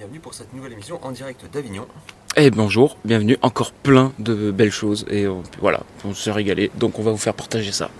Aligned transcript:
bienvenue 0.00 0.20
pour 0.20 0.32
cette 0.32 0.54
nouvelle 0.54 0.72
émission 0.72 0.98
en 1.02 1.10
direct 1.10 1.44
d'Avignon. 1.52 1.86
Et 2.34 2.50
bonjour, 2.50 2.96
bienvenue, 3.04 3.36
encore 3.42 3.70
plein 3.72 4.12
de 4.18 4.50
belles 4.50 4.70
choses 4.70 5.04
et 5.10 5.28
on- 5.28 5.42
voilà, 5.60 5.80
on 6.06 6.14
s'est 6.14 6.32
régalé, 6.32 6.70
donc 6.78 6.98
on 6.98 7.02
va 7.02 7.10
vous 7.10 7.18
faire 7.18 7.34
partager 7.34 7.70
ça. 7.70 7.90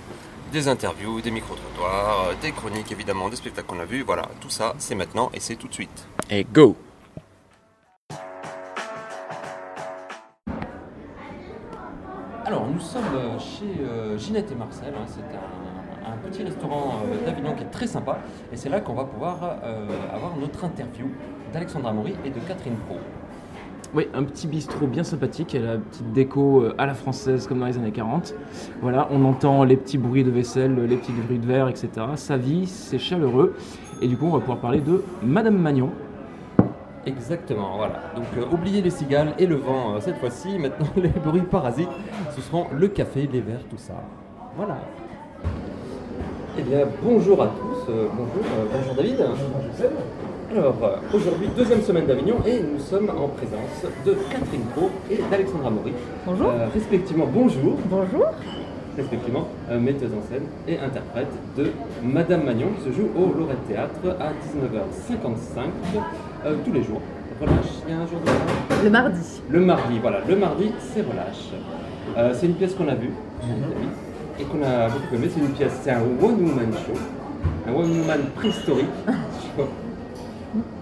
Des 0.50 0.66
interviews, 0.66 1.20
des 1.20 1.30
micro-trottoirs, 1.30 2.30
des 2.40 2.52
chroniques 2.52 2.90
évidemment, 2.90 3.28
des 3.28 3.36
spectacles 3.36 3.66
qu'on 3.66 3.80
a 3.80 3.84
vus, 3.84 4.02
voilà, 4.02 4.22
tout 4.40 4.48
ça 4.48 4.74
c'est 4.78 4.94
maintenant 4.94 5.30
et 5.34 5.40
c'est 5.40 5.56
tout 5.56 5.68
de 5.68 5.74
suite. 5.74 6.06
Et 6.30 6.44
go 6.50 6.74
Alors 12.46 12.66
nous 12.66 12.80
sommes 12.80 13.02
euh, 13.14 13.38
chez 13.38 13.80
euh, 13.84 14.18
Ginette 14.18 14.50
et 14.50 14.54
Marcel, 14.54 14.92
hein, 14.96 15.04
c'est 15.06 15.20
un, 15.36 16.12
un 16.12 16.16
petit 16.16 16.42
restaurant 16.42 17.00
euh, 17.04 17.24
d'Avignon 17.26 17.54
qui 17.54 17.62
est 17.62 17.70
très 17.70 17.86
sympa 17.86 18.18
et 18.52 18.56
c'est 18.56 18.68
là 18.70 18.80
qu'on 18.80 18.94
va 18.94 19.04
pouvoir 19.04 19.58
euh, 19.62 19.86
avoir 20.12 20.36
notre 20.36 20.64
interview 20.64 21.06
d'Alexandra 21.52 21.92
Maury 21.92 22.14
et 22.24 22.30
de 22.30 22.38
Catherine 22.46 22.76
Pro. 22.86 22.96
Oui, 23.92 24.06
un 24.14 24.22
petit 24.22 24.46
bistrot 24.46 24.86
bien 24.86 25.02
sympathique, 25.02 25.56
la 25.60 25.76
petite 25.76 26.12
déco 26.12 26.62
euh, 26.62 26.74
à 26.78 26.86
la 26.86 26.94
française 26.94 27.48
comme 27.48 27.58
dans 27.58 27.66
les 27.66 27.76
années 27.76 27.90
40. 27.90 28.34
Voilà, 28.82 29.08
on 29.10 29.24
entend 29.24 29.64
les 29.64 29.76
petits 29.76 29.98
bruits 29.98 30.22
de 30.22 30.30
vaisselle, 30.30 30.76
les 30.86 30.96
petits 30.96 31.10
bruits 31.12 31.40
de 31.40 31.46
verre, 31.46 31.68
etc. 31.68 31.88
Ça 32.14 32.36
vit, 32.36 32.66
c'est 32.66 32.98
chaleureux. 32.98 33.56
Et 34.00 34.06
du 34.06 34.16
coup, 34.16 34.26
on 34.26 34.30
va 34.30 34.38
pouvoir 34.38 34.58
parler 34.58 34.80
de 34.80 35.02
Madame 35.22 35.58
Magnon. 35.58 35.90
Exactement, 37.06 37.78
voilà. 37.78 37.94
Donc 38.14 38.26
euh, 38.36 38.44
oubliez 38.52 38.82
les 38.82 38.90
cigales 38.90 39.34
et 39.38 39.46
le 39.46 39.56
vent 39.56 39.94
euh, 39.96 40.00
cette 40.00 40.18
fois-ci. 40.18 40.56
Maintenant, 40.60 40.86
les 40.96 41.08
bruits 41.08 41.40
parasites, 41.42 41.88
ce 42.30 42.40
seront 42.42 42.66
le 42.72 42.86
café, 42.88 43.28
les 43.32 43.40
verres, 43.40 43.64
tout 43.68 43.78
ça. 43.78 43.94
Voilà. 44.56 44.78
Eh 46.58 46.62
bien, 46.62 46.80
bonjour 47.02 47.42
à 47.42 47.46
tous. 47.46 47.90
euh, 47.90 48.06
bonjour, 48.12 48.44
euh, 48.44 48.66
bonjour 48.72 48.94
David. 48.94 49.16
Alors, 50.50 50.74
euh, 50.82 51.16
aujourd'hui, 51.16 51.48
deuxième 51.56 51.80
semaine 51.80 52.06
d'Avignon 52.06 52.38
et 52.44 52.58
nous 52.58 52.80
sommes 52.80 53.08
en 53.08 53.28
présence 53.28 53.84
de 54.04 54.16
Catherine 54.32 54.64
Pro 54.74 54.90
et 55.08 55.20
d'Alexandra 55.30 55.70
Maury. 55.70 55.92
Bonjour. 56.26 56.48
Euh, 56.48 56.66
respectivement, 56.74 57.26
bonjour. 57.32 57.78
Bonjour. 57.88 58.24
Respectivement, 58.96 59.46
euh, 59.70 59.78
metteuse 59.78 60.10
en 60.12 60.28
scène 60.28 60.42
et 60.66 60.76
interprète 60.76 61.28
de 61.56 61.70
Madame 62.02 62.42
Magnon 62.42 62.66
qui 62.76 62.90
se 62.90 62.96
joue 62.96 63.10
au 63.16 63.32
Lorette 63.38 63.64
Théâtre 63.68 64.00
à 64.18 64.30
19h55 64.30 65.68
euh, 66.44 66.56
tous 66.64 66.72
les 66.72 66.82
jours. 66.82 67.00
Relâche, 67.40 67.54
il 67.86 67.94
y 67.94 67.96
a 67.96 68.00
un 68.00 68.06
jour 68.08 68.18
de 68.18 68.28
relâche 68.28 68.82
Le 68.82 68.90
mardi. 68.90 69.42
Le 69.48 69.60
mardi, 69.60 69.98
voilà, 70.00 70.18
le 70.28 70.34
mardi 70.34 70.72
c'est 70.92 71.02
relâche. 71.02 72.34
C'est 72.34 72.46
une 72.46 72.54
pièce 72.54 72.74
qu'on 72.74 72.88
a 72.88 72.96
vue 72.96 73.12
David, 73.40 73.64
et 74.40 74.42
qu'on 74.42 74.62
a 74.64 74.88
beaucoup 74.88 75.14
aimé. 75.14 75.30
C'est 75.32 75.40
une 75.40 75.52
pièce, 75.52 75.78
c'est 75.80 75.92
un 75.92 76.00
one 76.00 76.42
woman 76.42 76.72
show, 76.72 76.98
un 77.68 77.72
one 77.72 78.00
woman 78.00 78.20
préhistorique. 78.34 78.86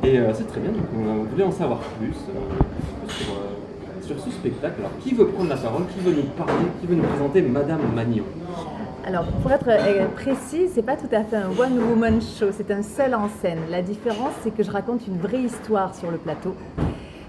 Et 0.05 0.19
euh, 0.19 0.33
c'est 0.35 0.47
très 0.47 0.61
bien, 0.61 0.71
donc 0.71 0.83
on 0.97 1.25
voulait 1.25 1.45
en 1.45 1.53
savoir 1.53 1.81
plus 1.99 2.15
euh, 2.31 3.09
sur, 3.09 3.33
euh, 3.35 4.03
sur 4.03 4.19
ce 4.19 4.31
spectacle. 4.31 4.77
Alors 4.79 4.93
qui 5.01 5.15
veut 5.15 5.27
prendre 5.27 5.51
la 5.51 5.57
parole, 5.57 5.83
qui 5.95 6.01
veut 6.01 6.15
nous 6.15 6.29
parler, 6.37 6.67
qui 6.81 6.87
veut 6.87 6.95
nous 6.95 7.03
présenter 7.03 7.43
Madame 7.43 7.81
Magnon? 7.95 8.25
Alors, 9.07 9.25
pour 9.25 9.51
être 9.51 9.69
euh, 9.69 10.07
précis, 10.15 10.67
c'est 10.75 10.83
pas 10.83 10.97
tout 10.97 11.09
à 11.13 11.25
fait 11.25 11.37
un 11.37 11.49
one 11.59 11.79
woman 11.79 12.21
show, 12.21 12.47
c'est 12.53 12.71
un 12.71 12.83
seul 12.83 13.15
en 13.15 13.29
scène. 13.41 13.61
La 13.71 13.81
différence, 13.81 14.33
c'est 14.43 14.55
que 14.55 14.63
je 14.63 14.71
raconte 14.71 15.07
une 15.07 15.19
vraie 15.19 15.41
histoire 15.41 15.95
sur 15.95 16.11
le 16.11 16.19
plateau. 16.19 16.55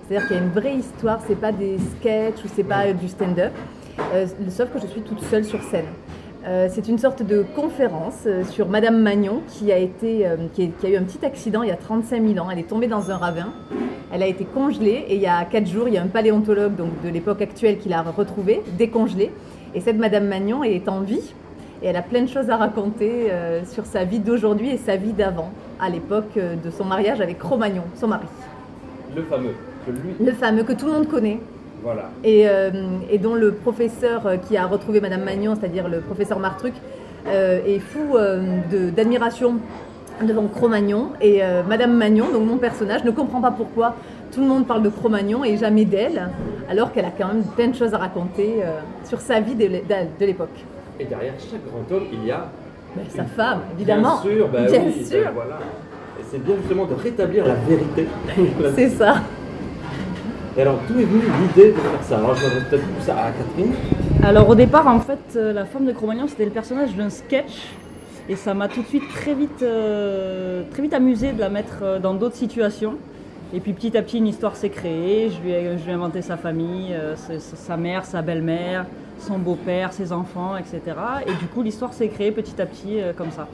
C'est-à-dire 0.08 0.28
qu'il 0.28 0.38
y 0.38 0.40
a 0.40 0.44
une 0.44 0.50
vraie 0.50 0.76
histoire, 0.76 1.20
c'est 1.26 1.40
pas 1.40 1.54
des 1.54 1.78
sketchs 1.78 2.44
ou 2.44 2.50
c'est 2.54 2.66
pas 2.66 2.88
euh, 2.88 2.94
du 2.94 3.08
stand-up, 3.08 3.54
euh, 4.14 4.26
sauf 4.50 4.74
que 4.74 4.80
je 4.80 4.88
suis 4.88 5.02
toute 5.02 5.22
seule 5.24 5.46
sur 5.46 5.62
scène. 5.64 5.86
Euh, 6.46 6.68
c'est 6.72 6.88
une 6.88 6.98
sorte 6.98 7.22
de 7.22 7.44
conférence 7.56 8.24
euh, 8.26 8.46
sur 8.46 8.70
Madame 8.70 8.98
Magnon 9.02 9.42
qui 9.48 9.74
a, 9.74 9.78
été, 9.78 10.26
euh, 10.26 10.38
qui, 10.54 10.64
est- 10.64 10.78
qui 10.80 10.86
a 10.86 10.90
eu 10.90 10.96
un 10.96 11.04
petit 11.04 11.26
accident 11.26 11.64
il 11.64 11.70
y 11.70 11.72
a 11.72 11.76
35 11.76 12.26
000 12.26 12.40
ans. 12.46 12.50
Elle 12.50 12.60
est 12.60 12.68
tombée 12.70 12.88
dans 12.88 13.12
un 13.12 13.18
ravin. 13.18 13.50
Elle 14.14 14.24
a 14.24 14.28
été 14.28 14.46
congelée 14.46 15.06
et 15.10 15.16
il 15.16 15.22
y 15.22 15.28
a 15.28 15.44
4 15.44 15.68
jours, 15.68 15.88
il 15.90 15.96
y 15.96 15.98
a 15.98 16.02
un 16.02 16.08
paléontologue 16.08 16.76
donc, 16.76 16.90
de 17.04 17.10
l'époque 17.10 17.42
actuelle 17.42 17.78
qui 17.78 17.90
l'a 17.90 18.02
retrouvée, 18.04 18.62
décongelée. 18.78 19.32
Et 19.76 19.82
cette 19.82 19.98
Madame 19.98 20.28
Magnon 20.28 20.64
est 20.64 20.88
en 20.88 21.02
vie 21.02 21.34
et 21.84 21.88
elle 21.88 21.98
a 21.98 22.02
plein 22.02 22.22
de 22.22 22.28
choses 22.30 22.50
à 22.50 22.56
raconter 22.58 23.28
euh, 23.30 23.64
sur 23.66 23.86
sa 23.86 24.06
vie 24.06 24.20
d'aujourd'hui 24.20 24.70
et 24.70 24.78
sa 24.78 24.96
vie 24.96 25.14
d'avant, 25.14 25.52
à 25.80 25.90
l'époque 25.90 26.36
de 26.38 26.70
son 26.72 26.86
mariage 26.86 27.20
avec 27.22 27.38
Cro-Magnon, 27.38 27.84
son 27.96 28.08
mari. 28.08 28.26
Le 29.16 29.24
fameux, 29.24 29.54
que 29.86 29.92
lui, 29.92 30.26
Le 30.26 30.32
fameux 30.32 30.64
que 30.64 30.74
tout 30.74 30.86
le 30.88 30.94
monde 30.94 31.08
connaît 31.08 31.40
voilà. 31.84 32.10
et, 32.24 32.48
euh, 32.48 32.70
et 33.10 33.18
dont 33.18 33.36
le 33.36 33.52
professeur 33.54 34.26
euh, 34.28 34.38
qui 34.38 34.58
a 34.58 34.66
retrouvé 34.66 35.02
Madame 35.02 35.24
Magnon, 35.24 35.56
c'est-à-dire 35.60 35.88
le 35.88 36.00
professeur 36.00 36.40
Martruc, 36.40 36.74
euh, 37.28 37.60
est 37.66 37.80
fou 37.80 38.16
euh, 38.16 38.60
d'admiration 38.96 39.56
devant 40.26 40.48
Cro-Magnon. 40.48 41.10
Et 41.22 41.42
Madame 41.68 41.94
Magnon, 41.96 42.26
donc 42.34 42.46
mon 42.46 42.58
personnage, 42.58 43.04
ne 43.06 43.12
comprend 43.12 43.40
pas 43.40 43.52
pourquoi 43.52 43.96
tout 44.34 44.42
le 44.42 44.48
monde 44.48 44.68
parle 44.68 44.84
de 44.84 44.90
Cro-Magnon 44.90 45.46
et 45.46 45.56
jamais 45.56 45.86
d'elle, 45.86 46.30
alors 46.70 46.92
qu'elle 46.92 47.06
a 47.06 47.12
quand 47.18 47.28
même 47.30 47.44
plein 47.56 47.68
de 47.70 47.76
choses 47.76 47.94
à 47.94 47.98
raconter 47.98 48.56
sur 49.06 49.22
sa 49.22 49.40
vie 49.40 49.56
de 49.56 49.66
l'é- 49.66 49.84
de 50.20 50.26
l'époque. 50.26 50.50
Et 51.00 51.06
derrière 51.06 51.34
chaque 51.40 51.62
grand 51.66 51.96
homme, 51.96 52.08
il 52.12 52.26
y 52.28 52.32
a 52.32 52.48
Ben, 52.98 53.04
Sa 53.16 53.24
femme, 53.24 53.62
évidemment. 53.78 54.20
Bien 54.24 54.32
sûr, 54.34 54.48
bah 54.50 54.60
Bien 54.70 54.82
oui, 54.88 55.06
sûr. 55.06 55.24
bah 55.24 55.32
voilà. 55.36 55.60
Et 56.20 56.24
c'est 56.30 56.44
bien 56.44 56.56
justement 56.60 56.86
de 56.86 56.96
rétablir 56.96 57.46
la 57.46 57.54
vérité. 57.54 58.08
C'est 58.76 58.90
ça. 58.90 59.16
Et 60.58 60.62
alors, 60.62 60.80
d'où 60.88 61.00
est 61.00 61.04
venue 61.06 61.22
l'idée 61.42 61.72
de 61.72 61.78
faire 61.78 62.04
ça? 62.04 62.18
Alors, 62.18 62.36
je 62.36 62.44
m'adresse 62.44 62.64
peut-être 62.70 62.86
plus 62.86 63.04
ça 63.04 63.16
à 63.18 63.32
Catherine. 63.32 63.74
Alors 64.22 64.50
au 64.50 64.56
départ, 64.56 64.88
en 64.88 65.00
fait, 65.00 65.20
euh, 65.38 65.54
la 65.54 65.66
femme 65.66 65.86
de 65.86 65.92
Cro-Magnon, 65.94 66.28
c'était 66.28 66.46
le 66.46 66.52
personnage 66.52 66.94
d'un 66.96 67.10
sketch. 67.10 67.68
Et 68.28 68.36
ça 68.36 68.54
m'a 68.54 68.68
tout 68.68 68.82
de 68.82 68.88
suite 68.88 69.08
très 69.14 69.34
vite, 69.34 69.62
euh, 69.64 70.64
très 70.72 70.82
vite 70.82 70.94
amusé 70.94 71.32
de 71.32 71.40
la 71.40 71.50
mettre 71.50 71.80
euh, 71.84 72.00
dans 72.00 72.14
d'autres 72.14 72.36
situations. 72.36 72.96
Et 73.54 73.60
puis 73.60 73.74
petit 73.74 73.96
à 73.98 74.02
petit, 74.02 74.18
une 74.18 74.28
histoire 74.28 74.56
s'est 74.56 74.70
créée. 74.70 75.30
Je 75.32 75.42
lui 75.42 75.52
ai, 75.52 75.78
je 75.78 75.84
lui 75.86 75.92
ai 75.92 75.94
inventé 75.94 76.22
sa 76.22 76.36
famille, 76.38 76.94
euh, 76.94 77.16
sa- 77.16 77.78
mère, 77.78 78.06
sa 78.06 78.22
belle-mère, 78.22 78.86
son 79.20 79.40
beau-père, 79.40 79.94
ses 79.94 80.12
enfants, 80.12 80.58
etc. 80.58 80.82
Et 81.26 81.32
du 81.32 81.48
coup, 81.48 81.64
l'histoire 81.64 81.94
s'est 81.94 82.10
créée 82.10 82.32
petit 82.32 82.62
à 82.62 82.66
petit 82.66 83.00
euh, 83.02 83.14
comme 83.16 83.32
ça. 83.32 83.48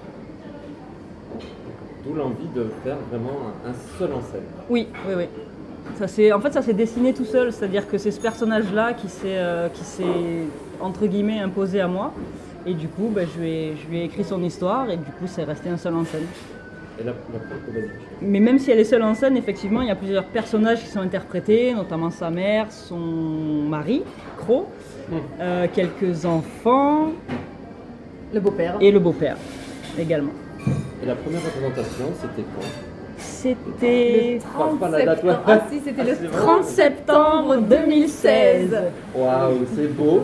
D'où 2.05 2.13
l'envie 2.15 2.49
de 2.55 2.67
faire 2.83 2.97
vraiment 3.11 3.53
un, 3.65 3.69
un 3.69 3.73
seul 3.97 4.09
en 4.13 4.21
scène. 4.21 4.41
Oui, 4.69 4.87
oui, 5.07 5.13
oui. 5.15 5.25
Ça 5.97 6.07
s'est- 6.07 6.33
en 6.33 6.39
fait, 6.41 6.51
ça 6.53 6.61
s'est 6.61 6.73
dessiné 6.73 7.13
tout 7.13 7.25
seul, 7.25 7.53
c'est-à-dire 7.53 7.87
que 7.87 7.97
c'est 7.97 8.11
ce 8.11 8.19
personnage-là 8.19 8.93
qui 8.93 9.07
s'est, 9.07 9.37
euh, 9.37 9.69
qui 9.69 9.83
s'est, 9.83 10.03
entre 10.81 11.05
guillemets, 11.05 11.39
imposé 11.39 11.79
à 11.79 11.87
moi. 11.87 12.11
Et 12.65 12.73
du 12.73 12.87
coup, 12.87 13.09
ben, 13.13 13.27
je, 13.33 13.39
lui 13.39 13.49
ai, 13.49 13.73
je 13.81 13.87
lui 13.89 13.99
ai 13.99 14.03
écrit 14.05 14.23
son 14.23 14.41
histoire 14.43 14.89
et 14.89 14.97
du 14.97 15.03
coup, 15.03 15.25
c'est 15.27 15.43
resté 15.43 15.69
un 15.69 15.77
seul 15.77 15.93
en 15.95 16.03
scène. 16.03 16.25
Et 16.99 17.03
la. 17.03 17.13
Mais 18.21 18.39
même 18.39 18.57
si 18.57 18.71
elle 18.71 18.79
est 18.79 18.83
seule 18.85 19.03
en 19.03 19.13
scène, 19.13 19.37
effectivement, 19.37 19.81
il 19.81 19.87
y 19.87 19.91
a 19.91 19.95
plusieurs 19.95 20.25
personnages 20.25 20.81
qui 20.81 20.87
sont 20.87 21.01
interprétés, 21.01 21.73
notamment 21.73 22.09
sa 22.09 22.29
mère, 22.29 22.71
son 22.71 22.97
mari, 22.97 24.01
Cro, 24.37 24.67
euh, 25.39 25.67
quelques 25.73 26.25
enfants 26.25 27.09
Le 28.33 28.39
beau-père. 28.39 28.77
et 28.81 28.91
le 28.91 28.99
beau-père 28.99 29.37
également. 29.99 30.31
Et 31.03 31.05
la 31.05 31.15
première 31.15 31.41
représentation, 31.43 32.05
c'était 32.19 32.43
quoi 32.55 32.63
C'était 33.25 34.35
Le 34.35 34.39
30 34.39 34.79
Pas 34.79 34.89
la 34.89 35.05
date, 35.05 35.15
septembre. 35.21 35.43
ouais. 35.47 35.53
Ah 35.53 35.61
si, 35.71 35.79
c'était 35.83 36.01
Ah, 36.01 36.03
le 36.03 36.15
c'est 36.21 36.27
30 36.37 36.63
septembre 36.63 37.57
2016. 37.57 38.77
Waouh, 39.15 39.53
c'est 39.75 39.87
beau 39.95 40.21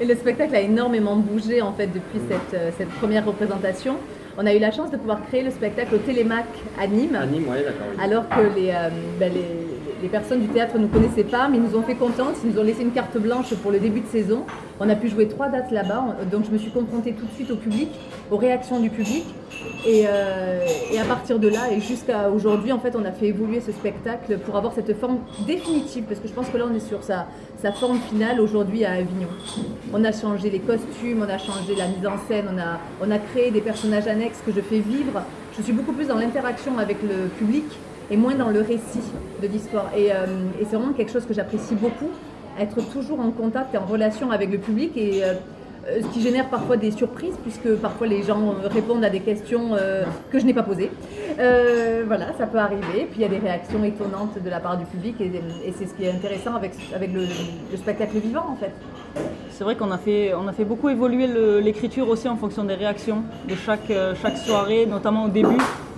Et 0.00 0.06
le 0.06 0.14
spectacle 0.14 0.54
a 0.54 0.60
énormément 0.60 1.16
bougé 1.16 1.60
en 1.60 1.72
fait 1.72 1.86
depuis 1.88 2.20
cette, 2.28 2.54
euh, 2.58 2.70
cette 2.78 2.88
première 2.90 3.26
représentation. 3.26 3.96
On 4.38 4.46
a 4.46 4.54
eu 4.54 4.58
la 4.58 4.70
chance 4.70 4.90
de 4.90 4.96
pouvoir 4.96 5.20
créer 5.26 5.42
le 5.42 5.50
spectacle 5.50 5.94
au 5.94 5.98
Télémac 5.98 6.46
à 6.80 6.86
Nîmes, 6.86 7.10
ouais, 7.12 7.62
d'accord. 7.64 7.86
oui. 7.92 8.02
alors 8.02 8.26
que 8.28 8.40
les, 8.58 8.70
euh, 8.70 8.88
ben, 9.18 9.30
les, 9.32 9.44
les 10.02 10.08
personnes 10.08 10.40
du 10.40 10.48
théâtre 10.48 10.76
ne 10.76 10.82
nous 10.82 10.88
connaissaient 10.88 11.24
pas, 11.24 11.48
mais 11.48 11.58
ils 11.58 11.62
nous 11.62 11.76
ont 11.76 11.82
fait 11.82 11.94
confiance, 11.94 12.36
ils 12.44 12.50
nous 12.52 12.58
ont 12.58 12.64
laissé 12.64 12.82
une 12.82 12.92
carte 12.92 13.16
blanche 13.18 13.54
pour 13.54 13.70
le 13.70 13.78
début 13.78 14.00
de 14.00 14.06
saison. 14.06 14.44
On 14.78 14.88
a 14.88 14.94
pu 14.94 15.08
jouer 15.08 15.28
trois 15.28 15.48
dates 15.48 15.70
là-bas, 15.70 16.04
on- 16.22 16.24
donc 16.30 16.46
je 16.46 16.50
me 16.50 16.58
suis 16.58 16.70
confrontée 16.70 17.12
tout 17.12 17.26
de 17.26 17.32
suite 17.32 17.50
au 17.50 17.56
public, 17.56 17.88
aux 18.30 18.36
réactions 18.36 18.80
du 18.80 18.90
public. 18.90 19.24
Et, 19.86 20.04
euh, 20.06 20.64
et 20.92 20.98
à 20.98 21.04
partir 21.04 21.38
de 21.38 21.48
là, 21.48 21.70
et 21.70 21.80
jusqu'à 21.80 22.30
aujourd'hui, 22.30 22.72
en 22.72 22.78
fait, 22.78 22.94
on 22.96 23.04
a 23.04 23.12
fait 23.12 23.26
évoluer 23.26 23.60
ce 23.60 23.72
spectacle 23.72 24.38
pour 24.38 24.56
avoir 24.56 24.72
cette 24.72 24.98
forme 24.98 25.18
définitive, 25.46 26.04
parce 26.04 26.20
que 26.20 26.28
je 26.28 26.32
pense 26.32 26.48
que 26.48 26.56
là, 26.56 26.64
on 26.70 26.74
est 26.74 26.80
sur 26.80 27.02
sa, 27.02 27.26
forme 27.72 27.98
finale 28.08 28.40
aujourd'hui 28.40 28.84
à 28.86 28.92
Avignon. 28.92 29.28
On 29.92 30.02
a 30.04 30.12
changé 30.12 30.48
les 30.48 30.60
costumes, 30.60 31.22
on 31.26 31.28
a 31.28 31.36
changé 31.36 31.74
la 31.76 31.88
mise 31.88 32.06
en 32.06 32.16
scène, 32.26 32.46
on 33.02 33.10
a 33.10 33.18
créé 33.18 33.50
des 33.50 33.60
personnages 33.60 34.06
annexes 34.06 34.40
que 34.44 34.52
je 34.52 34.60
fais 34.60 34.78
vivre. 34.78 35.22
Je 35.56 35.62
suis 35.62 35.72
beaucoup 35.74 35.92
plus 35.92 36.06
dans 36.06 36.16
l'interaction 36.16 36.78
avec 36.78 36.96
le 37.02 37.28
public 37.28 37.64
et 38.10 38.16
moins 38.16 38.34
dans 38.34 38.50
le 38.50 38.60
récit 38.60 39.00
de 39.40 39.46
l'histoire. 39.46 39.90
Et, 39.96 40.12
euh, 40.12 40.26
et 40.60 40.64
c'est 40.64 40.76
vraiment 40.76 40.92
quelque 40.92 41.12
chose 41.12 41.24
que 41.24 41.34
j'apprécie 41.34 41.74
beaucoup, 41.74 42.10
être 42.58 42.80
toujours 42.90 43.20
en 43.20 43.30
contact 43.30 43.74
et 43.74 43.78
en 43.78 43.86
relation 43.86 44.30
avec 44.30 44.50
le 44.50 44.58
public 44.58 44.96
et 44.96 45.22
euh, 45.22 45.34
euh, 45.88 46.00
ce 46.02 46.06
qui 46.08 46.20
génère 46.20 46.48
parfois 46.50 46.76
des 46.76 46.90
surprises 46.90 47.36
puisque 47.42 47.74
parfois 47.76 48.06
les 48.06 48.22
gens 48.22 48.54
répondent 48.64 49.04
à 49.04 49.08
des 49.08 49.20
questions 49.20 49.70
que 50.30 50.38
je 50.38 50.44
n'ai 50.44 50.52
pas 50.52 50.62
posées. 50.62 50.90
Voilà, 51.38 52.32
ça 52.36 52.46
peut 52.46 52.58
arriver. 52.58 53.06
Puis 53.10 53.20
il 53.20 53.22
y 53.22 53.24
a 53.24 53.28
des 53.28 53.38
réactions 53.38 53.82
étonnantes 53.84 54.42
de 54.42 54.50
la 54.50 54.60
part 54.60 54.76
du 54.76 54.84
public 54.84 55.14
et, 55.20 55.30
c'est 55.78 55.86
ce 55.86 55.94
qui 55.94 56.04
est 56.04 56.10
intéressant 56.10 56.54
avec, 56.54 56.72
avec 56.94 57.12
le, 57.12 57.20
le 57.20 57.76
spectacle 57.76 58.18
vivant 58.18 58.44
en 58.50 58.56
fait. 58.56 58.72
C'est 59.50 59.64
vrai 59.64 59.76
qu'on 59.76 59.90
a 59.90 59.98
fait, 59.98 60.34
on 60.34 60.46
a 60.48 60.52
fait 60.52 60.64
beaucoup 60.64 60.88
évoluer 60.88 61.26
l'écriture 61.62 62.08
aussi 62.08 62.28
en 62.28 62.36
fonction 62.36 62.64
des 62.64 62.74
réactions 62.74 63.22
de 63.48 63.54
chaque, 63.54 63.92
chaque 64.20 64.36
soirée, 64.36 64.86
notamment 64.86 65.24
au 65.24 65.28
début. 65.28 65.56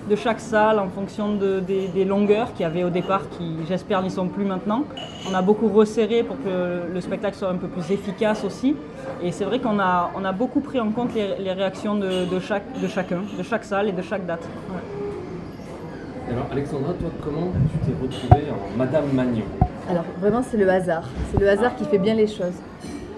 De 0.08 0.16
chaque 0.16 0.40
salle 0.40 0.78
en 0.78 0.88
fonction 0.88 1.34
de- 1.34 1.60
des, 1.60 1.88
des 1.88 2.04
longueurs 2.04 2.52
qu'il 2.52 2.62
y 2.62 2.64
avait 2.64 2.84
au 2.84 2.90
départ, 2.90 3.22
qui 3.30 3.56
j'espère 3.68 4.02
n'y 4.02 4.10
sont 4.10 4.28
plus 4.28 4.44
maintenant. 4.44 4.84
On 5.30 5.34
a 5.34 5.42
beaucoup 5.42 5.68
resserré 5.68 6.22
pour 6.22 6.36
que 6.42 6.92
le 6.92 7.00
spectacle 7.00 7.36
soit 7.36 7.50
un 7.50 7.56
peu 7.56 7.68
plus 7.68 7.90
efficace 7.92 8.44
aussi. 8.44 8.74
Et 9.22 9.30
c'est 9.30 9.44
vrai 9.44 9.60
qu'on 9.60 9.78
a, 9.78 10.10
on 10.16 10.24
a 10.24 10.32
beaucoup 10.32 10.60
pris 10.60 10.80
en 10.80 10.90
compte 10.90 11.14
les, 11.14 11.36
les 11.38 11.52
réactions 11.52 11.94
de, 11.94 12.24
de 12.28 12.40
chaque, 12.40 12.64
de 12.80 12.88
chacun, 12.88 13.20
de 13.38 13.42
chaque 13.42 13.64
salle 13.64 13.88
et 13.88 13.92
de 13.92 14.02
chaque 14.02 14.26
date. 14.26 14.42
Ouais. 14.70 16.32
Alors 16.32 16.46
Alexandra, 16.50 16.92
toi 16.94 17.10
comment 17.22 17.52
tu 17.72 17.78
t'es 17.90 17.92
retrouvée 18.02 18.50
en 18.50 18.76
Madame 18.76 19.04
Magnon? 19.12 19.44
Alors 19.88 20.04
vraiment 20.20 20.42
c'est 20.42 20.56
le 20.56 20.68
hasard, 20.70 21.08
c'est 21.30 21.40
le 21.40 21.48
hasard 21.48 21.76
qui 21.76 21.84
fait 21.84 21.98
bien 21.98 22.14
les 22.14 22.26
choses. 22.26 22.54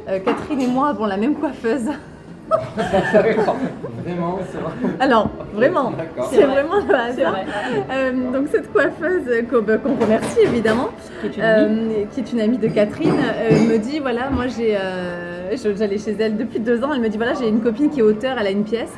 Euh, 0.09 0.19
Catherine 0.19 0.61
et 0.61 0.67
moi 0.67 0.89
avons 0.89 1.07
la 1.07 1.17
même 1.17 1.35
coiffeuse. 1.35 1.89
Vraiment, 4.05 4.39
c'est 4.51 4.59
vrai. 4.59 4.73
Alors 5.01 5.31
vraiment, 5.55 5.93
c'est 6.31 6.43
vraiment 6.45 6.77
le 6.87 6.95
hasard. 6.95 7.33
vrai. 7.33 7.45
Euh, 7.91 8.13
donc 8.33 8.49
cette 8.53 8.71
coiffeuse 8.73 9.23
qu'on 9.51 9.63
bah, 9.63 9.75
remercie 10.01 10.41
évidemment, 10.43 10.89
Qui 11.21 11.27
est 11.29 11.37
une 11.37 11.43
amie. 11.43 11.95
euh, 11.95 12.05
qui 12.13 12.21
est 12.21 12.33
une 12.33 12.41
amie 12.41 12.59
de 12.59 12.69
Catherine, 12.69 13.15
euh, 13.15 13.73
me 13.73 13.79
dit 13.79 13.99
voilà 14.01 14.29
moi 14.31 14.45
j'ai, 14.47 14.77
euh, 14.77 15.57
j'allais 15.77 15.99
chez 15.99 16.15
elle 16.19 16.37
depuis 16.37 16.61
deux 16.61 16.83
ans, 16.85 16.91
elle 16.95 17.01
me 17.01 17.09
dit 17.09 17.17
voilà 17.17 17.33
j'ai 17.35 17.49
une 17.49 17.61
copine 17.61 17.89
qui 17.91 18.01
est 18.01 18.03
auteure, 18.03 18.37
elle 18.39 18.47
a 18.47 18.51
une 18.51 18.65
pièce 18.65 18.97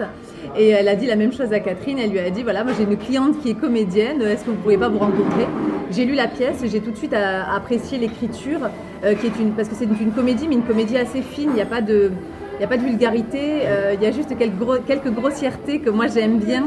et 0.57 0.71
elle 0.71 0.89
a 0.89 0.97
dit 0.97 1.07
la 1.07 1.17
même 1.17 1.33
chose 1.33 1.53
à 1.53 1.61
Catherine, 1.61 1.99
elle 1.99 2.11
lui 2.11 2.19
a 2.19 2.31
dit 2.31 2.43
voilà 2.43 2.65
moi 2.65 2.73
j'ai 2.77 2.85
une 2.85 2.97
cliente 2.97 3.41
qui 3.43 3.51
est 3.51 3.55
comédienne, 3.55 4.23
est-ce 4.23 4.41
que 4.45 4.51
vous 4.51 4.57
ne 4.57 4.61
pourriez 4.63 4.79
pas 4.79 4.89
vous 4.89 4.99
rencontrer? 4.99 5.47
J'ai 5.93 6.05
lu 6.05 6.15
la 6.15 6.27
pièce 6.27 6.65
et 6.65 6.69
j'ai 6.69 6.81
tout 6.81 6.91
de 6.91 6.97
suite 6.97 7.15
apprécié 7.15 7.97
l'écriture 7.97 8.59
euh, 9.05 9.15
qui 9.15 9.27
est 9.27 9.39
une 9.41 9.53
parce 9.53 9.69
que 9.69 9.77
c'est 9.77 9.85
une, 9.85 9.97
une 10.01 10.13
comédie 10.13 10.49
mais 10.49 10.57
une 10.57 10.65
comédie 10.65 10.99
assez 10.99 11.23
fine, 11.23 11.51
il 11.51 11.55
n'y 11.55 11.63
a 11.63 11.67
pas 11.67 11.81
de 11.81 12.11
n'y 12.59 12.65
a 12.65 12.69
pas 12.69 12.77
de 12.77 12.83
vulgarité, 12.83 13.63
euh, 13.67 13.95
il 13.95 14.03
y 14.03 14.07
a 14.07 14.11
juste 14.13 14.37
quelques, 14.39 14.57
gros- 14.59 14.79
quelques 14.87 15.11
grossièretés 15.13 15.81
que 15.81 15.91
moi 15.91 16.07
j'aime 16.07 16.39
bien 16.39 16.65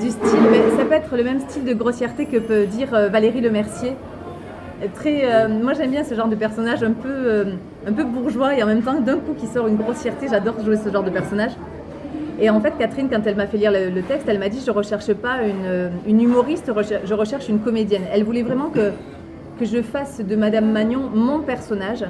du 0.00 0.10
style, 0.10 0.38
mais 0.50 0.76
ça 0.78 0.84
peut 0.84 0.94
être 0.94 1.16
le 1.16 1.24
même 1.24 1.40
style 1.40 1.64
de 1.64 1.74
grossièreté 1.74 2.26
que 2.26 2.38
peut 2.38 2.64
dire 2.66 2.94
euh, 2.94 3.08
Valérie 3.08 3.40
Lemercier. 3.40 3.92
Euh, 4.82 4.86
Très, 4.94 5.48
moi 5.48 5.72
j'aime 5.74 5.90
bien 5.90 6.04
ce 6.04 6.14
genre 6.14 6.28
de 6.28 6.36
personnage 6.36 6.82
un 6.82 6.92
peu, 6.92 7.46
un 7.86 7.92
peu 7.92 8.04
bourgeois 8.04 8.54
et 8.56 8.62
en 8.62 8.66
même 8.66 8.82
temps 8.82 9.00
d'un 9.00 9.16
coup 9.16 9.34
qui 9.36 9.46
sort 9.46 9.66
une 9.66 9.76
grossièreté, 9.76 10.26
j'adore 10.30 10.62
jouer 10.64 10.76
ce 10.76 10.90
genre 10.90 11.04
de 11.04 11.10
personnage. 11.10 11.52
Et 12.38 12.50
en 12.50 12.60
fait 12.60 12.74
Catherine 12.78 13.08
quand 13.10 13.20
elle 13.24 13.36
m'a 13.36 13.46
fait 13.46 13.56
lire 13.56 13.72
le, 13.72 14.02
texte, 14.02 14.28
elle 14.28 14.38
m'a 14.38 14.50
dit 14.50 14.62
je 14.64 14.70
recherche 14.70 15.12
pas 15.14 15.38
une, 15.42 15.90
une 16.06 16.20
humoriste, 16.20 16.70
je 17.04 17.14
recherche 17.14 17.48
une 17.48 17.60
comédienne. 17.60 18.02
Elle 18.12 18.24
voulait 18.24 18.42
vraiment 18.42 18.68
que, 18.68 18.92
que 19.58 19.64
je 19.64 19.80
fasse 19.80 20.20
de 20.20 20.36
Madame 20.36 20.70
Magnon 20.70 21.08
mon 21.14 21.38
personnage. 21.40 22.04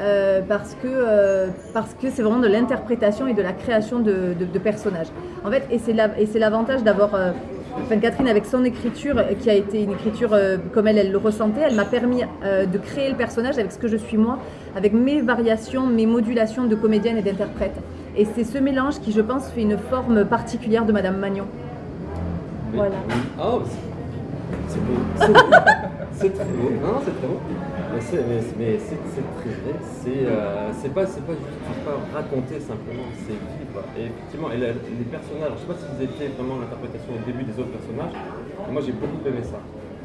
Euh, 0.00 0.40
parce 0.48 0.74
que 0.74 0.86
euh, 0.88 1.48
parce 1.74 1.92
que 1.94 2.08
c'est 2.10 2.22
vraiment 2.22 2.38
de 2.40 2.46
l'interprétation 2.48 3.26
et 3.26 3.34
de 3.34 3.42
la 3.42 3.52
création 3.52 3.98
de, 3.98 4.34
de- 4.38 4.44
de 4.50 4.58
personnages. 4.58 5.08
En 5.44 5.50
fait, 5.50 5.64
et 5.70 5.78
c'est 5.78 5.92
la- 5.92 6.18
et 6.18 6.26
c'est 6.26 6.38
l'avantage 6.38 6.82
d'avoir 6.82 7.14
euh, 7.14 7.32
enfin, 7.82 7.98
Catherine 7.98 8.26
avec 8.28 8.46
son 8.46 8.64
écriture 8.64 9.16
qui 9.40 9.50
a 9.50 9.54
été 9.54 9.82
une 9.82 9.92
écriture 9.92 10.30
euh, 10.32 10.56
comme 10.72 10.86
elle 10.88 10.96
elle 10.98 11.12
le 11.12 11.18
ressentait, 11.18 11.60
elle 11.66 11.74
m'a 11.74 11.84
permis 11.84 12.22
euh, 12.44 12.64
de 12.64 12.78
créer 12.78 13.10
le 13.10 13.16
personnage 13.16 13.58
avec 13.58 13.72
ce 13.72 13.78
que 13.78 13.88
je 13.88 13.96
suis 13.98 14.16
moi, 14.16 14.38
avec 14.74 14.92
mes 14.94 15.20
variations, 15.20 15.86
mes 15.86 16.06
modulations 16.06 16.64
de 16.64 16.74
comédienne 16.74 17.18
et 17.18 17.22
d'interprète. 17.22 17.74
Et 18.16 18.24
c'est 18.24 18.44
ce 18.44 18.58
mélange 18.58 19.00
qui, 19.00 19.12
je 19.12 19.20
pense, 19.20 19.48
fait 19.50 19.62
une 19.62 19.76
forme 19.78 20.24
particulière 20.24 20.84
de 20.86 20.92
Madame 20.92 21.18
Magnon. 21.18 21.44
Voilà. 22.72 22.94
Oh, 23.38 23.60
c'est 24.68 24.78
beau. 25.32 25.34
C'est- 26.12 26.30
très 26.30 26.44
beau. 26.44 26.70
Non, 26.82 26.92
non, 26.94 27.00
c'est 27.04 27.16
très 27.16 27.26
beau. 27.26 27.40
Mais 27.94 28.00
c'est 28.00 28.22
mais 28.58 28.78
c'est- 28.78 28.96
très 29.40 29.50
vrai. 29.50 29.74
C'est 30.02 30.26
euh, 30.26 30.70
c'est 30.80 30.92
pas, 30.92 31.06
c'est 31.06 31.24
pas 31.24 31.32
juste 31.32 31.84
pas 31.84 31.96
raconter 32.18 32.60
simplement, 32.60 33.08
c'est 33.24 33.32
vivre. 33.32 33.82
Et 33.96 34.04
effectivement, 34.10 34.50
et 34.52 34.56
les 34.58 35.08
personnages, 35.10 35.52
je 35.56 35.60
sais 35.60 35.70
pas 35.72 35.78
s'ils 35.80 36.04
étaient 36.04 36.32
vraiment 36.36 36.60
l'interprétation 36.60 37.12
au 37.14 37.22
début 37.24 37.44
des 37.44 37.56
autres 37.58 37.72
personnages, 37.72 38.14
mais 38.66 38.72
moi 38.72 38.82
j'ai 38.84 38.92
beaucoup 38.92 39.20
aimé 39.26 39.42
ça. 39.42 39.58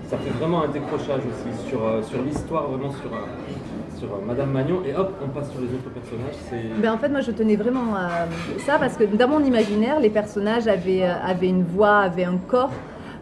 Ça 0.07 0.17
fait 0.17 0.29
vraiment 0.37 0.63
un 0.63 0.67
décrochage 0.67 1.21
aussi 1.25 1.67
sur, 1.67 1.83
euh, 1.83 2.01
sur 2.03 2.21
l'histoire, 2.21 2.67
vraiment 2.69 2.91
sur, 2.91 3.11
euh, 3.11 3.97
sur 3.97 4.07
Madame 4.25 4.51
Magnon, 4.51 4.81
et 4.85 4.93
hop, 4.95 5.13
on 5.23 5.29
passe 5.29 5.49
sur 5.51 5.59
les 5.61 5.67
autres 5.73 5.89
personnages. 5.89 6.35
Ben, 6.79 6.93
en 6.93 6.97
fait, 6.99 7.09
moi, 7.09 7.21
je 7.21 7.31
tenais 7.31 7.55
vraiment 7.55 7.95
à 7.95 8.27
ça 8.59 8.77
parce 8.77 8.97
que 8.97 9.03
dans 9.05 9.27
mon 9.27 9.43
imaginaire, 9.43 9.99
les 9.99 10.11
personnages 10.11 10.67
avaient, 10.67 11.03
avaient 11.03 11.47
une 11.49 11.63
voix, 11.63 11.99
avaient 12.01 12.25
un 12.25 12.37
corps. 12.37 12.69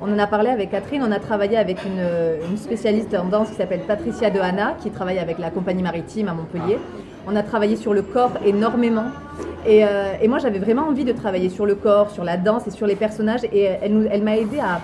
On 0.06 0.12
en 0.14 0.20
a 0.20 0.28
parlé 0.28 0.50
avec 0.50 0.72
Catherine, 0.72 1.02
on 1.08 1.12
a 1.14 1.20
travaillé 1.20 1.56
avec 1.58 1.86
une, 1.86 2.00
euh, 2.00 2.38
une 2.50 2.58
spécialiste 2.58 3.16
en 3.16 3.24
danse 3.26 3.50
qui 3.50 3.56
s'appelle 3.56 3.80
Patricia 3.88 4.30
Dehana, 4.30 4.76
qui 4.82 4.90
travaille 4.92 5.18
avec 5.18 5.40
la 5.40 5.50
compagnie 5.50 5.82
maritime 5.82 6.28
à 6.28 6.34
Montpellier. 6.34 6.78
On 7.26 7.36
a 7.38 7.42
travaillé 7.44 7.78
sur 7.78 7.94
le 7.94 8.02
corps 8.02 8.32
énormément. 8.46 9.06
Et, 9.66 9.86
euh, 9.86 10.12
et 10.22 10.28
moi, 10.28 10.40
j'avais 10.40 10.60
vraiment 10.60 10.88
envie 10.90 11.06
de 11.06 11.14
travailler 11.14 11.48
sur 11.48 11.66
le 11.66 11.76
corps, 11.76 12.10
sur 12.10 12.26
la 12.26 12.36
danse 12.36 12.68
et 12.68 12.72
sur 12.72 12.86
les 12.86 12.96
personnages. 12.98 13.46
Et 13.54 13.62
elle, 13.64 14.10
elle 14.12 14.24
m'a 14.24 14.36
aidé 14.36 14.60
à, 14.60 14.82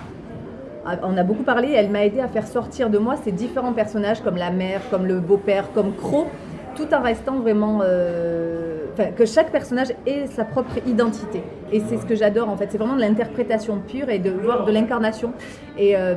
à- 0.90 0.96
On 1.02 1.14
a 1.18 1.22
beaucoup 1.22 1.42
parlé, 1.42 1.70
elle 1.72 1.90
m'a 1.90 2.06
aidé 2.06 2.20
à 2.20 2.28
faire 2.28 2.46
sortir 2.46 2.88
de 2.88 2.96
moi 2.96 3.16
ces 3.22 3.30
différents 3.32 3.74
personnages 3.74 4.22
comme 4.22 4.36
la 4.36 4.50
mère, 4.50 4.80
comme 4.90 5.04
le 5.04 5.20
beau-père, 5.20 5.66
comme 5.74 5.92
Croc, 5.94 6.28
tout 6.86 6.94
en 6.94 7.02
restant 7.02 7.38
vraiment. 7.40 7.80
euh, 7.82 8.76
que 9.16 9.24
chaque 9.24 9.50
personnage 9.50 9.88
ait 10.06 10.26
sa 10.26 10.44
propre 10.44 10.72
identité. 10.86 11.42
Et 11.72 11.80
c'est 11.80 11.96
ce 11.96 12.04
que 12.04 12.14
j'adore 12.14 12.50
en 12.50 12.56
fait, 12.56 12.68
c'est 12.70 12.76
vraiment 12.76 12.96
de 12.96 13.00
l'interprétation 13.00 13.78
pure 13.78 14.10
et 14.10 14.18
de 14.18 14.30
voir 14.30 14.66
de 14.66 14.72
l'incarnation. 14.72 15.32
Et, 15.78 15.96
euh, 15.96 16.16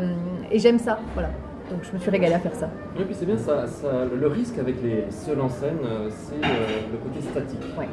et 0.52 0.60
j'aime 0.60 0.80
ça, 0.80 1.00
voilà. 1.14 1.30
Donc 1.72 1.80
je 1.84 1.94
me 1.94 2.00
suis 2.00 2.10
régalée 2.12 2.34
à 2.34 2.40
faire 2.40 2.56
ça. 2.56 2.70
Et 3.00 3.04
puis 3.04 3.16
c'est 3.18 3.26
bien, 3.26 3.38
ça, 3.38 3.68
ça- 3.68 4.04
le 4.20 4.28
risque 4.28 4.58
avec 4.60 4.76
les 4.84 5.06
seuls 5.12 5.40
en 5.40 5.48
scène, 5.48 5.78
euh, 5.86 6.10
c'est 6.10 6.44
euh, 6.46 6.50
le 6.92 6.98
côté 6.98 7.22
statique. 7.22 7.64
Ouais. 7.80 7.88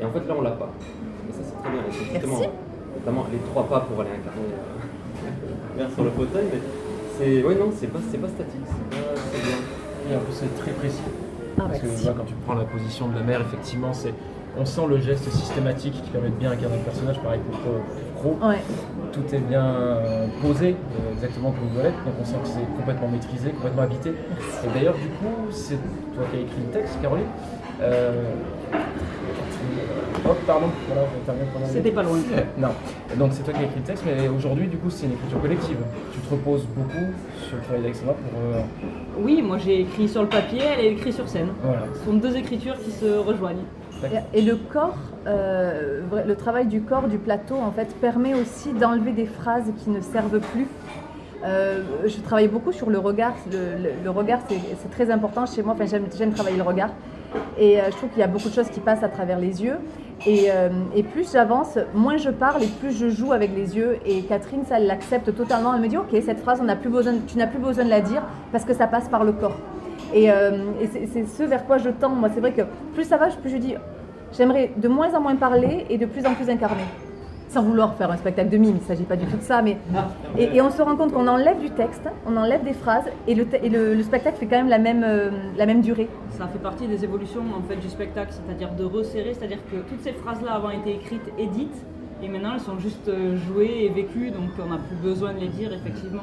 Et 0.00 0.04
en 0.04 0.10
fait 0.12 0.20
là 0.28 0.34
on 0.38 0.42
l'a 0.42 0.52
pas. 0.52 0.70
Et 1.28 1.32
ça 1.32 1.40
c'est 1.42 1.60
très 1.62 1.70
bien. 1.72 1.80
Et 1.88 1.90
c'est 1.92 2.04
justement, 2.12 2.38
Merci. 2.38 2.48
notamment 3.00 3.26
les 3.32 3.38
trois 3.50 3.64
pas 3.64 3.80
pour 3.80 4.00
aller 4.02 4.10
incarner 4.10 4.52
euh, 5.80 5.88
sur 5.94 6.04
le 6.04 6.10
fauteuil, 6.10 6.44
mais 6.52 6.60
c'est. 7.18 7.42
Ouais 7.42 7.56
non, 7.56 7.70
c'est 7.74 7.88
pas, 7.88 7.98
c'est 8.12 8.18
pas 8.18 8.28
statique, 8.28 8.60
c'est 8.64 8.96
pas- 9.00 9.20
c'est 9.32 9.42
bien. 9.42 9.56
Et 10.12 10.16
en 10.16 10.20
plus, 10.20 10.34
c'est 10.34 10.54
très 10.62 10.70
précis. 10.72 11.02
Ah, 11.60 11.68
Parce 11.68 11.80
que 11.80 11.86
voilà, 11.86 12.16
quand 12.18 12.24
tu 12.24 12.34
prends 12.46 12.54
la 12.54 12.64
position 12.64 13.08
de 13.08 13.14
la 13.14 13.22
mère, 13.22 13.40
effectivement, 13.40 13.92
c'est 13.92 14.14
on 14.58 14.64
sent 14.64 14.86
le 14.88 14.98
geste 14.98 15.30
systématique 15.30 15.94
qui 16.02 16.10
permet 16.10 16.28
de 16.30 16.34
bien 16.34 16.50
incarner 16.50 16.76
le 16.76 16.82
personnage. 16.82 17.18
Pareil 17.20 17.40
pour 17.50 17.60
Pro. 17.60 18.36
Pro. 18.36 18.48
Ouais. 18.48 18.58
Tout 19.12 19.34
est 19.34 19.38
bien 19.38 19.64
euh, 19.64 20.26
posé, 20.42 20.70
euh, 20.70 21.12
exactement 21.14 21.52
comme 21.52 21.68
il 21.68 21.74
doit 21.74 21.84
l'être. 21.84 22.04
Donc 22.04 22.14
on 22.20 22.24
sent 22.24 22.36
que 22.42 22.48
c'est 22.48 22.76
complètement 22.76 23.08
maîtrisé, 23.08 23.50
complètement 23.50 23.82
habité. 23.82 24.10
Et 24.10 24.68
d'ailleurs, 24.74 24.94
du 24.94 25.08
coup, 25.08 25.50
c'est 25.50 25.78
toi 26.14 26.24
qui 26.30 26.38
as 26.38 26.40
écrit 26.40 26.60
le 26.66 26.72
texte, 26.72 27.00
Caroline. 27.00 27.26
Euh, 27.82 28.32
Pardon. 30.46 30.66
C'était 31.66 31.90
pas 31.90 32.02
loin. 32.02 32.18
Non, 32.58 32.68
donc 33.16 33.30
c'est 33.32 33.42
toi 33.42 33.52
qui 33.52 33.60
as 33.60 33.64
écrit 33.64 33.78
le 33.80 33.84
texte, 33.84 34.04
mais 34.06 34.28
aujourd'hui, 34.28 34.66
du 34.66 34.76
coup, 34.76 34.90
c'est 34.90 35.06
une 35.06 35.12
écriture 35.12 35.40
collective. 35.40 35.76
Tu 36.12 36.20
te 36.20 36.30
reposes 36.30 36.66
beaucoup 36.76 37.06
sur 37.46 37.56
le 37.56 37.62
travail 37.62 37.80
d'Alexandra 37.82 38.14
pour. 38.14 38.40
euh, 38.40 38.60
Oui, 39.18 39.42
moi 39.42 39.58
j'ai 39.58 39.80
écrit 39.80 40.08
sur 40.08 40.22
le 40.22 40.28
papier, 40.28 40.60
elle 40.78 40.80
a 40.86 40.88
écrit 40.88 41.12
sur 41.12 41.28
scène. 41.28 41.48
voilà. 41.62 41.82
Ce 41.94 42.04
sont 42.04 42.14
deux 42.14 42.36
écritures 42.36 42.76
qui 42.82 42.90
se 42.90 43.06
rejoignent. 43.18 43.64
Et- 44.32 44.40
le 44.42 44.56
corps, 44.56 44.96
euh, 45.26 46.00
le 46.26 46.34
travail 46.36 46.66
du 46.66 46.80
corps, 46.80 47.06
du 47.06 47.18
plateau, 47.18 47.56
en 47.56 47.70
fait, 47.70 47.94
permet 48.00 48.34
aussi 48.34 48.72
d'enlever 48.72 49.12
des 49.12 49.26
phrases 49.26 49.70
qui 49.84 49.90
ne 49.90 50.00
servent 50.00 50.40
plus. 50.40 50.66
Euh, 51.44 51.82
je 52.06 52.18
travaille 52.20 52.48
beaucoup 52.48 52.72
sur 52.72 52.88
le 52.90 52.98
regard. 52.98 53.34
Le, 53.52 53.58
le- 53.82 53.90
le 54.04 54.10
regard, 54.10 54.40
c'est 54.48 54.90
très 54.90 55.10
important 55.10 55.44
chez 55.46 55.62
moi. 55.62 55.74
Enfin, 55.74 55.84
j'aime 55.86 56.04
j'aime 56.16 56.32
travailler 56.32 56.56
le 56.56 56.62
regard. 56.62 56.90
Et 57.58 57.78
euh, 57.78 57.84
je 57.90 57.96
trouve 57.96 58.08
qu'il 58.10 58.20
y 58.20 58.22
a 58.22 58.26
beaucoup 58.26 58.48
de 58.48 58.54
choses 58.54 58.70
qui 58.70 58.80
passent 58.80 59.02
à 59.02 59.08
travers 59.08 59.38
les 59.38 59.62
yeux. 59.62 59.76
Et, 60.26 60.50
euh, 60.50 60.68
et 60.94 61.02
plus 61.02 61.32
j'avance, 61.32 61.78
moins 61.94 62.18
je 62.18 62.30
parle 62.30 62.62
et 62.62 62.66
plus 62.66 62.96
je 62.96 63.08
joue 63.08 63.32
avec 63.32 63.54
les 63.54 63.76
yeux. 63.76 63.98
Et 64.04 64.22
Catherine, 64.22 64.64
ça, 64.66 64.78
l'accepte 64.78 65.34
totalement. 65.34 65.74
Elle 65.74 65.80
me 65.80 65.88
dit 65.88 65.96
Ok, 65.96 66.14
cette 66.24 66.40
phrase, 66.40 66.60
on 66.62 66.76
plus 66.76 66.90
besoin, 66.90 67.14
tu 67.26 67.38
n'as 67.38 67.46
plus 67.46 67.58
besoin 67.58 67.84
de 67.84 67.90
la 67.90 68.00
dire 68.00 68.22
parce 68.52 68.64
que 68.64 68.74
ça 68.74 68.86
passe 68.86 69.08
par 69.08 69.24
le 69.24 69.32
corps. 69.32 69.56
Et, 70.12 70.30
euh, 70.30 70.72
et 70.80 71.06
c'est 71.06 71.24
ce 71.24 71.42
vers 71.42 71.66
quoi 71.66 71.78
je 71.78 71.88
tends. 71.90 72.10
Moi, 72.10 72.28
c'est 72.34 72.40
vrai 72.40 72.52
que 72.52 72.62
plus 72.94 73.04
ça 73.04 73.16
va, 73.16 73.28
plus 73.28 73.50
je 73.50 73.56
dis 73.56 73.74
J'aimerais 74.36 74.70
de 74.76 74.88
moins 74.88 75.12
en 75.14 75.20
moins 75.20 75.34
parler 75.34 75.86
et 75.90 75.98
de 75.98 76.06
plus 76.06 76.24
en 76.24 76.34
plus 76.34 76.48
incarner. 76.48 76.84
Sans 77.50 77.62
vouloir 77.64 77.94
faire 77.96 78.10
un 78.12 78.16
spectacle 78.16 78.48
de 78.48 78.56
mime, 78.58 78.76
il 78.76 78.80
ne 78.82 78.86
s'agit 78.86 79.02
pas 79.02 79.16
du 79.16 79.26
tout 79.26 79.36
de 79.36 79.42
ça, 79.42 79.60
mais. 79.60 79.76
Et, 80.38 80.56
et 80.56 80.62
on 80.62 80.70
se 80.70 80.80
rend 80.82 80.94
compte 80.94 81.12
qu'on 81.12 81.26
enlève 81.26 81.58
du 81.58 81.70
texte, 81.70 82.02
on 82.24 82.36
enlève 82.36 82.62
des 82.62 82.72
phrases, 82.72 83.04
et 83.26 83.34
le, 83.34 83.44
te- 83.44 83.56
et 83.56 83.68
le, 83.68 83.94
le 83.94 84.02
spectacle 84.04 84.38
fait 84.38 84.46
quand 84.46 84.58
même 84.58 84.68
la 84.68 84.78
même, 84.78 85.02
euh, 85.04 85.30
la 85.58 85.66
même 85.66 85.80
durée. 85.80 86.08
Ça 86.30 86.46
fait 86.46 86.60
partie 86.60 86.86
des 86.86 87.02
évolutions 87.02 87.42
en 87.58 87.62
fait 87.68 87.74
du 87.76 87.88
spectacle, 87.88 88.32
c'est-à-dire 88.32 88.70
de 88.74 88.84
resserrer, 88.84 89.34
c'est-à-dire 89.34 89.58
que 89.70 89.76
toutes 89.88 90.00
ces 90.02 90.12
phrases-là 90.12 90.52
avant 90.52 90.70
été 90.70 90.94
écrites 90.94 91.28
et 91.38 91.46
dites, 91.48 91.74
et 92.22 92.28
maintenant 92.28 92.52
elles 92.54 92.60
sont 92.60 92.78
juste 92.78 93.08
euh, 93.08 93.36
jouées 93.48 93.82
et 93.84 93.88
vécues, 93.88 94.30
donc 94.30 94.50
on 94.64 94.68
n'a 94.70 94.78
plus 94.78 94.96
besoin 95.02 95.32
de 95.32 95.40
les 95.40 95.48
dire 95.48 95.72
effectivement. 95.72 96.22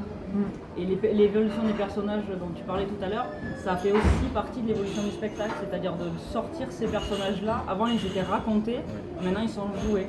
Et 0.78 0.86
les- 0.86 1.14
l'évolution 1.14 1.64
des 1.64 1.74
personnages 1.74 2.24
dont 2.40 2.52
tu 2.56 2.64
parlais 2.64 2.86
tout 2.86 3.04
à 3.04 3.10
l'heure, 3.10 3.26
ça 3.66 3.76
fait 3.76 3.92
aussi 3.92 4.28
partie 4.34 4.62
de 4.62 4.68
l'évolution 4.70 5.04
du 5.04 5.12
spectacle, 5.12 5.52
c'est-à-dire 5.60 5.94
de 5.94 6.06
sortir 6.32 6.68
ces 6.70 6.86
personnages-là. 6.86 7.64
Avant 7.68 7.88
ils 7.88 8.06
étaient 8.06 8.22
racontés, 8.22 8.80
maintenant 9.22 9.42
ils 9.44 9.50
sont 9.50 9.68
joués. 9.90 10.08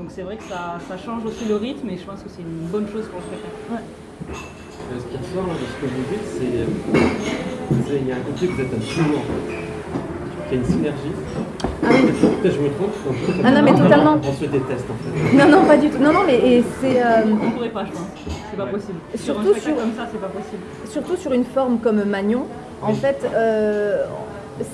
Donc 0.00 0.08
c'est 0.08 0.22
vrai 0.22 0.36
que 0.38 0.44
ça, 0.44 0.78
ça 0.88 0.96
change 0.96 1.26
aussi 1.26 1.44
le 1.44 1.56
rythme 1.56 1.90
et 1.90 1.98
je 1.98 2.04
pense 2.06 2.22
que 2.22 2.30
c'est 2.30 2.40
une 2.40 2.66
bonne 2.72 2.86
chose 2.88 3.04
pour 3.12 3.20
le 3.20 3.26
spectacle. 3.36 3.84
Euh, 4.32 4.96
Ce 4.96 5.04
qui 5.04 5.16
ressort 5.20 5.44
de 5.52 5.60
ce 5.60 5.76
que 5.76 5.86
vous 5.92 6.04
dites, 6.08 6.24
c'est. 6.24 6.56
euh, 6.56 7.84
c'est- 7.86 8.00
Il 8.00 8.08
y 8.08 8.12
a 8.12 8.16
un 8.16 8.20
côté 8.20 8.46
que 8.46 8.52
vous 8.52 8.60
êtes 8.62 8.72
un 8.72 8.78
duo 8.78 9.18
en 9.18 9.20
fait. 9.28 10.48
Qu'il 10.48 10.56
y 10.56 10.60
a 10.60 10.64
une 10.64 10.72
synergie. 10.72 11.12
Peut-être 11.82 12.54
je 12.54 12.60
me 12.60 12.68
trompe. 12.70 12.94
on- 13.10 13.12
Ah 13.44 13.50
non, 13.50 13.62
mais 13.62 13.74
totalement. 13.74 14.16
On 14.26 14.32
se 14.32 14.44
déteste 14.46 14.86
en 14.88 14.96
fait. 15.04 15.36
Non, 15.36 15.48
non, 15.50 15.64
pas 15.66 15.76
du 15.76 15.90
tout. 15.90 15.98
Non, 15.98 16.14
non, 16.14 16.20
mais 16.26 16.62
c'est 16.80 17.02
euh, 17.02 17.24
On 17.30 17.50
pourrait 17.50 17.68
pas, 17.68 17.84
je 17.84 17.90
pense. 17.92 18.08
C'est 18.50 18.56
pas 18.56 18.66
possible. 18.66 18.98
Sur 19.16 19.38
un 19.38 19.42
Surtout 19.44 19.60
sur- 19.60 19.76
comme 19.76 19.92
ça, 19.94 20.08
c'est 20.10 20.20
pas 20.20 20.28
possible. 20.28 20.62
surtout 20.86 21.16
sur 21.16 21.32
une 21.34 21.44
forme 21.44 21.78
comme 21.78 22.02
Magnon. 22.04 22.46
En 22.82 22.94
fait, 22.94 23.28
euh, 23.34 24.04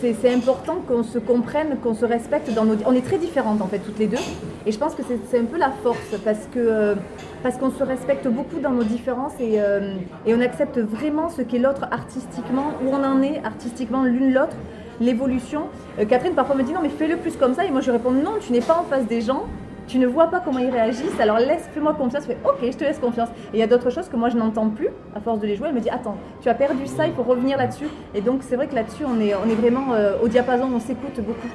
c'est 0.00 0.32
important 0.32 0.76
qu'on 0.86 1.02
se 1.02 1.18
comprenne, 1.18 1.76
qu'on 1.82 1.94
se 1.94 2.04
respecte 2.04 2.52
dans 2.54 2.64
nos. 2.64 2.76
On 2.86 2.92
est 2.92 3.04
très 3.04 3.18
différentes 3.18 3.60
en 3.62 3.66
fait 3.66 3.78
toutes 3.78 3.98
les 3.98 4.06
deux, 4.06 4.18
et 4.66 4.72
je 4.72 4.78
pense 4.78 4.94
que 4.94 5.02
c'est 5.28 5.38
un 5.38 5.44
peu 5.44 5.58
la 5.58 5.70
force 5.70 6.16
parce 6.24 6.48
euh, 6.56 6.94
parce 7.42 7.56
qu'on 7.58 7.70
se 7.70 7.82
respecte 7.82 8.26
beaucoup 8.28 8.60
dans 8.60 8.70
nos 8.72 8.82
différences 8.82 9.34
et, 9.40 9.60
euh, 9.60 9.94
et 10.26 10.34
on 10.34 10.40
accepte 10.40 10.78
vraiment 10.78 11.28
ce 11.28 11.42
qu'est 11.42 11.58
l'autre 11.58 11.86
artistiquement, 11.90 12.72
où 12.84 12.88
on 12.88 13.04
en 13.04 13.22
est 13.22 13.40
artistiquement 13.44 14.04
l'une 14.04 14.32
l'autre, 14.32 14.56
l'évolution. 15.00 15.64
Euh, 15.98 16.04
Catherine 16.04 16.34
parfois 16.34 16.56
me 16.56 16.62
dit 16.62 16.72
non 16.72 16.80
mais 16.82 16.88
fais-le 16.88 17.16
plus 17.16 17.36
comme 17.36 17.54
ça 17.54 17.64
et 17.64 17.70
moi 17.70 17.80
je 17.80 17.90
réponds 17.90 18.10
non, 18.10 18.34
tu 18.40 18.52
n'es 18.52 18.60
pas 18.60 18.78
en 18.80 18.84
face 18.84 19.06
des 19.06 19.20
gens. 19.20 19.46
Tu 19.86 19.98
ne 19.98 20.06
vois 20.06 20.26
pas 20.26 20.40
comment 20.40 20.58
ils 20.58 20.70
réagissent, 20.70 21.20
alors 21.20 21.38
laisse, 21.38 21.68
fais-moi 21.72 21.94
confiance, 21.94 22.24
fais 22.24 22.36
ok, 22.44 22.58
je 22.62 22.76
te 22.76 22.84
laisse 22.84 22.98
confiance. 22.98 23.28
Et 23.52 23.56
il 23.56 23.60
y 23.60 23.62
a 23.62 23.66
d'autres 23.68 23.90
choses 23.90 24.08
que 24.08 24.16
moi 24.16 24.28
je 24.28 24.36
n'entends 24.36 24.68
plus 24.68 24.88
à 25.14 25.20
force 25.20 25.38
de 25.38 25.46
les 25.46 25.54
jouer. 25.56 25.68
Elle 25.68 25.74
me 25.74 25.80
dit 25.80 25.90
attends, 25.90 26.16
tu 26.40 26.48
as 26.48 26.54
perdu 26.54 26.86
ça, 26.86 27.06
il 27.06 27.14
faut 27.14 27.22
revenir 27.22 27.56
là-dessus. 27.56 27.88
Et 28.14 28.20
donc 28.20 28.42
c'est 28.42 28.56
vrai 28.56 28.66
que 28.66 28.74
là-dessus 28.74 29.04
on 29.06 29.20
est, 29.20 29.34
on 29.34 29.48
est 29.48 29.54
vraiment 29.54 29.92
euh, 29.92 30.16
au 30.22 30.28
diapason, 30.28 30.68
on 30.74 30.80
s'écoute 30.80 31.20
beaucoup. 31.20 31.48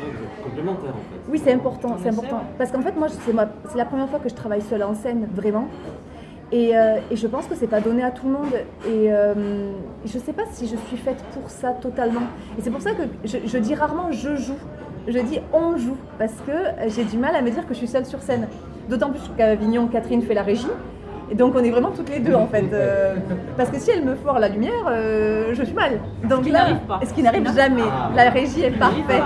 Complémentaire 0.44 0.92
en 0.92 0.94
fait. 0.94 1.32
Oui, 1.32 1.42
c'est 1.44 1.52
important, 1.54 1.98
c'est 2.02 2.10
important. 2.10 2.44
Parce 2.58 2.72
qu'en 2.72 2.82
fait, 2.82 2.96
moi, 2.98 3.08
c'est 3.10 3.78
la 3.78 3.86
première 3.86 4.10
fois 4.10 4.20
que 4.20 4.30
je 4.30 4.36
travaille 4.36 4.62
seule 4.62 4.84
en 4.84 4.94
scène, 4.94 5.28
vraiment. 5.34 5.68
Et, 6.52 6.78
euh, 6.78 6.98
et 7.10 7.16
je 7.16 7.28
pense 7.28 7.46
que 7.48 7.56
c'est 7.56 7.68
pas 7.68 7.80
donné 7.80 8.04
à 8.04 8.12
tout 8.12 8.28
le 8.28 8.34
monde. 8.34 8.54
Et 8.86 9.12
euh, 9.12 9.34
je 10.06 10.18
sais 10.18 10.34
pas 10.34 10.44
si 10.52 10.68
je 10.68 10.76
suis 10.76 10.98
faite 10.98 11.24
pour 11.34 11.50
ça 11.50 11.72
totalement. 11.72 12.22
Et 12.58 12.62
c'est 12.62 12.72
pour 12.72 12.82
ça 12.82 12.92
que 12.92 13.04
je, 13.24 13.38
je 13.46 13.58
dis 13.58 13.74
rarement 13.76 14.12
je 14.12 14.36
joue. 14.36 14.58
Je 15.08 15.20
dis 15.20 15.39
on 15.53 15.77
joue. 15.77 15.98
Parce 16.17 16.36
que 16.46 16.89
j'ai 16.89 17.03
du 17.03 17.17
mal 17.17 17.36
à 17.36 17.41
me 17.41 17.50
dire 17.50 17.65
que 17.67 17.74
je 17.74 17.79
suis 17.79 17.88
seule 17.88 18.05
sur 18.05 18.22
scène. 18.22 18.48
D'autant 18.89 19.10
plus 19.10 19.22
qu'à 19.38 19.48
Avignon, 19.48 19.88
Catherine 19.88 20.22
fait 20.22 20.34
la 20.34 20.43
régie. 20.43 20.67
Et 21.31 21.36
donc 21.36 21.53
on 21.55 21.63
est 21.63 21.72
vraiment 21.72 21.91
toutes 21.91 22.10
les 22.10 22.20
deux 22.20 22.36
en 22.36 22.48
fait. 22.48 22.65
Euh, 22.74 23.15
parce 23.55 23.70
que 23.70 23.79
si 23.79 23.89
elle 23.89 24.03
me 24.03 24.15
foire 24.15 24.39
la 24.39 24.50
lumière, 24.50 24.86
euh, 24.89 25.53
je 25.53 25.63
suis 25.63 25.74
mal. 25.74 26.00
Donc 26.29 26.43
qui 26.43 26.51
là, 26.51 26.60
n'arrive 26.60 26.79
pas. 26.88 27.00
Ce 27.05 27.13
qui 27.13 27.24
n'arrive 27.24 27.46
Ce 27.46 27.51
qui 27.51 27.58
jamais. 27.58 27.84
Ah. 27.89 28.12
La 28.15 28.29
régie 28.29 28.63
est 28.63 28.72
parfaite. 28.72 29.24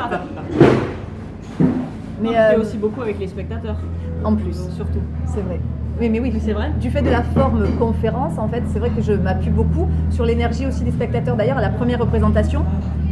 Mais 2.22 2.30
on 2.30 2.32
fait 2.32 2.38
euh, 2.38 2.62
aussi 2.62 2.78
beaucoup 2.78 3.02
avec 3.02 3.20
les 3.20 3.28
spectateurs, 3.28 3.78
en 4.24 4.36
plus. 4.36 4.56
surtout. 4.76 5.02
C'est 5.26 5.42
vrai. 5.42 5.60
Oui, 6.00 6.10
mais 6.10 6.20
oui, 6.20 6.34
C'est 6.44 6.52
vrai 6.52 6.72
Du 6.80 6.90
fait 6.90 7.02
de 7.02 7.10
la 7.10 7.24
forme 7.24 7.66
conférence, 7.80 8.38
en 8.38 8.50
fait, 8.50 8.64
c'est 8.68 8.80
vrai 8.80 8.90
que 8.90 9.02
je 9.02 9.14
m'appuie 9.14 9.50
beaucoup 9.50 9.88
sur 10.10 10.26
l'énergie 10.26 10.66
aussi 10.66 10.84
des 10.84 10.92
spectateurs. 10.92 11.38
D'ailleurs, 11.38 11.58
à 11.58 11.62
la 11.62 11.70
première 11.70 12.00
représentation, 12.00 12.64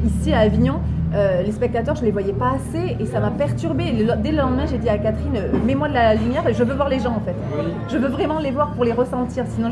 ici 0.05 0.34
à 0.34 0.39
Avignon, 0.39 0.79
euh, 1.15 1.41
les 1.43 1.51
spectateurs, 1.51 1.96
je 1.96 2.03
les 2.03 2.12
voyais 2.12 2.34
pas 2.34 2.53
assez 2.55 2.98
et 3.00 3.05
ça 3.05 3.20
m'a 3.20 3.29
perturbée. 3.32 3.91
Le- 3.91 4.15
Dès 4.22 4.32
le 4.32 4.38
lendemain, 4.38 4.65
j'ai 4.70 4.77
dit 4.77 4.89
à 4.89 4.98
Catherine, 4.98 5.36
euh, 5.36 5.58
mets-moi 5.65 5.88
de 5.89 5.93
la 5.93 6.15
lumière 6.15 6.48
et 6.48 6.53
je 6.53 6.63
veux 6.63 6.74
voir 6.74 6.89
les 6.89 7.00
gens 7.00 7.12
en 7.15 7.20
fait. 7.22 7.36
Je 7.89 7.98
veux 7.98 8.10
vraiment 8.10 8.39
les 8.39 8.51
voir 8.51 8.72
pour 8.74 8.84
les 8.86 8.93
ressentir, 8.93 9.46
sinon 9.48 9.70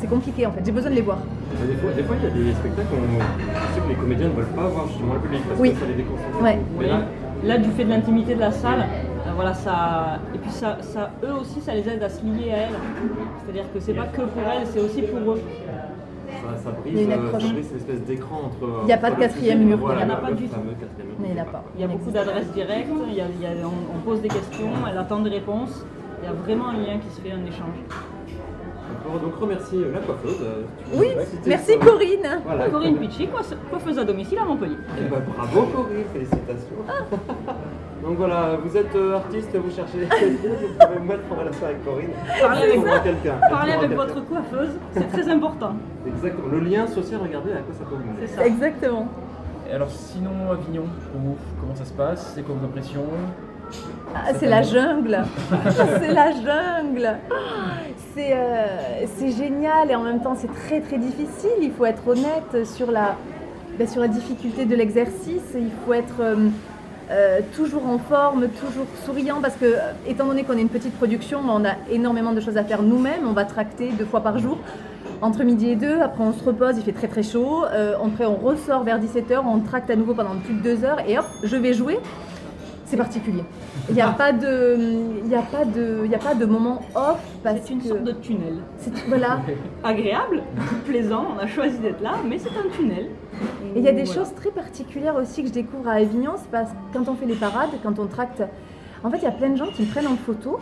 c'est 0.00 0.08
compliqué 0.08 0.46
en 0.46 0.52
fait. 0.52 0.60
J'ai 0.64 0.72
besoin 0.72 0.90
de 0.90 0.96
les 0.96 1.02
voir. 1.02 1.18
Des 1.66 1.74
fois, 1.76 1.90
des 1.92 2.02
fois, 2.02 2.16
il 2.20 2.24
y 2.24 2.26
a 2.26 2.44
des 2.50 2.52
spectacles 2.54 2.88
où 2.92 3.18
je 3.20 3.74
sais 3.74 3.80
que 3.80 3.88
les 3.88 3.94
comédiens 3.94 4.28
ne 4.28 4.32
veulent 4.34 4.46
pas 4.56 4.66
voir 4.66 4.86
justement 4.88 5.14
le 5.14 5.20
public 5.20 5.40
parce 5.48 5.60
Oui. 5.60 5.72
que 5.72 5.80
ça 5.80 5.86
les 5.86 5.94
déconcentre. 5.94 6.42
Ouais. 6.42 6.58
Mais 6.78 6.84
Oui. 6.84 6.90
là, 6.90 6.98
Là, 7.44 7.58
du 7.58 7.70
fait 7.70 7.82
de 7.84 7.90
l'intimité 7.90 8.36
de 8.36 8.40
la 8.40 8.52
salle, 8.52 8.80
euh, 9.26 9.30
voilà, 9.34 9.52
ça, 9.52 10.20
et 10.32 10.38
puis 10.38 10.50
ça, 10.52 10.76
ça, 10.80 11.10
eux 11.24 11.32
aussi, 11.40 11.60
ça 11.60 11.74
les 11.74 11.80
aide 11.88 12.00
à 12.00 12.08
se 12.08 12.22
lier 12.24 12.52
à 12.52 12.56
elle. 12.58 12.76
C'est-à-dire 13.44 13.64
que 13.74 13.80
c'est 13.80 13.94
pas 13.94 14.04
que 14.04 14.20
pour 14.20 14.42
elle, 14.46 14.64
c'est 14.64 14.78
aussi 14.78 15.02
pour 15.02 15.32
eux. 15.32 15.40
Ça, 16.42 16.70
ça 16.70 16.76
Il 16.86 16.92
y 16.92 17.02
a 17.02 17.06
brise, 17.06 17.06
une 17.06 17.12
euh, 17.12 17.26
accroche. 17.26 17.42
ça 17.42 17.48
brise 17.52 17.66
cette 17.68 17.76
espèce 17.78 18.02
d'écran 18.04 18.36
entre. 18.46 18.68
Il 18.84 18.88
y 18.88 18.92
a 18.92 18.98
pas 18.98 19.10
de 19.10 19.16
quatrième 19.20 19.64
mur, 19.64 19.78
voilà, 19.78 20.02
il 20.02 20.08
y 20.08 20.10
en 20.10 20.14
a 20.14 20.16
pas 20.18 20.32
du 20.32 20.48
tout. 20.48 20.56
il 21.20 21.24
n'y 21.34 21.38
en 21.40 21.42
a 21.42 21.46
pas. 21.46 21.64
Il 21.76 21.80
y 21.80 21.84
a 21.84 21.88
beaucoup 21.88 22.10
d'adresses 22.10 22.50
directes, 22.52 22.88
il 23.08 23.14
y 23.14 23.20
a- 23.20 23.26
il 23.28 23.40
y 23.42 23.46
a- 23.46 23.66
on, 23.66 23.96
on 23.96 24.00
pose 24.00 24.20
des 24.20 24.28
questions, 24.28 24.70
elle 24.90 24.98
attend 24.98 25.20
des 25.20 25.30
réponses. 25.30 25.84
Il 26.22 26.26
y 26.26 26.28
a 26.28 26.32
vraiment 26.32 26.68
un 26.68 26.74
lien 26.74 26.98
qui 26.98 27.14
se 27.14 27.20
fait, 27.20 27.32
un 27.32 27.44
échange. 27.46 27.78
On 29.04 29.18
peut 29.18 29.24
donc 29.24 29.34
remercier 29.36 29.78
euh, 29.80 29.92
la 29.92 29.98
coiffeuse. 30.00 30.38
euh, 30.42 30.62
Oui, 30.94 31.08
merci 31.46 31.78
Corinne. 31.78 32.40
Voilà. 32.44 32.68
Corinne 32.68 32.96
Picci, 32.98 33.26
coiffeuse 33.70 33.98
à 33.98 34.04
domicile 34.04 34.38
à 34.38 34.44
Montpellier. 34.44 34.76
Eh 34.98 35.08
ben, 35.10 35.22
bravo 35.36 35.62
Corinne, 35.74 36.04
félicitations. 36.12 36.76
Donc 38.02 38.16
voilà, 38.16 38.56
vous 38.62 38.76
êtes 38.76 38.94
euh, 38.96 39.16
artiste, 39.16 39.54
vous 39.54 39.70
cherchez 39.70 39.98
quelqu'un, 40.10 40.48
vous 40.48 40.86
pouvez 40.86 40.98
me 40.98 41.06
mettre 41.06 41.22
en 41.30 41.36
relation 41.36 41.66
avec 41.66 41.84
Corinne. 41.84 42.10
Parlez 42.40 42.62
avec, 42.62 43.02
quelqu'un. 43.04 43.36
parlez 43.48 43.72
avec 43.72 43.90
votre 43.92 44.26
coiffeuse, 44.26 44.70
c'est 44.92 45.08
très 45.12 45.28
important. 45.28 45.74
Exactement. 46.06 46.48
Le 46.48 46.60
lien 46.60 46.86
social, 46.88 47.20
regardez 47.22 47.52
à 47.52 47.58
quoi 47.58 47.74
ça 47.78 47.84
peut 47.84 47.94
mener. 47.94 48.26
C'est 48.26 48.34
ça. 48.34 48.46
Exactement. 48.46 49.06
Et 49.70 49.74
alors 49.74 49.90
sinon 49.90 50.50
Avignon, 50.50 50.84
pour 51.12 51.20
vous, 51.20 51.36
comment 51.60 51.76
ça 51.76 51.84
se 51.84 51.92
passe? 51.92 52.32
C'est 52.34 52.42
quoi 52.42 52.56
vos 52.58 52.66
impressions? 52.66 53.06
Ah, 54.14 54.34
c'est 54.34 54.48
la 54.48 54.62
jungle. 54.62 55.22
c'est 56.00 56.12
la 56.12 56.32
jungle. 56.32 57.16
C'est 58.14 58.32
euh, 58.32 59.06
c'est 59.14 59.30
génial 59.30 59.90
et 59.90 59.94
en 59.94 60.02
même 60.02 60.20
temps 60.20 60.34
c'est 60.34 60.52
très 60.52 60.80
très 60.80 60.98
difficile. 60.98 61.50
Il 61.60 61.70
faut 61.70 61.86
être 61.86 62.06
honnête 62.08 62.66
sur 62.66 62.90
la, 62.90 63.14
ben, 63.78 63.86
sur 63.86 64.00
la 64.00 64.08
difficulté 64.08 64.66
de 64.66 64.74
l'exercice. 64.74 65.54
Il 65.54 65.70
faut 65.86 65.94
être 65.94 66.20
euh, 66.20 66.48
euh, 67.12 67.40
toujours 67.54 67.86
en 67.86 67.98
forme, 67.98 68.48
toujours 68.48 68.86
souriant 69.04 69.40
parce 69.42 69.56
que 69.56 69.66
euh, 69.66 69.92
étant 70.06 70.26
donné 70.26 70.44
qu'on 70.44 70.56
est 70.56 70.62
une 70.62 70.70
petite 70.70 70.94
production, 70.94 71.40
on 71.46 71.64
a 71.64 71.74
énormément 71.90 72.32
de 72.32 72.40
choses 72.40 72.56
à 72.56 72.64
faire 72.64 72.82
nous-mêmes. 72.82 73.26
On 73.28 73.32
va 73.32 73.44
tracter 73.44 73.90
deux 73.90 74.06
fois 74.06 74.22
par 74.22 74.38
jour. 74.38 74.58
Entre 75.20 75.44
midi 75.44 75.68
et 75.68 75.76
deux, 75.76 76.00
après 76.00 76.24
on 76.24 76.32
se 76.32 76.42
repose, 76.42 76.78
il 76.78 76.82
fait 76.82 76.92
très 76.92 77.08
très 77.08 77.22
chaud. 77.22 77.64
Euh, 77.66 77.94
après 78.02 78.24
on 78.24 78.36
ressort 78.36 78.82
vers 78.82 78.98
17h, 78.98 79.42
on 79.44 79.60
tracte 79.60 79.90
à 79.90 79.96
nouveau 79.96 80.14
pendant 80.14 80.36
plus 80.36 80.54
de 80.54 80.62
deux 80.62 80.84
heures 80.84 81.00
et 81.06 81.18
hop, 81.18 81.26
je 81.42 81.56
vais 81.56 81.74
jouer. 81.74 81.98
C'est 82.92 82.98
particulier. 82.98 83.42
Il 83.88 83.94
n'y 83.94 84.02
a 84.02 84.10
pas 84.10 84.32
de, 84.34 84.76
y 85.26 85.34
a 85.34 85.40
pas 85.40 85.64
de, 85.64 86.02
il 86.04 86.10
y 86.10 86.14
a 86.14 86.18
pas 86.18 86.34
de 86.34 86.44
moment 86.44 86.82
off 86.94 87.16
C'est 87.42 87.70
une 87.72 87.80
que 87.80 87.88
sorte 87.88 88.04
de 88.04 88.12
tunnel. 88.12 88.56
c'est 88.76 88.92
voilà. 89.08 89.40
Agréable, 89.82 90.42
plaisant, 90.84 91.24
on 91.34 91.38
a 91.38 91.46
choisi 91.46 91.78
d'être 91.78 92.02
là, 92.02 92.16
mais 92.28 92.36
c'est 92.38 92.50
un 92.50 92.68
tunnel. 92.70 93.06
Et 93.74 93.78
il 93.78 93.82
y 93.82 93.88
a 93.88 93.92
des 93.92 94.02
Voilà. 94.04 94.20
choses 94.20 94.34
très 94.34 94.50
particulières 94.50 95.16
aussi 95.16 95.40
que 95.40 95.48
je 95.48 95.54
découvre 95.54 95.88
à 95.88 95.92
Avignon, 95.92 96.32
c'est 96.36 96.50
parce 96.50 96.68
que 96.68 96.76
quand 96.92 97.08
on 97.08 97.14
fait 97.14 97.24
les 97.24 97.34
parades, 97.34 97.70
quand 97.82 97.98
on 97.98 98.04
tracte, 98.08 98.42
en 99.02 99.08
fait 99.08 99.16
il 99.16 99.24
y 99.24 99.26
a 99.26 99.30
plein 99.32 99.48
de 99.48 99.56
gens 99.56 99.68
qui 99.74 99.84
me 99.84 99.90
prennent 99.90 100.08
en 100.08 100.16
photo. 100.16 100.58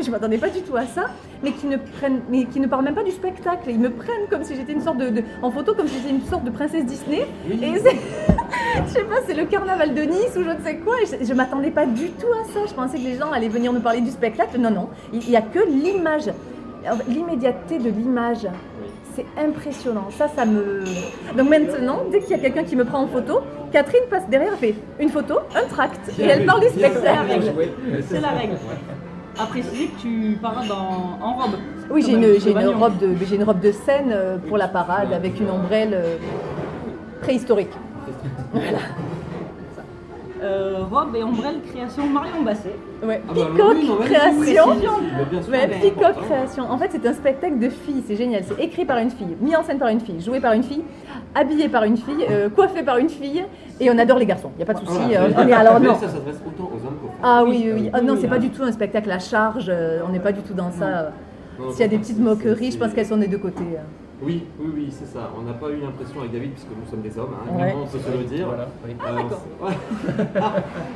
Je 0.00 0.10
m'attendais 0.10 0.38
pas 0.38 0.48
du 0.48 0.62
tout 0.62 0.74
à 0.76 0.86
ça, 0.86 1.04
mais 1.42 1.52
qui 1.52 1.66
ne 1.66 1.76
prennent, 1.76 2.22
mais 2.30 2.44
qui 2.46 2.58
ne 2.60 2.66
parlent 2.66 2.84
même 2.84 2.94
pas 2.94 3.04
du 3.04 3.10
spectacle. 3.10 3.64
Ils 3.68 3.78
me 3.78 3.90
prennent 3.90 4.26
comme 4.30 4.42
si 4.42 4.56
j'étais 4.56 4.72
une 4.72 4.80
sorte 4.80 4.96
de, 4.98 5.10
de- 5.10 5.22
en 5.42 5.50
photo, 5.50 5.74
comme 5.74 5.86
si 5.86 5.96
j'étais 5.98 6.10
une 6.10 6.24
sorte 6.24 6.44
de 6.44 6.50
princesse 6.50 6.84
Disney. 6.86 7.26
Et 7.50 7.78
c'est, 7.78 7.96
je 8.86 8.90
sais 8.90 9.04
pas, 9.04 9.16
c'est 9.26 9.34
le 9.34 9.44
carnaval 9.44 9.94
de 9.94 10.02
Nice 10.02 10.32
ou 10.36 10.42
je 10.42 10.50
ne 10.50 10.60
sais 10.64 10.76
quoi. 10.76 10.94
Et 11.02 11.06
je, 11.06 11.24
je 11.26 11.34
m'attendais 11.34 11.70
pas 11.70 11.84
du 11.86 12.08
tout 12.10 12.26
à 12.32 12.44
ça. 12.52 12.60
Je 12.68 12.74
pensais 12.74 12.96
que 12.98 13.02
les 13.04 13.16
gens 13.16 13.30
allaient 13.32 13.48
venir 13.48 13.72
me 13.72 13.80
parler 13.80 14.00
du 14.00 14.10
spectacle. 14.10 14.58
Non, 14.58 14.70
non, 14.70 14.88
il 15.12 15.20
n'y 15.28 15.36
a 15.36 15.42
que 15.42 15.60
l'image, 15.68 16.30
l'immédiateté 17.08 17.78
de 17.78 17.90
l'image. 17.90 18.48
C'est 19.14 19.26
impressionnant. 19.38 20.06
Ça, 20.16 20.26
ça 20.34 20.46
me. 20.46 20.84
Donc 21.36 21.50
maintenant, 21.50 21.98
dès 22.10 22.20
qu'il 22.20 22.30
y 22.30 22.34
a 22.34 22.38
quelqu'un 22.38 22.64
qui 22.64 22.76
me 22.76 22.84
prend 22.86 23.02
en 23.02 23.06
photo, 23.08 23.40
Catherine 23.70 24.04
passe 24.08 24.26
derrière, 24.30 24.52
elle 24.54 24.58
fait 24.58 24.74
une 24.98 25.10
photo, 25.10 25.34
un 25.54 25.68
tract, 25.68 26.00
et 26.18 26.22
elle 26.24 26.46
parle 26.46 26.62
du 26.62 26.68
spectacle. 26.68 27.52
C'est 28.08 28.20
la 28.20 28.30
règle. 28.30 28.54
À 29.38 29.46
préciser 29.46 29.86
que 29.88 30.00
tu 30.00 30.38
parades 30.40 30.70
en, 30.70 31.18
en 31.24 31.34
robe. 31.34 31.52
Oui, 31.90 32.02
j'ai 32.06 32.12
une, 32.12 32.24
un 32.24 32.38
j'ai 32.38 32.50
une 32.50 32.68
robe 32.68 32.98
de, 32.98 33.14
j'ai 33.24 33.36
une 33.36 33.44
robe 33.44 33.60
de 33.60 33.72
scène 33.72 34.10
euh, 34.12 34.36
pour 34.38 34.58
la 34.58 34.68
parade 34.68 35.12
avec 35.12 35.40
une 35.40 35.50
ombrelle 35.50 35.94
euh, 35.94 36.16
préhistorique. 37.22 37.72
Euh, 40.42 40.78
robe 40.90 41.14
et 41.14 41.22
ombrelle 41.22 41.60
création 41.72 42.04
Marion 42.08 42.42
Basset. 42.42 42.74
Ouais. 43.06 43.20
Ah 43.28 43.32
bah, 43.32 43.42
Peacock 43.54 43.74
oui, 43.76 43.88
non, 43.88 43.96
mais 44.00 44.06
création. 44.06 44.36
précision. 44.38 44.64
Mais 45.16 45.24
bien 45.30 45.42
sûr. 45.42 45.52
Ouais, 45.52 45.68
mais 45.68 45.78
Peacock 45.90 46.16
création. 46.24 46.64
En 46.70 46.78
fait, 46.78 46.88
c'est 46.90 47.06
un 47.06 47.12
spectacle 47.12 47.58
de 47.60 47.68
filles, 47.68 48.02
c'est 48.06 48.16
génial. 48.16 48.42
C'est 48.44 48.60
écrit 48.60 48.84
par 48.84 48.98
une 48.98 49.10
fille, 49.10 49.36
mis 49.40 49.54
en 49.54 49.62
scène 49.62 49.78
par 49.78 49.88
une 49.88 50.00
fille, 50.00 50.20
joué 50.20 50.40
par 50.40 50.52
une 50.54 50.64
fille, 50.64 50.82
habillé 51.36 51.68
par 51.68 51.84
une 51.84 51.96
fille, 51.96 52.26
euh, 52.28 52.48
coiffé 52.48 52.82
par 52.82 52.98
une 52.98 53.08
fille, 53.08 53.44
et 53.78 53.88
on 53.90 53.98
adore 53.98 54.18
les 54.18 54.26
garçons. 54.26 54.50
Il 54.54 54.56
n'y 54.56 54.62
a 54.64 54.66
pas 54.66 54.74
de 54.74 54.84
souci. 54.84 54.98
Voilà. 55.00 55.20
euh, 55.22 55.46
est 55.48 55.52
alors 55.52 55.78
Mais 55.78 55.86
non. 55.86 55.94
ça 55.94 56.08
s'adresse 56.08 56.40
autant 56.44 56.64
aux 56.70 56.86
hommes 56.86 56.96
qu'aux 57.00 57.06
femmes. 57.08 57.20
Ah 57.22 57.44
oui, 57.44 57.62
oui, 57.66 57.72
oui. 57.74 57.90
Ah 57.92 58.00
non, 58.00 58.16
c'est 58.20 58.26
pas 58.26 58.34
oui. 58.36 58.48
du 58.48 58.50
tout 58.50 58.64
un 58.64 58.72
spectacle 58.72 59.10
à 59.12 59.20
charge. 59.20 59.66
euh, 59.68 60.00
On 60.04 60.10
n'est 60.10 60.18
pas 60.18 60.32
du 60.32 60.40
tout 60.42 60.54
dans 60.54 60.72
ça. 60.72 61.12
S'il 61.70 61.80
y 61.80 61.84
a 61.84 61.88
des 61.88 61.98
petites 61.98 62.18
moqueries, 62.18 62.72
je 62.72 62.78
pense 62.78 62.92
qu'elles 62.92 63.06
sont 63.06 63.16
des 63.16 63.28
deux 63.28 63.38
côtés. 63.38 63.62
Oui, 64.24 64.44
oui, 64.60 64.70
oui, 64.74 64.88
c'est 64.90 65.06
ça. 65.06 65.30
On 65.38 65.42
n'a 65.42 65.52
pas 65.54 65.68
eu 65.70 65.80
l'impression 65.80 66.20
avec 66.20 66.32
David, 66.32 66.52
puisque 66.52 66.68
nous 66.70 66.88
sommes 66.88 67.02
des 67.02 67.18
hommes, 67.18 67.34
hein, 67.34 67.58
Ouais. 67.58 67.74
on 67.76 67.86
peut 67.86 67.98
se 67.98 68.10
le 68.16 68.24
dire. 68.24 68.46
Voilà, 68.46 68.68
oui. 68.86 68.92
Euh, 69.00 69.16
d'accord. 69.16 69.42
ouais, 69.62 69.76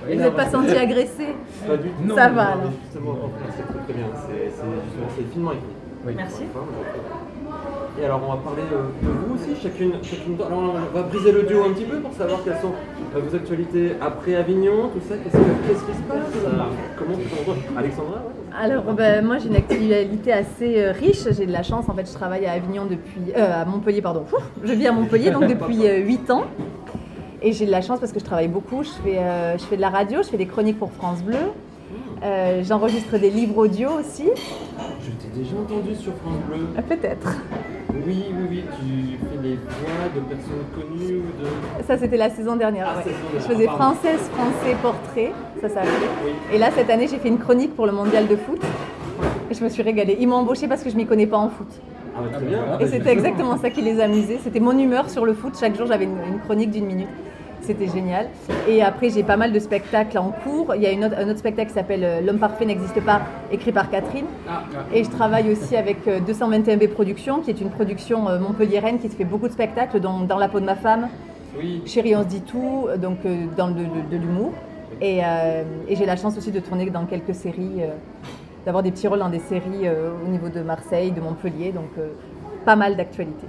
Vous 0.14 0.21
n'êtes 0.23 0.37
pas 0.37 0.47
senti 0.50 0.76
agressé 0.76 1.35
pas 1.66 1.76
du 1.76 1.88
tout. 1.90 2.04
Non, 2.04 2.14
Ça 2.14 2.28
non, 2.28 2.35
va 2.37 2.54
Non, 2.56 2.71
Justement, 2.85 3.16
c'est 3.56 3.66
très 3.66 3.83
très 3.85 3.92
bien. 3.95 4.06
C'est 4.14 4.33
c'est- 4.33 4.50
justement, 4.50 5.09
c'est 5.16 5.33
finement 5.33 5.52
écrit. 5.52 5.75
Oui. 6.06 6.12
Merci. 6.16 6.42
Et 7.99 8.04
alors, 8.04 8.21
on 8.28 8.30
va 8.30 8.37
parler 8.42 8.62
euh, 8.73 8.85
de 9.02 9.09
vous 9.09 9.35
aussi, 9.35 9.61
chacune, 9.61 9.92
chacune. 10.02 10.37
Alors, 10.47 10.75
on 10.76 10.95
va 10.97 11.02
briser 11.04 11.33
le 11.33 11.42
duo 11.45 11.64
un 11.64 11.73
petit 11.73 11.85
peu 11.87 11.97
pour 11.99 12.12
savoir 12.12 12.45
quelles 12.45 12.61
sont 12.61 12.73
euh, 13.16 13.21
vos 13.26 13.35
actualités 13.35 13.92
après 14.00 14.35
Avignon, 14.37 14.90
tout 14.92 15.00
ça. 15.09 15.16
Qu'est-ce 15.16 15.33
que- 15.37 15.66
qu'est-ce 15.66 15.85
qui 15.85 15.97
se 15.97 16.02
passe 16.02 16.52
Comment 16.99 17.16
Alexandra 17.76 18.16
ouais 18.16 18.46
Alors, 18.58 18.84
ben, 18.94 19.25
moi, 19.25 19.38
j'ai 19.38 19.48
une 19.48 19.56
actualité 19.56 20.32
assez 20.32 20.78
euh, 20.80 20.92
riche. 20.92 21.26
J'ai 21.30 21.46
de 21.46 21.52
la 21.52 21.62
chance. 21.62 21.88
En 21.88 21.94
fait, 21.94 22.06
je 22.08 22.12
travaille 22.14 22.46
à 22.46 22.52
Avignon 22.52 22.84
depuis. 22.86 23.32
euh, 23.36 23.62
à 23.62 23.64
Montpellier, 23.64 24.00
pardon. 24.02 24.25
Ouf, 24.32 24.42
je 24.64 24.72
vis 24.72 24.86
à 24.86 24.92
Montpellier, 24.92 25.30
donc 25.30 25.46
depuis 25.46 25.86
8 25.86 26.30
ans. 26.30 26.44
Et 27.42 27.52
j'ai 27.52 27.66
de 27.66 27.70
la 27.70 27.82
chance 27.82 28.00
parce 28.00 28.12
que 28.12 28.18
je 28.18 28.25
travaille 28.25 28.48
beaucoup. 28.48 28.82
Je 28.82 28.88
fais, 29.04 29.18
euh, 29.18 29.58
je 29.58 29.64
fais 29.64 29.76
de 29.76 29.80
la 29.82 29.90
radio, 29.90 30.22
je 30.22 30.28
fais 30.28 30.38
des 30.38 30.46
chroniques 30.46 30.78
pour 30.78 30.90
France 30.92 31.22
Bleu. 31.22 31.36
Euh, 32.25 32.62
J'enregistre 32.64 33.18
des 33.18 33.28
livres 33.30 33.58
audio 33.58 33.90
aussi. 34.00 34.25
Je 35.02 35.10
t'ai 35.10 35.38
déjà 35.38 35.54
entendu 35.56 35.94
sur 35.94 36.12
France 36.14 36.38
Bleu. 36.48 36.66
Euh, 36.78 36.82
Peut-être. 36.82 37.36
Oui, 38.05 38.25
oui, 38.31 38.47
oui, 38.50 38.65
tu 38.76 39.19
fais 39.26 39.43
les 39.43 39.55
voix 39.55 40.09
de 40.15 40.21
personnes 40.21 40.67
connues 40.75 41.17
ou 41.19 41.43
de. 41.43 41.85
Ça, 41.87 41.97
c'était 41.99 42.17
la 42.17 42.31
saison 42.31 42.57
dernière. 42.57 42.88
Ah, 42.91 42.99
ouais. 42.99 43.05
saison 43.05 43.17
dernière, 43.33 43.41
Je 43.49 43.55
faisais 43.55 43.67
pardon. 43.67 43.83
française, 43.95 44.21
français, 44.35 44.76
portrait. 44.83 45.33
Ça 45.61 45.69
s'appelait. 45.69 45.91
Oui. 46.25 46.31
Et 46.55 46.59
là, 46.59 46.71
cette 46.75 46.91
année, 46.91 47.07
j'ai 47.09 47.19
fait 47.19 47.29
une 47.29 47.38
chronique 47.38 47.75
pour 47.75 47.87
le 47.87 47.93
mondial 47.93 48.26
de 48.26 48.37
foot. 48.37 48.61
Et 49.50 49.55
je 49.55 49.62
me 49.65 49.69
suis 49.69 49.83
régalée. 49.83 50.17
Ils 50.21 50.26
m'ont 50.29 50.37
embauchée 50.37 50.69
parce 50.69 50.83
que 50.83 50.91
je 50.91 50.97
m'y 50.97 51.07
connais 51.07 51.26
pas 51.26 51.38
en 51.38 51.49
foot. 51.49 51.69
Ah, 52.17 52.21
bah, 52.23 52.37
très 52.37 52.45
bien. 52.47 52.79
Et 52.81 52.87
c'était 52.87 53.12
exactement 53.12 53.57
ça 53.57 53.71
qui 53.71 53.83
les 53.83 54.00
amusait. 54.00 54.38
C'était 54.43 54.61
mon 54.61 54.76
humeur 54.79 55.09
sur 55.09 55.25
le 55.25 55.35
foot. 55.35 55.55
Chaque 55.59 55.76
jour, 55.76 55.87
j'avais 55.87 56.05
une, 56.05 56.19
une 56.35 56.41
chronique 56.41 56.71
d'une 56.71 56.87
minute. 56.87 57.09
C'était 57.62 57.88
génial. 57.88 58.28
Et 58.68 58.82
après, 58.82 59.10
j'ai 59.10 59.22
pas 59.25 59.36
mal 59.36 59.52
de 59.52 59.58
spectacles 59.58 60.18
en 60.18 60.30
cours. 60.30 60.75
Il 60.76 60.82
y 60.82 60.86
a 60.86 60.92
une 60.92 61.04
autre- 61.04 61.16
un 61.18 61.28
autre 61.28 61.38
spectacle 61.38 61.68
qui 61.68 61.75
s'appelle 61.75 62.04
euh, 62.04 62.20
L'homme 62.20 62.38
parfait 62.38 62.64
n'existe 62.64 63.00
pas, 63.02 63.22
écrit 63.50 63.72
par 63.72 63.90
Catherine. 63.90 64.26
Ah, 64.48 64.62
ah. 64.72 64.78
Et 64.94 65.02
je 65.02 65.10
travaille 65.10 65.50
aussi 65.50 65.76
avec 65.76 66.06
euh, 66.06 66.20
221B 66.20 66.88
Productions, 66.88 67.40
qui 67.40 67.50
est 67.50 67.60
une 67.60 67.70
production 67.70 68.28
euh, 68.28 68.38
montpelliéraine 68.38 68.98
qui 68.98 69.08
se 69.08 69.16
fait 69.16 69.25
beaucoup 69.25 69.48
de 69.48 69.52
spectacles, 69.52 69.98
dont 70.00 70.20
Dans 70.20 70.38
la 70.38 70.48
peau 70.48 70.60
de 70.60 70.64
ma 70.64 70.76
femme, 70.76 71.08
Oui. 71.58 71.82
Chérie, 71.86 72.14
on 72.14 72.22
se 72.22 72.28
dit 72.28 72.42
tout, 72.42 72.86
euh, 72.88 72.96
donc 72.96 73.18
euh, 73.26 73.46
dans 73.56 73.66
le- 73.68 73.75
de, 73.75 74.10
de 74.10 74.16
l'humour. 74.16 74.52
Et, 75.00 75.20
euh, 75.25 75.62
et 75.88 75.96
j'ai 75.96 76.06
la 76.06 76.16
chance 76.16 76.36
aussi 76.38 76.52
de 76.52 76.60
tourner 76.60 76.88
dans 76.90 77.04
quelques 77.06 77.34
séries, 77.34 77.80
euh, 77.82 77.88
d'avoir 78.64 78.82
des 78.82 78.90
petits 78.92 79.08
rôles 79.08 79.18
dans 79.18 79.28
des 79.28 79.40
séries 79.40 79.84
euh, 79.84 80.10
au 80.25 80.28
niveau 80.28 80.48
de 80.48 80.60
Marseille, 80.60 81.10
de 81.10 81.20
Montpellier, 81.20 81.72
donc 81.72 81.90
euh, 81.98 82.08
pas 82.64 82.76
mal 82.76 82.96
d'actualités. 82.96 83.46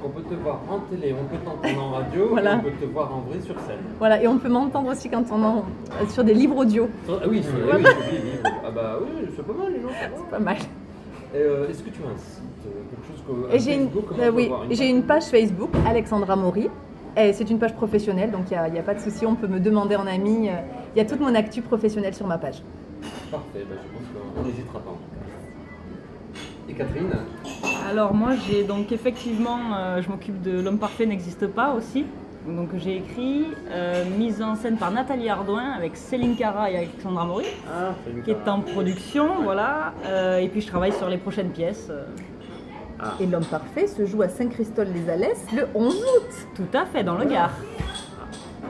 Donc 0.00 0.12
on 0.16 0.20
peut 0.20 0.22
te 0.28 0.34
voir 0.40 0.60
en 0.70 0.78
télé, 0.80 1.12
on 1.20 1.24
peut 1.24 1.42
t'entendre 1.44 1.82
en 1.82 1.90
radio, 1.96 2.28
Voilà. 2.30 2.56
on 2.56 2.60
peut 2.60 2.70
te 2.80 2.84
voir 2.84 3.12
en 3.14 3.20
vrai 3.20 3.40
sur 3.40 3.54
scène. 3.60 3.78
Voilà, 3.98 4.22
et 4.22 4.28
on 4.28 4.38
peut 4.38 4.48
m'entendre 4.48 4.90
aussi 4.90 5.08
quand 5.08 5.24
on 5.32 5.42
en, 5.42 5.56
euh, 5.58 6.06
sur 6.08 6.22
des 6.22 6.34
livres 6.34 6.56
audio, 6.56 6.88
Ah 7.08 7.26
oui, 7.28 7.42
c'est 7.42 7.50
oui, 7.52 7.82
oui, 7.84 7.84
oui. 7.84 8.50
Ah 8.64 8.70
bah 8.70 8.98
oui, 9.02 9.28
c'est 9.34 9.44
pas 9.44 9.52
mal 9.52 9.72
les 9.72 9.80
gens, 9.80 9.88
va. 9.88 10.30
pas 10.30 10.38
mal. 10.38 10.56
Euh, 11.34 11.68
Est-ce 11.68 11.82
que 11.82 11.90
tu 11.90 12.00
as 12.02 12.10
un 12.10 12.16
site, 12.16 12.42
euh, 12.66 12.70
quelque 12.90 13.06
chose 13.08 13.50
que. 13.52 13.58
J'ai 13.58 13.74
une, 13.74 13.88
euh, 14.20 14.30
oui, 14.30 15.02
page 15.02 15.24
Facebook, 15.24 15.70
Alexandra 15.86 16.36
Maury. 16.36 16.68
C'est 17.16 17.50
une 17.50 17.58
page 17.58 17.74
professionnelle, 17.74 18.30
donc 18.30 18.42
il 18.52 18.72
n'y 18.72 18.78
a, 18.78 18.82
pas 18.82 18.94
de 18.94 19.00
souci, 19.00 19.26
on 19.26 19.34
peut 19.34 19.48
me 19.48 19.58
demander 19.58 19.96
en 19.96 20.06
ami. 20.06 20.48
Il 20.94 20.98
y 20.98 21.00
a 21.00 21.04
toute 21.04 21.18
mon 21.18 21.34
actu 21.34 21.62
professionnelle 21.62 22.14
sur 22.14 22.28
ma 22.28 22.38
page. 22.38 22.62
Parfait, 23.32 23.66
bah, 23.68 23.74
je 23.74 23.98
pense 23.98 24.34
qu'on 24.36 24.42
n'hésitera 24.48 24.78
pas 24.78 24.90
Catherine 26.78 27.10
Alors 27.90 28.14
moi 28.14 28.30
j'ai 28.46 28.62
donc 28.64 28.92
effectivement, 28.92 29.58
euh, 29.76 30.00
je 30.02 30.08
m'occupe 30.08 30.40
de 30.42 30.60
L'homme 30.60 30.78
parfait 30.78 31.06
n'existe 31.06 31.46
pas 31.48 31.72
aussi. 31.74 32.06
Donc 32.46 32.70
j'ai 32.78 32.96
écrit, 32.96 33.44
euh, 33.70 34.04
mise 34.16 34.40
en 34.40 34.54
scène 34.54 34.78
par 34.78 34.90
Nathalie 34.90 35.28
Ardouin 35.28 35.72
avec 35.76 35.96
Céline 35.96 36.34
Cara 36.34 36.70
et 36.70 36.76
Alexandra 36.78 37.26
Maury, 37.26 37.44
Ah, 37.70 37.92
qui 38.24 38.30
est 38.30 38.48
en 38.48 38.60
production, 38.60 39.42
voilà. 39.42 39.92
Euh, 40.06 40.38
et 40.38 40.48
puis 40.48 40.62
je 40.62 40.68
travaille 40.68 40.92
sur 40.92 41.08
les 41.10 41.18
prochaines 41.18 41.50
pièces. 41.50 41.88
euh, 41.90 42.04
Et 43.20 43.26
L'homme 43.26 43.44
parfait 43.44 43.86
se 43.86 44.06
joue 44.06 44.22
à 44.22 44.28
Saint-Christol-les-Alès 44.30 45.44
le 45.54 45.66
11 45.74 45.94
août. 45.94 46.46
tout 46.54 46.76
à 46.78 46.86
fait, 46.86 47.04
dans 47.04 47.18
le 47.18 47.26
Gard. 47.26 47.50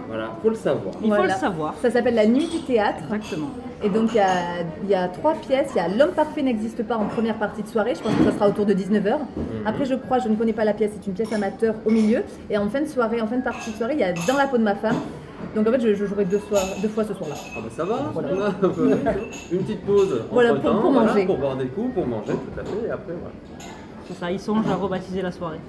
Voilà, 0.08 0.30
faut 0.42 0.48
le 0.48 0.54
savoir. 0.56 0.94
Il 1.04 1.14
faut 1.14 1.22
le 1.22 1.28
savoir. 1.30 1.74
Ça 1.80 1.90
s'appelle 1.90 2.14
La 2.16 2.26
Nuit 2.26 2.48
du 2.48 2.60
théâtre. 2.62 3.04
Exactement. 3.04 3.50
Et 3.84 3.88
donc 3.88 4.10
il 4.12 4.16
y 4.16 4.20
a, 4.20 4.28
il 4.82 4.90
y 4.90 4.94
a 4.94 5.06
trois 5.08 5.34
pièces. 5.34 5.70
Il 5.74 5.78
y 5.78 5.80
a 5.80 5.88
L'homme 5.88 6.10
parfait 6.12 6.42
n'existe 6.42 6.82
pas 6.82 6.96
en 6.96 7.06
première 7.06 7.36
partie 7.36 7.62
de 7.62 7.68
soirée. 7.68 7.94
Je 7.94 8.02
pense 8.02 8.12
que 8.14 8.24
ça 8.24 8.32
sera 8.32 8.48
autour 8.48 8.66
de 8.66 8.74
19h. 8.74 9.18
Après, 9.66 9.84
je 9.84 9.94
crois, 9.94 10.18
je 10.18 10.28
ne 10.28 10.34
connais 10.36 10.52
pas 10.52 10.64
la 10.64 10.72
pièce. 10.74 10.90
C'est 10.94 11.06
une 11.06 11.14
pièce 11.14 11.32
amateur 11.32 11.74
au 11.86 11.90
milieu. 11.90 12.22
Et 12.50 12.58
en 12.58 12.68
fin 12.68 12.80
de 12.80 12.86
soirée, 12.86 13.20
en 13.20 13.26
fin 13.26 13.36
de 13.36 13.42
partie 13.44 13.70
de 13.70 13.76
soirée, 13.76 13.94
il 13.94 14.00
y 14.00 14.04
a 14.04 14.12
Dans 14.26 14.36
la 14.36 14.46
peau 14.48 14.58
de 14.58 14.64
ma 14.64 14.74
femme. 14.74 14.96
Donc 15.54 15.66
en 15.68 15.70
fait, 15.72 15.80
je, 15.80 15.94
je 15.94 16.04
jouerai 16.04 16.24
deux, 16.24 16.38
fois 16.38 17.04
ce 17.04 17.14
soir-là. 17.14 17.36
Ah 17.56 17.60
bah 17.62 17.68
ça 17.74 17.84
va, 17.84 18.10
Voilà. 18.12 18.28
on 18.36 18.40
a 18.42 18.46
un 18.48 18.70
peu- 18.70 18.90
une 19.52 19.58
petite 19.60 19.82
pause. 19.86 20.22
Voilà, 20.32 20.54
pour 20.54 20.90
manger. 20.90 21.24
pour 21.26 21.38
boire 21.38 21.56
des 21.56 21.66
coups, 21.68 21.94
pour 21.94 22.06
manger, 22.06 22.32
tout 22.32 22.60
à 22.60 22.64
fait, 22.64 22.86
et 22.88 22.90
après 22.90 23.12
voilà. 23.12 23.34
C'est 24.08 24.14
ça, 24.14 24.30
ils 24.32 24.40
songent 24.40 24.68
à 24.68 24.74
rebaptiser 24.74 25.22
la 25.22 25.30
soirée. 25.30 25.60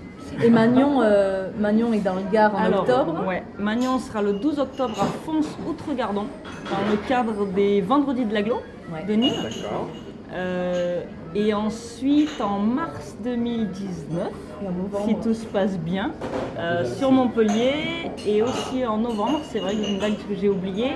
Et 0.44 0.50
Magnon, 0.50 1.02
euh, 1.02 1.50
Magnon 1.58 1.92
est 1.94 2.00
dans 2.00 2.16
le 2.16 2.22
Gard 2.32 2.56
en 2.56 2.60
Alors, 2.60 2.82
octobre. 2.82 3.26
ouais, 3.28 3.44
Magnon 3.58 4.00
sera 4.00 4.22
le 4.22 4.34
12 4.34 4.60
octobre 4.60 4.96
à 5.02 5.06
Fons-Outre-Gardon, 5.26 6.26
dans 6.66 6.92
le 6.92 6.98
cadre 7.08 7.46
des 7.48 7.82
Vendredis 7.82 8.26
de 8.26 8.34
l'Aglo 8.34 8.62
Ouais. 8.94 9.04
de 9.06 9.14
Nîmes. 9.14 9.34
D'accord. 9.44 9.88
Euh, 10.34 11.02
et 11.36 11.54
ensuite, 11.54 12.40
en 12.42 12.60
mars 12.60 13.16
2019, 13.24 14.30
Et 14.64 14.68
en 14.68 14.72
novembre. 14.72 15.06
si 15.08 15.16
tout 15.16 15.34
se 15.34 15.46
passe 15.46 15.78
bien, 15.78 16.12
euh, 16.58 16.86
sur 16.86 17.12
Montpellier 17.12 18.12
et 18.28 18.42
aussi 18.42 18.86
en 18.86 18.98
novembre, 18.98 19.40
c'est 19.44 19.60
vrai 19.60 19.74
que 19.76 19.88
une 19.90 20.00
date 20.00 20.18
que 20.28 20.36
j'ai 20.40 20.50
oubliée, 20.50 20.92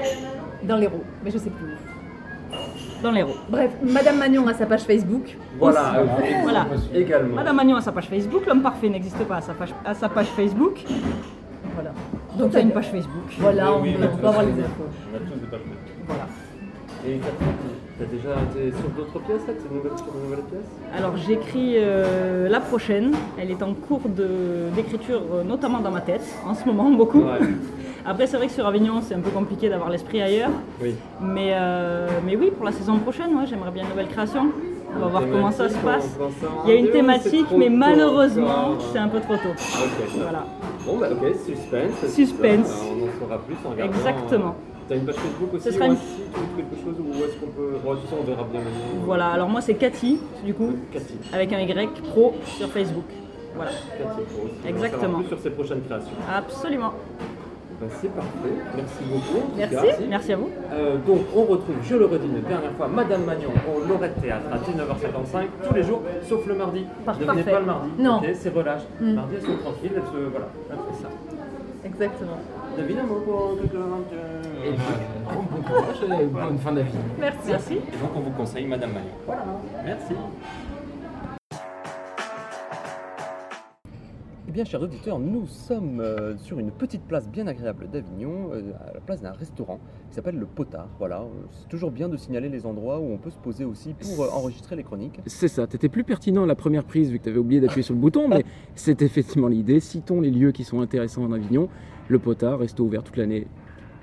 Dans 0.64 0.78
l'Hérault, 0.78 1.04
mais 1.24 1.30
je 1.32 1.38
sais 1.40 1.50
plus 1.50 1.66
où. 1.66 1.93
Dans 3.04 3.12
l'Hérault. 3.12 3.36
Bref, 3.50 3.72
Madame 3.84 4.18
Magnon 4.18 4.48
a 4.48 4.54
sa 4.54 4.66
page 4.66 4.82
Facebook. 4.82 5.38
Voilà, 5.60 5.96
euh, 6.00 6.06
Voilà. 6.42 6.66
également. 6.96 7.36
Madame 7.36 7.56
Magnon 7.58 7.76
a 7.76 7.82
sa 7.82 7.92
page 7.92 8.08
Facebook, 8.08 8.46
l'homme 8.48 8.62
parfait 8.64 8.90
n'existe 8.90 9.24
pas 9.26 9.38
à 9.38 9.42
sa 9.42 9.54
page, 9.54 9.74
à 9.86 9.94
sa 9.94 10.10
page 10.10 10.28
Facebook. 10.28 10.84
Voilà. 11.76 11.92
Donc 12.38 12.50
il 12.52 12.54
y 12.54 12.58
a 12.58 12.62
une 12.62 12.72
page 12.72 12.90
Facebook. 12.90 13.28
Voilà, 13.38 13.72
on, 13.74 13.82
Oui, 13.82 13.94
peut, 13.94 14.08
on 14.24 14.28
avoir 14.28 14.44
les 14.44 14.54
infos. 14.54 14.88
On 15.12 15.16
a 15.16 15.20
tous 15.20 15.40
des 15.40 15.48
pages 15.48 15.60
Facebook. 15.60 16.06
Voilà. 16.08 16.28
Et 17.06 17.20
t'as 18.00 18.06
déjà 18.06 18.30
été 18.52 18.72
sur 18.78 18.90
d'autres 18.90 19.20
pièces 19.20 19.42
là, 19.48 19.54
sur 19.54 19.70
de 19.70 19.76
nouvelles 19.76 20.42
pièces 20.44 20.98
Alors 20.98 21.18
j'écris 21.18 21.74
euh, 21.78 22.50
la 22.50 22.60
prochaine, 22.60 23.14
elle 23.40 23.52
est 23.52 23.62
en 23.64 23.74
cours 23.74 24.02
d'écriture, 24.76 25.22
euh, 25.34 25.44
notamment 25.44 25.80
dans 25.80 25.92
ma 25.92 26.02
tête, 26.02 26.24
en 26.46 26.54
ce 26.54 26.66
moment 26.66 26.90
beaucoup. 26.92 27.22
Ouais. 27.22 27.40
Après 28.06 28.28
c'est 28.28 28.38
vrai 28.38 28.48
que 28.48 28.54
sur 28.54 28.66
Avignon 28.66 29.02
c'est 29.02 29.14
un 29.16 29.20
peu 29.22 29.30
compliqué 29.30 29.70
d'avoir 29.70 29.90
l'esprit 29.90 30.22
ailleurs, 30.22 30.52
Oui. 30.82 30.96
mais, 31.22 31.52
euh, 31.54 32.08
mais 32.26 32.36
oui 32.36 32.52
pour 32.52 32.66
la 32.66 32.72
saison 32.72 32.98
prochaine 33.00 33.36
ouais, 33.36 33.46
j'aimerais 33.48 33.72
bien 33.72 33.84
une 33.84 33.90
nouvelle 33.90 34.10
création. 34.10 34.48
On 34.96 35.00
va 35.00 35.08
voir 35.08 35.24
comment 35.32 35.52
ça 35.52 35.70
se 35.70 35.78
passe. 35.78 36.08
Il 36.66 36.70
y 36.70 36.74
a 36.74 36.76
une 36.80 36.92
thématique 36.92 37.48
mais 37.58 37.70
malheureusement 37.70 38.74
c'est 38.92 39.00
un 39.00 39.08
peu 39.08 39.20
trop 39.22 39.36
tôt. 39.36 39.56
Voilà. 40.22 40.46
Bon 40.86 40.98
bah 40.98 41.08
ok, 41.12 41.34
suspense. 41.46 42.14
Suspense. 42.14 42.84
On 42.84 43.04
en 43.08 43.20
saura 43.20 43.40
plus 43.40 43.56
en 43.66 43.70
regardant. 43.72 43.94
Exactement. 43.94 44.56
Euh, 44.84 44.90
T'as 44.90 44.96
une 44.96 45.06
page 45.06 45.16
Facebook 45.16 45.54
aussi 45.54 45.64
Ce 45.64 45.72
sera 45.72 45.86
ou 45.86 45.90
un 45.90 45.92
une- 45.94 45.98
site 45.98 46.36
ou 46.38 46.56
quelque 46.58 46.76
chose 46.84 46.96
où 47.00 47.24
est-ce 47.24 47.38
qu'on 47.40 47.48
peut. 47.52 47.78
Bon, 47.84 47.96
tout 47.96 48.08
ça 48.10 48.16
on 48.20 48.24
verra 48.24 48.44
bien 48.44 48.60
maintenant. 48.62 49.06
Voilà, 49.06 49.28
alors 49.28 49.50
moi 49.50 49.62
c'est 49.62 49.76
Cathy 49.76 50.20
du 50.46 50.54
coup, 50.54 50.74
Cathy. 50.92 51.16
avec 51.34 51.52
un 51.54 51.60
Y 51.60 52.02
pro 52.02 52.34
sur 52.46 52.68
Facebook. 52.70 53.06
Voilà, 53.56 53.72
Cathy 53.72 54.22
Pro 54.34 54.46
aussi. 54.46 54.68
Exactement. 54.68 55.20
plus 55.20 55.28
sur 55.28 55.40
ses 55.40 55.50
prochaines 55.52 55.82
créations. 55.84 56.12
absolument. 56.34 56.94
Bah, 57.82 57.88
c'est 58.00 58.14
parfait. 58.14 58.30
Merci 58.78 59.04
beaucoup. 59.12 59.44
Merci. 59.58 60.04
Merci 60.08 60.34
à 60.34 60.38
vous. 60.38 60.50
Euh, 60.72 60.96
donc 61.06 61.22
on 61.36 61.42
retrouve, 61.44 61.76
je 61.84 61.96
le 61.96 62.06
redis 62.06 62.28
une 62.28 62.42
dernière 62.42 62.72
fois, 62.78 62.88
Madame 62.88 63.24
Magnon 63.26 63.50
au 63.76 63.86
Lorette 63.88 64.22
Théâtre 64.22 64.46
à 64.52 64.58
19h55 64.58 65.48
tous 65.68 65.74
les 65.74 65.84
jours, 65.84 66.02
sauf 66.30 66.46
le 66.46 66.56
mardi. 66.56 66.86
Par- 67.06 67.16
ne 67.16 67.26
venez 67.26 67.28
parfait. 67.44 67.52
pas 67.52 67.60
le 67.60 67.66
mardi. 67.66 67.90
Non. 68.00 68.22
c'est 68.36 68.54
relâche. 68.54 68.84
Mm. 69.02 69.14
Mardi 69.14 69.36
elles 69.36 69.42
sont 69.46 69.58
tranquilles, 69.58 69.92
elles 69.96 70.02
se 70.02 70.30
voilà, 70.30 70.48
elles 70.70 70.76
font 70.78 71.02
ça. 71.02 71.10
Exactement. 71.86 72.38
David, 72.78 72.98
un 73.00 73.04
mot 73.04 73.22
pour 73.26 73.58
quelques 73.60 73.74
Et 74.66 74.72
non, 74.72 75.44
bon 75.52 75.62
courage 75.62 76.22
et 76.22 76.26
bonne 76.26 76.58
fin 76.58 76.72
d'avis. 76.72 76.94
Merci. 77.20 77.50
Merci. 77.50 77.74
Et 77.74 77.98
donc 77.98 78.12
on 78.16 78.22
vous 78.22 78.32
conseille 78.32 78.66
Madame 78.66 78.94
Magnon. 78.94 79.10
Voilà, 79.26 79.44
merci. 79.84 80.14
Eh 84.48 84.52
bien, 84.54 84.64
chers 84.64 84.82
auditeurs, 84.82 85.20
nous 85.20 85.48
sommes 85.48 86.00
euh, 86.00 86.38
sur 86.38 86.60
une 86.60 86.72
petite 86.72 87.02
place 87.02 87.28
bien 87.28 87.48
agréable 87.48 87.90
d'Avignon, 87.92 88.52
euh, 88.54 88.72
à 88.88 88.94
la 88.94 89.00
place 89.02 89.22
d'un 89.22 89.32
restaurant 89.32 89.80
qui 90.10 90.16
s'appelle 90.16 90.38
le 90.38 90.46
Potard. 90.46 90.88
Voilà, 91.00 91.22
euh, 91.22 91.28
c'est 91.52 91.68
toujours 91.68 91.92
bien 91.92 92.08
de 92.08 92.16
signaler 92.16 92.48
les 92.48 92.66
endroits 92.66 93.00
où 93.00 93.12
on 93.12 93.18
peut 93.18 93.32
se 93.32 93.40
poser 93.40 93.66
aussi 93.66 93.96
pour 93.96 94.24
euh, 94.24 94.30
enregistrer 94.32 94.78
les 94.78 94.84
chroniques. 94.84 95.20
C'est 95.26 95.48
ça, 95.50 95.68
t'étais 95.68 95.90
plus 95.90 96.04
pertinent 96.06 96.44
à 96.44 96.46
la 96.46 96.56
première 96.56 96.86
prise 96.86 97.10
vu 97.10 97.20
que 97.20 97.26
t'avais 97.26 97.40
oublié 97.40 97.60
d'appuyer 97.60 97.84
sur 97.84 97.96
le 97.96 98.00
bouton, 98.00 98.30
mais 98.30 98.46
c'est 98.76 99.02
effectivement 99.02 99.48
l'idée. 99.48 99.82
Citons 99.82 100.22
les 100.22 100.32
lieux 100.32 100.52
qui 100.52 100.64
sont 100.64 100.80
intéressants 100.80 101.24
en 101.24 101.34
Avignon. 101.34 101.68
Le 102.08 102.20
Potard, 102.20 102.60
resto 102.60 102.84
ouvert 102.86 103.04
toute 103.04 103.18
l'année. 103.18 103.48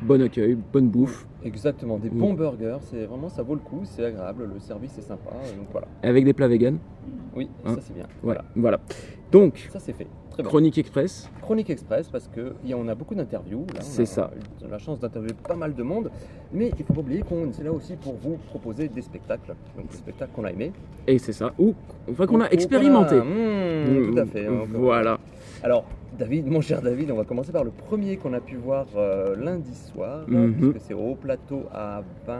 Bon 0.02 0.20
accueil, 0.22 0.56
bonne 0.72 0.88
bouffe, 0.88 1.26
Exactement, 1.44 1.98
des 1.98 2.08
bons 2.10 2.34
burgers, 2.34 2.78
c'est 2.82 3.04
vraiment 3.06 3.28
ça 3.28 3.42
vaut 3.42 3.54
le 3.54 3.60
coup, 3.60 3.80
c'est 3.84 4.04
agréable, 4.04 4.48
le 4.52 4.60
service 4.60 4.96
est 4.98 5.02
sympa, 5.02 5.30
euh, 5.34 5.56
donc 5.58 5.68
voilà. 5.72 5.86
avec 6.02 6.24
des 6.24 6.32
plats 6.32 6.48
vegan. 6.48 6.78
Oui, 7.34 7.48
Hein. 7.64 7.74
ça 7.74 7.80
c'est 7.82 7.94
bien. 7.94 8.06
Voilà, 8.22 8.44
voilà. 8.56 8.80
Donc, 9.30 9.68
Ça 9.72 9.78
c'est 9.78 9.92
fait. 9.92 10.06
Très 10.30 10.42
bien. 10.42 10.48
Chronique 10.50 10.78
Express, 10.78 11.30
Chronique 11.42 11.70
Express 11.70 12.08
parce 12.08 12.28
que 12.28 12.54
y 12.64 12.72
a- 12.72 12.76
on 12.76 12.88
a 12.88 12.94
beaucoup 12.94 13.14
d'interviews. 13.14 13.66
on 13.78 13.80
C'est 13.80 14.02
a 14.02 14.06
ça. 14.06 14.30
eu 14.64 14.70
la 14.70 14.78
chance 14.78 15.00
d'interviewer 15.00 15.34
pas 15.46 15.54
mal 15.56 15.74
de 15.74 15.82
monde, 15.82 16.10
mais 16.52 16.70
il 16.78 16.84
faut 16.84 16.92
pas 16.94 17.00
oublier 17.00 17.22
qu'on 17.22 17.48
est 17.50 17.62
là 17.62 17.72
aussi 17.72 17.96
pour 17.96 18.14
vous 18.14 18.36
proposer 18.48 18.88
des 18.88 19.02
spectacles, 19.02 19.54
donc 19.76 19.88
des 19.90 19.96
spectacles 19.96 20.32
qu'on 20.34 20.44
a 20.44 20.50
aimés, 20.50 20.72
et 21.06 21.18
c'est 21.18 21.32
ça, 21.32 21.52
ou 21.58 21.74
enfin 22.10 22.26
qu'on 22.26 22.40
a 22.40 22.48
expérimenté. 22.50 23.16
a- 23.16 23.24
Mmh, 23.24 24.12
tout 24.12 24.18
à 24.18 24.26
fait. 24.26 24.46
hein, 24.46 24.64
Voilà. 24.72 25.18
Alors, 25.62 25.84
David, 26.18 26.46
mon 26.48 26.60
cher 26.60 26.82
David, 26.82 27.10
on 27.10 27.16
va 27.16 27.24
commencer 27.24 27.52
par 27.52 27.64
le 27.64 27.70
premier 27.70 28.16
qu'on 28.16 28.32
a 28.34 28.40
pu 28.40 28.56
voir 28.56 28.86
euh, 28.96 29.34
lundi 29.36 29.74
soir, 29.74 30.24
Mhm. 30.28 30.54
puisque 30.72 30.86
c'est 30.88 30.94
au 30.94 31.14
plateau 31.14 31.62
à 31.72 32.02
20... 32.26 32.34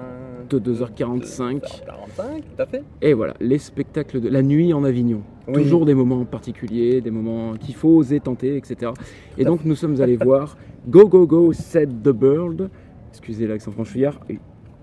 22h45. 0.51 1.61
45, 1.87 2.43
tout 2.57 2.63
à 2.63 2.67
fait. 2.67 2.83
Et 3.01 3.15
voilà, 3.15 3.35
les 3.41 3.59
spectacles 3.59 4.21
de 4.21 4.29
la 4.29 4.43
nuit 4.43 4.73
en 4.75 4.85
Avignon. 4.85 5.23
Oui. 5.49 5.55
Toujours 5.63 5.87
des 5.87 5.95
moments 5.95 6.25
particuliers, 6.25 7.01
des 7.01 7.11
moments 7.11 7.55
qu'il 7.55 7.75
faut 7.75 7.89
oser 7.97 8.21
tenter, 8.21 8.57
etc. 8.57 8.93
Et 9.39 9.45
donc 9.45 9.65
nous 9.65 9.75
sommes 9.77 10.01
allés 10.01 10.17
voir 10.17 10.57
Go 10.89 11.09
Go 11.09 11.27
Go 11.27 11.53
Said 11.53 12.03
the 12.03 12.11
Bird, 12.11 12.69
excusez 13.11 13.47
l'accent 13.47 13.71
franchouillard, 13.71 14.21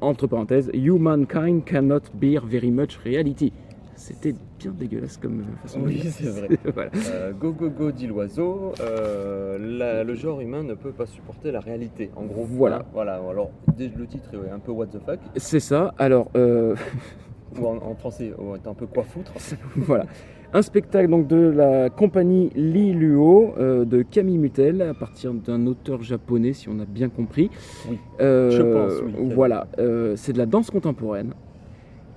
entre 0.02 0.28
parenthèses, 0.28 0.70
Humankind 0.74 1.64
cannot 1.66 2.02
bear 2.14 2.46
very 2.46 2.72
much 2.72 2.98
reality. 3.04 3.52
C'était 3.98 4.36
bien 4.60 4.72
dégueulasse 4.72 5.18
comme 5.18 5.44
façon 5.64 5.80
Oui, 5.84 5.96
de 5.96 6.02
dire. 6.02 6.12
c'est 6.12 6.30
vrai. 6.30 6.48
voilà. 6.74 6.92
Euh, 7.12 7.32
go 7.34 7.52
go 7.52 7.70
go 7.70 7.92
dit 7.92 8.06
l'oiseau, 8.08 8.74
euh, 8.80 9.58
la- 9.60 10.04
le 10.04 10.14
genre 10.14 10.40
humain 10.40 10.62
ne 10.64 10.76
peut 10.76 10.92
pas 10.92 11.08
supporter 11.08 11.52
la 11.52 11.60
réalité. 11.60 12.12
En 12.16 12.24
gros, 12.26 12.46
Voilà. 12.46 12.86
voilà. 12.94 13.16
Alors, 13.16 13.50
le 13.78 14.06
titre 14.06 14.30
est 14.36 14.52
un 14.52 14.60
peu 14.60 14.72
what 14.72 14.86
the 14.88 15.00
fuck, 15.04 15.20
C'est 15.36 15.60
ça, 15.60 15.94
alors 15.98 16.30
euh, 16.36 16.76
ou 17.60 17.66
en, 17.66 17.78
en 17.78 17.96
français, 17.96 18.32
oh, 18.38 18.56
est 18.56 18.68
un 18.68 18.74
peu 18.76 18.86
quoi 18.86 19.04
foutre. 19.04 19.34
voilà. 19.76 20.06
Un 20.54 20.62
spectacle 20.62 21.10
donc 21.10 21.28
de 21.28 21.36
la 21.36 21.90
compagnie 21.90 22.52
Liluo 22.56 23.54
euh, 23.58 23.84
de 23.84 24.02
Camille 24.04 24.38
Mutel 24.38 24.82
à 24.82 24.94
partir 24.94 25.34
d'un 25.34 25.66
auteur 25.66 26.04
japonais 26.04 26.54
si 26.54 26.70
on 26.70 26.80
a 26.80 26.86
bien 26.86 27.10
compris. 27.10 27.50
Oui, 27.90 27.98
Euh, 28.22 28.52
je 28.52 28.62
pense, 28.62 29.02
oui. 29.04 29.34
Voilà, 29.34 29.68
euh, 29.80 30.14
c'est 30.16 30.32
de 30.34 30.38
la 30.38 30.46
danse 30.46 30.70
contemporaine. 30.70 31.34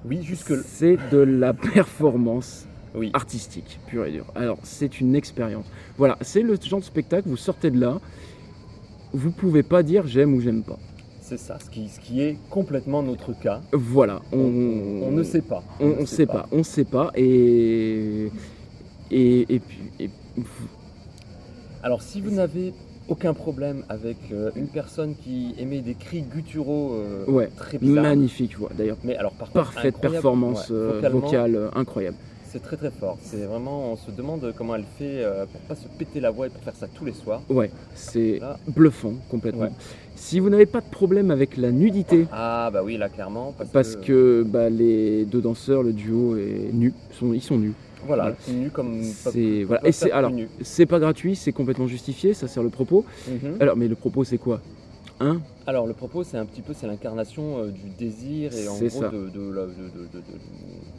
Oui, 0.05 0.23
jusque 0.23 0.55
C'est 0.65 0.97
de 1.11 1.19
la 1.19 1.53
performance 1.53 2.67
Oui. 2.95 3.11
artistique 3.13 3.79
pure 3.87 4.07
et 4.07 4.13
dure. 4.13 4.27
Alors 4.35 4.59
c'est 4.63 5.01
une 5.01 5.15
expérience. 5.15 5.67
Voilà, 5.99 6.17
c'est 6.23 6.43
le 6.43 6.57
genre 6.61 6.81
de 6.81 6.85
spectacle, 6.85 7.29
vous 7.29 7.37
sortez 7.37 7.71
de 7.71 7.79
là, 7.81 8.01
vous 9.13 9.31
pouvez 9.31 9.63
pas 9.63 9.83
dire 9.83 10.07
j'aime 10.07 10.35
ou 10.35 10.41
j'aime 10.41 10.63
pas. 10.63 10.79
C'est 11.21 11.37
ça, 11.39 11.59
ce 11.61 11.71
qui, 11.71 11.89
ce 11.89 12.01
qui 12.01 12.23
est 12.23 12.37
complètement 12.49 13.03
notre 13.05 13.33
cas. 13.39 13.61
Voilà, 13.73 14.21
on, 14.33 14.39
On, 14.39 15.03
on 15.09 15.11
ne 15.13 15.23
sait 15.23 15.43
pas. 15.43 15.63
on, 15.79 16.01
ne 16.01 16.05
sait 16.07 16.27
pas, 16.27 16.47
on 16.51 16.63
sait 16.65 16.85
pas 16.85 17.13
et 17.15 18.31
et, 19.13 19.55
et 19.55 19.61
puis 19.61 19.79
et- 20.01 20.11
Alors, 21.83 22.03
si 22.03 22.21
vous 22.21 22.31
n'avez 22.31 22.73
aucun 23.11 23.35
problème 23.35 23.83
avec 23.89 24.17
euh, 24.33 24.51
une 24.57 24.69
personne 24.69 25.15
qui 25.17 25.55
émet 25.59 25.81
des 25.81 25.95
cris 25.95 26.23
gutturaux 26.23 26.95
euh, 26.95 27.25
ouais, 27.27 27.49
très 27.57 27.77
bizarres, 27.77 28.05
magnifique, 28.05 28.57
voilà. 28.57 28.77
D'ailleurs, 28.77 28.97
mais 29.05 29.17
alors 29.17 29.33
par 29.33 29.49
parfaite 29.49 29.97
incroyable, 29.97 30.13
performance 30.13 30.71
ouais, 30.71 30.77
euh, 30.77 31.11
vocale 31.11 31.71
incroyable. 31.75 32.17
C'est 32.45 32.63
très 32.63 32.77
très 32.77 32.91
fort. 32.91 33.17
C'est 33.23 33.45
vraiment, 33.45 33.93
on 33.93 33.97
se 33.97 34.11
demande 34.11 34.53
comment 34.57 34.75
elle 34.75 34.85
fait 34.99 35.25
pour 35.53 35.61
pas 35.63 35.77
se 35.77 35.87
péter 35.87 36.19
la 36.19 36.33
voix 36.33 36.49
et 36.49 36.51
pour 36.51 36.61
faire 36.65 36.75
ça 36.75 36.89
tous 36.93 37.05
les 37.05 37.13
soirs. 37.13 37.43
Ouais, 37.49 37.71
c'est 37.95 38.41
bluffant 38.67 39.13
complètement. 39.31 39.63
Ouais. 39.63 39.71
Si 40.17 40.41
vous 40.41 40.51
n'avez 40.51 40.67
pas 40.67 40.81
de 40.81 40.91
problème 40.91 41.31
avec 41.31 41.57
la 41.57 41.71
nudité, 41.71 42.27
Ah 42.33 42.69
bah 42.73 42.83
oui, 42.85 42.97
là 42.97 43.09
clairement, 43.09 43.55
parce, 43.57 43.71
parce 43.71 43.95
que 43.95 44.45
bah, 44.45 44.69
les 44.69 45.27
deux 45.27 45.41
danseurs, 45.41 45.85
le 45.85 45.93
duo 45.93 46.37
est 46.37 46.71
nu, 46.73 46.93
sont, 47.13 47.33
ils 47.33 47.41
sont 47.41 47.57
nus. 47.57 47.75
Voilà, 48.07 48.35
nu 48.49 48.71
comme 48.71 49.03
C'est 49.03 49.61
pas- 49.61 49.67
voilà. 49.67 49.87
Et 49.89 49.93
c'est 49.93 50.11
alors, 50.13 50.33
c'est 50.63 50.87
pas 50.87 50.99
gratuit, 50.99 51.37
c'est 51.37 51.53
complètement 51.53 51.87
justifié, 51.87 52.35
ça 52.35 52.49
sert 52.49 52.63
le 52.63 52.71
propos. 52.71 53.05
Mhm. 53.29 53.57
Alors, 53.61 53.77
mais 53.77 53.89
le 53.89 53.95
propos 53.95 54.25
c'est 54.25 54.39
quoi? 54.39 54.61
Alors 55.67 55.87
le 55.87 55.93
propos, 55.93 56.25
c'est 56.25 56.39
un 56.39 56.47
petit 56.47 56.63
peu, 56.63 56.73
c'est 56.73 56.87
l'incarnation 56.87 57.59
euh, 57.59 57.71
du 57.71 57.91
désir 57.99 58.53
et 58.57 58.67
en 58.69 58.73
C'est 58.75 58.89
gros 58.89 59.01
ça. 59.03 59.09
de, 59.11 59.29
de 59.29 59.53
la, 59.53 59.67
de, 59.67 59.69
de- 59.69 60.07
de- 60.13 60.19
de- 60.19 60.23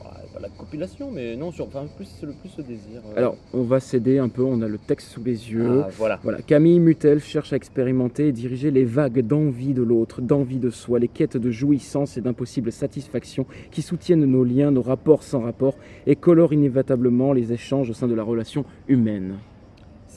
ah, 0.05 0.11
pas 0.33 0.39
la 0.39 0.47
copulation, 0.49 1.09
mais 1.11 1.35
non, 1.35 1.51
sur, 1.51 1.65
enfin 1.65 1.85
plus 1.97 2.05
c'est 2.19 2.27
le 2.27 2.33
plus 2.33 2.55
le 2.57 2.63
désir. 2.63 3.01
euh. 3.09 3.17
Alors, 3.17 3.35
on 3.53 3.63
va 3.63 3.79
céder 3.79 4.19
un 4.19 4.29
peu. 4.29 4.43
On 4.43 4.61
a 4.61 4.67
le 4.67 4.77
texte 4.77 5.07
sous 5.09 5.23
les 5.23 5.51
yeux. 5.51 5.81
Ah, 5.85 5.89
voilà. 5.97 6.19
Voilà, 6.23 6.41
Camille 6.43 6.79
Mutel 6.79 7.19
cherche 7.19 7.51
à 7.51 7.55
expérimenter 7.55 8.27
et 8.27 8.31
diriger 8.31 8.69
les 8.69 8.85
vagues 8.85 9.21
d'envie 9.25 9.73
de 9.73 9.81
l'autre, 9.81 10.21
d'envie 10.21 10.59
de 10.59 10.69
soi, 10.69 10.99
les 10.99 11.07
quêtes 11.07 11.37
de 11.37 11.49
jouissance 11.51 12.15
et 12.17 12.21
d'impossible 12.21 12.71
satisfaction 12.71 13.45
qui 13.71 13.81
soutiennent 13.81 14.25
nos 14.25 14.43
liens, 14.43 14.69
nos 14.71 14.83
rapports 14.83 15.23
sans 15.23 15.41
rapport 15.41 15.75
et 16.05 16.15
colorent 16.15 16.53
inévitablement 16.53 17.33
les 17.33 17.51
échanges 17.51 17.89
au 17.89 17.93
sein 17.93 18.07
de 18.07 18.13
la 18.15 18.23
relation 18.23 18.65
humaine. 18.87 19.33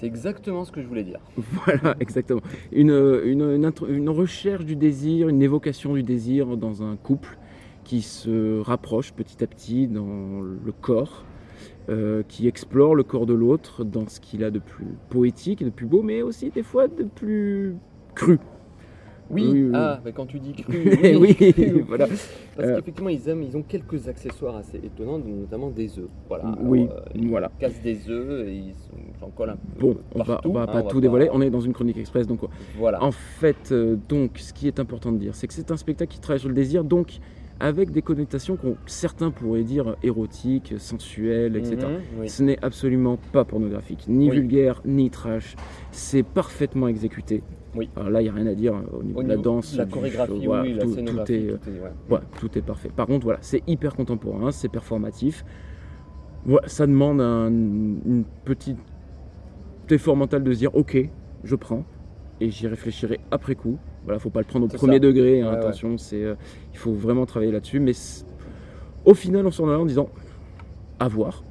C'est 0.04 0.08
exactement 0.08 0.66
ce 0.66 0.70
que 0.70 0.82
je 0.82 0.86
voulais 0.86 1.02
dire. 1.02 1.18
Voilà, 1.38 1.96
exactement. 2.00 2.42
Intro- 2.74 3.86
une 3.88 4.10
recherche 4.10 4.66
du 4.66 4.76
désir, 4.76 5.30
une 5.30 5.40
évocation 5.40 5.94
du 5.94 6.02
désir 6.02 6.58
dans 6.58 6.82
un 6.82 6.96
couple 6.96 7.38
qui 7.84 8.02
se 8.02 8.60
rapproche 8.60 9.14
petit 9.14 9.42
à 9.42 9.46
petit 9.46 9.88
dans 9.88 10.42
le 10.42 10.72
corps, 10.72 11.24
euh, 11.88 12.22
qui 12.28 12.46
explore 12.46 12.94
le 12.94 13.02
corps 13.02 13.24
de 13.24 13.32
l'autre 13.32 13.82
dans 13.82 14.06
ce 14.06 14.20
qu'il 14.20 14.44
a 14.44 14.50
de 14.50 14.58
plus 14.58 14.88
poétique 15.08 15.62
et 15.62 15.64
de 15.64 15.70
plus 15.70 15.86
beau, 15.86 16.02
mais 16.02 16.20
aussi 16.20 16.50
des 16.50 16.62
fois 16.62 16.86
de 16.86 17.04
plus 17.04 17.74
cru. 18.14 18.38
Oui, 19.30 19.42
Oui, 19.50 19.62
oui, 19.64 19.70
ah, 19.74 20.00
quand 20.14 20.26
tu 20.26 20.38
dis 20.38 20.52
cru, 20.52 20.84
Oui, 21.18 21.37
voilà. 21.88 22.06
Parce 22.06 22.68
Euh. 22.68 22.76
qu'effectivement, 22.76 23.08
ils 23.08 23.26
aiment, 23.28 23.42
ils 23.42 23.56
ont 23.56 23.62
quelques 23.62 24.06
accessoires 24.08 24.56
assez 24.56 24.76
étonnants, 24.78 25.18
notamment 25.18 25.70
des 25.70 25.98
œufs. 25.98 26.08
Voilà. 26.28 26.44
Alors, 26.44 26.58
Oui, 26.62 26.87
euh, 26.90 27.00
ils 27.14 27.28
voilà. 27.28 27.50
cassent 27.58 27.80
des 27.82 28.08
œufs 28.10 28.46
et 28.46 28.54
ils 28.54 28.74
sont- 28.74 28.92
j'en 29.20 29.30
colle 29.30 29.50
un 29.50 29.56
peu. 29.56 29.80
Bon, 29.80 29.96
on 30.14 30.22
va, 30.22 30.40
on 30.44 30.52
va 30.52 30.62
hein, 30.62 30.66
pas 30.66 30.80
on 30.80 30.84
va 30.84 30.90
tout 30.90 31.00
dévoiler, 31.00 31.28
on 31.32 31.40
est 31.40 31.50
dans 31.50 31.60
une 31.60 31.72
chronique 31.72 31.96
express, 31.96 32.26
donc 32.26 32.40
Voilà. 32.78 33.02
En 33.02 33.12
fait, 33.12 33.72
euh, 33.72 33.96
donc, 34.08 34.38
ce 34.38 34.52
qui 34.52 34.66
est 34.68 34.78
important 34.78 35.10
de 35.10 35.18
dire, 35.18 35.34
c'est 35.34 35.46
que 35.46 35.54
c'est 35.54 35.70
un 35.70 35.76
spectacle 35.76 36.12
qui 36.12 36.20
travaille 36.20 36.40
sur 36.40 36.48
le 36.50 36.54
désir, 36.54 36.84
donc 36.84 37.18
avec 37.60 37.92
des 37.92 38.02
connotations 38.02 38.56
qu'on 38.56 38.76
certains 38.84 39.30
pourraient 39.30 39.62
dire 39.62 39.96
érotiques, 40.02 40.74
sensuelles, 40.76 41.56
etc. 41.56 41.76
Mhm, 41.87 42.20
oui. 42.20 42.28
Ce 42.28 42.42
n'est 42.42 42.58
absolument 42.62 43.16
pas 43.32 43.44
pornographique, 43.44 44.04
ni 44.08 44.28
Oui. 44.28 44.37
vulgaire, 44.37 44.82
ni 44.84 45.08
trash. 45.08 45.54
C'est 45.92 46.24
parfaitement 46.24 46.88
exécuté. 46.88 47.42
Oui. 47.74 47.88
Alors 47.96 48.10
là, 48.10 48.20
il 48.20 48.24
n'y 48.24 48.30
a 48.30 48.32
rien 48.32 48.46
à 48.46 48.54
dire 48.54 48.74
euh, 48.74 48.98
au 48.98 49.02
niveau 49.02 49.20
Au 49.20 49.22
de 49.22 49.28
la 49.28 49.37
danse, 49.37 49.76
la 49.76 49.87
chorégraphie, 49.87 50.32
show, 50.32 50.38
oui, 50.38 50.46
voilà, 50.46 50.64
la 50.64 50.82
tout, 50.82 50.88
tout 50.88 50.94
scénographie, 50.94 51.32
est, 51.34 51.50
euh, 51.50 51.56
tout 51.62 51.70
est- 51.70 51.80
ouais. 51.80 51.90
ouais, 52.16 52.20
tout 52.38 52.58
est 52.58 52.62
parfait. 52.62 52.90
Par 52.94 53.06
contre, 53.06 53.24
voilà, 53.24 53.38
c'est 53.42 53.62
hyper 53.66 53.94
contemporain, 53.94 54.50
c'est 54.52 54.68
performatif. 54.68 55.44
Voilà, 56.46 56.68
ça 56.68 56.87
demande 56.87 57.20
un 57.20 57.48
une 57.48 58.24
petite 58.44 58.76
effort 59.90 60.16
mental 60.16 60.42
de 60.44 60.52
se 60.52 60.58
dire, 60.58 60.74
ok, 60.74 61.08
je 61.42 61.56
prends 61.56 61.84
et 62.40 62.50
j'y 62.50 62.66
réfléchirai 62.66 63.20
après 63.30 63.54
coup. 63.54 63.78
Voilà, 64.04 64.18
faut 64.18 64.30
pas 64.30 64.40
le 64.40 64.46
prendre 64.46 64.66
au 64.66 64.68
premier 64.68 64.94
ça. 64.94 64.98
degré. 65.00 65.40
hein, 65.40 65.46
Ouais, 65.46 65.52
ouais. 65.52 65.58
attention, 65.58 65.96
c'est, 65.98 66.22
euh, 66.22 66.34
il 66.72 66.78
faut 66.78 66.92
vraiment 66.92 67.24
travailler 67.26 67.52
là-dessus. 67.52 67.80
Mais 67.80 67.92
au 69.06 69.14
final, 69.14 69.46
on 69.46 69.50
s'en 69.50 69.66
allait 69.68 69.76
en 69.80 69.87
disant, 69.87 70.10
à 71.00 71.08
voir. 71.08 71.42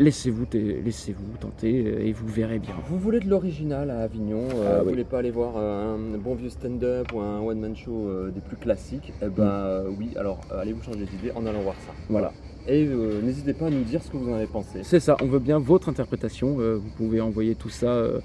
Laissez-vous, 0.00 0.44
t- 0.46 0.80
laissez-vous 0.84 1.36
tenter 1.40 1.84
euh, 1.86 2.04
et 2.04 2.12
vous 2.12 2.26
verrez 2.26 2.58
bien. 2.58 2.74
Vous 2.88 2.98
voulez 2.98 3.20
de 3.20 3.28
l'original 3.28 3.90
à 3.90 4.00
Avignon, 4.00 4.42
euh, 4.56 4.78
Ah, 4.78 4.78
vous 4.80 4.86
oui. 4.86 4.90
voulez 4.92 5.04
pas 5.04 5.18
aller 5.20 5.30
voir 5.30 5.56
un 5.56 5.96
bon 6.18 6.34
vieux 6.34 6.50
stand-up 6.50 7.12
ou 7.12 7.20
un 7.20 7.38
one-man 7.40 7.76
show 7.76 8.08
euh, 8.08 8.30
des 8.32 8.40
plus 8.40 8.56
classiques? 8.56 9.12
Eh 9.22 9.26
ben 9.26 9.44
Mm. 9.44 9.48
euh, 9.48 9.88
oui, 9.96 10.10
alors 10.16 10.40
euh, 10.52 10.60
allez 10.60 10.72
vous 10.72 10.82
changer 10.82 11.04
d'idée 11.04 11.30
en 11.36 11.46
allant 11.46 11.60
voir 11.60 11.76
ça. 11.86 11.92
Voilà. 12.08 12.32
Et 12.66 12.86
euh, 12.86 13.20
n'hésitez 13.22 13.52
pas 13.52 13.66
à 13.66 13.70
nous 13.70 13.84
dire 13.84 14.02
ce 14.02 14.10
que 14.10 14.16
vous 14.16 14.28
en 14.30 14.34
avez 14.34 14.46
pensé. 14.48 14.80
C'est 14.82 14.98
ça, 14.98 15.16
on 15.22 15.26
veut 15.26 15.38
bien 15.38 15.60
votre 15.60 15.88
interprétation. 15.88 16.56
euh, 16.58 16.74
vous 16.74 16.90
pouvez 16.96 17.20
envoyer 17.20 17.54
tout 17.54 17.68
ça 17.68 17.86
euh, 17.86 18.18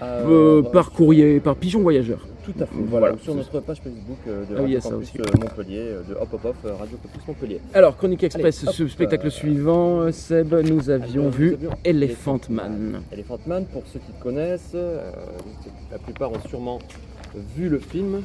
Euh, 0.00 0.58
euh, 0.60 0.62
par 0.62 0.90
courrier, 0.92 1.40
par 1.40 1.56
pigeon 1.56 1.80
voyageur. 1.80 2.26
Tout 2.44 2.52
à 2.58 2.66
fait. 2.66 2.74
Voilà. 2.74 3.16
Sur 3.22 3.34
notre 3.36 3.60
page 3.60 3.80
Facebook 3.80 4.18
euh, 4.26 4.44
de 4.46 4.56
Ah 4.56 4.62
oui, 4.62 4.76
Radio 4.76 4.78
a 4.78 4.80
ça 4.80 4.90
Campus 4.90 5.10
euh, 5.20 5.38
Montpellier, 5.40 5.78
euh, 5.80 6.02
de 6.08 6.14
Hop 6.14 6.28
Hop 6.32 6.44
Hop 6.44 6.56
Radio 6.64 6.98
Campus 7.02 7.28
Montpellier. 7.28 7.60
Alors, 7.72 7.96
Chronique 7.96 8.24
Express, 8.24 8.64
Allez, 8.64 8.72
ce 8.76 8.88
spectacle 8.88 9.26
euh, 9.28 9.30
suivant, 9.30 10.10
Seb, 10.12 10.52
nous 10.54 10.90
avions 10.90 11.22
Alors, 11.22 11.34
vu 11.34 11.48
nous 11.50 11.54
avions 11.54 11.70
Elephant 11.84 12.40
Man. 12.50 13.02
Elephant 13.12 13.38
Man, 13.46 13.64
pour 13.66 13.84
ceux 13.92 14.00
qui 14.00 14.12
connaissent, 14.20 14.72
euh, 14.74 15.12
la 15.92 15.98
plupart 15.98 16.32
ont 16.32 16.40
sûrement 16.48 16.78
vu 17.56 17.68
le 17.68 17.78
film. 17.78 18.22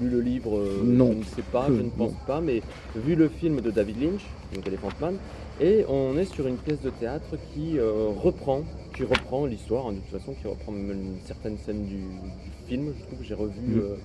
Lu 0.00 0.08
le 0.08 0.20
livre, 0.20 0.56
euh, 0.56 0.80
Non. 0.84 1.12
je 1.12 1.18
ne 1.18 1.24
sais 1.24 1.42
pas, 1.52 1.66
je 1.68 1.82
ne 1.82 1.90
pense 1.90 2.12
non. 2.12 2.16
pas, 2.26 2.40
mais 2.40 2.62
vu 2.94 3.14
le 3.14 3.28
film 3.28 3.60
de 3.60 3.70
David 3.70 4.00
Lynch, 4.02 4.22
donc 4.54 4.66
Elephant 4.66 4.88
Man, 5.00 5.16
et 5.60 5.84
on 5.88 6.16
est 6.16 6.24
sur 6.24 6.46
une 6.46 6.56
pièce 6.56 6.80
de 6.80 6.88
théâtre 6.90 7.36
qui 7.52 7.76
reprend, 7.78 8.62
qui 8.96 9.04
reprend 9.04 9.44
l'histoire, 9.46 9.86
hein, 9.86 9.92
de 9.92 9.98
toute 9.98 10.18
façon, 10.18 10.32
qui 10.40 10.46
reprend 10.48 10.72
même 10.72 10.90
une 10.90 11.20
certaine 11.24 11.58
scène 11.58 11.84
du, 11.84 11.96
du 11.98 12.50
film. 12.66 12.94
Je 12.98 13.04
trouve 13.06 13.18
que 13.18 13.24
j'ai 13.24 13.34
revu 13.34 13.60
Mhm. 13.60 13.78
euh, 13.80 13.96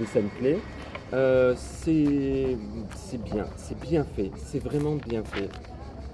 des 0.00 0.06
scènes 0.06 0.30
clés. 0.38 0.58
Euh, 1.12 1.54
c'est 1.56 2.56
c'est 2.96 3.22
bien, 3.22 3.46
c'est 3.56 3.78
bien 3.78 4.04
fait, 4.04 4.30
c'est 4.36 4.58
vraiment 4.62 4.96
bien 4.96 5.22
fait. 5.24 5.50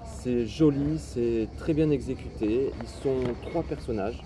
C'est 0.05 0.45
joli, 0.45 0.99
c'est 0.99 1.47
très 1.57 1.73
bien 1.73 1.89
exécuté. 1.89 2.71
Ils 2.81 2.87
sont 3.01 3.21
trois 3.49 3.63
personnages, 3.63 4.21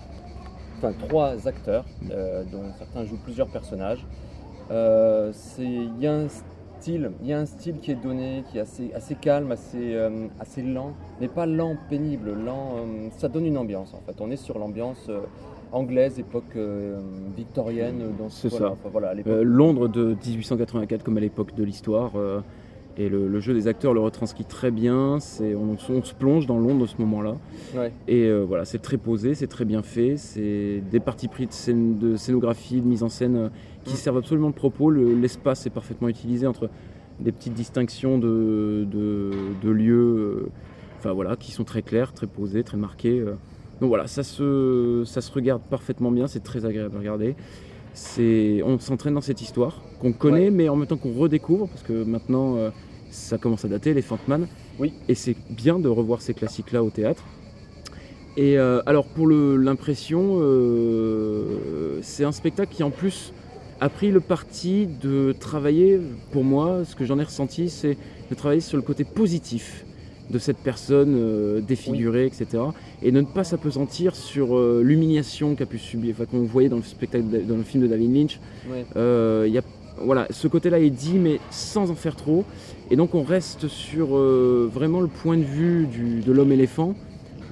enfin 0.78 0.92
trois 1.06 1.46
acteurs, 1.46 1.84
euh, 2.10 2.42
dont 2.50 2.64
certains 2.76 3.04
jouent 3.04 3.20
plusieurs 3.22 3.46
personnages. 3.46 4.04
Euh, 4.72 5.30
c'est- 5.32 5.62
Il 5.62 6.00
y 6.00 6.08
a 6.08 6.14
un 6.14 6.26
style, 6.84 7.12
il 7.22 7.28
y 7.28 7.32
a 7.32 7.38
un 7.38 7.46
style 7.46 7.78
qui 7.80 7.92
est 7.92 7.94
donné, 7.94 8.44
qui 8.50 8.58
est 8.58 8.60
assez, 8.60 8.92
assez 8.92 9.14
calme, 9.14 9.50
assez, 9.52 9.94
euh, 9.94 10.26
assez 10.38 10.60
lent, 10.60 10.92
mais 11.18 11.28
pas 11.28 11.46
lent 11.46 11.76
pénible. 11.88 12.34
Lent, 12.34 12.76
euh, 12.76 13.08
ça 13.16 13.28
donne 13.28 13.46
une 13.46 13.56
ambiance 13.56 13.94
en 13.94 14.02
fait. 14.04 14.20
On 14.20 14.30
est 14.30 14.36
sur 14.36 14.58
l'ambiance 14.58 15.06
euh, 15.08 15.20
anglaise, 15.72 16.18
époque 16.18 16.56
victorienne. 17.34 18.02
C'est 18.28 18.48
voilà, 18.48 18.66
ça. 18.66 18.72
enfin, 18.72 18.90
voilà, 18.92 19.14
Londres 19.42 19.88
de 19.88 20.14
1884, 20.26 21.02
comme 21.02 21.16
à 21.16 21.20
l'époque 21.20 21.54
de 21.54 21.64
l'histoire. 21.64 22.12
Et 22.96 23.08
le, 23.08 23.26
le 23.26 23.40
jeu 23.40 23.54
des 23.54 23.66
acteurs 23.66 23.92
le 23.92 24.00
retranscrit 24.00 24.44
très 24.44 24.70
bien. 24.70 25.18
C'est, 25.20 25.54
on, 25.54 25.76
on 25.88 26.02
se 26.02 26.14
plonge 26.14 26.46
dans 26.46 26.58
l'ombre 26.58 26.82
de 26.82 26.86
ce 26.86 26.94
moment-là. 27.00 27.36
Ouais. 27.76 27.92
Et 28.06 28.22
euh, 28.26 28.44
voilà, 28.46 28.64
c'est 28.64 28.78
très 28.80 28.96
posé, 28.98 29.34
c'est 29.34 29.48
très 29.48 29.64
bien 29.64 29.82
fait. 29.82 30.16
C'est 30.16 30.80
des 30.90 31.00
parties 31.00 31.26
pris 31.28 31.46
de, 31.46 32.16
scénographie, 32.16 32.80
de 32.80 32.86
mise 32.86 33.02
en 33.02 33.08
scène 33.08 33.36
euh, 33.36 33.48
qui 33.84 33.96
servent 33.96 34.18
absolument 34.18 34.50
de 34.50 34.54
propos. 34.54 34.90
Le- 34.90 35.12
l'espace 35.14 35.66
est 35.66 35.70
parfaitement 35.70 36.08
utilisé 36.08 36.46
entre 36.46 36.70
des 37.20 37.32
petites 37.32 37.54
distinctions 37.54 38.18
de, 38.18 38.86
de- 38.90 39.30
de 39.62 39.70
lieux, 39.70 40.48
euh, 41.04 41.12
voilà, 41.12 41.34
qui 41.36 41.50
sont 41.52 41.64
très 41.64 41.82
clairs, 41.82 42.12
très 42.12 42.26
posés, 42.28 42.62
très 42.62 42.76
marqués. 42.76 43.18
euh. 43.20 43.34
Donc 43.80 43.88
voilà, 43.88 44.06
ça 44.06 44.22
se, 44.22 45.02
ça 45.04 45.20
se 45.20 45.32
regarde 45.32 45.62
parfaitement 45.68 46.12
bien. 46.12 46.28
C'est 46.28 46.44
très 46.44 46.64
agréable 46.64 46.94
à 46.94 46.98
regarder. 47.00 47.34
On 48.64 48.78
s'entraîne 48.78 49.14
dans 49.14 49.20
cette 49.20 49.40
histoire 49.42 49.80
qu'on 50.00 50.12
connaît, 50.12 50.50
mais 50.50 50.68
en 50.68 50.76
même 50.76 50.86
temps 50.86 50.96
qu'on 50.96 51.12
redécouvre 51.12 51.68
parce 51.68 51.82
que 51.82 52.04
maintenant 52.04 52.56
euh, 52.56 52.70
ça 53.14 53.38
commence 53.38 53.64
à 53.64 53.68
dater, 53.68 53.94
les 53.94 54.04
Man. 54.26 54.46
Oui. 54.78 54.92
Et 55.08 55.14
c'est 55.14 55.36
bien 55.50 55.78
de 55.78 55.88
revoir 55.88 56.20
ces 56.20 56.34
classiques-là 56.34 56.82
au 56.82 56.90
théâtre. 56.90 57.22
Et 58.36 58.58
euh, 58.58 58.82
alors 58.86 59.06
pour 59.06 59.28
l'impression, 59.28 60.38
euh, 60.40 61.98
c'est 62.02 62.24
un 62.24 62.32
spectacle 62.32 62.74
qui 62.74 62.82
en 62.82 62.90
plus 62.90 63.32
a 63.80 63.88
pris 63.88 64.10
le 64.10 64.20
parti 64.20 64.86
de 65.02 65.32
travailler, 65.38 66.00
pour 66.32 66.42
moi, 66.44 66.84
ce 66.84 66.96
que 66.96 67.04
j'en 67.04 67.18
ai 67.18 67.22
ressenti, 67.24 67.68
c'est 67.70 67.96
de 68.30 68.34
travailler 68.34 68.60
sur 68.60 68.76
le 68.76 68.82
côté 68.82 69.04
positif 69.04 69.84
de 70.30 70.38
cette 70.38 70.56
personne 70.58 71.14
euh, 71.16 71.60
défigurée, 71.60 72.26
etc. 72.26 72.46
Et 73.02 73.12
de 73.12 73.20
ne 73.20 73.26
pas 73.26 73.44
s'apesantir 73.44 74.16
sur 74.16 74.56
euh, 74.56 74.82
l'humiliation 74.82 75.54
qu'a 75.54 75.66
pu 75.66 75.78
subir, 75.78 76.14
enfin, 76.16 76.24
qu'on 76.24 76.42
voyait 76.44 76.68
dans 76.70 76.78
le 76.78 76.82
spectacle, 76.82 77.28
de- 77.28 77.40
dans 77.40 77.56
le 77.56 77.62
film 77.62 77.82
de 77.82 77.88
David 77.88 78.14
Lynch. 78.14 78.40
Ouais. 78.70 78.86
Euh, 78.96 79.46
y 79.50 79.58
a, 79.58 79.62
voilà, 80.02 80.26
ce 80.30 80.48
côté-là 80.48 80.80
est 80.80 80.88
dit, 80.90 81.18
mais 81.18 81.38
sans 81.50 81.90
en 81.90 81.94
faire 81.94 82.16
trop. 82.16 82.44
Et 82.90 82.96
donc 82.96 83.14
on 83.14 83.22
reste 83.22 83.68
sur 83.68 84.16
euh, 84.16 84.68
vraiment 84.72 85.00
le 85.00 85.08
point 85.08 85.36
de 85.36 85.42
vue 85.42 85.86
du- 85.86 86.20
de 86.20 86.32
l'homme 86.32 86.52
éléphant, 86.52 86.94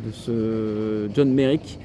de 0.06 0.12
ce 0.12 1.08
John 1.14 1.32
Merrick, 1.32 1.78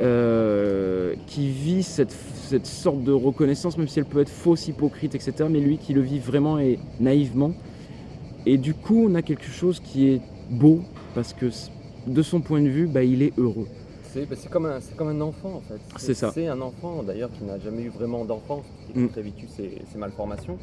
euh, 0.00 1.14
qui 1.26 1.48
vit 1.48 1.82
cette, 1.82 2.12
cette 2.12 2.66
sorte 2.66 3.02
de 3.04 3.12
reconnaissance, 3.12 3.78
même 3.78 3.88
si 3.88 3.98
elle 3.98 4.04
peut 4.04 4.20
être 4.20 4.28
fausse, 4.30 4.68
hypocrite, 4.68 5.14
etc. 5.14 5.32
Mais 5.50 5.60
lui 5.60 5.78
qui 5.78 5.92
le 5.92 6.00
vit 6.00 6.18
vraiment 6.18 6.58
et 6.58 6.78
naïvement. 7.00 7.52
Et 8.46 8.56
du 8.58 8.74
coup, 8.74 9.06
on 9.08 9.14
a 9.14 9.22
quelque 9.22 9.46
chose 9.48 9.80
qui 9.80 10.08
est 10.08 10.20
beau, 10.50 10.80
parce 11.14 11.32
que 11.34 11.46
de 12.06 12.22
son 12.22 12.40
point 12.40 12.62
de 12.62 12.68
vue, 12.68 12.86
bah, 12.86 13.02
il 13.02 13.22
est 13.22 13.32
heureux. 13.38 13.66
C'est 14.04 14.28
bah, 14.28 14.36
comme, 14.50 14.66
un- 14.66 14.78
comme 14.96 15.08
un 15.08 15.20
enfant 15.20 15.54
en 15.56 15.60
fait. 15.60 15.80
C'est 15.98 16.14
ça. 16.14 16.30
C'est 16.32 16.46
un 16.46 16.60
enfant 16.62 17.02
d'ailleurs 17.02 17.30
qui 17.30 17.44
n'a 17.44 17.58
jamais 17.58 17.82
eu 17.82 17.90
vraiment 17.90 18.24
d'enfance, 18.24 18.64
qui 18.92 18.98
Mm. 18.98 19.08
a 19.14 19.22
ses, 19.54 19.82
ses 19.92 19.98
malformations. 19.98 20.56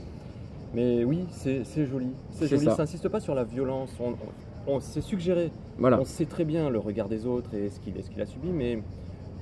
Mais 0.76 1.04
oui, 1.06 1.20
c'est 1.32 1.64
joli. 1.86 2.08
C'est 2.32 2.48
joli. 2.48 2.66
ça. 2.66 2.76
N'insiste 2.78 3.08
pas 3.10 3.20
sur 3.20 3.34
la 3.34 3.44
violence. 3.44 3.90
On, 4.00 4.10
on, 4.68 4.76
on 4.76 4.80
s'est 4.80 5.02
suggéré. 5.02 5.52
Voilà. 5.78 6.00
On 6.02 6.06
sait 6.06 6.26
très 6.26 6.44
bien 6.46 6.70
le 6.70 6.80
regard 6.80 7.08
des 7.10 7.26
autres 7.26 7.54
et 7.56 7.70
ce 7.70 7.80
qu'il 7.80 8.22
a 8.22 8.26
subi, 8.26 8.50
mais 8.54 8.80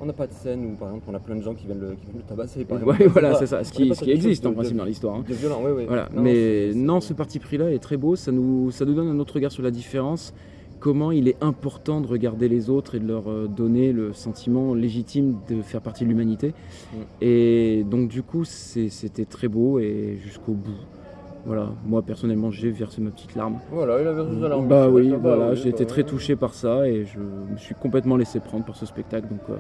on 0.02 0.06
n'a 0.06 0.14
pas 0.14 0.28
de 0.28 0.34
scène 0.34 0.66
où 0.66 0.76
par 0.76 0.90
exemple 0.90 1.06
on 1.10 1.14
a 1.14 1.20
plein 1.20 1.36
de 1.36 1.42
gens 1.42 1.54
qui 1.54 1.66
viennent 1.66 1.80
le, 1.80 1.92
qui 1.92 2.06
viennent 2.06 2.18
le 2.18 2.24
tabasser. 2.24 2.66
Par 2.66 2.80
exemple. 2.80 3.02
Ouais, 3.02 3.08
voilà, 3.08 3.36
c'est 3.36 3.48
ça, 3.48 3.64
ce 3.64 3.72
qui, 3.72 3.94
ce 3.96 4.04
qui 4.04 4.12
existe 4.12 4.46
en 4.46 4.52
principe 4.54 4.74
de- 4.74 4.80
dans 4.80 4.86
l'histoire. 4.86 5.16
hein. 5.16 5.24
Violent, 5.28 5.62
oui, 5.64 5.72
oui. 5.78 5.86
Voilà, 5.88 6.10
Non, 6.14 6.22
mais 6.22 6.72
non, 6.76 7.00
ce 7.00 7.14
parti 7.14 7.40
pris-là 7.40 7.72
est 7.72 7.80
très 7.80 7.96
beau, 7.98 8.16
ça 8.16 8.32
nous, 8.32 8.70
ça 8.72 8.86
nous 8.86 8.94
donne 8.94 9.08
un 9.08 9.20
autre 9.20 9.36
regard 9.36 9.52
sur 9.52 9.64
la 9.64 9.72
différence, 9.72 10.34
comment 10.82 11.12
il 11.14 11.30
est 11.30 11.42
important 11.42 12.02
de 12.02 12.08
regarder 12.08 12.50
les 12.50 12.70
autres 12.70 12.96
et 12.96 13.00
de 13.00 13.08
leur 13.08 13.30
euh, 13.30 13.48
donner 13.48 13.94
le 13.94 14.12
sentiment 14.12 14.74
légitime 14.74 15.38
de 15.48 15.62
faire 15.62 15.80
partie 15.80 16.04
de 16.04 16.10
l'humanité. 16.10 16.50
Mm. 16.50 16.98
Et 17.22 17.86
donc 17.90 18.10
du 18.10 18.24
coup, 18.24 18.44
c'était 18.44 19.24
très 19.26 19.48
beau 19.48 19.80
et 19.80 20.18
jusqu'au 20.22 20.52
bout. 20.54 20.72
Voilà, 21.46 21.68
moi 21.86 22.02
personnellement, 22.02 22.52
j'ai 22.52 22.72
versé 22.72 23.02
ma 23.02 23.10
petite 23.12 23.36
larme. 23.36 23.60
Voilà, 23.70 24.00
il 24.02 24.08
avait 24.08 24.22
raison, 24.22 24.44
alors, 24.44 24.62
Bah 24.64 24.84
c'est 24.86 24.92
oui, 24.92 25.14
voilà, 25.22 25.50
oui, 25.50 25.56
j'ai 25.62 25.70
été 25.70 25.84
bah 25.84 25.90
très 25.90 26.04
touché 26.04 26.36
par 26.38 26.54
ça 26.54 26.88
et 26.88 27.06
je 27.06 27.20
me 27.20 27.58
suis 27.58 27.76
complètement 27.76 28.16
laissé 28.16 28.40
prendre 28.40 28.64
par 28.64 28.78
ce 28.78 28.86
spectacle. 28.86 29.28
Donc, 29.28 29.42
euh, 29.50 29.58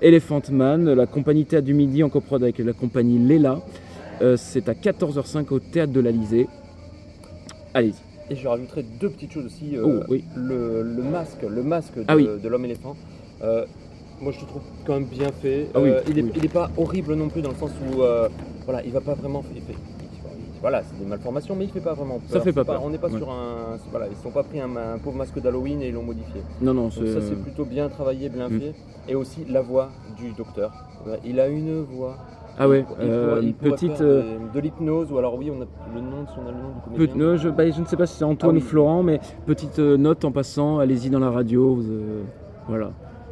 Elephant 0.00 0.40
Man, 0.50 0.90
la 0.94 1.06
compagnie 1.06 1.44
Théâtre 1.44 1.66
du 1.66 1.74
Midi 1.74 2.02
en 2.02 2.08
coprod 2.08 2.42
avec 2.42 2.58
la 2.58 2.72
compagnie 2.72 3.18
Léla. 3.18 3.60
Euh, 4.22 4.36
c'est 4.38 4.68
à 4.70 4.72
14h05 4.74 5.52
au 5.52 5.58
Théâtre 5.60 5.92
de 5.92 6.00
l'Alizé. 6.00 6.48
Allez-y. 7.74 8.32
Et 8.32 8.36
je 8.36 8.48
rajouterai 8.48 8.84
deux 8.98 9.10
petites 9.10 9.32
choses 9.32 9.46
aussi. 9.46 9.76
euh, 9.76 9.82
Oh, 9.84 10.04
oui. 10.08 10.24
le, 10.34 10.82
le 10.82 11.02
masque, 11.02 11.42
le 11.48 11.62
masque 11.62 11.96
de, 11.96 12.04
Ah 12.08 12.16
oui. 12.16 12.26
de 12.42 12.48
l'homme 12.48 12.64
éléphant. 12.64 12.96
moi, 13.42 14.32
je 14.32 14.40
le 14.40 14.46
trouve 14.46 14.62
quand 14.86 14.94
même 14.94 15.04
bien 15.04 15.28
fait. 15.42 15.68
Ah 15.74 15.80
oui, 15.80 15.90
il, 16.08 16.18
est, 16.18 16.22
oui. 16.22 16.32
il 16.36 16.44
est 16.46 16.52
pas 16.52 16.70
horrible 16.78 17.14
non 17.14 17.28
plus 17.28 17.42
dans 17.42 17.50
le 17.50 17.56
sens 17.56 17.70
où, 17.92 17.96
voilà, 18.64 18.82
il 18.84 18.92
va 18.92 19.00
pas 19.02 19.14
vraiment. 19.14 19.44
il 19.54 19.60
fait- 19.62 19.74
voilà, 20.60 20.82
c'est 20.82 20.98
des 20.98 21.04
malformations, 21.06 21.54
mais 21.56 21.64
il 21.64 21.70
fait 21.70 21.80
pas 21.80 21.94
vraiment 21.94 22.18
peur. 22.18 22.28
Ça 22.30 22.40
fait 22.40 22.52
pas 22.52 22.64
peur. 22.64 22.82
On 22.84 22.90
n'est 22.90 22.98
pas 22.98 23.08
Ouais. 23.08 23.18
sur 23.18 23.30
un. 23.30 23.76
Voilà, 23.90 24.06
ils 24.08 24.16
sont 24.16 24.30
pas 24.30 24.42
pris 24.42 24.60
un, 24.60 24.74
un 24.76 24.98
pauvre 24.98 25.16
masque 25.16 25.38
d'Halloween 25.40 25.80
et 25.82 25.88
ils 25.88 25.94
l'ont 25.94 26.02
modifié. 26.02 26.42
Non, 26.60 26.74
non, 26.74 26.90
c'est. 26.90 27.06
ça, 27.06 27.20
c'est 27.20 27.40
plutôt 27.40 27.64
bien 27.64 27.88
travaillé, 27.88 28.28
bien 28.28 28.48
Mm. 28.48 28.60
fait. 28.60 28.74
Et 29.08 29.14
aussi 29.14 29.44
la 29.48 29.60
voix 29.62 29.90
du 30.16 30.32
docteur. 30.32 30.72
Il 31.24 31.38
a 31.40 31.48
une 31.48 31.82
voix. 31.82 32.16
Ah 32.60 32.68
ouais, 32.68 32.84
Il 33.00 33.08
euh, 33.08 33.40
il 33.40 33.54
pourrait 33.54 33.70
petite. 33.70 34.00
euh, 34.00 34.36
de, 34.52 34.58
l'hypnose, 34.58 35.12
ou 35.12 35.18
alors 35.18 35.36
oui, 35.38 35.48
on 35.48 35.62
a 35.62 35.66
le 35.94 36.00
nom 36.00 36.22
de 36.24 36.26
son 36.28 36.40
on 36.44 36.48
a 36.48 36.50
le 36.50 36.56
nom 36.56 36.70
du 36.74 36.80
comédien. 36.96 37.14
Pe- 37.16 37.20
euh, 37.22 37.36
je, 37.36 37.48
bah, 37.50 37.70
je 37.70 37.80
ne 37.80 37.86
sais 37.86 37.96
pas 37.96 38.06
si 38.06 38.16
c'est 38.16 38.24
Antoine 38.24 38.56
Ah 38.56 38.58
oui. 38.58 38.64
ou 38.64 38.68
Florent, 38.68 39.02
mais 39.04 39.20
petite 39.46 39.78
euh, 39.78 39.96
note 39.96 40.24
en 40.24 40.32
passant, 40.32 40.80
allez-y 40.80 41.08
dans 41.08 41.20
la 41.20 41.30
radio. 41.30 41.76
vous, 41.76 41.84
voilà. 42.68 42.90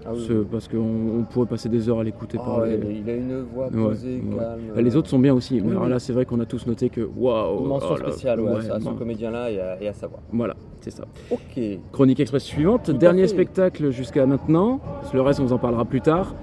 Ah 0.09 0.13
oui. 0.15 0.29
Parce 0.51 0.69
qu'on 0.69 0.79
on 0.79 1.23
pourrait 1.25 1.47
passer 1.47 1.69
des 1.69 1.89
heures 1.89 1.99
à 2.01 2.05
l'écouter 2.05 2.39
Ah 2.41 2.45
parler. 2.45 2.77
ouais, 2.77 3.03
il 3.05 3.11
a 3.11 3.15
une 3.15 3.43
voix 3.43 3.69
posée, 3.69 4.23
ouais. 4.27 4.37
calme. 4.39 4.85
Les 4.85 4.97
autres 4.97 5.09
sont 5.09 5.19
bien 5.19 5.35
aussi, 5.35 5.55
mais 5.57 5.63
oui, 5.63 5.71
alors 5.73 5.85
oui. 5.85 5.91
là 5.91 5.99
c'est 5.99 6.13
vrai 6.13 6.25
qu'on 6.25 6.41
a 6.41 6.47
tous 6.47 6.67
noté 6.67 6.89
que 6.91 7.01
waouh. 7.17 7.65
Mention 7.67 7.89
oh 7.93 7.97
spéciale 7.97 8.41
à 8.71 8.81
ce 8.81 8.89
comédien-là 8.91 9.51
et, 9.51 9.61
à- 9.61 9.83
et 9.83 9.89
à 9.89 9.93
sa 9.93 10.07
voix. 10.07 10.21
Voilà, 10.33 10.55
c'est 10.81 10.91
ça. 10.93 11.05
Ok. 11.31 11.61
Chronique 11.93 12.21
Express 12.21 12.45
suivante, 12.45 12.85
Tout 12.85 12.93
dernier 12.93 13.27
spectacle 13.27 13.91
jusqu'à 13.91 14.27
maintenant. 14.27 14.81
Le 15.13 15.21
reste 15.21 15.41
on 15.41 15.45
vous 15.45 15.53
en 15.53 15.59
parlera 15.59 15.85
plus 15.85 16.01
tard. 16.01 16.35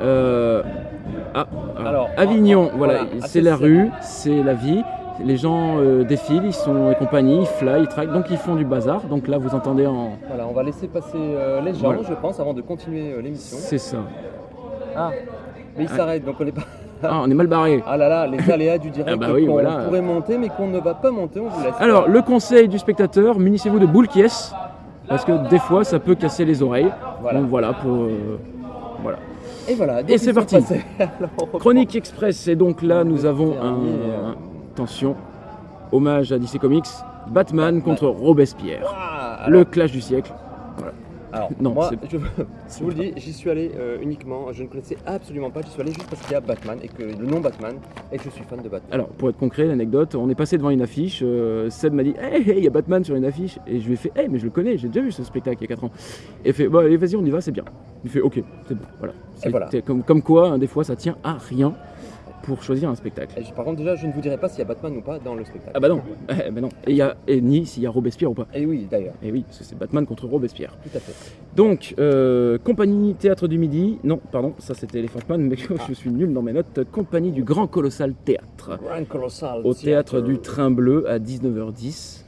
Euh, 0.00 0.62
Ah, 1.36 1.48
ah, 1.76 1.88
Alors, 1.88 2.08
Avignon, 2.16 2.60
en- 2.70 2.74
en- 2.74 2.76
voilà, 2.78 3.04
voilà, 3.04 3.26
c'est 3.26 3.40
la 3.40 3.56
rue, 3.56 3.90
c'est 4.00 4.42
la 4.42 4.54
vie. 4.54 4.82
Les 5.22 5.36
gens 5.36 5.78
euh, 5.78 6.02
défilent, 6.04 6.44
ils 6.44 6.52
sont 6.52 6.90
et 6.90 6.96
compagnie, 6.96 7.40
ils 7.40 7.46
fly, 7.46 7.82
ils 7.82 7.86
traquent, 7.88 8.12
donc 8.12 8.26
ils 8.30 8.36
font 8.36 8.56
du 8.56 8.64
bazar. 8.64 9.02
Donc 9.02 9.28
là 9.28 9.38
vous 9.38 9.54
entendez 9.54 9.86
en. 9.86 10.12
Voilà, 10.26 10.46
on 10.48 10.52
va 10.52 10.62
laisser 10.64 10.88
passer 10.88 11.16
euh, 11.16 11.60
les 11.60 11.72
gens, 11.72 11.84
Voilà. 11.84 12.02
je 12.08 12.14
pense, 12.14 12.40
avant 12.40 12.52
de 12.52 12.60
continuer 12.62 13.12
euh, 13.12 13.22
l'émission. 13.22 13.56
C'est 13.60 13.78
ça. 13.78 13.98
Ah, 14.96 15.10
mais 15.76 15.84
il 15.84 15.88
Ah. 15.92 15.96
s'arrête, 15.96 16.24
donc 16.24 16.34
on 16.40 16.44
n'est 16.44 16.52
pas. 16.52 16.62
Ah, 17.02 17.20
on 17.22 17.30
est 17.30 17.34
mal 17.34 17.46
barré. 17.46 17.82
Ah 17.86 17.96
là 17.96 18.08
là, 18.08 18.26
les 18.26 18.50
aléas 18.50 18.78
du 18.78 18.90
direct 18.90 19.10
Ah 19.12 19.16
bah 19.16 19.32
oui, 19.34 19.44
qu'on 19.46 19.52
voilà. 19.52 19.84
pourrait 19.84 20.00
monter, 20.00 20.38
mais 20.38 20.48
qu'on 20.48 20.68
ne 20.68 20.78
va 20.80 20.94
pas 20.94 21.10
monter, 21.10 21.38
on 21.38 21.48
vous 21.48 21.62
laisse. 21.62 21.74
Alors, 21.78 22.08
le 22.08 22.22
conseil 22.22 22.66
du 22.66 22.78
spectateur, 22.78 23.38
munissez-vous 23.38 23.78
de 23.78 23.86
boules 23.86 24.08
qui 24.08 24.20
est, 24.22 24.52
parce 25.08 25.24
que 25.24 25.48
des 25.48 25.58
fois 25.58 25.84
ça 25.84 25.98
peut 25.98 26.14
casser 26.14 26.44
les 26.44 26.62
oreilles. 26.62 26.90
Voilà. 27.20 27.40
Donc 27.40 27.48
voilà 27.50 27.72
pour. 27.74 28.08
voilà. 29.02 29.18
Et 29.68 29.74
voilà, 29.74 30.00
Et 30.00 30.04
ils 30.14 30.18
c'est 30.18 30.32
parti. 30.32 30.56
Alors. 30.98 31.58
Chronique 31.60 31.94
Express, 31.94 32.48
et 32.48 32.56
donc 32.56 32.82
là 32.82 33.04
nous 33.04 33.26
avons 33.26 33.54
un. 33.62 33.76
Attention, 34.78 35.14
hommage 35.92 36.32
à 36.32 36.38
DC 36.40 36.58
Comics, 36.58 36.88
Batman 37.28 37.80
contre 37.80 38.08
Robespierre. 38.08 38.82
Ah, 38.92 39.46
Le 39.48 39.64
clash 39.64 39.92
du 39.92 40.00
siècle. 40.00 40.32
alors, 41.32 41.50
non, 41.60 41.74
moi, 41.74 41.90
je, 42.10 42.16
je 42.18 42.82
vous 42.82 42.88
le 42.88 42.94
dis, 42.96 43.12
j'y 43.16 43.32
suis 43.32 43.48
allé 43.50 43.70
euh, 43.78 43.98
uniquement, 44.02 44.52
je 44.52 44.64
ne 44.64 44.68
connaissais 44.68 44.96
absolument 45.06 45.50
pas, 45.50 45.60
j'y 45.62 45.70
suis 45.70 45.80
allé 45.80 45.92
juste 45.92 46.08
parce 46.10 46.20
qu'il 46.22 46.32
y 46.32 46.34
a 46.34 46.40
Batman 46.40 46.76
et 46.82 46.88
que 46.88 47.04
le 47.04 47.24
nom 47.24 47.38
Batman, 47.38 47.76
et 48.10 48.16
que 48.18 48.24
je 48.24 48.30
suis 48.30 48.42
fan 48.42 48.58
de 48.62 48.68
Batman. 48.68 48.90
Alors, 48.90 49.06
pour 49.10 49.30
être 49.30 49.38
concret, 49.38 49.66
l'anecdote, 49.66 50.16
on 50.16 50.28
est 50.28 50.34
passé 50.34 50.58
devant 50.58 50.70
une 50.70 50.82
affiche. 50.82 51.20
euh, 51.22 51.70
Seb 51.70 51.92
m'a 51.94 52.02
dit 52.02 52.14
Hey, 52.20 52.42
hey, 52.50 52.58
il 52.58 52.64
y 52.64 52.66
a 52.66 52.70
Batman 52.70 53.04
sur 53.04 53.14
une 53.14 53.24
affiche. 53.26 53.60
Et 53.68 53.78
je 53.78 53.86
lui 53.86 53.92
ai 53.92 53.96
fait 53.96 54.10
Hey, 54.16 54.28
mais 54.28 54.40
je 54.40 54.44
le 54.44 54.50
connais, 54.50 54.76
j'ai 54.76 54.88
déjà 54.88 55.02
vu 55.02 55.12
ce 55.12 55.22
spectacle 55.22 55.58
il 55.60 55.70
y 55.70 55.72
a 55.72 55.76
4 55.76 55.84
ans. 55.84 55.90
Et 56.44 56.48
il 56.48 56.52
fait 56.52 56.66
Bon, 56.66 56.78
allez, 56.78 56.96
vas-y, 56.96 57.14
on 57.14 57.24
y 57.24 57.30
va, 57.30 57.40
c'est 57.40 57.52
bien. 57.52 57.64
Il 58.02 58.10
fait 58.10 58.20
Ok, 58.22 58.42
c'est 58.66 58.74
bon. 58.74 58.84
Voilà. 58.98 59.14
C'est- 59.36 59.50
voilà. 59.50 59.68
comme 60.04 60.20
quoi, 60.22 60.48
hein, 60.50 60.58
des 60.58 60.66
fois, 60.66 60.82
ça 60.82 60.96
tient 60.96 61.16
à 61.22 61.34
rien 61.48 61.74
pour 62.44 62.62
choisir 62.62 62.88
un 62.90 62.94
spectacle. 62.94 63.38
Et 63.38 63.52
par 63.54 63.64
contre, 63.64 63.78
déjà, 63.78 63.96
je 63.96 64.06
ne 64.06 64.12
vous 64.12 64.20
dirai 64.20 64.36
pas 64.36 64.48
s'il 64.48 64.58
y 64.58 64.62
a 64.62 64.66
Batman 64.66 64.96
ou 64.96 65.00
pas 65.00 65.18
dans 65.18 65.34
le 65.34 65.44
spectacle. 65.44 65.72
Ah 65.74 65.80
bah 65.80 65.88
non, 65.88 66.02
eh, 66.28 66.50
bah 66.50 66.60
non. 66.60 66.68
Et, 66.86 66.90
il 66.90 66.96
y 66.96 67.02
a, 67.02 67.16
et 67.26 67.40
ni 67.40 67.66
s'il 67.66 67.82
y 67.82 67.86
a 67.86 67.90
Robespierre 67.90 68.30
ou 68.30 68.34
pas. 68.34 68.46
Et 68.54 68.66
oui, 68.66 68.86
d'ailleurs, 68.90 69.14
Et 69.22 69.32
oui, 69.32 69.42
parce 69.46 69.58
que 69.58 69.64
c'est 69.64 69.78
Batman 69.78 70.06
contre 70.06 70.26
Robespierre. 70.26 70.76
tout 70.82 70.96
à 70.96 71.00
fait. 71.00 71.14
Donc, 71.56 71.94
euh, 71.98 72.58
compagnie 72.58 73.14
Théâtre 73.14 73.48
du 73.48 73.58
Midi. 73.58 73.98
Non, 74.04 74.20
pardon, 74.30 74.54
ça 74.58 74.74
c'était 74.74 74.98
Elephant 74.98 75.20
Man, 75.28 75.42
mais 75.42 75.56
je 75.88 75.94
suis 75.94 76.10
nul 76.10 76.32
dans 76.32 76.42
mes 76.42 76.52
notes. 76.52 76.80
Compagnie 76.92 77.32
du 77.32 77.42
Grand 77.44 77.66
Colossal 77.66 78.14
Théâtre. 78.24 78.78
Grand 78.82 79.04
Colossal. 79.08 79.60
Au 79.64 79.74
théâtre 79.74 80.20
du 80.20 80.38
Train 80.38 80.70
Bleu 80.70 81.08
à 81.08 81.18
19h10. 81.18 82.20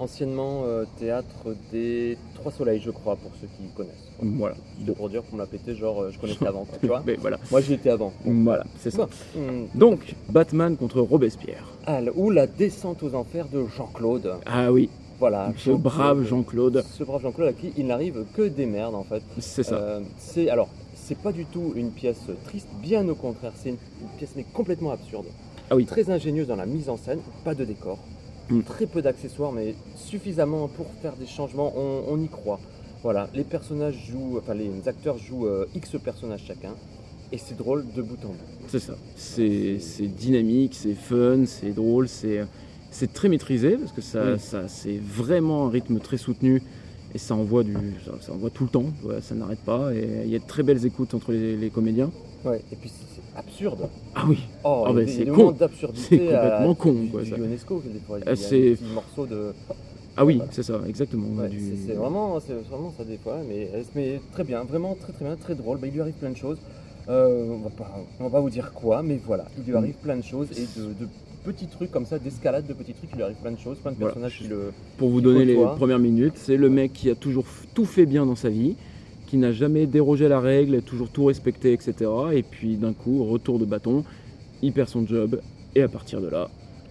Anciennement 0.00 0.62
euh, 0.64 0.84
théâtre 0.98 1.54
des 1.70 2.18
Trois 2.34 2.50
Soleils, 2.50 2.80
je 2.80 2.90
crois, 2.90 3.16
pour 3.16 3.30
ceux 3.40 3.46
qui 3.46 3.68
connaissent. 3.76 4.03
Voilà. 4.22 4.54
Pour 4.96 5.08
dire 5.08 5.22
qu'on 5.24 5.36
me 5.36 5.40
l'a 5.42 5.46
pété, 5.46 5.74
genre 5.74 6.02
euh, 6.02 6.10
je 6.12 6.18
connaissais 6.18 6.46
avant, 6.46 6.64
quoi, 6.64 6.78
tu 6.80 6.86
vois. 6.86 7.02
Mais 7.06 7.14
voilà. 7.16 7.38
Moi 7.50 7.60
j'y 7.60 7.74
étais 7.74 7.90
avant. 7.90 8.12
Voilà, 8.24 8.64
c'est 8.78 8.90
ça. 8.90 9.08
Bon. 9.34 9.40
Hum, 9.40 9.66
Donc, 9.74 10.14
Batman 10.28 10.76
contre 10.76 11.00
Robespierre. 11.00 11.66
ah, 11.86 12.00
ou 12.14 12.30
la 12.30 12.46
descente 12.46 13.02
aux 13.02 13.14
enfers 13.14 13.48
de 13.48 13.64
Jean-Claude. 13.76 14.34
Ah 14.46 14.72
oui, 14.72 14.88
Voilà. 15.18 15.52
ce 15.56 15.70
brave 15.70 16.22
Jean-Claude. 16.24 16.84
Ce 16.92 17.02
brave 17.04 17.22
Jean-Claude 17.22 17.48
à 17.48 17.52
qui 17.52 17.72
il 17.76 17.86
n'arrive 17.86 18.24
que 18.34 18.42
des 18.42 18.66
merdes 18.66 18.94
en 18.94 19.04
fait. 19.04 19.22
C'est 19.38 19.62
ça. 19.62 19.74
Euh, 19.76 20.00
c'est 20.16 20.48
alors, 20.48 20.68
c'est 20.94 21.18
pas 21.18 21.32
du 21.32 21.44
tout 21.44 21.72
une 21.76 21.90
pièce 21.90 22.22
triste, 22.44 22.68
bien 22.82 23.06
au 23.08 23.14
contraire, 23.14 23.52
c'est 23.56 23.70
une, 23.70 23.76
une 24.00 24.08
pièce 24.16 24.30
mais 24.36 24.44
complètement 24.54 24.90
absurde. 24.92 25.26
Ah 25.70 25.76
oui. 25.76 25.86
Très 25.86 26.08
ingénieuse 26.10 26.46
dans 26.46 26.56
la 26.56 26.66
mise 26.66 26.88
en 26.88 26.96
scène, 26.96 27.20
pas 27.44 27.54
de 27.54 27.64
décor. 27.64 27.98
Mm. 28.50 28.56
Mm. 28.58 28.62
Très 28.64 28.86
peu 28.86 29.00
d'accessoires, 29.02 29.52
mais 29.52 29.74
suffisamment 29.96 30.68
pour 30.68 30.86
faire 31.02 31.14
des 31.16 31.26
changements. 31.26 31.72
On, 31.76 32.02
on 32.08 32.20
y 32.20 32.28
croit. 32.28 32.60
Voilà, 33.04 33.28
les 33.34 33.44
personnages 33.44 34.06
jouent, 34.10 34.38
enfin 34.38 34.54
les 34.54 34.70
acteurs 34.88 35.18
jouent 35.18 35.46
euh, 35.46 35.66
X 35.76 35.96
personnages 36.02 36.44
chacun, 36.48 36.72
et 37.30 37.38
c'est 37.38 37.56
drôle 37.56 37.84
de 37.94 38.00
bout 38.02 38.16
en 38.24 38.28
bout. 38.28 38.34
C'est 38.68 38.78
ça. 38.80 38.94
C'est 39.14 39.78
c'est 39.78 40.06
dynamique, 40.06 40.74
c'est 40.74 40.94
fun, 40.94 41.44
c'est 41.46 41.72
drôle, 41.72 42.08
c'est 42.08 42.44
c'est 42.90 43.12
très 43.12 43.28
maîtrisé 43.28 43.76
parce 43.76 43.92
que 43.92 44.00
ça, 44.00 44.32
Oui. 44.32 44.38
ça 44.38 44.68
c'est 44.68 44.96
vraiment 44.98 45.66
un 45.66 45.70
rythme 45.70 45.98
très 46.00 46.16
soutenu 46.16 46.62
et 47.14 47.18
ça 47.18 47.34
envoie 47.34 47.62
du 47.62 47.74
ça, 48.06 48.12
ça 48.22 48.32
envoie 48.32 48.48
tout 48.50 48.64
le 48.64 48.70
temps. 48.70 48.86
Ouais, 49.04 49.20
ça 49.20 49.34
n'arrête 49.34 49.60
pas 49.60 49.92
et 49.94 50.22
il 50.24 50.30
y 50.30 50.36
a 50.36 50.38
de 50.38 50.46
très 50.46 50.62
belles 50.62 50.84
écoutes 50.86 51.12
entre 51.12 51.30
les, 51.32 51.56
les 51.58 51.68
comédiens. 51.68 52.10
Ouais, 52.44 52.62
et 52.72 52.76
puis 52.76 52.88
c'est 52.90 53.38
absurde. 53.38 53.86
Ah 54.14 54.24
oui. 54.26 54.38
Oh, 54.64 54.84
Ah 54.88 54.94
des- 54.94 55.06
c'est 55.08 55.26
con. 55.26 55.50
d'absurdité. 55.52 56.06
C'est 56.08 56.18
complètement 56.24 56.72
à- 56.72 56.74
con, 56.74 56.92
du- 56.94 57.08
quoi, 57.10 57.22
du 57.22 57.30
ça. 57.30 57.36
Ionesco, 57.36 57.82
des 57.84 58.00
fois. 58.00 58.18
Il 58.20 58.24
y 58.24 58.28
a 58.30 58.36
c'est- 58.36 58.60
des 58.60 58.76
petits 58.76 58.92
morceaux 58.94 59.26
de. 59.26 59.52
Ah 60.16 60.24
oui, 60.24 60.40
c'est 60.50 60.62
ça, 60.62 60.80
exactement. 60.86 61.26
Ouais, 61.42 61.48
Du- 61.48 61.58
c'est- 61.86 61.94
vraiment, 61.94 62.38
ça 62.40 63.04
des 63.04 63.16
fois, 63.18 63.38
mais, 63.48 63.68
mais 63.94 64.20
très 64.32 64.44
bien, 64.44 64.62
vraiment 64.64 64.94
très 64.94 65.12
très 65.12 65.24
bien, 65.24 65.34
très 65.36 65.54
drôle. 65.54 65.78
Bah, 65.78 65.86
il 65.88 65.92
lui 65.94 66.00
arrive 66.00 66.14
plein 66.14 66.30
de 66.30 66.36
choses. 66.36 66.58
Euh, 67.08 67.46
on, 67.50 67.58
va 67.58 67.70
pas, 67.70 67.90
on 68.20 68.24
va 68.24 68.30
pas 68.30 68.40
vous 68.40 68.48
dire 68.50 68.72
quoi, 68.72 69.02
mais 69.02 69.18
voilà, 69.26 69.44
il 69.56 69.62
Mm. 69.62 69.66
lui 69.66 69.76
arrive 69.76 69.94
plein 69.96 70.16
de 70.16 70.22
choses 70.24 70.48
et 70.52 70.78
de, 70.80 70.86
de 71.04 71.08
petits 71.44 71.66
trucs 71.66 71.90
comme 71.90 72.06
ça, 72.06 72.18
d'escalade 72.18 72.66
de 72.66 72.72
petits 72.72 72.94
trucs, 72.94 73.10
il 73.12 73.16
lui 73.16 73.22
arrive 73.24 73.36
plein 73.36 73.52
de 73.52 73.58
choses, 73.58 73.76
plein 73.78 73.90
de 73.92 73.96
Voilà. 73.96 74.14
personnages 74.14 74.38
qui 74.38 74.44
le. 74.48 74.72
Pour 74.96 75.10
vous 75.10 75.20
donner 75.20 75.44
les 75.44 75.54
premières 75.76 75.98
minutes, 75.98 76.34
c'est 76.36 76.56
le 76.56 76.70
mec 76.70 76.92
qui 76.92 77.10
a 77.10 77.14
toujours 77.14 77.44
tout 77.74 77.84
fait 77.84 78.06
bien 78.06 78.24
dans 78.24 78.36
sa 78.36 78.48
vie, 78.48 78.76
qui 79.26 79.36
n'a 79.36 79.52
jamais 79.52 79.86
dérogé 79.86 80.26
à 80.26 80.28
la 80.30 80.40
règle, 80.40 80.80
toujours 80.82 81.08
tout 81.10 81.24
respecté, 81.26 81.72
etc. 81.72 82.10
Et 82.32 82.42
puis 82.42 82.76
d'un 82.76 82.92
coup, 82.92 83.24
retour 83.24 83.58
de 83.58 83.64
bâton, 83.64 84.04
il 84.62 84.72
perd 84.72 84.88
son 84.88 85.04
job, 85.06 85.40
et 85.74 85.82
à 85.82 85.88
partir 85.88 86.20
de 86.22 86.28
là, 86.28 86.48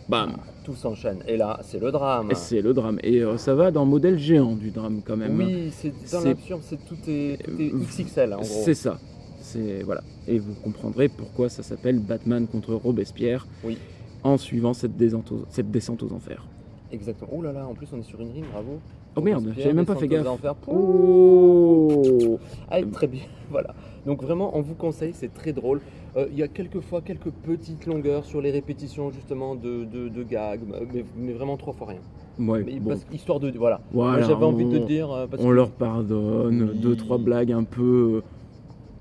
bam, 0.09 0.33
Tout 0.63 0.75
s'enchaîne. 0.75 1.19
Et 1.27 1.35
là, 1.35 1.59
c'est 1.63 1.79
le 1.79 1.91
drame. 1.91 2.29
c'est 2.35 2.61
le 2.61 2.73
drame. 2.73 2.97
Et 3.03 3.19
euh, 3.19 3.37
ça 3.37 3.53
va 3.53 3.69
dans 3.71 3.83
le 3.83 3.89
modèle 3.89 4.17
géant 4.17 4.55
du 4.55 4.71
drame 4.71 5.01
quand 5.05 5.17
même. 5.17 5.37
Oui, 5.37 5.69
c'est 5.71 5.89
dans 5.89 6.21
C'est- 6.21 6.27
l'absurde, 6.29 6.61
c'est 6.63 6.85
tout 6.85 6.95
est, 7.07 7.37
tout 7.43 7.61
est 7.61 7.73
Euh, 7.73 7.79
XXL 7.79 8.33
en 8.33 8.37
gros. 8.37 8.45
C'est 8.45 8.73
ça. 8.73 8.97
C'est 9.41 9.83
voilà. 9.83 10.01
Et 10.27 10.39
vous 10.39 10.53
comprendrez 10.63 11.09
pourquoi 11.09 11.49
ça 11.49 11.63
s'appelle 11.63 11.99
Batman 11.99 12.47
contre 12.47 12.73
Robespierre. 12.75 13.45
Oui. 13.65 13.77
En 14.23 14.37
suivant 14.37 14.73
cette 14.73 14.95
descente 14.95 15.31
aux, 15.33 15.43
cette 15.49 15.69
descente 15.69 16.01
aux 16.01 16.13
enfers. 16.13 16.45
Exactement. 16.93 17.29
Oh 17.33 17.41
là 17.41 17.51
là, 17.51 17.67
en 17.67 17.73
plus 17.73 17.87
on 17.91 17.99
est 17.99 18.03
sur 18.03 18.21
une 18.21 18.31
rime, 18.31 18.45
bravo. 18.53 18.79
Oh 19.15 19.21
merde, 19.21 19.53
j'avais 19.57 19.73
même 19.73 19.85
pas 19.85 19.95
fait 19.95 20.07
gaffe. 20.07 20.25
enfers. 20.25 20.55
Oh 20.67 22.39
Ah, 22.69 22.77
très 22.91 23.07
bien, 23.07 23.23
voilà. 23.51 23.73
Donc 24.05 24.23
vraiment, 24.23 24.57
on 24.57 24.61
vous 24.61 24.75
conseille, 24.75 25.11
c'est 25.13 25.33
très 25.33 25.51
drôle. 25.53 25.81
Euh, 26.15 26.27
Il 26.31 26.37
y 26.37 26.43
a 26.43 26.47
quelques 26.47 26.79
fois 26.81 27.01
quelques 27.01 27.31
petites 27.31 27.85
longueurs 27.85 28.23
sur 28.25 28.39
les 28.41 28.51
répétitions 28.51 29.11
justement 29.11 29.55
de, 29.55 29.85
de, 29.85 30.09
de 30.09 30.23
gags, 30.23 30.61
mais, 30.93 31.03
mais 31.17 31.33
vraiment 31.33 31.57
trois 31.57 31.73
fois 31.73 31.87
rien. 31.87 31.99
Ouais, 32.39 32.63
Mais 32.63 32.79
bon. 32.79 32.89
parce- 32.89 33.05
histoire 33.11 33.39
de 33.39 33.51
voilà. 33.57 33.79
J'avais 34.21 34.45
envie 34.45 34.65
de 34.65 34.79
on- 34.79 34.85
dire 34.85 35.11
euh, 35.11 35.27
parce 35.27 35.41
on 35.43 35.47
que- 35.49 35.53
leur 35.53 35.69
pardonne 35.71 36.69
Oui. 36.73 36.79
deux 36.79 36.95
trois 36.95 37.17
blagues 37.17 37.51
un 37.51 37.63
peu 37.63 38.21
euh, 38.21 38.21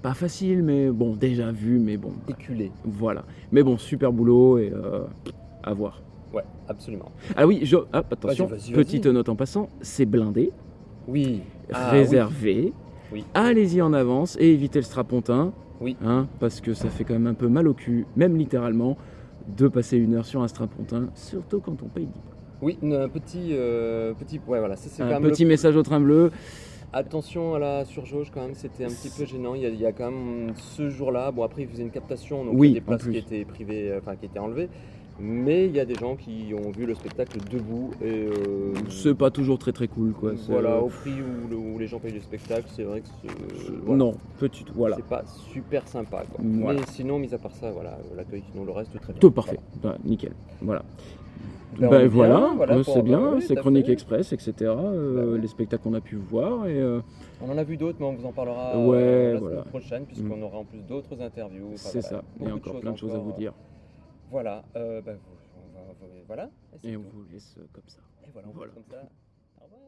pas 0.03 0.15
faciles 0.15 0.63
mais 0.63 0.91
bon 0.91 1.15
déjà 1.15 1.53
vues 1.53 1.79
mais 1.79 1.97
bon 1.97 2.13
éculé. 2.29 2.71
voilà 2.85 3.25
mais 3.53 3.63
bon 3.63 3.79
super 3.79 4.13
boulot 4.13 4.59
et 4.59 4.71
euh, 4.75 5.05
à 5.63 5.73
voir 5.75 6.03
Ouais, 6.35 6.43
absolument. 6.69 7.11
ah 7.37 7.47
oui 7.47 7.61
je 7.63 7.77
ah, 7.93 8.03
attention 8.11 8.49
petite 8.75 9.07
note 9.07 9.29
en 9.29 9.37
passant 9.37 9.69
c'est 9.81 10.07
blindé 10.07 10.51
Oui. 11.09 11.41
Ah, 11.73 11.91
réservé 11.91 12.73
Oui. 13.13 13.25
allez-y 13.35 13.81
en 13.81 13.93
avance 13.93 14.37
et 14.41 14.53
évitez 14.53 14.79
le 14.81 14.85
strapontin 14.85 15.53
Oui. 15.83 15.97
hein, 16.05 16.29
parce 16.41 16.61
que 16.61 16.73
ça 16.75 16.89
fait 16.89 17.05
quand 17.05 17.15
même 17.15 17.27
un 17.27 17.35
peu 17.35 17.49
mal 17.49 17.67
au 17.69 17.75
cul 17.75 18.07
même 18.17 18.37
littéralement 18.37 18.97
de 19.57 19.67
passer 19.69 19.97
une 19.99 20.15
heure 20.15 20.25
sur 20.25 20.41
un 20.43 20.49
strapontin 20.49 21.09
surtout 21.15 21.61
quand 21.61 21.83
on 21.83 21.89
paye 21.89 22.07
10 22.07 22.13
Oui, 22.63 22.79
un 22.85 23.09
petit, 23.09 23.49
euh, 23.53 24.15
petit, 24.15 24.41
ouais 24.47 24.59
voilà, 24.61 24.77
ça 24.77 24.89
c'est 24.89 25.03
quand 25.03 25.09
un 25.09 25.21
même 25.21 25.31
petit 25.31 25.43
le- 25.43 25.49
message 25.49 25.77
au 25.77 25.83
train 25.83 26.01
bleu 26.01 26.31
Attention 26.95 27.55
à 27.55 27.59
la 27.59 27.85
surjauge 27.87 28.31
quand 28.33 28.43
même, 28.43 28.55
c'était 28.55 28.85
un 28.85 28.89
petit 28.89 29.09
peu 29.09 29.25
gênant. 29.25 29.55
Il 29.55 29.63
y 29.63 29.67
a, 29.67 29.71
il 29.71 29.81
y 29.81 29.87
a 29.87 29.93
quand 29.93 30.11
même 30.11 30.53
ce 30.55 30.91
jour-là, 30.91 31.33
bon 31.33 31.43
après 31.43 31.63
ils 31.63 31.69
faisaient 31.69 31.83
une 31.85 31.91
captation, 31.91 32.45
donc 32.45 32.55
Oui, 32.59 32.69
il 32.69 32.75
y 32.75 32.77
a 32.77 32.81
des 32.81 32.85
places 32.85 33.09
qui 33.09 33.17
étaient 33.17 33.45
privées, 33.47 33.91
euh, 33.91 33.99
enfin 34.03 34.15
qui 34.15 34.27
étaient 34.27 34.39
enlevées. 34.39 34.69
Mais 35.21 35.67
il 35.67 35.77
y 35.77 35.81
a 35.81 35.85
des 35.85 35.95
gens 35.95 36.17
qui 36.17 36.53
ont 36.55 36.71
vu 36.71 36.87
le 36.87 36.95
spectacle 36.95 37.39
debout 37.51 37.91
et 38.03 38.07
euh, 38.27 38.73
c'est 38.89 39.15
pas 39.15 39.31
toujours 39.31 39.59
très 39.59 39.71
très 39.73 39.87
cool 39.87 40.13
quoi 40.13 40.33
voilà 40.49 40.81
au 40.81 40.89
prix 40.89 41.13
où, 41.13 41.49
le- 41.51 41.57
où 41.57 41.79
les 41.79 41.87
gens 41.87 41.99
payent 42.01 42.13
le 42.15 42.21
spectacle, 42.21 42.65
c'est 42.69 42.83
vrai 42.83 43.03
que 43.03 43.07
c'est 43.23 43.73
voilà. 43.85 43.97
non 43.99 44.15
petite 44.39 44.71
voilà 44.75 44.97
c'est 44.97 45.05
pas 45.05 45.23
super 45.53 45.87
sympa. 45.87 46.25
Quoi. 46.33 46.45
Voilà. 46.45 46.81
Mais 46.81 46.87
sinon, 46.89 47.19
mis 47.19 47.33
à 47.35 47.39
part 47.39 47.55
ça, 47.55 47.71
voilà, 47.71 47.99
l'accueil, 48.17 48.43
sinon 48.51 48.65
le 48.65 48.73
reste 48.73 48.99
très 49.01 49.13
bien. 49.13 49.21
Tout 49.21 49.31
parfait, 49.31 49.59
Bah, 49.83 49.97
nickel. 50.05 50.33
Voilà. 50.61 50.83
Ben, 51.79 51.89
Ben 51.89 52.07
voilà, 52.09 52.51
euh, 52.71 52.83
c'est 52.83 53.03
bien, 53.03 53.35
oui, 53.35 53.43
c'est 53.43 53.55
Chronique 53.57 53.87
fait. 53.87 53.93
Express, 53.93 54.33
etc. 54.35 54.53
euh, 54.63 55.33
Ben, 55.37 55.41
Les 55.41 55.49
spectacles 55.49 55.83
qu'on 55.83 55.95
a 55.95 56.01
pu 56.03 56.17
voir 56.17 56.67
et 56.67 56.79
euh, 56.79 57.01
On 57.41 57.51
en 57.51 57.57
a 57.57 57.65
vu 57.65 57.77
d'autres, 57.79 57.97
mais 58.01 58.07
on 58.07 58.13
vous 58.15 58.27
en 58.27 58.33
parlera 58.33 58.79
Ouais, 58.79 58.97
euh, 58.99 59.33
la 59.35 59.39
voilà. 59.41 59.57
semaine 59.57 59.69
prochaine, 59.71 60.05
puisqu'on 60.05 60.43
aura 60.43 60.59
en 60.59 60.65
plus 60.65 60.81
d'autres 60.83 61.21
interviews. 61.21 61.69
Enfin, 61.75 61.89
c'est 61.91 62.01
voilà, 62.01 62.17
ça. 62.19 62.25
Il 62.41 62.47
y 62.49 62.51
a 62.51 62.55
encore 62.55 62.81
plein 62.81 62.93
de 62.93 62.99
choses 62.99 63.15
à 63.15 63.19
vous 63.19 63.33
dire. 63.33 63.53
Voilà, 64.33 64.65
euh, 64.77 65.03
ben, 65.03 65.17
vous- 65.17 65.37
on 65.59 65.75
va- 65.75 65.81
on 65.91 66.07
va- 66.07 66.23
voilà. 66.27 66.49
Et 66.83 66.97
on 66.97 67.03
vous 67.03 67.25
laisse 67.31 67.55
euh, 67.59 67.67
comme 67.71 67.87
ça. 67.87 67.99
Et 68.27 68.31
voilà, 68.33 68.49
on 68.49 68.53
Voilà. 68.53 68.73
comme 68.73 68.85
ça. 68.91 69.03
Au 69.61 69.65
revoir. 69.65 69.81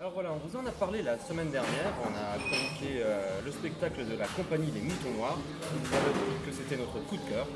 Alors 0.00 0.12
voilà, 0.14 0.32
on 0.32 0.38
vous 0.38 0.56
en 0.56 0.64
a 0.64 0.70
parlé 0.72 1.02
la 1.02 1.18
semaine 1.18 1.50
dernière. 1.50 1.92
On 2.02 2.08
a 2.08 2.38
chroniqué 2.38 3.02
euh, 3.02 3.42
le 3.44 3.50
spectacle 3.52 4.06
de 4.06 4.16
la 4.16 4.26
compagnie 4.28 4.70
Les 4.70 4.80
Moutons 4.80 5.12
Noirs. 5.14 5.36
Vous 5.36 5.86
savez 5.90 6.10
que 6.46 6.52
c'était 6.52 6.78
notre 6.78 6.98
coup 7.06 7.16
de 7.18 7.28
cœur. 7.28 7.46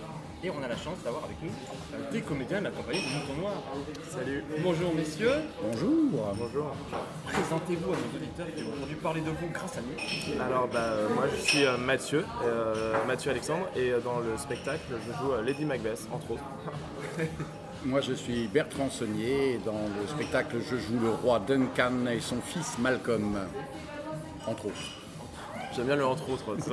Et 0.42 0.48
on 0.48 0.62
a 0.62 0.68
la 0.68 0.76
chance 0.76 0.96
d'avoir 1.04 1.24
avec 1.24 1.36
nous 1.42 1.50
euh, 1.50 2.10
des 2.10 2.22
comédiens 2.22 2.60
de 2.60 2.64
la 2.64 2.70
compagnie 2.70 3.00
des 3.00 3.14
Moutons 3.14 3.40
Noirs. 3.42 3.62
Salut. 4.08 4.42
Bonjour 4.62 4.94
messieurs. 4.94 5.34
Bonjour. 5.62 6.34
Bonjour. 6.34 6.74
Présentez-vous 7.26 7.92
à 7.92 7.96
nos 7.96 8.16
auditeurs 8.16 8.46
qui 8.56 8.62
ont 8.62 8.72
entendu 8.72 8.94
parler 8.96 9.20
de 9.20 9.28
vous 9.28 9.48
grâce 9.52 9.76
à 9.76 9.80
nous. 9.82 10.42
Alors 10.42 10.66
bah, 10.68 10.78
euh, 10.78 11.08
moi 11.14 11.24
je 11.30 11.42
suis 11.42 11.64
euh, 11.66 11.76
Mathieu, 11.76 12.24
euh, 12.42 12.94
Mathieu 13.06 13.32
Alexandre, 13.32 13.66
et 13.76 13.92
dans 14.02 14.20
le 14.20 14.38
spectacle 14.38 14.84
je 14.88 15.12
joue 15.12 15.42
Lady 15.44 15.66
Macbeth, 15.66 16.08
entre 16.12 16.30
autres. 16.32 16.44
Moi, 17.82 18.02
je 18.02 18.12
suis 18.12 18.46
Bertrand 18.46 18.90
Saunier. 18.90 19.54
et 19.54 19.58
Dans 19.64 19.72
le 19.72 20.06
spectacle, 20.06 20.58
je 20.70 20.76
joue 20.76 21.00
le 21.00 21.08
roi 21.12 21.38
Duncan 21.38 22.04
et 22.12 22.20
son 22.20 22.38
fils 22.42 22.76
Malcolm, 22.78 23.38
entre 24.46 24.66
autres. 24.66 24.99
J'aime 25.74 25.86
bien 25.86 25.96
le 25.96 26.06
entre 26.06 26.28
autres. 26.30 26.56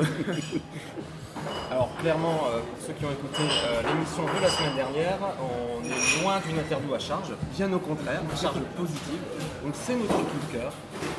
Alors 1.71 1.89
clairement, 1.99 2.45
euh, 2.49 2.59
ceux 2.85 2.93
qui 2.93 3.05
ont 3.05 3.11
écouté 3.11 3.43
euh, 3.43 3.81
l'émission 3.87 4.23
de 4.23 4.41
la 4.41 4.49
semaine 4.49 4.75
dernière, 4.75 5.19
on 5.39 5.83
est 5.83 6.21
loin 6.21 6.39
d'une 6.45 6.57
interview 6.57 6.93
à 6.93 6.99
charge, 6.99 7.33
bien 7.55 7.71
au 7.73 7.79
contraire, 7.79 8.21
à 8.31 8.35
charge 8.35 8.59
positive. 8.75 9.19
Donc 9.63 9.73
c'est 9.75 9.95
notre 9.95 10.15
coup 10.15 10.39
de 10.47 10.57
cœur. 10.57 10.71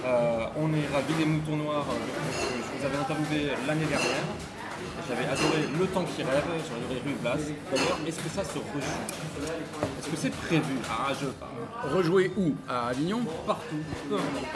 Euh, 0.05 0.47
on 0.57 0.73
est 0.75 0.87
ravis 0.93 1.15
des 1.19 1.27
moutons 1.27 1.57
noirs. 1.57 1.87
je 1.91 2.79
vous 2.79 2.85
avais 2.87 2.97
interviewé 2.97 3.53
l'année 3.67 3.87
dernière. 3.87 4.25
J'avais 5.09 5.25
adoré 5.25 5.69
Le 5.79 5.87
Temps 5.87 6.05
qui 6.05 6.23
rêve, 6.23 6.43
j'avais 6.45 6.85
adoré 6.85 7.03
Rue 7.07 7.17
Blas. 7.23 7.37
D'ailleurs, 7.73 7.99
est-ce 8.07 8.17
que 8.21 8.29
ça 8.29 8.45
se 8.45 8.59
rejoue 8.59 8.79
Est-ce 10.01 10.09
que 10.09 10.17
c'est 10.17 10.31
prévu? 10.33 10.75
Ah, 10.91 11.13
je 11.21 11.27
parle. 11.27 11.95
Rejouer 11.97 12.31
où? 12.37 12.55
À 12.69 12.89
Avignon? 12.89 13.21
Partout. 13.47 13.77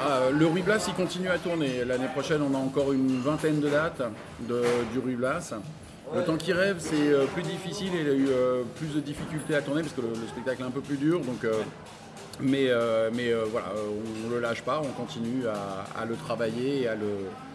Ah, 0.01 0.31
Le 0.31 0.47
Ruy 0.47 0.63
Blas, 0.63 0.85
il 0.89 0.95
continue 0.95 1.29
à 1.29 1.39
tourner. 1.39 1.85
L'année 1.85 2.09
prochaine, 2.13 2.43
on 2.43 2.55
a 2.55 2.59
encore 2.59 2.93
une 2.93 3.21
vingtaine 3.21 3.61
de 3.61 3.69
dates 3.69 4.03
de- 4.41 4.63
du 4.93 4.99
Ruy 4.99 5.15
Blas. 5.15 5.55
Le 6.15 6.25
temps 6.25 6.37
qui 6.37 6.53
rêve, 6.53 6.77
c'est 6.79 6.95
euh, 7.09 7.25
plus 7.27 7.43
difficile 7.43 7.95
et 7.95 8.03
il 8.03 8.09
a 8.09 8.13
eu 8.13 8.27
euh, 8.29 8.63
plus 8.77 8.89
de 8.89 9.01
difficultés 9.01 9.55
à 9.55 9.63
tourner 9.63 9.81
parce 9.81 9.95
que 9.95 10.03
le, 10.03 10.09
le 10.09 10.29
spectacle 10.29 10.61
est 10.61 10.67
un 10.67 10.71
peu 10.71 10.83
plus 10.83 10.99
dur. 10.99 11.21
Donc, 11.21 11.43
euh, 11.45 11.53
mais 12.41 12.69
euh, 12.69 13.11
mais 13.13 13.33
euh, 13.33 13.45
voilà, 13.51 13.67
on 13.77 14.29
ne 14.29 14.35
le 14.35 14.41
lâche 14.41 14.63
pas, 14.63 14.81
on 14.83 14.89
continue 15.01 15.47
à, 15.47 16.01
à 16.01 16.05
le 16.05 16.17
travailler 16.17 16.83
et 16.83 16.89
à 16.89 16.95
le, 16.95 17.07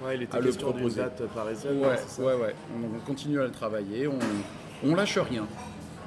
Ouais, 0.06 0.16
il 0.16 0.24
était 0.24 0.38
à 0.38 0.40
le 0.40 0.52
proposer. 0.52 1.02
date 1.02 1.24
parisienne. 1.34 1.80
Ouais, 1.80 1.98
ça 2.06 2.22
ouais, 2.22 2.34
ouais. 2.36 2.56
On, 2.76 2.96
on 2.98 3.00
continue 3.06 3.40
à 3.42 3.46
le 3.46 3.52
travailler, 3.52 4.08
on, 4.08 4.20
on 4.86 4.96
lâche 4.96 5.18
rien. 5.18 5.48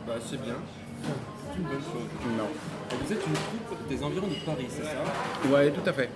Bah, 0.07 0.15
c'est 0.25 0.41
bien. 0.41 0.55
C'est 1.03 1.59
une 1.59 1.65
bonne 1.65 1.79
chose. 1.81 2.09
Non. 2.39 2.45
Et 2.93 3.05
Vous 3.05 3.13
êtes 3.13 3.27
une 3.27 3.33
troupe 3.67 3.89
des 3.89 4.03
environs 4.03 4.29
de 4.29 4.45
Paris, 4.47 4.67
c'est 4.69 4.85
ça? 4.85 5.51
Ouais, 5.53 5.71
tout 5.71 5.89
à 5.89 5.93
fait. 5.93 6.09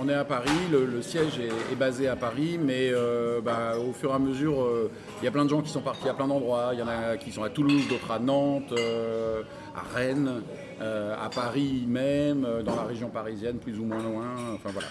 On 0.00 0.08
est 0.08 0.14
à 0.14 0.24
Paris, 0.24 0.50
le, 0.70 0.84
le 0.86 1.02
siège 1.02 1.40
est, 1.40 1.72
est 1.72 1.76
basé 1.76 2.06
à 2.06 2.14
Paris, 2.14 2.56
mais 2.62 2.90
euh, 2.92 3.40
bah, 3.40 3.72
au 3.78 3.92
fur 3.92 4.10
et 4.10 4.14
à 4.14 4.18
mesure, 4.20 4.62
euh, 4.62 4.90
il 5.20 5.24
y 5.24 5.28
a 5.28 5.32
plein 5.32 5.44
de 5.44 5.50
gens 5.50 5.60
qui 5.60 5.70
sont 5.70 5.80
partis 5.80 6.08
à 6.08 6.14
plein 6.14 6.28
d'endroits. 6.28 6.70
Il 6.72 6.78
y 6.78 6.82
en 6.82 6.86
a 6.88 7.16
qui 7.16 7.32
sont 7.32 7.42
à 7.42 7.50
Toulouse, 7.50 7.82
d'autres 7.88 8.12
à 8.12 8.20
Nantes, 8.20 8.72
euh, 8.78 9.42
à 9.74 9.82
Rennes, 9.96 10.42
euh, 10.80 11.14
à 11.20 11.28
Paris 11.28 11.84
même, 11.86 12.44
euh, 12.44 12.62
dans 12.62 12.76
la 12.76 12.82
région 12.82 13.08
parisienne, 13.08 13.58
plus 13.58 13.78
ou 13.78 13.84
moins 13.84 14.02
loin. 14.02 14.26
Enfin 14.54 14.70
voilà. 14.72 14.88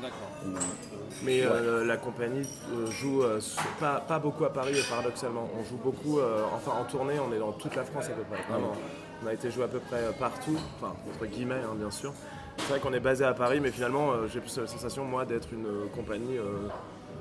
D'accord. 0.00 0.30
on- 0.46 1.24
Mais 1.24 1.42
euh, 1.42 1.84
la 1.84 1.96
compagnie 1.96 2.48
joue 3.00 3.22
euh, 3.22 3.40
pas, 3.80 4.00
pas 4.00 4.18
beaucoup 4.20 4.44
à 4.44 4.52
Paris, 4.52 4.76
paradoxalement. 4.88 5.48
On 5.58 5.64
joue 5.64 5.76
beaucoup, 5.82 6.20
euh, 6.20 6.42
enfin 6.54 6.72
en 6.80 6.84
tournée, 6.84 7.14
on 7.18 7.32
est 7.34 7.38
dans 7.40 7.52
toute 7.52 7.74
la 7.74 7.82
France 7.84 8.06
à 8.06 8.10
peu 8.10 8.22
près. 8.22 8.40
Vraiment. 8.48 8.72
On 9.24 9.26
a 9.26 9.32
été 9.34 9.50
joué 9.50 9.64
à 9.64 9.68
peu 9.68 9.80
près 9.80 10.00
partout, 10.18 10.56
enfin 10.76 10.94
entre 11.12 11.26
guillemets 11.26 11.56
hein, 11.64 11.74
bien 11.74 11.90
sûr. 11.90 12.12
C'est 12.58 12.68
vrai 12.68 12.78
qu'on 12.80 12.92
est 12.92 13.00
basé 13.00 13.24
à 13.24 13.34
Paris, 13.34 13.58
mais 13.60 13.72
finalement 13.72 14.12
euh, 14.12 14.28
j'ai 14.32 14.38
plus 14.40 14.56
la 14.58 14.66
sensation 14.68 15.04
moi 15.04 15.24
d'être 15.24 15.48
une 15.52 15.66
euh, 15.66 15.86
compagnie 15.94 16.38
euh, 16.38 16.68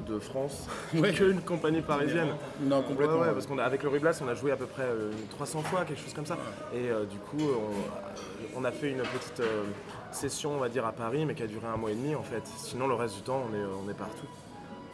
de 0.08 0.20
France 0.20 0.68
Ouais. 0.94 1.14
qu'une 1.14 1.42
compagnie 1.42 1.82
parisienne. 1.82 2.30
Non, 2.62 2.82
complètement. 2.82 3.20
ouais, 3.20 3.32
parce 3.34 3.46
qu'avec 3.46 3.84
le 3.84 3.90
Rublas, 3.90 4.20
on 4.24 4.28
a 4.28 4.34
joué 4.36 4.52
à 4.52 4.56
peu 4.56 4.66
près 4.66 4.84
euh, 4.84 5.12
300 5.32 5.62
fois, 5.64 5.86
quelque 5.86 6.02
chose 6.02 6.14
comme 6.14 6.26
ça. 6.26 6.38
Et 6.74 6.90
euh, 6.90 7.06
du 7.06 7.18
coup, 7.18 7.38
on, 8.56 8.60
on 8.62 8.64
a 8.66 8.72
fait 8.72 8.92
une 8.92 9.00
petite 9.02 9.40
euh, 9.42 9.64
session, 10.12 10.54
on 10.56 10.60
va 10.60 10.70
dire, 10.70 10.86
à 10.86 10.92
Paris, 10.92 11.26
mais 11.26 11.34
qui 11.36 11.44
a 11.44 11.48
duré 11.48 11.68
un 11.68 11.78
mois 11.78 11.92
et 11.92 11.96
demi 11.96 12.16
en 12.16 12.24
fait. 12.24 12.44
Sinon, 12.58 12.88
le 12.88 12.94
reste 12.96 13.16
du 13.16 13.22
temps, 13.22 13.44
on 13.52 13.56
est, 13.56 13.64
on 13.86 13.90
est 13.90 13.94
partout. 13.94 14.28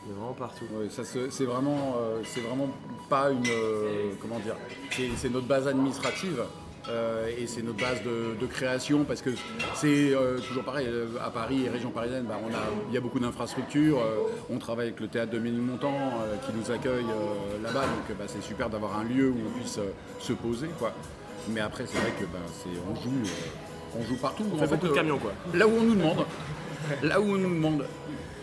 On 0.05 0.09
est 0.11 0.13
vraiment 0.15 0.33
partout. 0.33 0.65
Ça 0.89 1.03
c'est 1.05 1.45
vraiment, 1.45 1.95
euh, 1.97 2.19
c'est 2.25 2.41
vraiment 2.41 2.67
pas 3.09 3.29
une, 3.31 3.45
euh, 3.47 4.11
comment 4.21 4.37
dire, 4.39 4.55
c'est 4.91 5.29
notre 5.29 5.47
base 5.47 5.65
administrative. 5.67 6.43
Euh, 6.89 7.29
et 7.37 7.47
c'est 7.47 7.61
notre 7.61 7.79
base 7.79 8.01
de, 8.03 8.35
de 8.39 8.45
création 8.45 9.03
parce 9.05 9.21
que 9.21 9.29
c'est 9.75 10.13
euh, 10.13 10.39
toujours 10.39 10.63
pareil 10.63 10.87
euh, 10.89 11.07
à 11.25 11.29
Paris 11.29 11.63
et 11.65 11.69
région 11.69 11.91
parisienne 11.91 12.25
bah, 12.27 12.37
on 12.43 12.53
a, 12.53 12.59
il 12.89 12.93
y 12.93 12.97
a 12.97 13.01
beaucoup 13.01 13.19
d'infrastructures 13.19 13.99
euh, 13.99 14.17
on 14.49 14.57
travaille 14.57 14.87
avec 14.87 14.99
le 14.99 15.07
théâtre 15.07 15.31
de 15.31 15.39
Ménilmontant 15.39 15.93
euh, 15.95 16.35
qui 16.45 16.51
nous 16.57 16.71
accueille 16.71 17.05
euh, 17.05 17.63
là-bas. 17.63 17.81
Donc 17.81 18.17
bah, 18.17 18.25
c'est 18.27 18.43
super 18.43 18.69
d'avoir 18.69 18.97
un 18.99 19.03
lieu 19.05 19.29
où 19.29 19.37
on 19.47 19.59
puisse 19.59 19.77
euh, 19.77 19.91
se 20.19 20.33
poser 20.33 20.67
quoi. 20.79 20.91
Mais 21.49 21.61
après 21.61 21.85
c'est 21.85 21.97
vrai 21.97 22.11
que 22.19 22.25
bah, 22.25 22.39
c'est, 22.61 22.69
on 22.89 22.95
joue 22.95 23.09
euh, 23.23 23.99
on 23.99 24.03
joue 24.03 24.17
partout. 24.17 24.43
On 24.53 24.57
fait 24.57 24.67
beaucoup 24.67 24.87
de 24.87 24.93
camions, 24.93 25.19
quoi. 25.19 25.31
là 25.53 25.67
où 25.67 25.71
on 25.71 25.83
nous 25.83 25.95
demande. 25.95 26.25
Là 27.01 27.21
où 27.21 27.25
on 27.25 27.37
nous 27.37 27.53
demande. 27.55 27.85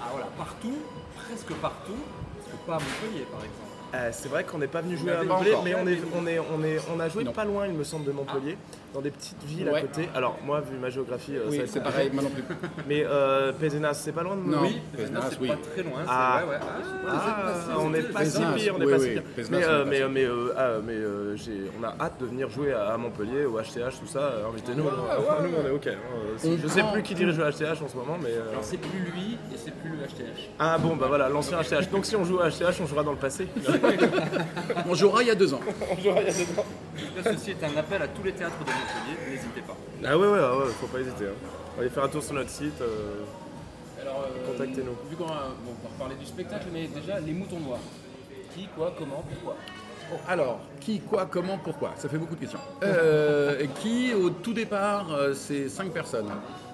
Ah 0.00 0.06
voilà, 0.12 0.26
partout, 0.38 0.76
presque 1.16 1.52
partout, 1.60 1.92
parce 2.36 2.48
que 2.50 2.66
pas 2.66 2.76
à 2.76 2.78
Montpellier 2.78 3.26
par 3.30 3.40
exemple. 3.40 3.69
Euh, 3.92 4.08
c'est 4.12 4.28
vrai 4.28 4.44
qu'on 4.44 4.58
n'est 4.58 4.68
pas 4.68 4.82
venu 4.82 4.96
jouer 4.96 5.10
à 5.12 5.24
Montpellier, 5.24 5.56
mais 5.64 5.74
on, 5.74 5.86
est, 5.88 5.98
on, 6.16 6.26
est, 6.26 6.38
on, 6.38 6.62
est, 6.62 6.78
on 6.96 7.00
a 7.00 7.08
joué 7.08 7.24
Non. 7.24 7.32
pas 7.32 7.44
loin, 7.44 7.66
il 7.66 7.74
me 7.74 7.82
semble, 7.82 8.04
de 8.04 8.12
Montpellier, 8.12 8.56
dans 8.94 9.00
des 9.00 9.10
petites 9.10 9.42
villes 9.44 9.68
Ouais. 9.68 9.78
à 9.78 9.80
côté. 9.82 10.08
Alors, 10.14 10.38
moi, 10.44 10.60
vu 10.60 10.76
ma 10.78 10.90
géographie, 10.90 11.36
euh, 11.36 11.44
ça 11.44 11.50
oui 11.50 11.58
être 11.58 11.68
c'est 11.70 11.82
pareil 11.82 12.08
moi 12.12 12.22
non 12.22 12.30
plus 12.30 12.44
Mais 12.88 13.04
euh, 13.04 13.52
Pézenas, 13.52 13.94
c'est 13.94 14.12
pas 14.12 14.22
loin 14.22 14.36
de 14.36 14.42
Non. 14.48 14.60
nous 14.60 14.66
oui, 14.68 14.80
Pézenas, 14.96 15.22
c'est 15.30 15.40
oui. 15.40 15.48
pas 15.48 15.56
très 15.72 15.82
loin. 15.82 15.98
Ah. 16.06 16.42
ouais, 16.44 16.50
ouais. 16.52 16.58
Ah, 17.08 17.78
on 17.78 17.90
n'est 17.90 18.02
pas 18.02 18.24
si 18.24 18.40
pire, 18.54 18.74
on 18.76 18.78
n'est 18.78 18.86
oui, 18.86 18.92
pas 18.92 18.98
si 19.00 19.10
pire. 19.10 19.22
Pézenas, 19.34 19.58
Mais, 19.58 19.64
on 19.66 19.70
euh, 19.70 19.84
mais, 19.84 20.00
euh, 20.02 20.08
mais, 20.08 20.24
euh, 20.24 20.54
ah, 20.56 20.68
mais 20.84 20.92
euh, 20.92 21.36
j'ai- 21.36 21.70
on 21.80 21.84
a 21.84 21.94
hâte 22.00 22.20
de 22.20 22.26
venir 22.26 22.48
jouer 22.48 22.72
à, 22.72 22.90
à 22.92 22.96
Montpellier, 22.96 23.44
au 23.44 23.58
HTH, 23.58 23.98
tout 24.00 24.06
ça. 24.06 24.34
Invitez-nous. 24.52 24.84
Nous, 24.84 24.90
on 25.62 25.66
est 25.66 25.70
OK. 25.70 25.88
hein. 25.88 26.46
Je 26.62 26.68
sais 26.68 26.84
plus 26.92 27.02
qui 27.02 27.14
dirige 27.16 27.36
le 27.38 27.44
HTH 27.50 27.82
en 27.82 27.88
ce 27.88 27.96
moment, 27.96 28.18
mais. 28.22 28.30
Alors 28.50 28.62
c'est 28.62 28.76
plus 28.78 29.00
lui 29.12 29.36
et 29.52 29.56
c'est 29.56 29.74
plus 29.74 29.90
le 29.90 29.96
HTH. 30.06 30.48
Ah 30.60 30.78
bon, 30.78 30.94
bah 30.94 31.06
voilà, 31.08 31.28
l'ancien 31.28 31.58
HTH. 31.60 31.90
Donc 31.90 32.06
si 32.06 32.14
on 32.14 32.24
joue 32.24 32.38
à 32.40 32.48
HTH, 32.50 32.80
on 32.80 32.86
jouera 32.86 33.02
dans 33.02 33.10
le 33.12 33.18
passé. 33.18 33.46
on 34.88 34.94
jouera 34.94 35.22
il 35.22 35.28
y 35.28 35.30
a 35.30 35.34
deux 35.34 35.52
ans 35.54 35.60
on 35.90 36.00
jouera 36.00 36.20
il 36.22 36.26
y 36.26 36.30
a 36.30 36.32
deux 36.32 36.42
ans. 36.58 36.64
En 36.64 36.98
tout 37.16 37.22
cas, 37.22 37.32
ceci 37.32 37.50
est 37.52 37.64
un 37.64 37.76
appel 37.78 38.02
à 38.02 38.08
tous 38.08 38.22
les 38.22 38.32
théâtres 38.32 38.58
de 38.58 38.64
Montpellier, 38.70 39.30
n'hésitez 39.30 39.60
pas. 39.62 39.76
Ah 40.04 40.18
ouais, 40.18 40.26
ouais, 40.26 40.38
ouais, 40.38 40.72
faut 40.80 40.86
pas 40.86 40.98
hésiter. 41.00 41.24
hein. 41.26 41.34
On 41.72 41.76
va 41.76 41.80
aller 41.82 41.90
faire 41.90 42.04
un 42.04 42.08
tour 42.08 42.22
sur 42.22 42.34
notre 42.34 42.50
site. 42.50 42.80
euh, 42.80 43.22
Alors, 44.02 44.24
euh, 44.26 44.52
Contactez-nous. 44.52 44.96
Vu 45.08 45.16
qu'on 45.16 45.24
va, 45.26 45.48
bon, 45.64 45.72
on 45.80 45.82
va 45.88 45.94
reparler 45.94 46.16
du 46.16 46.26
spectacle, 46.26 46.66
mais 46.72 46.88
déjà, 46.88 47.20
les 47.20 47.32
moutons 47.32 47.60
noirs. 47.60 47.78
Qui, 48.54 48.68
quoi, 48.76 48.94
comment, 48.98 49.24
pourquoi? 49.32 49.56
Alors, 50.28 50.60
qui, 50.80 51.00
quoi, 51.00 51.26
comment, 51.30 51.58
pourquoi? 51.58 51.92
Ça 51.96 52.08
fait 52.08 52.18
beaucoup 52.18 52.34
de 52.34 52.40
questions. 52.40 52.58
Euh, 52.82 53.64
qui, 53.80 54.12
au 54.12 54.30
tout 54.30 54.52
départ, 54.52 55.12
euh, 55.12 55.32
c'est 55.34 55.68
cinq 55.68 55.90
personnes. 55.92 56.30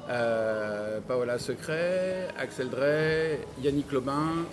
Euh, 0.08 1.00
Paola 1.06 1.38
Secret, 1.38 2.28
Axel 2.38 2.70
Drey, 2.70 3.40
Yannick 3.62 3.90
Lobin, 3.92 4.44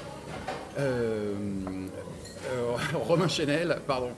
euh, 0.80 1.34
Romain 2.94 3.28
Chenel, 3.28 3.78
pardon, 3.88 4.12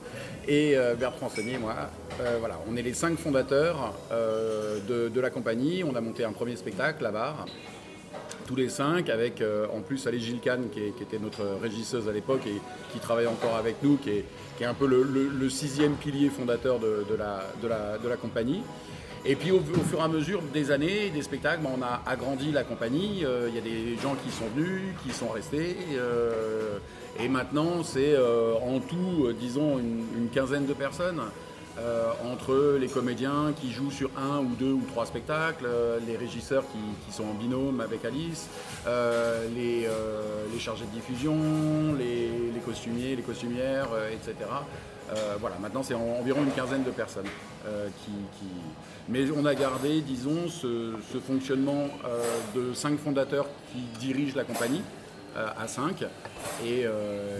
et 0.48 0.76
euh, 0.76 0.94
Bertrand 0.94 1.28
Saunier, 1.28 1.58
moi. 1.58 1.74
Euh, 2.20 2.36
voilà, 2.38 2.58
on 2.68 2.76
est 2.76 2.82
les 2.82 2.94
cinq 2.94 3.18
fondateurs 3.18 3.94
euh, 4.10 4.78
de, 4.88 5.20
la 5.20 5.30
compagnie. 5.30 5.84
On 5.84 5.94
a 5.96 6.00
monté 6.00 6.24
un 6.24 6.32
premier 6.32 6.56
spectacle, 6.56 7.02
La 7.02 7.10
Barre 7.10 7.46
tous 8.46 8.54
les 8.54 8.68
cinq, 8.68 9.10
avec 9.10 9.40
euh, 9.40 9.66
en 9.76 9.80
plus 9.80 10.06
Ali 10.06 10.20
Gilles 10.20 10.38
qui, 10.40 11.02
était 11.02 11.18
notre 11.18 11.42
régisseuse 11.60 12.08
à 12.08 12.12
l'époque 12.12 12.46
et 12.46 12.60
qui 12.92 13.00
travaille 13.00 13.26
encore 13.26 13.56
avec 13.56 13.82
nous, 13.82 13.96
qui 13.96 14.10
est, 14.10 14.64
un 14.64 14.72
peu 14.72 14.86
le, 14.86 15.50
sixième 15.50 15.94
pilier 15.94 16.30
fondateur 16.30 16.78
de 16.78 17.16
la 17.16 18.16
compagnie. 18.16 18.62
Et 19.28 19.34
puis 19.34 19.50
au, 19.50 19.60
fur 19.60 19.98
et 19.98 20.02
à 20.02 20.08
mesure 20.08 20.40
des 20.54 20.70
années, 20.70 21.10
des 21.10 21.22
spectacles, 21.22 21.60
ben, 21.62 21.70
on 21.76 21.82
a 21.82 22.00
agrandi 22.06 22.52
la 22.52 22.62
compagnie. 22.62 23.24
Euh, 23.24 23.48
Il 23.48 23.56
y 23.56 23.58
a 23.58 23.60
des 23.60 24.00
gens 24.00 24.14
qui 24.14 24.30
sont 24.30 24.46
venus, 24.54 24.94
qui 25.02 25.12
sont 25.12 25.28
restés. 25.28 25.76
euh, 25.94 26.78
et 27.18 27.28
maintenant, 27.28 27.82
c'est 27.82 28.14
euh, 28.14 28.54
en 28.54 28.78
tout, 28.78 29.32
disons, 29.40 29.78
une, 29.78 30.28
quinzaine 30.32 30.66
de 30.66 30.74
personnes. 30.74 31.20
Entre 32.24 32.78
les 32.80 32.88
comédiens 32.88 33.52
qui 33.60 33.70
jouent 33.70 33.90
sur 33.90 34.10
un 34.16 34.38
ou 34.38 34.54
deux 34.58 34.72
ou 34.72 34.82
trois 34.88 35.04
spectacles, 35.04 35.68
les 36.06 36.16
régisseurs 36.16 36.64
qui, 36.72 37.12
sont 37.12 37.24
en 37.24 37.34
binôme 37.34 37.82
avec 37.82 38.02
Alice, 38.06 38.48
les, 39.54 39.86
chargés 40.58 40.86
de 40.86 40.90
diffusion, 40.90 41.36
les, 41.98 42.60
costumiers, 42.64 43.14
les 43.14 43.22
costumières, 43.22 43.88
etc. 44.10 44.34
Euh, 45.12 45.36
voilà, 45.40 45.56
maintenant 45.60 45.82
c'est 45.82 45.94
en- 45.94 46.18
environ 46.20 46.42
une 46.42 46.50
quinzaine 46.50 46.82
de 46.82 46.90
personnes 46.90 47.28
euh, 47.66 47.88
qui, 48.04 48.10
qui- 48.38 48.52
Mais 49.08 49.30
on 49.30 49.44
a 49.44 49.54
gardé, 49.54 50.00
disons, 50.00 50.48
ce, 50.48 50.94
ce 51.12 51.18
fonctionnement 51.18 51.88
euh, 52.04 52.22
de 52.56 52.74
cinq 52.74 52.98
fondateurs 52.98 53.46
qui 53.72 53.80
dirigent 54.04 54.34
la 54.36 54.44
compagnie 54.44 54.82
à 55.36 55.68
cinq. 55.68 56.02
Et, 56.64 56.84
euh, 56.86 57.38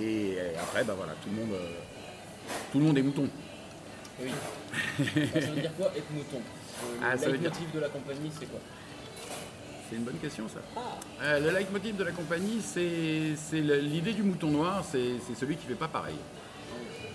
et 0.00 0.38
après, 0.60 0.84
bah 0.84 0.94
voilà, 0.96 1.12
tout 1.22 1.28
le 1.28 1.36
monde, 1.44 1.54
euh, 1.54 2.52
tout 2.70 2.78
le 2.78 2.84
monde 2.84 2.96
est 2.98 3.02
mouton. 3.02 3.28
Oui. 4.22 4.30
ça 4.98 5.50
veut 5.50 5.60
dire 5.60 5.74
quoi 5.76 5.88
être 5.96 6.10
mouton? 6.12 6.36
Euh, 6.38 6.86
Ah, 7.02 7.14
Le 7.14 7.18
dire- 7.18 7.30
leitmotiv 7.32 7.72
de 7.74 7.80
la 7.80 7.88
compagnie, 7.88 8.30
c'est 8.38 8.46
quoi? 8.46 8.60
C'est 9.90 9.96
une 9.96 10.04
bonne 10.04 10.18
question 10.18 10.44
ça. 10.48 10.60
Euh, 11.22 11.40
le 11.40 11.50
leitmotiv 11.50 11.96
de 11.96 12.04
la 12.04 12.12
compagnie, 12.12 12.60
c'est 12.62 13.60
l'idée 13.60 14.12
du 14.12 14.22
mouton 14.22 14.48
noir, 14.50 14.84
c'est 14.90 15.14
c'est 15.26 15.34
celui 15.34 15.56
qui 15.56 15.66
fait 15.66 15.74
pas 15.74 15.88
pareil. 15.88 16.14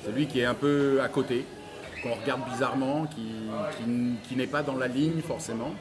Celui 0.05 0.27
qui 0.27 0.39
est 0.39 0.45
un 0.45 0.53
peu 0.53 0.99
à 1.01 1.09
côté, 1.09 1.45
qu'on 2.03 2.13
regarde 2.13 2.41
bizarrement, 2.49 3.07
qui, 3.07 4.35
n'est 4.35 4.47
pas 4.47 4.63
dans 4.63 4.75
la 4.75 4.87
ligne 4.87 5.21
forcément. 5.21 5.73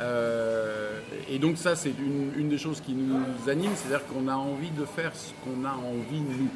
Euh, 0.00 1.00
et 1.28 1.38
donc 1.38 1.56
ça, 1.56 1.74
c'est 1.76 1.92
une, 1.98 2.48
des 2.48 2.58
choses 2.58 2.80
qui 2.80 2.92
nous 2.92 3.48
anime, 3.48 3.72
c'est-à-dire 3.74 4.06
qu'on 4.06 4.28
a 4.28 4.34
envie 4.34 4.70
de 4.70 4.84
faire 4.84 5.12
ce 5.14 5.30
qu'on 5.44 5.64
a 5.64 5.72
envie 5.72 6.20
nous. 6.20 6.48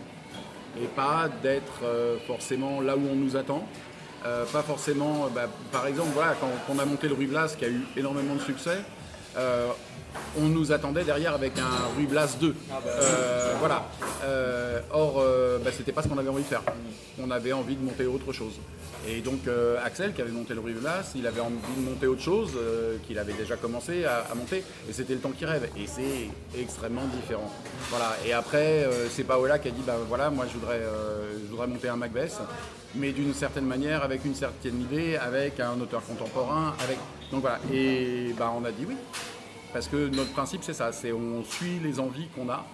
Et 0.82 0.86
pas 0.86 1.28
d'être 1.42 1.82
euh, 1.82 2.18
forcément 2.26 2.80
là 2.80 2.96
où 2.96 3.03
on 3.11 3.16
nous 3.16 3.36
attend. 3.36 3.66
Euh, 4.26 4.44
pas 4.46 4.62
forcément, 4.62 5.28
bah, 5.34 5.49
par 5.72 5.86
exemple, 5.86 6.11
voilà, 6.12 6.34
quand, 6.40 6.51
on 6.68 6.78
a 6.78 6.84
monté 6.84 7.09
le 7.09 7.14
Rue 7.14 7.26
Blas, 7.26 7.55
qui 7.57 7.64
a 7.64 7.68
eu 7.68 7.82
énormément 7.96 8.34
de 8.34 8.40
succès, 8.40 8.78
on 10.38 10.46
nous 10.46 10.72
attendait 10.72 11.04
derrière 11.04 11.34
avec 11.34 11.58
un 11.58 11.96
Rue 11.96 12.06
Blas 12.06 12.36
2. 12.40 12.54
Euh, 12.86 13.54
voilà. 13.58 13.86
Euh, 14.24 14.80
or, 14.92 15.16
euh, 15.18 15.58
bah, 15.58 15.70
c'était 15.76 15.92
pas 15.92 16.02
ce 16.02 16.08
qu'on 16.08 16.18
avait 16.18 16.28
envie 16.28 16.42
de 16.42 16.48
faire. 16.48 16.62
On 17.20 17.30
avait 17.30 17.52
envie 17.52 17.76
de 17.76 17.84
monter 17.84 18.06
autre 18.06 18.32
chose. 18.32 18.54
Et 19.08 19.20
donc, 19.20 19.46
euh, 19.46 19.78
Axel, 19.84 20.12
qui 20.12 20.20
avait 20.20 20.30
monté 20.30 20.54
le 20.54 20.60
Rue 20.60 20.72
Blas, 20.74 21.12
il 21.14 21.26
avait 21.26 21.40
envie 21.40 21.54
de 21.76 21.82
monter 21.82 22.06
autre 22.06 22.20
chose, 22.20 22.50
qu'il 23.06 23.18
avait 23.18 23.32
déjà 23.32 23.56
commencé 23.56 24.04
à, 24.04 24.26
à 24.30 24.34
monter, 24.34 24.62
et 24.88 24.92
c'était 24.92 25.14
le 25.14 25.20
temps 25.20 25.30
qui 25.30 25.46
rêve. 25.46 25.68
Et 25.76 25.86
c'est 25.86 26.60
extrêmement 26.60 27.06
différent. 27.06 27.50
Voilà. 27.90 28.16
Et 28.26 28.32
après, 28.32 28.86
c'est 29.10 29.24
Paola 29.24 29.58
qui 29.58 29.68
a 29.68 29.70
dit, 29.70 29.82
bah 29.86 29.96
voilà, 30.08 30.30
moi 30.30 30.46
je 30.48 30.58
voudrais, 30.58 30.82
je 31.42 31.50
voudrais 31.50 31.68
monter 31.68 31.88
un 31.88 31.96
Macbeth, 31.96 32.38
mais 32.94 33.12
d'une 33.12 33.34
certaine 33.34 33.66
manière, 33.66 34.02
avec 34.02 34.24
une 34.24 34.34
certaine 34.34 34.80
idée, 34.80 35.16
avec 35.16 35.60
un 35.60 35.80
auteur 35.80 36.02
contemporain, 36.04 36.74
avec. 36.84 36.98
Donc 37.30 37.42
voilà. 37.42 37.60
Et 37.72 38.34
bah, 38.38 38.52
on 38.56 38.64
a 38.64 38.72
dit 38.72 38.84
oui. 38.86 38.96
Parce 39.72 39.88
que 39.88 40.08
notre 40.08 40.32
principe, 40.32 40.62
c'est 40.62 40.74
ça, 40.74 40.92
c'est 40.92 41.12
on 41.12 41.44
suit 41.44 41.78
les 41.82 42.00
envies 42.00 42.28
qu'on 42.28 42.48
a. 42.48 42.64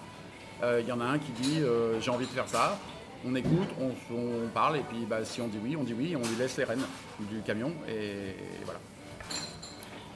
Euh, 0.63 0.81
Il 0.81 0.87
y 0.87 0.91
en 0.91 1.01
a 1.01 1.05
un 1.05 1.19
qui 1.19 1.31
dit 1.31 1.59
euh, 1.59 1.99
j'ai 1.99 2.11
envie 2.11 2.25
de 2.25 2.31
faire 2.31 2.47
ça. 2.47 2.79
On 3.27 3.35
écoute, 3.35 3.69
on, 3.81 4.47
parle, 4.53 4.77
et 4.77 4.83
puis 4.87 5.05
bah, 5.09 5.25
si 5.25 5.41
on 5.41 5.47
dit 5.47 5.57
oui, 5.61 5.75
on 5.75 5.83
dit 5.83 5.95
oui, 5.97 6.11
et 6.11 6.15
on 6.15 6.21
lui 6.21 6.35
laisse 6.37 6.57
les 6.57 6.63
rênes 6.63 6.83
du 7.19 7.39
camion, 7.41 7.71
et, 7.89 8.35
voilà. 8.63 8.79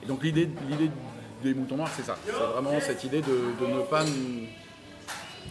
Et 0.04 0.06
donc 0.06 0.24
l'idée, 0.24 0.48
des 1.42 1.54
moutons 1.56 1.78
noirs, 1.78 1.90
c'est 1.96 2.04
ça. 2.04 2.16
C'est 2.24 2.32
vraiment 2.32 2.80
cette 2.80 3.04
idée 3.04 3.22
de, 3.22 3.66
ne 3.66 3.82
pas 3.82 4.04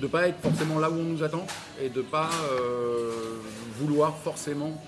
de 0.00 0.06
pas 0.06 0.28
être 0.28 0.40
forcément 0.40 0.78
là 0.78 0.88
où 0.88 0.94
on 0.94 1.02
nous 1.02 1.22
attend 1.24 1.46
et 1.82 1.88
de 1.88 2.02
pas 2.02 2.30
euh, 2.52 3.38
vouloir 3.76 4.16
forcément 4.16 4.80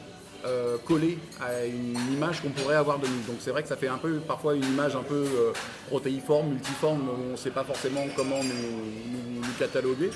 euh, 0.46 0.78
coller 0.86 1.18
à 1.38 1.66
une 1.66 2.14
image 2.14 2.40
qu'on 2.40 2.48
pourrait 2.48 2.76
avoir 2.76 2.98
de 2.98 3.06
nous. 3.06 3.22
Donc 3.26 3.36
c'est 3.40 3.50
vrai 3.50 3.62
que 3.62 3.68
ça 3.68 3.76
fait 3.76 3.88
un 3.88 3.98
peu 3.98 4.20
parfois 4.20 4.54
une 4.54 4.64
image 4.64 4.96
un 4.96 5.02
peu 5.02 5.26
euh, 5.26 5.52
protéiforme, 5.88 6.48
multiforme, 6.48 7.10
on 7.28 7.32
ne 7.32 7.36
sait 7.36 7.50
pas 7.50 7.62
forcément 7.62 8.06
comment 8.16 8.42
nous, 8.42 9.42
cataloguer. 9.58 10.10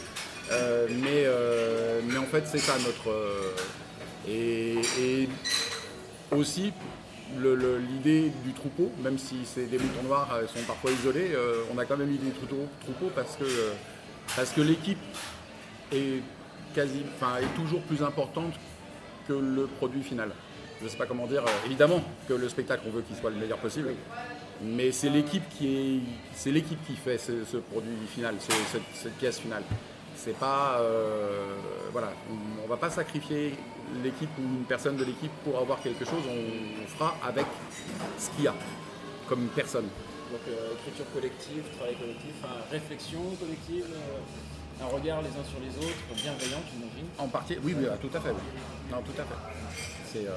Euh, 0.50 0.86
mais, 1.02 1.26
mais 2.06 2.16
en 2.16 2.24
fait 2.24 2.44
c'est 2.46 2.58
ça 2.58 2.74
notre... 2.78 3.14
et, 4.26 5.28
aussi 6.30 6.72
l'idée 7.36 8.32
du 8.44 8.52
troupeau, 8.54 8.90
même 9.02 9.18
si 9.18 9.40
c'est 9.44 9.66
des 9.66 9.78
moutons 9.78 10.04
noirs 10.04 10.40
sont 10.46 10.62
parfois 10.66 10.90
isolés, 10.90 11.32
on 11.74 11.78
a 11.78 11.84
quand 11.84 11.98
même 11.98 12.10
l'idée 12.10 12.30
du 12.30 12.32
troupeau, 12.32 13.10
parce 13.14 13.36
que, 13.36 13.44
parce 14.34 14.50
que 14.50 14.62
l'équipe 14.62 14.98
est, 15.92 16.22
quasi, 16.74 17.00
est 17.00 17.56
toujours 17.56 17.82
plus 17.82 18.02
importante 18.02 18.54
que 19.26 19.32
le 19.32 19.66
produit 19.66 20.02
final. 20.02 20.30
Je 20.80 20.84
ne 20.84 20.88
sais 20.90 20.96
pas 20.96 21.06
comment 21.06 21.26
dire, 21.26 21.42
euh, 21.42 21.66
évidemment 21.66 22.02
que 22.28 22.34
le 22.34 22.48
spectacle, 22.48 22.82
on 22.86 22.90
veut 22.90 23.02
qu'il 23.02 23.16
soit 23.16 23.30
le 23.30 23.36
meilleur 23.36 23.58
possible, 23.58 23.90
Mais 24.62 24.92
c'est 24.92 25.08
l'équipe 25.10 25.42
qui 25.50 26.02
est, 26.46 26.50
l'équipe 26.50 26.78
qui 26.86 26.94
fait 26.94 27.18
ce, 27.18 27.56
produit 27.56 27.96
final, 28.14 28.34
ce- 28.38 28.52
cette, 29.02 29.14
pièce 29.14 29.38
finale. 29.40 29.62
C'est 30.16 30.36
pas, 30.38 30.78
euh, 30.80 31.56
voilà, 31.92 32.12
on, 32.30 32.64
on 32.64 32.68
va 32.68 32.76
pas 32.76 32.90
sacrifier 32.90 33.54
l'équipe 34.02 34.30
ou 34.38 34.42
une 34.42 34.64
personne 34.64 34.96
de 34.96 35.04
l'équipe 35.04 35.32
pour 35.44 35.58
avoir 35.58 35.80
quelque 35.82 36.04
chose. 36.04 36.22
On, 36.28 36.86
fera 36.86 37.16
avec 37.26 37.46
ce 38.18 38.30
qu'il 38.30 38.44
y 38.44 38.48
a 38.48 38.54
comme 39.28 39.48
personne. 39.54 39.88
Donc 40.30 40.40
euh, 40.48 40.74
écriture 40.78 41.06
collective, 41.12 41.62
travail 41.76 41.94
collectif, 41.96 42.34
réflexion 42.70 43.20
collective, 43.40 43.86
un 44.82 44.86
regard 44.86 45.22
les 45.22 45.28
uns 45.28 45.44
sur 45.48 45.60
les 45.60 45.76
autres, 45.86 45.96
bienveillant 46.14 46.62
j'imagine. 46.70 47.06
En 47.18 47.28
partie, 47.28 47.56
oui, 47.62 47.74
oui, 47.78 47.86
tout 48.00 48.16
à 48.16 48.20
fait. 48.20 48.30
oui. 48.30 48.60
Non, 48.90 48.98
tout 49.02 49.12
à 49.20 49.24
fait. 49.24 49.40
C'est, 50.12 50.26
euh, 50.26 50.32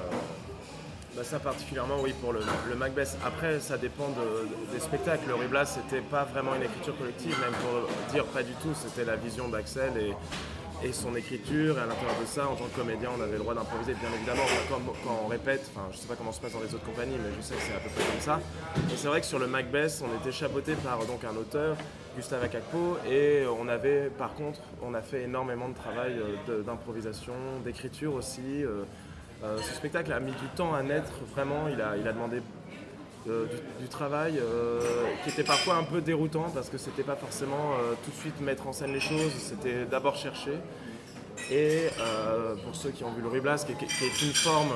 Bah, 1.16 1.24
ça 1.24 1.38
particulièrement 1.40 1.96
oui 2.00 2.12
pour 2.20 2.32
le, 2.32 2.40
le 2.68 2.74
Macbeth. 2.76 3.16
Après 3.26 3.58
ça 3.60 3.76
dépend 3.78 4.08
de- 4.10 4.46
des 4.72 4.78
spectacles. 4.80 5.26
Le 5.26 5.34
Riblas 5.34 5.66
c'était 5.66 6.02
pas 6.02 6.24
vraiment 6.24 6.54
une 6.54 6.62
écriture 6.62 6.96
collective, 6.96 7.36
même 7.40 7.54
pour 7.54 7.88
dire 8.12 8.24
pas 8.26 8.42
du 8.42 8.52
tout, 8.62 8.72
c'était 8.74 9.04
la 9.04 9.16
vision 9.16 9.48
d'Axel 9.48 9.92
et, 9.96 10.86
et 10.86 10.92
son 10.92 11.16
écriture. 11.16 11.76
Et 11.78 11.80
à 11.80 11.86
l'intérieur 11.86 12.20
de 12.20 12.26
ça, 12.26 12.46
en 12.46 12.54
tant 12.54 12.66
que 12.66 12.76
comédien, 12.76 13.10
on 13.18 13.20
avait 13.20 13.32
le 13.32 13.38
droit 13.38 13.54
d'improviser 13.54 13.94
bien 13.94 14.10
évidemment. 14.14 14.42
Enfin, 14.44 14.62
quand, 14.68 14.80
quand 15.04 15.20
on 15.24 15.28
répète, 15.28 15.68
enfin 15.74 15.88
je 15.92 15.96
sais 15.98 16.06
pas 16.06 16.14
comment 16.14 16.30
se 16.32 16.40
passe 16.40 16.52
dans 16.52 16.60
les 16.60 16.72
autres 16.72 16.84
compagnies, 16.86 17.16
mais 17.18 17.30
je 17.36 17.42
sais 17.42 17.54
que 17.54 17.62
c'est 17.62 17.74
à 17.74 17.80
peu 17.80 17.88
près 17.90 18.04
comme 18.04 18.20
ça. 18.20 18.38
Et 18.92 18.96
c'est 18.96 19.08
vrai 19.08 19.20
que 19.20 19.26
sur 19.26 19.40
le 19.40 19.48
Macbeth, 19.48 20.02
on 20.06 20.20
était 20.20 20.30
chapeauté 20.32 20.74
par 20.74 20.98
donc 21.06 21.24
un 21.24 21.34
auteur, 21.36 21.74
Gustave 22.18 22.42
Akakpo, 22.42 22.98
et 23.08 23.44
on 23.60 23.68
avait 23.68 24.10
par 24.18 24.34
contre, 24.34 24.58
on 24.82 24.92
a 24.94 25.02
fait 25.02 25.22
énormément 25.22 25.68
de 25.68 25.74
travail 25.74 26.16
euh, 26.48 26.62
d'improvisation, 26.64 27.32
d'écriture 27.64 28.12
aussi. 28.14 28.64
euh, 28.64 28.82
euh, 29.44 29.56
ce 29.62 29.72
spectacle 29.72 30.12
a 30.12 30.18
mis 30.18 30.32
du 30.32 30.48
temps 30.56 30.74
à 30.74 30.82
naître, 30.82 31.12
vraiment, 31.32 31.68
il 31.68 31.80
a, 31.80 32.12
demandé 32.12 32.42
du, 33.24 33.88
travail 33.88 34.40
qui 35.22 35.30
était 35.30 35.44
parfois 35.44 35.76
un 35.76 35.84
peu 35.84 36.00
déroutant 36.00 36.50
parce 36.52 36.68
que 36.68 36.76
c'était 36.76 37.04
pas 37.04 37.14
forcément 37.14 37.74
tout 38.04 38.10
de 38.10 38.16
suite 38.16 38.40
mettre 38.40 38.66
en 38.66 38.72
scène 38.72 38.92
les 38.92 39.00
choses, 39.00 39.32
c'était 39.34 39.84
d'abord 39.84 40.16
chercher. 40.16 40.54
Et 41.52 41.86
pour 42.64 42.74
ceux 42.74 42.90
qui 42.90 43.04
ont 43.04 43.12
vu 43.12 43.22
le 43.22 43.28
Riblas, 43.28 43.64
qui 43.64 43.72
est 43.72 44.22
une 44.22 44.34
forme, 44.34 44.72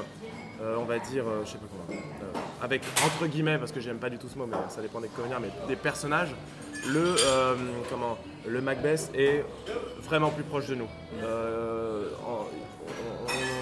euh, 0.62 0.76
on 0.78 0.84
va 0.84 1.00
dire, 1.00 1.24
euh, 1.26 1.42
je 1.44 1.50
sais 1.50 1.58
pas 1.58 1.66
comment, 1.68 2.00
euh, 2.00 2.38
avec 2.62 2.82
entre 3.04 3.26
guillemets, 3.26 3.58
parce 3.58 3.72
que 3.72 3.80
j'aime 3.80 3.98
pas 3.98 4.10
du 4.10 4.18
tout 4.18 4.28
ce 4.28 4.38
mot, 4.38 4.46
mais 4.46 4.56
ça 4.68 4.80
dépend 4.80 5.00
des 5.00 5.08
comédiens, 5.08 5.40
mais 5.40 5.50
des 5.66 5.74
personnages, 5.74 6.32
le, 6.86 7.16
comment, 7.90 8.16
le 8.46 8.60
Macbeth 8.60 9.10
est 9.14 9.44
vraiment 10.02 10.30
plus 10.30 10.44
proche 10.44 10.68
de 10.68 10.76
nous. 10.76 10.88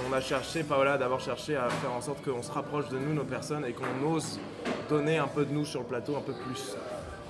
On 0.08 0.12
a 0.12 0.20
cherché, 0.20 0.62
Paola 0.62 0.94
a 0.94 0.98
d'abord 0.98 1.20
cherché 1.20 1.56
à 1.56 1.68
faire 1.68 1.92
en 1.92 2.00
sorte 2.00 2.22
qu'on 2.24 2.42
se 2.42 2.50
rapproche 2.50 2.88
de 2.88 2.98
nous, 2.98 3.14
nos 3.14 3.24
personnes, 3.24 3.64
et 3.64 3.72
qu'on 3.72 4.14
ose 4.14 4.38
donner 4.88 5.18
un 5.18 5.28
peu 5.28 5.44
de 5.44 5.52
nous 5.52 5.64
sur 5.64 5.80
le 5.80 5.86
plateau, 5.86 6.16
un 6.16 6.22
peu 6.22 6.32
plus. 6.32 6.76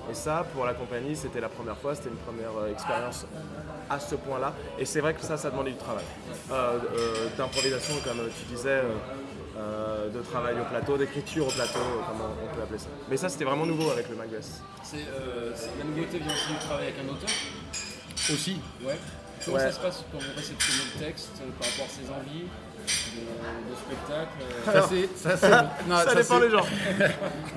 Et 0.09 0.13
ça, 0.13 0.45
pour 0.53 0.65
la 0.65 0.73
compagnie, 0.73 1.15
c'était 1.15 1.39
la 1.39 1.49
première 1.49 1.77
fois, 1.77 1.95
c'était 1.95 2.09
une 2.09 2.17
première 2.17 2.55
euh, 2.57 2.71
expérience 2.71 3.25
à 3.89 3.99
ce 3.99 4.15
point-là. 4.15 4.53
Et 4.79 4.85
c'est 4.85 4.99
vrai 4.99 5.13
que 5.13 5.21
ça, 5.21 5.37
ça 5.37 5.49
demandait 5.51 5.71
du 5.71 5.77
travail. 5.77 6.03
Euh, 6.51 6.79
euh, 6.97 7.27
D'improvisation, 7.37 7.93
comme 8.03 8.17
tu 8.37 8.45
disais, 8.53 8.69
euh, 8.69 8.89
euh, 9.57 10.09
de 10.09 10.21
travail 10.21 10.55
au 10.59 10.65
plateau, 10.65 10.97
d'écriture 10.97 11.47
au 11.47 11.51
plateau, 11.51 11.79
euh, 11.79 12.01
comme 12.07 12.21
on, 12.21 12.45
on 12.51 12.55
peut 12.55 12.61
appeler 12.61 12.79
ça. 12.79 12.87
Mais 13.09 13.15
ça, 13.17 13.29
c'était 13.29 13.45
vraiment 13.45 13.65
nouveau 13.65 13.89
avec 13.91 14.09
le 14.09 14.15
Macbeth. 14.15 14.47
Euh, 14.95 15.51
la 15.77 15.83
nouveauté 15.85 16.17
vient 16.17 16.33
aussi 16.33 16.51
du 16.53 16.59
travail 16.59 16.87
avec 16.87 16.95
un 16.99 17.09
auteur? 17.09 17.29
Aussi. 18.33 18.59
Ouais. 18.83 18.97
Comment 19.45 19.57
Ouais. 19.57 19.63
ça 19.63 19.71
se 19.71 19.79
passe 19.79 20.03
quand 20.11 20.19
vous 20.19 20.35
réceptionnez 20.35 20.83
le 20.95 21.05
texte 21.05 21.29
euh, 21.41 21.49
par 21.59 21.67
rapport 21.69 21.85
à 21.85 21.89
ses 21.89 22.09
envies? 22.11 22.45
Euh, 22.81 24.71
Ça, 24.71 24.87
c'est, 24.89 25.09
ça, 25.17 25.37
c'est- 25.37 25.49
non, 25.89 25.95
ça, 25.97 26.15
dépend 26.15 26.39
des 26.39 26.49
gens. 26.49 26.65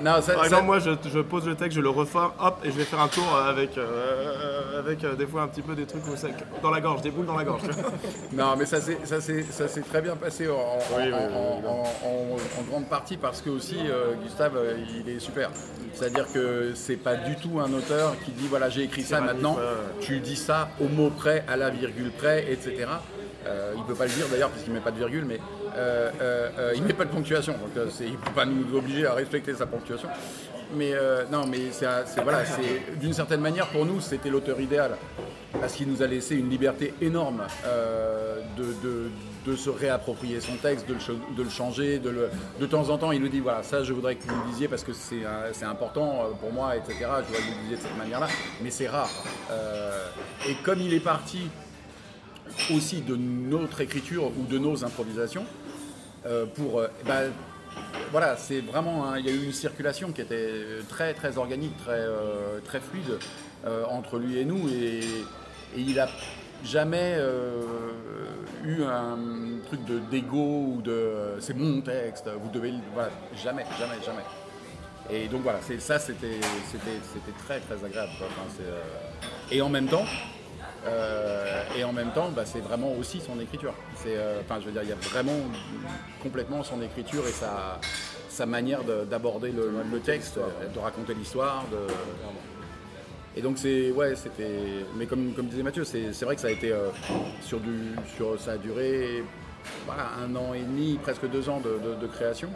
Non, 0.03 0.21
ça, 0.21 0.33
Par 0.33 0.39
ça- 0.41 0.45
exemple, 0.45 0.63
moi, 0.65 0.79
je, 0.79 0.91
je 1.13 1.19
pose 1.19 1.45
le 1.47 1.55
texte, 1.55 1.75
je 1.75 1.81
le 1.81 1.89
refais, 1.89 2.17
hop, 2.39 2.59
et 2.63 2.71
je 2.71 2.77
vais 2.77 2.83
faire 2.83 2.99
un 3.01 3.07
tour 3.07 3.35
avec, 3.35 3.77
euh, 3.77 4.79
avec 4.79 5.03
euh, 5.03 5.15
des 5.15 5.25
fois 5.27 5.43
un 5.43 5.47
petit 5.47 5.61
peu 5.61 5.75
des 5.75 5.85
trucs 5.85 6.03
ça- 6.17 6.27
dans 6.61 6.71
la 6.71 6.81
gorge, 6.81 7.01
des 7.01 7.11
boules 7.11 7.25
dans 7.25 7.37
la 7.37 7.43
gorge. 7.43 7.61
Non, 8.33 8.55
mais 8.57 8.65
ça 8.65 8.81
s'est 8.81 9.81
très 9.89 10.01
bien 10.01 10.15
passé 10.15 10.47
en, 10.49 10.53
en- 10.53 10.97
Oui, 10.97 11.03
oui, 11.07 11.13
en- 11.13 11.59
oui, 11.59 11.67
en- 11.67 12.07
en- 12.07 12.59
en 12.59 12.63
grande 12.69 12.89
partie 12.89 13.17
parce 13.17 13.41
que 13.41 13.49
aussi 13.49 13.77
euh, 13.87 14.13
Gustave, 14.23 14.57
euh, 14.57 14.73
il 15.05 15.09
est 15.09 15.19
super. 15.19 15.49
C'est-à-dire 15.93 16.25
que 16.33 16.71
c'est 16.75 16.97
pas 16.97 17.15
du 17.15 17.35
tout 17.37 17.59
un 17.61 17.71
auteur 17.71 18.15
qui 18.25 18.31
dit 18.31 18.47
voilà 18.49 18.69
j'ai 18.69 18.83
écrit 18.83 19.03
ça 19.03 19.21
maintenant, 19.21 19.57
tu 20.01 20.19
dis 20.19 20.35
ça 20.35 20.69
au 20.81 20.89
mot 20.89 21.09
près, 21.09 21.45
à 21.47 21.55
la 21.55 21.69
virgule 21.69 22.11
près, 22.11 22.51
etc. 22.51 22.87
Euh, 23.45 23.73
il 23.77 23.83
peut 23.83 23.93
pas 23.93 24.05
le 24.05 24.11
dire 24.11 24.27
d'ailleurs 24.29 24.49
puisqu'il 24.49 24.73
met 24.73 24.79
pas 24.79 24.91
de 24.91 24.97
virgule, 24.97 25.25
mais 25.25 25.39
euh, 25.75 26.09
euh, 26.21 26.73
il 26.75 26.83
met 26.83 26.93
pas 26.93 27.05
de 27.05 27.11
ponctuation, 27.11 27.53
donc 27.53 27.85
il 27.99 28.17
peut 28.17 28.31
pas 28.31 28.45
nous 28.45 28.75
obliger 28.75 29.05
à 29.05 29.13
respecter 29.13 29.53
sa 29.53 29.65
ponctuation. 29.65 30.09
Mais 30.75 30.93
non, 31.31 31.45
mais 31.45 31.71
c'est 31.71 31.85
voilà, 32.23 32.39
d'une 32.99 33.13
certaine 33.13 33.41
manière 33.41 33.67
pour 33.67 33.85
nous 33.85 34.01
c'était 34.01 34.29
l'auteur 34.29 34.59
idéal 34.59 34.97
parce 35.59 35.73
qu'il 35.73 35.87
nous 35.87 36.01
a 36.01 36.07
laissé 36.07 36.35
une 36.35 36.49
liberté 36.49 36.93
énorme 37.01 37.43
de, 38.57 39.55
se 39.55 39.69
réapproprier 39.69 40.41
son 40.41 40.55
texte, 40.55 40.87
de 40.89 40.95
le, 41.43 41.49
changer, 41.49 41.99
de, 41.99 42.29
de 42.59 42.65
temps 42.65 42.89
en 42.89 42.97
temps 42.97 43.11
il 43.11 43.21
nous 43.21 43.29
dit 43.29 43.41
voilà 43.41 43.61
ça 43.61 43.83
je 43.83 43.93
voudrais 43.93 44.15
que 44.15 44.23
vous 44.27 44.35
le 44.43 44.51
disiez 44.51 44.67
parce 44.67 44.83
que 44.83 44.91
c'est 44.91 45.65
important 45.65 46.31
pour 46.41 46.51
moi, 46.51 46.75
etc. 46.75 46.95
Je 46.99 47.05
voudrais 47.05 47.41
que 47.41 47.47
vous 47.47 47.57
le 47.57 47.61
disiez 47.61 47.77
de 47.77 47.81
cette 47.81 47.97
manière-là, 47.97 48.27
mais 48.63 48.71
c'est 48.71 48.87
rare. 48.87 49.11
Et 50.49 50.55
comme 50.63 50.81
il 50.81 50.95
est 50.95 50.99
parti 50.99 51.47
aussi 52.73 53.01
de 53.01 53.15
notre 53.15 53.81
écriture 53.81 54.31
ou 54.37 54.45
de 54.45 54.57
nos 54.57 54.83
improvisations, 54.83 55.45
euh, 56.25 56.45
pour 56.45 56.79
euh, 56.79 56.87
bah, 57.05 57.21
voilà, 58.11 58.35
c'est 58.37 58.61
vraiment 58.61 59.15
il 59.15 59.25
y 59.25 59.29
a 59.29 59.31
eu 59.31 59.43
une 59.43 59.53
circulation 59.53 60.11
qui 60.11 60.21
était 60.21 60.81
très 60.89 61.13
très 61.13 61.37
organique, 61.37 61.77
très 61.77 61.99
euh, 61.99 62.59
très 62.63 62.79
fluide 62.79 63.19
euh, 63.65 63.83
entre 63.89 64.17
lui 64.17 64.39
et 64.39 64.45
nous 64.45 64.69
et, 64.69 64.99
et 64.99 65.81
il 65.81 65.99
a 65.99 66.07
jamais 66.63 67.17
eu 68.63 68.81
un 68.83 69.17
truc 69.67 69.85
de 69.85 69.99
d'ego 70.09 70.75
ou 70.77 70.81
de 70.81 71.35
c'est 71.39 71.55
mon 71.55 71.81
texte, 71.81 72.27
vous 72.41 72.49
devez 72.49 72.73
voilà, 72.93 73.11
jamais 73.43 73.65
jamais 73.77 74.01
jamais. 74.03 74.23
Et 75.11 75.27
donc 75.27 75.43
voilà, 75.43 75.59
ça 75.79 75.99
c'était 75.99 76.39
très 77.45 77.59
très 77.59 77.85
agréable 77.85 78.11
et 79.51 79.61
en 79.61 79.69
même 79.69 79.87
temps 79.87 80.05
euh, 80.87 81.63
et 81.77 81.83
en 81.83 81.93
même 81.93 82.11
temps, 82.11 82.29
bah, 82.35 82.43
c'est 82.45 82.59
vraiment 82.59 82.91
aussi 82.93 83.19
son 83.19 83.39
écriture. 83.39 83.73
Euh, 84.05 84.41
je 84.59 84.65
veux 84.65 84.71
dire, 84.71 84.83
il 84.83 84.89
y 84.89 84.93
a 84.93 84.95
vraiment 84.95 85.39
complètement 86.21 86.63
son 86.63 86.81
écriture 86.81 87.23
et 87.27 87.31
sa, 87.31 88.45
manière 88.45 88.83
de- 88.83 89.05
d'aborder 89.05 89.51
le, 89.51 89.99
texte, 89.99 90.37
de 90.73 90.79
raconter 90.79 91.13
l'histoire. 91.13 91.65
Et 93.37 93.41
donc 93.41 93.57
c'est, 93.57 93.91
ouais, 93.91 94.15
c'était. 94.15 94.85
Mais 94.97 95.07
comme, 95.07 95.33
disait 95.33 95.63
Mathieu, 95.63 95.83
c'est, 95.83 96.11
vrai 96.23 96.35
que 96.35 96.41
ça 96.41 96.47
a 96.47 96.51
été 96.51 96.71
euh, 96.71 96.89
sur 97.41 97.59
du, 97.59 97.95
sur, 98.15 98.39
ça 98.39 98.51
a 98.51 98.57
duré 98.57 99.23
un 99.89 100.35
an 100.35 100.53
et 100.53 100.61
demi, 100.61 100.99
presque 101.01 101.29
deux 101.29 101.49
ans 101.49 101.59
de 101.61 102.07
création. 102.07 102.49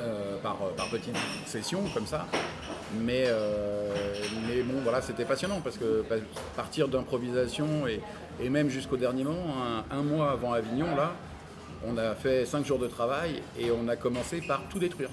Euh, 0.00 0.36
par, 0.42 0.56
par 0.76 0.88
petites 0.88 1.16
sessions 1.46 1.82
comme 1.94 2.06
ça. 2.06 2.26
Mais, 3.00 3.24
euh, 3.26 3.92
mais 4.48 4.62
bon, 4.62 4.80
voilà, 4.82 5.00
c'était 5.00 5.24
passionnant 5.24 5.60
parce 5.60 5.76
que 5.78 6.02
pa- 6.02 6.16
partir 6.56 6.88
d'improvisation 6.88 7.86
et, 7.86 8.00
même 8.48 8.68
jusqu'au 8.68 8.96
dernier 8.96 9.24
moment, 9.24 9.54
un, 9.90 10.02
mois 10.02 10.32
avant 10.32 10.52
Avignon, 10.54 10.96
là, 10.96 11.12
on 11.86 11.96
a 11.98 12.14
fait 12.14 12.46
cinq 12.46 12.64
jours 12.66 12.78
de 12.78 12.88
travail 12.88 13.42
et 13.58 13.70
on 13.70 13.86
a 13.88 13.96
commencé 13.96 14.40
par 14.40 14.62
tout 14.70 14.78
détruire. 14.78 15.10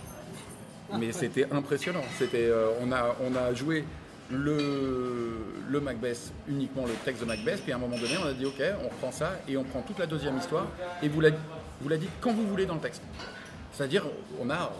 Mais 0.97 1.11
c'était 1.11 1.45
impressionnant. 1.51 2.03
C'était, 2.17 2.45
euh, 2.45 2.69
on, 2.81 2.91
a, 2.91 3.15
on 3.21 3.35
a 3.35 3.53
joué 3.53 3.83
le, 4.31 5.37
le 5.69 5.79
Macbeth, 5.79 6.31
uniquement 6.47 6.85
le 6.85 6.93
texte 7.05 7.21
de 7.21 7.27
Macbeth, 7.27 7.61
puis 7.63 7.71
à 7.71 7.75
un 7.75 7.79
moment 7.79 7.97
donné, 7.97 8.13
on 8.23 8.27
a 8.27 8.33
dit 8.33 8.45
ok, 8.45 8.61
on 8.83 8.89
reprend 8.89 9.11
ça 9.11 9.33
et 9.47 9.55
on 9.57 9.63
prend 9.63 9.81
toute 9.81 9.99
la 9.99 10.05
deuxième 10.07 10.37
histoire 10.37 10.67
et 11.03 11.09
vous 11.09 11.21
la, 11.21 11.29
vous 11.81 11.89
la 11.89 11.97
dites 11.97 12.09
quand 12.21 12.33
vous 12.33 12.47
voulez 12.47 12.65
dans 12.65 12.75
le 12.75 12.81
texte. 12.81 13.01
C'est-à-dire, 13.77 14.05
on 14.41 14.49
a 14.49 14.71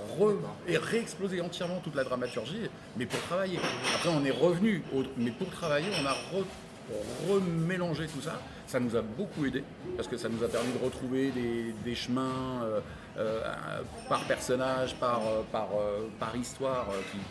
réexplosé 0.68 1.40
entièrement 1.40 1.80
toute 1.84 1.94
la 1.94 2.04
dramaturgie, 2.04 2.68
mais 2.98 3.06
pour 3.06 3.20
travailler. 3.22 3.60
Après, 3.94 4.10
on 4.10 4.26
est 4.26 4.32
revenu, 4.32 4.82
mais 5.18 5.30
pour 5.30 5.52
travailler, 5.52 5.86
on 6.02 6.06
a 6.08 6.14
re- 6.14 7.30
remélangé 7.30 8.08
tout 8.08 8.22
ça. 8.22 8.42
Ça 8.66 8.80
nous 8.80 8.96
a 8.96 9.04
beaucoup 9.04 9.46
aidé, 9.46 9.64
parce 9.96 10.08
que 10.08 10.18
ça 10.18 10.30
nous 10.30 10.44
a 10.44 10.48
permis 10.48 10.72
de 10.74 10.84
retrouver 10.84 11.32
des, 11.86 11.96
chemins 11.96 12.64
euh, 12.64 12.80
euh, 13.20 13.42
par 14.10 14.24
personnage, 14.26 14.96
par, 14.96 15.22
euh, 15.22 16.38
histoire, 16.42 16.88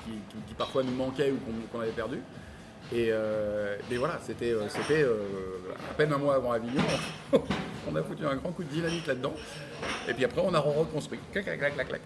qui, 0.06 0.54
parfois 0.54 0.84
nous 0.84 0.94
manquaient 0.94 1.32
ou 1.32 1.38
qu'on 1.72 1.80
avait 1.80 1.90
perdu. 1.90 2.20
Et, 2.92 3.10
mais 3.90 3.96
voilà, 3.96 4.20
c'était 4.24 4.54
à 4.54 5.94
peine 5.94 6.12
un 6.12 6.18
mois 6.18 6.36
avant 6.36 6.52
Avignon, 6.52 6.84
on 7.88 7.96
a 7.96 8.02
foutu 8.04 8.24
un 8.24 8.36
grand 8.36 8.52
coup 8.52 8.62
de 8.62 8.68
dynamite 8.68 9.08
là-dedans. 9.08 9.34
Et 10.08 10.14
puis 10.14 10.24
après, 10.24 10.40
on 10.44 10.52
a 10.54 10.58
reconstruit. 10.60 11.18
Clac, 11.32 11.44
clac, 11.44 11.58
clac, 11.58 11.74
clac, 11.74 11.88
clac. 11.88 12.00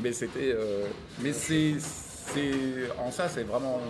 Mais 0.00 0.12
c'était. 0.12 0.52
euh, 0.52 0.86
mais 1.20 1.32
c'est. 1.32 1.74
c'est- 1.78 2.90
En 2.98 3.10
ça, 3.10 3.28
c'est 3.28 3.44
vraiment 3.44 3.80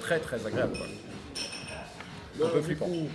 très, 0.00 0.18
très 0.18 0.44
agréable. 0.46 0.76
quoi. 0.76 2.46
Un 2.46 2.50
peu 2.50 2.62
flippant. 2.62 2.86
coup, 2.86 3.08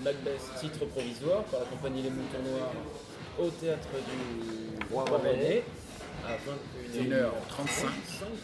Macbeth, 0.00 0.40
titre 0.60 0.84
provisoire 0.86 1.42
par 1.44 1.60
la 1.60 1.66
compagnie 1.66 2.02
Les 2.02 2.10
Moutons 2.10 2.42
Noirs 2.50 2.72
au 3.38 3.50
théâtre 3.50 3.88
du 3.92 4.92
Roi 4.92 5.04
René. 5.04 5.62
à 6.26 6.32
21h35. 6.32 7.86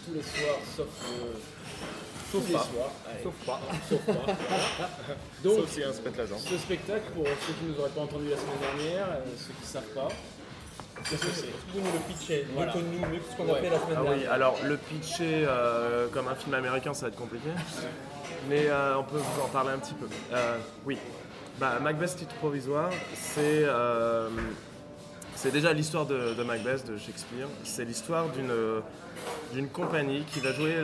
tous 0.06 0.14
les 0.14 0.22
soirs, 0.22 0.58
sauf 0.76 0.86
le. 1.02 1.40
Sauf 2.34 2.42
tous 2.42 2.48
les 2.48 2.54
pas. 2.54 2.64
soirs. 2.64 2.90
Allez, 3.08 3.22
Sauf 3.22 3.34
pas. 3.46 3.60
sauf 3.88 4.00
pas. 4.06 4.12
voilà. 4.12 4.36
Donc, 5.44 5.54
Sauf 5.60 5.70
si 5.70 5.82
un 5.82 5.92
se 5.92 6.00
pète 6.00 6.16
la 6.18 6.26
jambe. 6.26 6.38
ce 6.38 6.58
spectacle, 6.58 7.04
pour 7.14 7.24
ceux 7.26 7.52
qui 7.54 7.64
nous 7.68 7.80
auraient 7.80 7.90
pas 7.90 8.00
entendu 8.02 8.28
la 8.28 8.36
semaine 8.36 8.60
dernière, 8.60 9.06
euh, 9.06 9.20
ceux 9.38 9.52
qui 9.60 9.66
savent 9.66 9.82
pas, 9.94 10.08
qu'est-ce 11.08 11.22
que 11.26 11.32
c'est 11.32 11.46
Vous 11.72 11.80
nous 11.80 11.92
le 11.92 12.12
pitchez, 12.12 12.46
Voilà. 12.54 12.74
mieux 12.74 12.80
que 12.80 12.84
nous, 12.86 12.98
mieux 13.12 13.18
que 13.20 13.30
ce 13.30 13.36
qu'on 13.36 13.48
a 13.48 13.52
Ouais. 13.54 13.60
fait 13.60 13.70
la 13.70 13.78
semaine 13.78 13.96
Ah 13.96 14.02
oui, 14.02 14.08
dernière. 14.10 14.32
alors 14.32 14.56
le 14.64 14.76
pitcher 14.76 15.44
euh, 15.46 16.08
comme 16.12 16.28
un 16.28 16.34
film 16.34 16.54
américain, 16.54 16.92
ça 16.94 17.02
va 17.06 17.08
être 17.12 17.18
compliqué. 17.18 17.48
Mais 18.48 18.66
euh, 18.68 18.98
on 18.98 19.04
peut 19.04 19.16
vous 19.18 19.40
en 19.42 19.48
parler 19.48 19.70
un 19.70 19.78
petit 19.78 19.94
peu. 19.94 20.06
Euh, 20.32 20.56
oui. 20.84 20.98
Bah, 21.58 21.78
Macbeth 21.80 22.16
titre 22.16 22.34
provisoire, 22.36 22.90
c'est 23.14 23.62
euh, 23.64 24.28
c'est 25.36 25.52
déjà 25.52 25.72
l'histoire 25.72 26.04
de, 26.04 26.34
de 26.34 26.42
Macbeth 26.42 26.84
de 26.86 26.98
Shakespeare. 26.98 27.46
C'est 27.64 27.84
l'histoire 27.84 28.28
d'une 28.30 28.50
d'une 29.52 29.68
compagnie 29.68 30.24
qui 30.24 30.40
va 30.40 30.52
jouer 30.52 30.74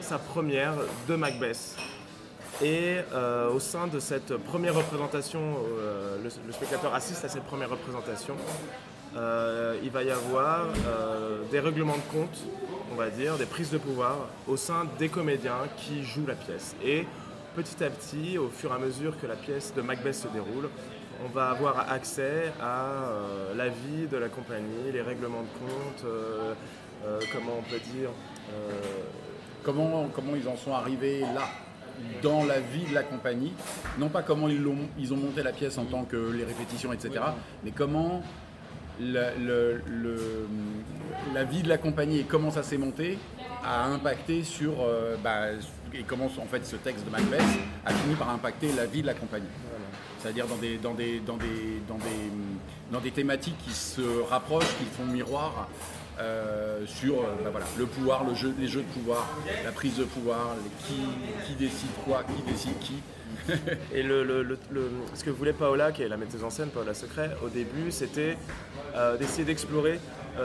sa 0.00 0.18
première 0.18 0.74
de 1.08 1.14
Macbeth. 1.14 1.76
Et 2.62 2.98
euh, 3.12 3.50
au 3.50 3.60
sein 3.60 3.86
de 3.86 4.00
cette 4.00 4.36
première 4.38 4.74
représentation, 4.74 5.40
euh, 5.78 6.16
le, 6.22 6.52
spectateur 6.52 6.94
assiste 6.94 7.24
à 7.24 7.28
cette 7.28 7.44
première 7.44 7.70
représentation. 7.70 8.34
Euh, 9.14 9.78
il 9.82 9.90
va 9.90 10.02
y 10.02 10.10
avoir 10.10 10.66
des 11.50 11.60
règlements 11.60 11.96
de 11.96 12.12
compte, 12.12 12.38
on 12.92 12.96
va 12.96 13.10
dire, 13.10 13.36
des 13.36 13.46
prises 13.46 13.70
de 13.70 13.78
pouvoir 13.78 14.16
au 14.46 14.56
sein 14.56 14.86
des 14.98 15.08
comédiens 15.08 15.68
qui 15.76 16.02
jouent 16.02 16.26
la 16.26 16.34
pièce. 16.34 16.74
Et 16.84 17.06
petit 17.54 17.82
à 17.84 17.90
petit, 17.90 18.38
au 18.38 18.48
fur 18.48 18.70
et 18.72 18.74
à 18.74 18.78
mesure 18.78 19.18
que 19.20 19.26
la 19.26 19.36
pièce 19.36 19.74
de 19.74 19.82
Macbeth 19.82 20.14
se 20.14 20.28
déroule, 20.28 20.68
on 21.26 21.34
va 21.34 21.50
avoir 21.50 21.90
accès 21.92 22.52
à 22.60 22.84
euh, 22.84 23.54
la 23.56 23.68
vie 23.68 24.06
de 24.10 24.16
la 24.16 24.28
compagnie, 24.28 24.92
les 24.92 25.02
règlements 25.02 25.42
de 25.42 25.58
compte, 25.58 26.04
euh, 26.04 26.54
euh, 27.06 27.20
comment 27.32 27.52
on 27.58 27.62
peut 27.70 27.80
dire, 27.94 28.10
euh, 28.52 28.70
Comment, 29.62 30.06
comment 30.14 30.36
ils 30.36 30.46
en 30.46 30.56
sont 30.56 30.72
arrivés 30.72 31.22
là 31.34 31.42
dans 32.22 32.44
la 32.44 32.60
vie 32.60 32.84
de 32.88 32.94
la 32.94 33.02
compagnie, 33.02 33.52
non 33.98 34.08
pas 34.08 34.22
comment 34.22 34.46
ils, 34.48 34.64
ont 35.12 35.16
monté 35.16 35.42
la 35.42 35.50
pièce 35.50 35.76
en 35.76 35.86
tant 35.86 36.04
que 36.04 36.30
les 36.30 36.44
répétitions, 36.44 36.92
etc., 36.92 37.10
mais 37.64 37.72
comment 37.72 38.22
la, 39.00 39.34
le- 39.34 39.80
le- 39.88 40.46
la 41.34 41.42
vie 41.42 41.62
de 41.62 41.68
la 41.68 41.78
compagnie 41.78 42.20
et 42.20 42.24
comment 42.24 42.52
ça 42.52 42.62
s'est 42.62 42.78
monté 42.78 43.18
a 43.64 43.86
impacté 43.86 44.44
sur, 44.44 44.74
euh, 44.82 45.16
bah, 45.24 45.46
et 45.92 46.02
comment 46.04 46.26
en 46.26 46.46
fait 46.46 46.64
ce 46.64 46.76
texte 46.76 47.04
de 47.04 47.10
Macbeth 47.10 47.42
a 47.84 47.92
fini 47.92 48.14
par 48.14 48.30
impacter 48.30 48.70
la 48.76 48.86
vie 48.86 49.02
de 49.02 49.06
la 49.08 49.14
compagnie. 49.14 49.48
C'est-à-dire 50.20 50.46
dans 50.46 50.56
des, 50.56 50.76
dans, 50.78 50.94
des, 50.94 51.20
dans, 51.20 51.36
des, 51.36 51.80
dans, 51.88 51.98
des, 51.98 52.30
dans 52.90 53.00
des 53.00 53.10
thématiques 53.10 53.58
qui 53.64 53.72
se 53.72 54.22
rapprochent, 54.28 54.76
qui 54.78 54.84
font 54.84 55.04
miroir 55.04 55.68
euh, 56.18 56.86
sur 56.86 57.20
euh, 57.20 57.26
bah 57.44 57.50
voilà, 57.50 57.66
le 57.76 57.84
pouvoir, 57.84 58.24
les 58.24 58.34
jeux 58.68 58.80
de 58.80 58.86
pouvoir, 58.86 59.28
la 59.64 59.72
prise 59.72 59.98
de 59.98 60.04
pouvoir, 60.04 60.56
qui, 60.86 60.94
qui 61.46 61.54
décide 61.54 61.90
quoi, 62.06 62.22
qui 62.24 62.50
décide 62.50 62.78
qui. 62.78 63.02
Et 63.94 64.02
ce 64.02 65.24
que 65.24 65.30
voulait 65.30 65.52
Paola, 65.52 65.92
qui 65.92 66.02
est 66.02 66.08
la 66.08 66.16
metteuse 66.16 66.42
en 66.42 66.48
scène, 66.48 66.70
Paola 66.70 66.94
Secret, 66.94 67.36
au 67.44 67.48
début, 67.50 67.90
c'était 67.90 68.38
euh, 68.94 69.18
d'essayer 69.18 69.44
d'explorer 69.44 70.00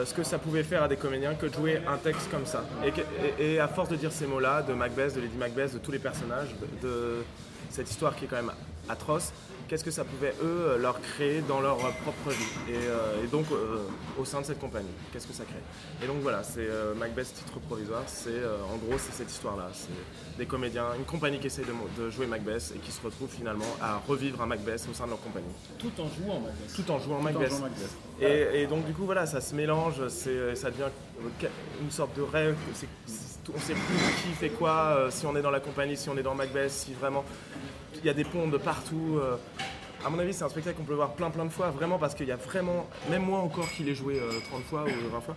ce 0.06 0.14
que 0.14 0.24
ça 0.24 0.40
pouvait 0.40 0.64
faire 0.64 0.84
à 0.84 0.88
des 0.88 0.96
comédiens 0.96 1.36
que 1.36 1.46
de 1.48 1.54
jouer 1.54 1.82
un 1.86 1.98
texte 1.98 2.32
comme 2.32 2.46
ça. 2.46 2.64
Et, 3.40 3.60
à 3.60 3.68
force 3.68 3.90
de 3.90 3.98
dire 3.98 4.12
ces 4.14 4.26
mots-là, 4.26 4.62
de 4.62 4.74
Macbeth, 4.74 5.16
de 5.16 5.20
Lady 5.20 5.36
Macbeth, 5.38 5.74
de 5.74 5.80
tous 5.80 5.92
les 5.92 6.00
personnages, 6.00 6.56
de 6.82 7.24
cette 7.70 7.90
histoire 7.90 8.16
qui 8.16 8.24
est 8.24 8.28
quand 8.30 8.38
même 8.38 8.54
atroce, 8.88 9.34
qu'est-ce 9.72 9.86
que 9.86 9.92
ça 9.92 10.04
pouvait, 10.04 10.34
eux, 10.44 10.78
leur 10.82 11.00
créer 11.00 11.40
dans 11.48 11.62
leur 11.62 11.78
propre 11.78 12.30
vie 12.32 12.44
Et, 12.70 12.74
euh, 12.76 13.24
et 13.24 13.28
donc, 13.28 13.46
euh, 13.54 13.78
au 14.20 14.26
sein 14.26 14.42
de 14.42 14.46
cette 14.46 14.60
compagnie, 14.60 14.90
qu'est-ce 15.14 15.26
que 15.28 15.32
ça 15.34 15.46
crée? 15.46 16.04
Et 16.04 16.08
donc 16.08 16.18
voilà, 16.22 16.44
c'est 16.44 16.60
euh, 16.68 16.94
Macbeth 16.94 17.34
titre 17.34 17.58
provisoire, 17.62 18.04
c'est 18.06 18.32
euh, 18.32 18.58
en 18.70 18.76
gros, 18.76 18.98
c'est 19.00 19.14
cette 19.14 19.32
histoire-là. 19.32 19.70
C'est 19.74 20.38
des 20.38 20.46
comédiens, 20.46 20.88
une 21.00 21.06
compagnie 21.06 21.40
qui 21.40 21.48
essaie 21.48 21.62
de, 21.64 22.10
jouer 22.10 22.26
Macbeth 22.28 22.74
et 22.76 22.80
qui 22.80 22.92
se 22.92 23.02
retrouve 23.02 23.30
finalement 23.30 23.64
à 23.82 24.02
revivre 24.06 24.42
un 24.42 24.46
Macbeth 24.46 24.86
au 24.92 24.94
sein 24.94 25.06
de 25.06 25.12
leur 25.12 25.22
compagnie, 25.22 25.46
tout 25.80 25.92
en 26.02 26.10
jouant 26.10 26.42
Macbeth. 26.42 26.76
tout 26.76 26.92
en 26.92 27.00
jouant 27.00 27.16
Tout 27.16 27.22
en 27.22 27.24
Macbeth. 27.24 27.50
jouant 27.50 27.60
Macbeth. 27.62 27.90
Et, 28.20 28.62
et 28.64 28.68
donc 28.68 28.86
du 28.86 28.92
coup 28.92 29.06
voilà, 29.06 29.26
ça 29.26 29.40
se 29.40 29.56
mélange, 29.56 30.06
ça 30.10 30.70
devient 30.70 30.90
une 31.82 31.92
sorte 31.92 32.14
de 32.18 32.24
rêve. 32.24 32.58
c'est- 32.74 32.88
c'est- 33.06 33.32
on 33.56 33.60
sait 33.60 33.74
plus 33.74 34.14
qui 34.24 34.30
fait 34.38 34.50
quoi, 34.50 34.96
euh, 34.98 35.10
si 35.12 35.26
on 35.26 35.36
est 35.36 35.42
dans 35.42 35.50
la 35.50 35.60
compagnie, 35.62 35.96
si 35.98 36.10
on 36.10 36.18
est 36.18 36.24
dans 36.24 36.36
Macbeth, 36.36 36.70
si 36.72 36.94
vraiment 36.94 37.24
il 38.04 38.08
y 38.08 38.10
a 38.10 38.14
des 38.14 38.24
ponts 38.24 38.48
de 38.48 38.58
partout. 38.58 39.18
euh. 39.20 39.36
À 40.04 40.10
mon 40.10 40.18
avis, 40.18 40.34
c'est 40.34 40.44
un 40.44 40.50
spectacle 40.50 40.78
qu'on 40.78 40.84
peut 40.84 40.96
voir 40.96 41.12
plein 41.12 41.30
plein 41.30 41.46
de 41.46 41.52
fois, 41.52 41.70
vraiment 41.70 42.00
parce 42.00 42.16
qu'il 42.16 42.28
y 42.28 42.32
a 42.32 42.36
vraiment, 42.36 42.88
même 43.12 43.22
moi 43.24 43.38
encore 43.40 43.70
qui 43.72 43.84
l'ai 43.84 43.94
joué 43.94 44.20
euh, 44.20 44.32
30 44.50 44.64
fois 44.64 44.84
ou 44.86 45.10
20 45.12 45.22
fois, 45.22 45.36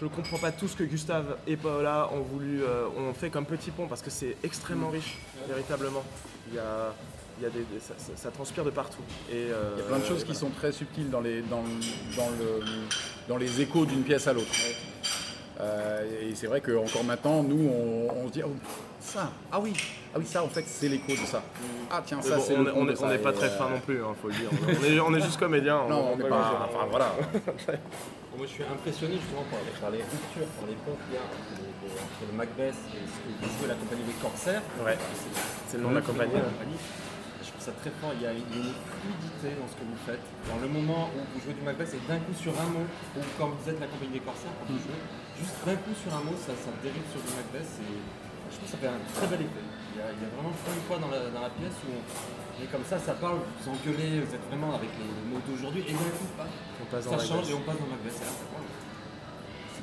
je 0.00 0.04
ne 0.06 0.08
comprends 0.10 0.38
pas 0.38 0.52
tout 0.52 0.68
ce 0.68 0.74
que 0.76 0.84
Gustave 0.84 1.36
et 1.46 1.56
Paola 1.56 2.08
ont 2.14 2.22
voulu, 2.22 2.62
euh, 2.62 2.86
ont 2.96 3.12
fait 3.12 3.28
comme 3.28 3.44
petit 3.44 3.70
pont 3.70 3.86
parce 3.86 4.00
que 4.00 4.08
c'est 4.08 4.36
extrêmement 4.42 4.88
riche, 4.88 5.18
véritablement. 5.46 6.02
Il 6.48 6.54
y 6.54 6.58
a, 6.58 6.94
il 7.38 7.42
y 7.44 7.46
a 7.46 7.50
des, 7.50 7.58
des- 7.64 7.80
ça, 7.80 7.92
ça- 7.98 8.12
ça 8.16 8.30
transpire 8.30 8.64
de 8.64 8.70
partout. 8.70 9.02
Et, 9.30 9.34
euh, 9.34 9.72
Il 9.76 9.80
y 9.80 9.82
a 9.82 9.88
plein 9.88 9.98
de 9.98 10.04
choses 10.06 10.24
qui 10.24 10.34
sont 10.34 10.48
très 10.48 10.72
subtiles 10.72 11.10
dans 11.10 11.20
les, 11.20 11.42
dans, 11.42 11.62
dans 12.16 12.30
le, 12.38 12.64
dans 13.28 13.36
les 13.36 13.60
échos 13.60 13.84
d'une 13.84 14.02
pièce 14.02 14.26
à 14.28 14.32
l'autre. 14.32 14.48
Euh, 15.60 16.04
et 16.30 16.34
c'est 16.34 16.46
vrai 16.46 16.62
qu'encore 16.62 17.04
maintenant, 17.04 17.42
nous, 17.42 17.68
on, 17.68 18.08
on 18.24 18.28
se 18.28 18.32
dit, 18.32 18.42
oh, 18.42 18.50
ça, 19.06 19.30
ah 19.52 19.60
oui, 19.60 19.72
ah 20.14 20.18
oui, 20.18 20.26
ça, 20.26 20.42
en 20.42 20.48
fait, 20.48 20.64
c'est 20.66 20.88
l'écho 20.88 21.12
de 21.12 21.26
ça. 21.26 21.42
Ah 21.90 22.02
tiens, 22.04 22.18
Mais 22.22 22.28
ça, 22.28 22.36
bon, 22.36 22.42
c'est 22.42 22.56
on 23.02 23.08
n'est 23.08 23.18
pas 23.18 23.32
très 23.32 23.46
euh, 23.46 23.58
fin 23.58 23.70
non 23.70 23.80
plus, 23.80 23.96
il 24.02 24.14
faut 24.20 24.28
le 24.28 24.34
dire. 24.34 24.50
On 24.80 24.84
est, 24.84 25.00
on 25.00 25.14
est 25.14 25.20
juste 25.20 25.38
comédien. 25.38 25.78
on 25.78 25.88
Non, 25.88 26.00
on 26.12 26.16
va 26.16 26.22
n'est 26.24 26.28
pas 26.28 26.68
Enfin, 26.68 26.86
voilà. 26.90 27.12
Moi, 28.36 28.44
je 28.44 28.52
suis 28.52 28.64
impressionné 28.64 29.16
justement 29.16 29.46
par 29.48 29.60
les, 29.64 29.72
par 29.80 29.90
les 29.90 30.02
ruptures, 30.04 30.50
par 30.60 30.66
les 30.68 30.76
ponts 30.84 30.98
qu'il 31.06 31.14
y 31.14 31.18
a 31.18 31.24
entre 31.24 32.26
le, 32.28 32.36
Macbeth 32.36 32.74
et 32.92 33.00
ce 33.08 33.16
que 33.24 33.30
vous 33.32 33.48
jouez 33.56 33.68
la 33.72 33.78
compagnie 33.80 34.04
des 34.04 34.18
Corsaires. 34.20 34.62
Ouais. 34.84 34.98
C'est 35.68 35.78
le 35.78 35.82
nom 35.84 35.90
de 35.96 36.02
la 36.02 36.04
compagnie. 36.04 36.36
hein. 36.36 36.52
Je 37.40 37.48
trouve 37.48 37.62
ça 37.64 37.72
très 37.80 37.94
fort. 37.96 38.12
Il 38.18 38.20
y, 38.20 38.28
a 38.28 38.34
une, 38.36 38.44
il 38.52 38.58
y 38.58 38.60
a 38.60 38.68
une 38.68 38.76
fluidité 39.00 39.56
dans 39.56 39.64
ce 39.70 39.76
que 39.80 39.86
vous 39.88 40.00
faites. 40.04 40.20
Dans 40.52 40.60
le 40.60 40.68
moment 40.68 41.08
où 41.16 41.20
vous 41.32 41.40
jouez 41.40 41.54
du 41.56 41.62
Macbeth, 41.64 41.94
et 41.96 42.02
d'un 42.04 42.20
coup 42.20 42.34
sur 42.36 42.52
un 42.58 42.68
mot, 42.74 42.84
ou 43.16 43.22
quand 43.40 43.48
vous 43.54 43.64
êtes 43.70 43.80
la 43.80 43.86
compagnie 43.88 44.18
des 44.20 44.24
Corsaires, 44.26 44.52
quand 44.60 44.68
vous 44.68 44.82
jouez, 44.82 45.00
juste 45.40 45.56
d'un 45.64 45.78
coup 45.80 45.94
sur 45.96 46.10
un 46.12 46.20
mot, 46.26 46.36
ça, 46.36 46.52
ça 46.58 46.68
dérive 46.84 47.06
sur 47.08 47.22
du 47.24 47.32
Macbeth. 47.38 47.70
et 47.86 48.25
je 48.56 48.64
trouve 48.64 48.66
que 48.66 48.72
ça 48.72 48.78
fait 48.80 48.88
un 48.88 49.00
très 49.12 49.26
bel 49.28 49.44
effet. 49.44 49.64
Il 49.94 49.98
y 50.00 50.02
a, 50.02 50.08
il 50.16 50.20
y 50.24 50.26
a 50.26 50.30
vraiment 50.32 50.52
plein 50.64 50.74
de 50.76 50.84
fois 50.88 50.96
dans 50.98 51.10
la, 51.12 51.28
dans 51.30 51.40
la 51.44 51.52
pièce 51.52 51.76
où 51.84 51.92
on 51.92 52.64
est 52.64 52.70
comme 52.72 52.84
ça, 52.88 52.96
ça 52.98 53.12
parle, 53.14 53.38
vous 53.60 53.68
engueulez, 53.70 54.20
vous 54.24 54.32
êtes 54.34 54.44
vraiment 54.48 54.74
avec 54.74 54.88
les 54.96 55.08
mots 55.28 55.40
d'aujourd'hui, 55.48 55.84
et 55.88 55.92
d'un 55.92 56.10
coup, 56.16 56.28
paf, 56.36 56.48
On 56.80 56.84
passe 56.88 57.04
ça 57.04 57.10
Macbeth. 57.12 57.28
change 57.28 57.50
et 57.50 57.54
on 57.54 57.60
passe 57.60 57.76
dans 57.76 57.86
Macbeth. 57.92 58.12
C'est 58.16 58.24
incroyable. 58.24 58.72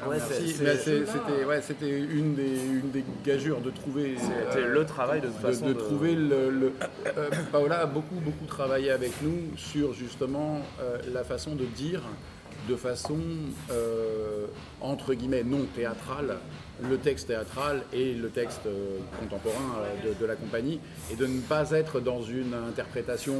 Ouais, 0.05 0.19
C'était 0.19 1.45
ouais, 1.45 1.61
c'était 1.61 1.99
une, 1.99 2.35
des, 2.35 2.59
une 2.65 2.91
des 2.91 3.05
gageures 3.23 3.61
de 3.61 3.69
trouver. 3.69 4.15
C'était 4.17 4.65
euh, 4.65 4.73
le 4.73 4.85
travail 4.85 5.21
de 5.21 5.27
toute 5.27 5.37
de, 5.37 5.41
façon. 5.47 5.65
de 5.65 5.73
trouver 5.73 6.13
le. 6.15 6.49
le- 6.49 6.73
euh, 7.17 7.29
Paola 7.53 7.79
a 7.81 7.85
beaucoup, 7.85 8.15
beaucoup 8.15 8.45
travaillé 8.45 8.91
avec 8.91 9.13
nous 9.21 9.55
sur 9.55 9.93
justement 9.93 10.59
euh, 10.81 10.97
la 11.13 11.23
façon 11.23 11.55
de 11.55 11.63
dire 11.63 12.01
de 12.67 12.75
façon 12.75 13.19
euh, 13.71 14.45
entre 14.81 15.13
guillemets 15.13 15.43
non 15.43 15.65
théâtrale 15.75 16.37
le 16.81 16.97
texte 16.97 17.27
théâtral 17.27 17.83
et 17.91 18.13
le 18.13 18.29
texte 18.29 18.65
euh, 18.65 18.97
contemporain 19.19 19.79
euh, 20.05 20.13
de, 20.19 20.25
la 20.25 20.35
compagnie 20.35 20.79
et 21.11 21.15
de 21.15 21.25
ne 21.25 21.41
pas 21.41 21.71
être 21.71 21.99
dans 21.99 22.21
une 22.21 22.53
interprétation 22.53 23.35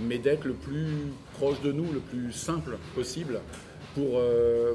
mais 0.00 0.18
d'être 0.18 0.44
le 0.44 0.54
plus 0.54 1.12
proche 1.34 1.60
de 1.60 1.72
nous, 1.72 1.90
le 1.92 2.00
plus 2.00 2.32
simple 2.32 2.78
possible 2.94 3.40
pour, 3.94 4.20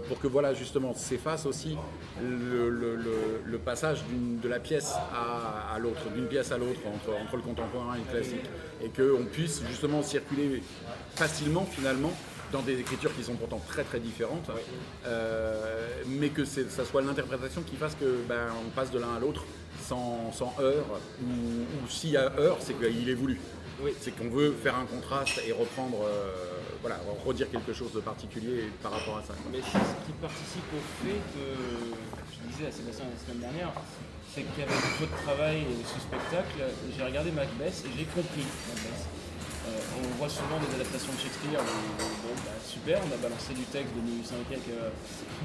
pour 0.08 0.20
que 0.20 0.28
voilà 0.28 0.54
justement 0.54 0.94
s'efface 0.94 1.46
aussi 1.46 1.76
le, 2.22 3.58
passage 3.58 4.04
de 4.12 4.48
la 4.48 4.60
pièce 4.60 4.94
à, 5.14 5.74
à 5.74 5.80
l'autre, 5.80 6.10
d'une 6.16 6.28
pièce 6.28 6.52
à 6.52 6.58
l'autre, 6.58 6.80
entre, 6.86 7.18
entre 7.20 7.36
le 7.36 7.42
contemporain 7.42 7.96
et 7.96 8.00
le 8.00 8.12
classique, 8.12 8.46
et 8.84 8.90
qu'on 8.90 9.26
puisse 9.26 9.64
justement 9.68 10.04
circuler 10.04 10.62
facilement 11.16 11.66
finalement 11.66 12.14
dans 12.52 12.62
des 12.62 12.80
écritures 12.80 13.16
qui 13.16 13.24
sont 13.24 13.36
pourtant 13.36 13.62
très 13.68 13.84
très 13.84 14.00
différentes, 14.00 14.50
euh, 15.06 15.88
mais 16.08 16.30
que 16.30 16.46
ça 16.46 16.86
soit 16.86 17.02
l'interprétation 17.02 17.62
qui 17.62 17.76
fasse 17.76 17.96
que 17.96 18.20
ben, 18.28 18.48
on 18.66 18.70
passe 18.70 18.92
de 18.92 19.00
l'un 19.00 19.16
à 19.16 19.20
l'autre 19.20 19.44
sans, 19.86 20.32
sans 20.32 20.54
heurts, 20.60 21.00
ou, 21.22 21.26
ou 21.26 21.90
s'il 21.90 22.12
y 22.12 22.18
a 22.18 22.32
heurts, 22.40 22.58
c'est 22.62 22.74
qu'il 22.74 23.10
est 23.10 23.14
voulu. 23.14 23.40
C'est 24.02 24.12
qu'on 24.18 24.30
veut 24.30 24.54
faire 24.54 24.76
un 24.76 24.86
contraste 24.86 25.40
et 25.48 25.52
reprendre, 25.52 26.00
euh, 26.04 26.34
voilà, 26.82 27.00
redire 27.24 27.50
quelque 27.52 27.74
chose 27.74 27.92
de 27.94 28.00
particulier 28.00 28.70
par 28.82 28.92
rapport 28.92 29.18
à 29.18 29.22
ça. 29.22 29.34
quoi. 29.34 29.52
Mais 29.52 29.60
c'est 29.62 29.78
ce 29.78 30.06
qui 30.06 30.14
participe 30.20 30.66
au 30.74 31.06
fait 31.06 31.22
que, 31.34 31.46
je 32.34 32.52
disais 32.52 32.68
à 32.68 32.72
Sébastien 32.72 33.06
la 33.06 33.24
semaine 33.24 33.42
dernière, 33.42 33.72
c'est 34.34 34.42
qu'avec 34.56 34.82
votre 35.00 35.24
travail 35.24 35.58
et 35.58 35.84
ce 35.86 36.00
spectacle, 36.00 36.58
j'ai 36.98 37.04
regardé 37.04 37.32
Macbeth 37.32 37.84
et 37.86 37.90
j'ai 37.98 38.06
compris 38.06 38.46
Macbeth. 38.68 39.17
Euh, 39.68 40.00
on 40.00 40.16
voit 40.16 40.30
souvent 40.32 40.56
des 40.64 40.72
adaptations 40.80 41.12
de 41.12 41.20
Shakespeare 41.20 41.60
où, 41.60 41.76
bon, 42.00 42.34
bah, 42.48 42.56
super, 42.64 43.00
on 43.04 43.12
a 43.12 43.20
balancé 43.20 43.52
du 43.54 43.68
texte 43.68 43.92
de 43.96 44.02
1800 44.02 44.36
et 44.40 44.56
quelques, 44.56 44.72
euh, 44.80 44.90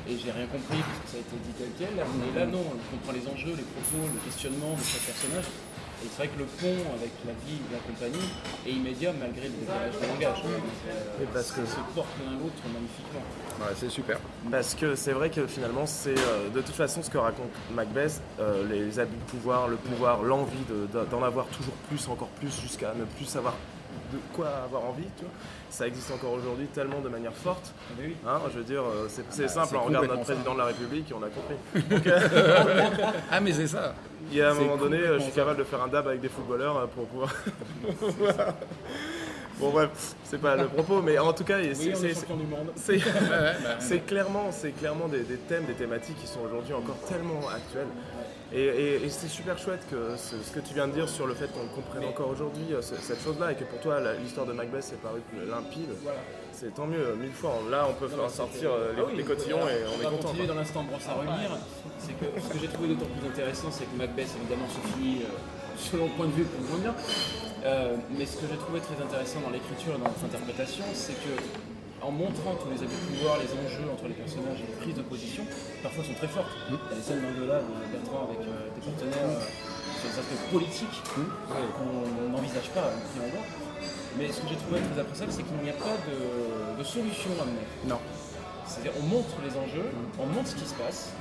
et 0.09 0.15
j'ai 0.15 0.31
rien 0.31 0.47
compris 0.47 0.79
parce 0.79 1.01
que 1.03 1.09
ça 1.11 1.17
a 1.19 1.23
été 1.27 1.37
dit 1.43 1.55
tel 1.59 1.71
quel. 1.79 1.95
Et 1.99 2.33
là, 2.39 2.47
non, 2.47 2.63
on 2.63 2.79
comprend 2.95 3.13
les 3.13 3.27
enjeux, 3.27 3.59
les 3.59 3.67
propos, 3.67 4.07
le 4.07 4.21
questionnement 4.23 4.79
de 4.79 4.85
chaque 4.87 5.03
personnage. 5.11 5.51
Et 6.03 6.09
c'est 6.11 6.17
vrai 6.27 6.29
que 6.35 6.39
le 6.41 6.47
pont 6.47 6.83
avec 6.99 7.13
la 7.25 7.33
vie 7.47 7.59
de 7.63 7.71
la 7.71 7.79
compagnie 7.79 8.27
est 8.67 8.71
immédiat 8.73 9.13
malgré 9.19 9.47
le 9.47 9.55
décalage 9.55 9.95
de 9.95 10.07
langage. 10.09 10.43
Et 11.23 11.27
parce 11.33 11.53
que- 11.53 11.61
Ils 11.61 11.67
se 11.69 11.95
portent 11.95 12.09
l'un 12.27 12.33
l'autre 12.43 12.63
magnifiquement. 12.75 13.23
Ouais, 13.61 13.73
c'est 13.79 13.89
super. 13.89 14.19
Parce 14.51 14.75
que 14.75 14.97
c'est 14.97 15.13
vrai 15.13 15.31
que 15.31 15.47
finalement, 15.47 15.87
c'est 15.87 16.19
euh, 16.19 16.49
de 16.51 16.61
toute 16.61 16.75
façon 16.75 17.05
ce 17.05 17.11
que 17.11 17.19
raconte 17.19 17.53
Macbeth, 17.73 18.21
euh, 18.41 18.67
les 18.69 18.99
abus 18.99 19.15
de 19.15 19.31
pouvoir, 19.31 19.69
le 19.69 19.77
pouvoir, 19.77 20.25
l'envie 20.25 20.65
de- 20.69 20.87
de- 20.93 21.05
d'en 21.07 21.23
avoir 21.23 21.47
toujours 21.47 21.75
plus, 21.89 22.09
encore 22.09 22.29
plus, 22.41 22.51
jusqu'à 22.61 22.95
ne 22.99 23.05
plus 23.05 23.27
savoir 23.27 23.55
de 24.13 24.19
quoi 24.35 24.49
avoir 24.65 24.85
envie, 24.85 25.07
tu 25.17 25.25
vois. 25.25 25.33
Ça 25.71 25.87
existe 25.87 26.11
encore 26.11 26.33
aujourd'hui 26.33 26.67
tellement 26.67 27.01
de 27.01 27.09
manière 27.09 27.33
forte. 27.33 27.73
Ah, 27.77 27.95
oui. 27.99 28.15
Hein, 28.27 28.41
je 28.53 28.59
veux 28.59 28.65
dire, 28.65 28.83
euh, 28.83 29.07
c'est 29.09 29.25
c'est 29.31 29.43
bah, 29.45 29.49
simple, 29.49 29.69
c'est 29.71 29.77
on 29.77 29.85
regarde 29.85 30.07
notre 30.07 30.19
ça. 30.19 30.33
président 30.35 30.53
de 30.55 30.59
la 30.59 30.65
République 30.67 31.11
et 31.11 31.15
on 31.15 31.23
a 31.23 31.29
compris. 31.29 31.57
Ah, 33.31 33.41
mais 33.41 33.53
c'est 33.53 33.67
ça. 33.67 33.95
Il 34.31 34.37
y 34.37 34.43
a 34.43 34.51
un 34.51 34.55
C'est 34.55 34.61
moment 34.61 34.77
donné, 34.77 34.99
euh, 34.99 35.19
je 35.19 35.25
suis 35.25 35.33
capable 35.33 35.59
de 35.59 35.65
faire 35.65 35.83
un 35.83 35.89
dab 35.89 36.07
avec 36.07 36.21
des 36.21 36.29
footballeurs 36.29 36.77
euh, 36.77 36.87
pour 36.87 37.07
pouvoir. 37.07 37.35
bon 39.59 39.71
bref, 39.71 40.15
c'est 40.25 40.41
pas 40.41 40.57
le 40.57 40.67
propos, 40.69 41.01
mais 41.03 41.19
en 41.19 41.33
tout 41.33 41.45
cas, 41.45 41.59
c'est- 41.75 41.93
Oui, 42.89 42.97
Ouais, 42.97 43.01
bah, 43.63 43.77
c'est 43.81 44.01
clairement, 44.07 44.51
c'est 44.51 44.73
clairement 44.73 45.09
des, 45.09 45.21
des 45.21 45.37
thèmes, 45.37 45.65
des 45.65 45.75
thématiques 45.75 46.19
qui 46.21 46.27
sont 46.27 46.41
aujourd'hui 46.41 46.75
encore 46.75 46.99
tellement 47.09 47.41
actuelles. 47.55 47.87
Et, 48.55 48.61
et- 48.65 49.05
et 49.05 49.09
c'est 49.09 49.29
super 49.29 49.57
chouette 49.59 49.81
que 49.91 50.15
ce, 50.17 50.37
ce 50.43 50.51
que 50.53 50.61
tu 50.61 50.75
viens 50.75 50.87
de 50.87 50.93
dire 50.93 51.09
sur 51.09 51.27
le 51.27 51.33
fait 51.35 51.49
qu'on 51.53 51.67
comprenne 51.75 52.05
encore 52.05 52.29
aujourd'hui 52.29 52.75
euh, 52.75 52.83
ce- 52.83 52.97
cette 52.97 53.23
chose-là 53.23 53.53
et 53.53 53.55
que 53.55 53.65
pour 53.65 53.81
toi 53.81 53.99
l'histoire 54.23 54.47
de 54.47 54.53
Macbeth 54.53 54.85
est 54.93 55.01
paru 55.03 55.21
limpide. 55.49 55.89
C'est 56.53 56.75
tant 56.75 56.87
mieux, 56.87 57.15
mille 57.19 57.33
fois. 57.33 57.55
Là, 57.71 57.87
on 57.89 57.95
peut 57.95 58.09
faire 58.09 58.29
sortir 58.31 58.71
euh, 58.73 58.93
les, 58.95 59.01
Ah 59.01 59.05
oui, 59.09 59.17
les 59.17 59.25
cotillons 59.25 59.57
et 59.69 59.83
on 59.89 60.01
est 60.01 60.05
content. 60.05 60.29
continuer 60.29 60.47
quoi. 60.47 60.55
dans 60.55 60.61
l'instant 60.61 60.85
à 61.09 61.15
revenir. 61.15 61.51
C'est 61.99 62.13
que 62.13 62.27
ce 62.41 62.53
que 62.53 62.59
j'ai 62.61 62.69
trouvé 62.69 62.89
d'autant 62.89 63.07
plus 63.19 63.27
intéressant, 63.29 63.69
c'est 63.71 63.85
que 63.85 63.97
Macbeth 63.97 64.29
évidemment 64.39 64.69
se 64.69 64.81
finit 64.99 65.23
euh, 65.23 65.27
selon 65.79 66.05
le 66.05 66.11
point 66.13 66.27
de 66.27 66.33
vue 66.33 66.45
qu'on 66.45 66.63
voit 66.63 66.79
bien. 66.81 66.95
Euh, 67.65 67.97
mais 68.19 68.27
ce 68.27 68.37
que 68.37 68.47
j'ai 68.51 68.57
trouvé 68.57 68.81
très 68.81 68.99
intéressant 69.03 69.41
dans 69.41 69.51
l'écriture 69.51 69.95
et 69.95 69.99
dans 69.99 70.11
notre 70.11 70.25
interprétation, 70.25 70.85
c'est 70.95 71.15
que 71.15 71.39
en 72.03 72.11
montrant 72.11 72.59
tous 72.59 72.69
les 72.75 72.83
abus 72.83 72.99
de 72.99 73.07
pouvoir, 73.15 73.39
les 73.39 73.51
enjeux 73.55 73.87
entre 73.87 74.09
les 74.09 74.19
personnages 74.19 74.59
et 74.59 74.67
les 74.67 74.79
prises 74.83 74.97
de 74.97 75.07
position, 75.07 75.47
parfois 75.83 76.03
sont 76.03 76.15
très 76.15 76.27
fortes. 76.27 76.51
Il 76.69 76.75
y 76.75 76.93
a 76.93 76.97
des 76.99 77.03
scènes 77.03 77.23
d'engueulade 77.23 77.63
de 77.63 77.87
Bertrand 77.95 78.27
avec 78.27 78.43
euh, 78.43 78.67
des 78.75 78.83
partenaires 78.83 79.39
euh, 79.39 79.47
sur 80.03 80.11
des 80.11 80.19
aspects 80.19 80.43
politiques 80.51 80.99
euh, 81.15 81.23
qu'on 81.79 82.29
n'envisage 82.35 82.71
pas. 82.75 82.91
Mais 84.19 84.27
ce 84.31 84.43
que 84.43 84.49
j'ai 84.51 84.57
trouvé 84.57 84.81
très 84.83 85.01
appréciable, 85.01 85.33
c'est 85.33 85.47
qu'il 85.47 85.63
n'y 85.63 85.71
a 85.71 85.79
pas 85.79 85.97
de, 86.11 86.79
de 86.79 86.85
solution 86.85 87.31
à 87.41 87.47
mener. 87.47 87.67
Non. 87.87 87.99
C'est-à-dire 88.67 88.93
on 88.99 89.07
montre 89.07 89.39
les 89.47 89.55
enjeux, 89.57 89.87
on 90.19 90.27
montre 90.27 90.49
ce 90.49 90.57
qui 90.57 90.67
se 90.67 90.75
passe, 90.75 91.15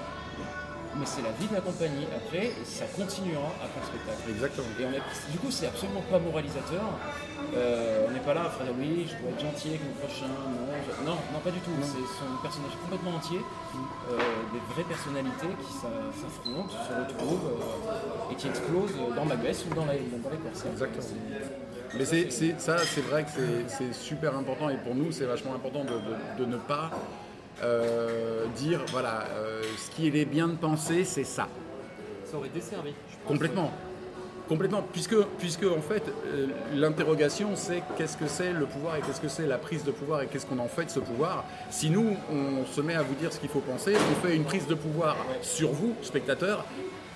mais 0.95 1.05
c'est 1.05 1.21
la 1.21 1.31
vie 1.39 1.47
de 1.47 1.53
la 1.55 1.61
compagnie 1.61 2.05
après, 2.15 2.47
et 2.51 2.65
ça 2.65 2.85
continuera 2.95 3.47
après 3.63 3.79
le 3.81 3.87
spectacle. 3.87 4.23
Exactement. 4.29 4.67
Et 4.79 4.85
on 4.85 4.93
est, 4.93 5.03
du 5.31 5.37
coup, 5.39 5.51
c'est 5.51 5.67
absolument 5.67 6.01
pas 6.09 6.19
moralisateur. 6.19 6.83
Euh, 7.53 8.05
on 8.07 8.11
n'est 8.11 8.19
pas 8.23 8.33
là 8.33 8.45
à 8.45 8.49
faire 8.49 8.67
oui, 8.79 9.07
je 9.09 9.15
dois 9.19 9.31
être 9.31 9.41
gentil 9.41 9.69
avec 9.69 9.81
mon 9.83 9.93
prochain. 9.99 10.27
Non, 10.29 10.71
je- 10.87 11.03
non, 11.03 11.15
non, 11.33 11.39
pas 11.43 11.51
du 11.51 11.59
tout. 11.59 11.71
C'est 11.81 11.99
sont 12.19 12.29
des 12.31 12.41
personnages 12.41 12.77
complètement 12.81 13.15
entiers, 13.17 13.41
euh, 13.43 14.17
des 14.53 14.61
vraies 14.73 14.87
personnalités 14.87 15.51
qui 15.59 15.73
s'a- 15.73 16.11
s'affrontent, 16.15 16.71
se 16.71 16.91
retrouvent 16.95 17.49
euh, 17.59 18.31
et 18.31 18.35
qui 18.35 18.47
explosent 18.47 18.95
dans 19.15 19.25
Macbeth 19.25 19.65
ou 19.69 19.73
dans, 19.75 19.85
la, 19.85 19.93
dans 19.95 20.29
les 20.31 20.37
Corsaires. 20.37 20.71
Exactement. 20.71 21.19
Mais 21.97 22.05
c'est, 22.05 22.31
ça, 22.57 22.77
c'est 22.77 23.01
vrai 23.01 23.25
que 23.25 23.31
c'est, 23.35 23.67
c'est 23.67 23.93
super 23.93 24.37
important 24.37 24.69
et 24.69 24.77
pour 24.77 24.95
nous, 24.95 25.11
c'est 25.11 25.25
vachement 25.25 25.53
important 25.53 25.83
de, 25.83 25.89
de- 26.39 26.45
de 26.45 26.45
ne 26.49 26.55
pas 26.55 26.89
euh, 27.63 28.45
dire, 28.55 28.81
voilà, 28.91 29.25
euh, 29.35 29.61
ce 29.77 29.91
qu'il 29.91 30.15
est 30.15 30.25
bien 30.25 30.47
de 30.47 30.55
penser, 30.55 31.03
c'est 31.03 31.23
ça. 31.23 31.47
Ça 32.25 32.37
aurait 32.37 32.49
desservi. 32.49 32.91
je 33.09 33.15
pense. 33.17 33.27
Complètement. 33.27 33.71
Complètement. 34.47 34.83
Puisque, 34.91 35.15
puisque 35.37 35.63
en 35.63 35.81
fait, 35.81 36.03
euh, 36.25 36.47
l'interrogation, 36.73 37.51
c'est 37.55 37.83
qu'est-ce 37.97 38.17
que 38.17 38.27
c'est 38.27 38.51
le 38.51 38.65
pouvoir 38.65 38.97
et 38.97 39.01
qu'est-ce 39.01 39.21
que 39.21 39.29
c'est 39.29 39.47
la 39.47 39.57
prise 39.57 39.83
de 39.83 39.91
pouvoir 39.91 40.21
et 40.23 40.27
qu'est-ce 40.27 40.45
qu'on 40.45 40.59
en 40.59 40.67
fait 40.67 40.85
de 40.85 40.89
ce 40.89 40.99
pouvoir. 40.99 41.45
Si 41.69 41.89
nous, 41.89 42.17
on 42.29 42.65
se 42.65 42.81
met 42.81 42.95
à 42.95 43.01
vous 43.01 43.15
dire 43.15 43.31
ce 43.31 43.39
qu'il 43.39 43.49
faut 43.49 43.59
penser, 43.59 43.93
on 43.95 44.27
fait 44.27 44.35
une 44.35 44.43
prise 44.43 44.67
de 44.67 44.75
pouvoir 44.75 45.15
sur 45.41 45.71
vous, 45.71 45.95
spectateurs, 46.01 46.65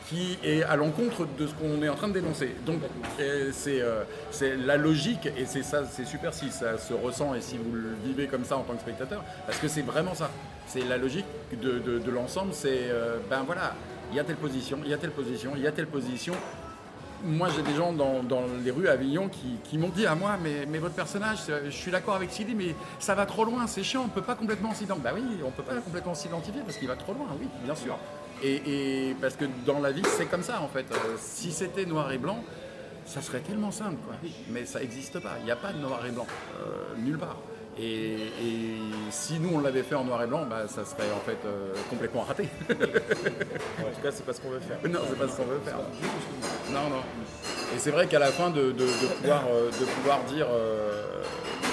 qui 0.10 0.38
est 0.44 0.64
à 0.64 0.76
l'encontre 0.76 1.26
de 1.38 1.48
ce 1.48 1.54
qu'on 1.54 1.82
est 1.82 1.90
en 1.90 1.96
train 1.96 2.08
de 2.08 2.14
dénoncer. 2.14 2.56
Donc, 2.66 2.80
euh, 3.20 3.52
c'est 4.32 4.56
la 4.56 4.78
logique, 4.78 5.26
et 5.38 5.46
c'est 5.46 5.64
ça, 5.64 5.84
c'est 5.90 6.06
super 6.06 6.34
si 6.34 6.50
ça 6.52 6.78
se 6.78 6.94
ressent 6.94 7.34
et 7.34 7.42
si 7.42 7.58
vous 7.58 7.72
le 7.74 7.96
vivez 8.06 8.28
comme 8.28 8.46
ça 8.46 8.58
en 8.58 8.62
tant 8.62 8.74
que 8.74 8.82
spectateur, 8.82 9.24
parce 9.48 9.58
que 9.60 9.68
c'est 9.68 9.82
vraiment 9.82 10.14
ça. 10.14 10.30
C'est 10.68 10.84
la 10.88 10.98
logique 10.98 11.26
de, 11.62 11.80
de- 11.80 12.00
de 12.00 12.12
l'ensemble, 12.12 12.54
c'est, 12.54 12.90
euh, 12.90 13.18
ben 13.30 13.44
voilà, 13.46 13.76
il 14.12 14.18
y 14.18 14.20
a 14.20 14.24
telle 14.24 14.36
position, 14.36 14.80
il 14.84 14.92
y 14.92 14.94
a 14.94 14.98
telle 14.98 15.12
position, 15.12 15.52
il 15.56 15.62
y 15.64 15.68
a 15.68 15.72
telle 15.72 15.88
position, 15.88 16.34
moi, 17.26 17.50
j'ai 17.56 17.62
des 17.62 17.76
gens 17.76 17.92
dans, 17.92 18.22
les 18.64 18.72
rues 18.72 18.88
à 18.88 18.94
Avignon 18.94 19.30
qui, 19.30 19.78
m'ont 19.78 19.90
dit 19.90 20.06
à 20.06 20.16
moi, 20.16 20.38
mais, 20.42 20.80
votre 20.80 20.96
personnage, 20.96 21.40
euh, 21.50 21.66
je 21.66 21.76
suis 21.76 21.92
d'accord 21.92 22.16
avec 22.16 22.32
Sylvie, 22.32 22.56
mais 22.56 22.76
ça 23.00 23.16
va 23.16 23.26
trop 23.26 23.44
loin, 23.44 23.68
c'est 23.68 23.84
chiant, 23.84 24.04
on 24.06 24.10
peut 24.10 24.22
pas 24.22 24.36
complètement 24.36 24.74
s'identifier. 24.74 25.12
Bah 25.12 25.12
oui, 25.16 25.24
on 25.46 25.52
peut 25.52 25.64
pas 25.64 25.76
complètement 25.76 26.14
s'identifier 26.14 26.62
parce 26.62 26.78
qu'il 26.78 26.88
va 26.88 26.96
trop 26.96 27.14
loin, 27.14 27.28
oui, 27.40 27.48
bien 27.64 27.76
sûr. 27.76 27.98
Et, 28.44 29.10
et 29.10 29.16
parce 29.16 29.36
que 29.36 29.46
dans 29.66 29.80
la 29.80 29.92
vie, 29.92 30.04
c'est 30.18 30.26
comme 30.26 30.44
ça 30.44 30.62
en 30.62 30.68
fait. 30.68 30.86
Euh, 30.92 31.16
si 31.18 31.52
c'était 31.52 31.86
noir 31.86 32.12
et 32.12 32.18
blanc, 32.18 32.44
ça 33.06 33.22
serait 33.22 33.40
tellement 33.40 33.72
simple, 33.72 33.98
quoi. 34.06 34.16
Mais 34.50 34.66
ça 34.66 34.80
n'existe 34.80 35.20
pas. 35.20 35.36
Il 35.40 35.46
n'y 35.46 35.52
a 35.52 35.56
pas 35.56 35.74
de 35.74 35.80
noir 35.80 36.06
et 36.06 36.12
blanc, 36.12 36.28
euh, 36.60 36.96
nulle 36.98 37.18
part. 37.18 37.38
Et, 37.78 38.14
et 38.14 38.78
si 39.12 39.38
nous 39.40 39.50
on 39.54 39.60
l'avait 39.60 39.84
fait 39.84 39.96
en 39.96 40.06
noir 40.06 40.24
et 40.24 40.28
blanc, 40.28 40.46
bah, 40.50 40.64
ça 40.68 40.86
serait 40.86 41.12
en 41.14 41.20
fait 41.20 41.38
euh, 41.46 41.74
complètement 41.90 42.22
raté. 42.22 42.48
En 42.70 43.92
tout 43.96 44.02
cas, 44.02 44.12
c'est 44.12 44.26
pas 44.26 44.34
ce 44.34 44.40
qu'on 44.42 44.50
veut 44.50 44.60
faire. 44.62 44.78
Non, 44.90 45.00
c'est 45.10 45.18
pas 45.20 45.28
ce 45.28 45.36
qu'on 45.38 45.44
veut 45.46 45.60
faire. 45.66 45.78
Non, 46.72 46.90
non. 46.90 47.02
Et 47.76 47.80
c'est 47.80 47.92
vrai 47.92 48.08
qu'à 48.08 48.20
la 48.20 48.28
fin 48.32 48.50
de, 48.50 48.72
de- 48.72 48.72
de 48.72 49.08
pouvoir, 49.20 49.44
euh, 49.50 49.70
de 49.72 49.86
pouvoir 49.86 50.24
dire, 50.24 50.48
euh, 50.50 51.04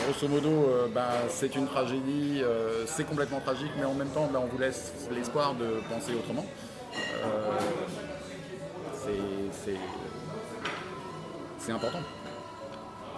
grosso 0.07 0.27
modo, 0.29 0.49
euh, 0.51 0.89
ben, 0.93 1.07
c'est 1.29 1.55
une 1.55 1.67
tragédie, 1.67 2.43
c'est 2.87 3.05
complètement 3.05 3.41
tragique, 3.41 3.71
mais 3.79 3.85
en 3.85 3.95
même 3.95 4.09
temps, 4.11 4.29
ben, 4.33 4.41
on 4.43 4.47
vous 4.47 4.59
laisse 4.59 4.93
l'espoir 5.15 5.55
de 5.55 5.81
penser 5.89 6.15
autrement. 6.15 6.45
C'est 11.59 11.73
important. 11.73 12.01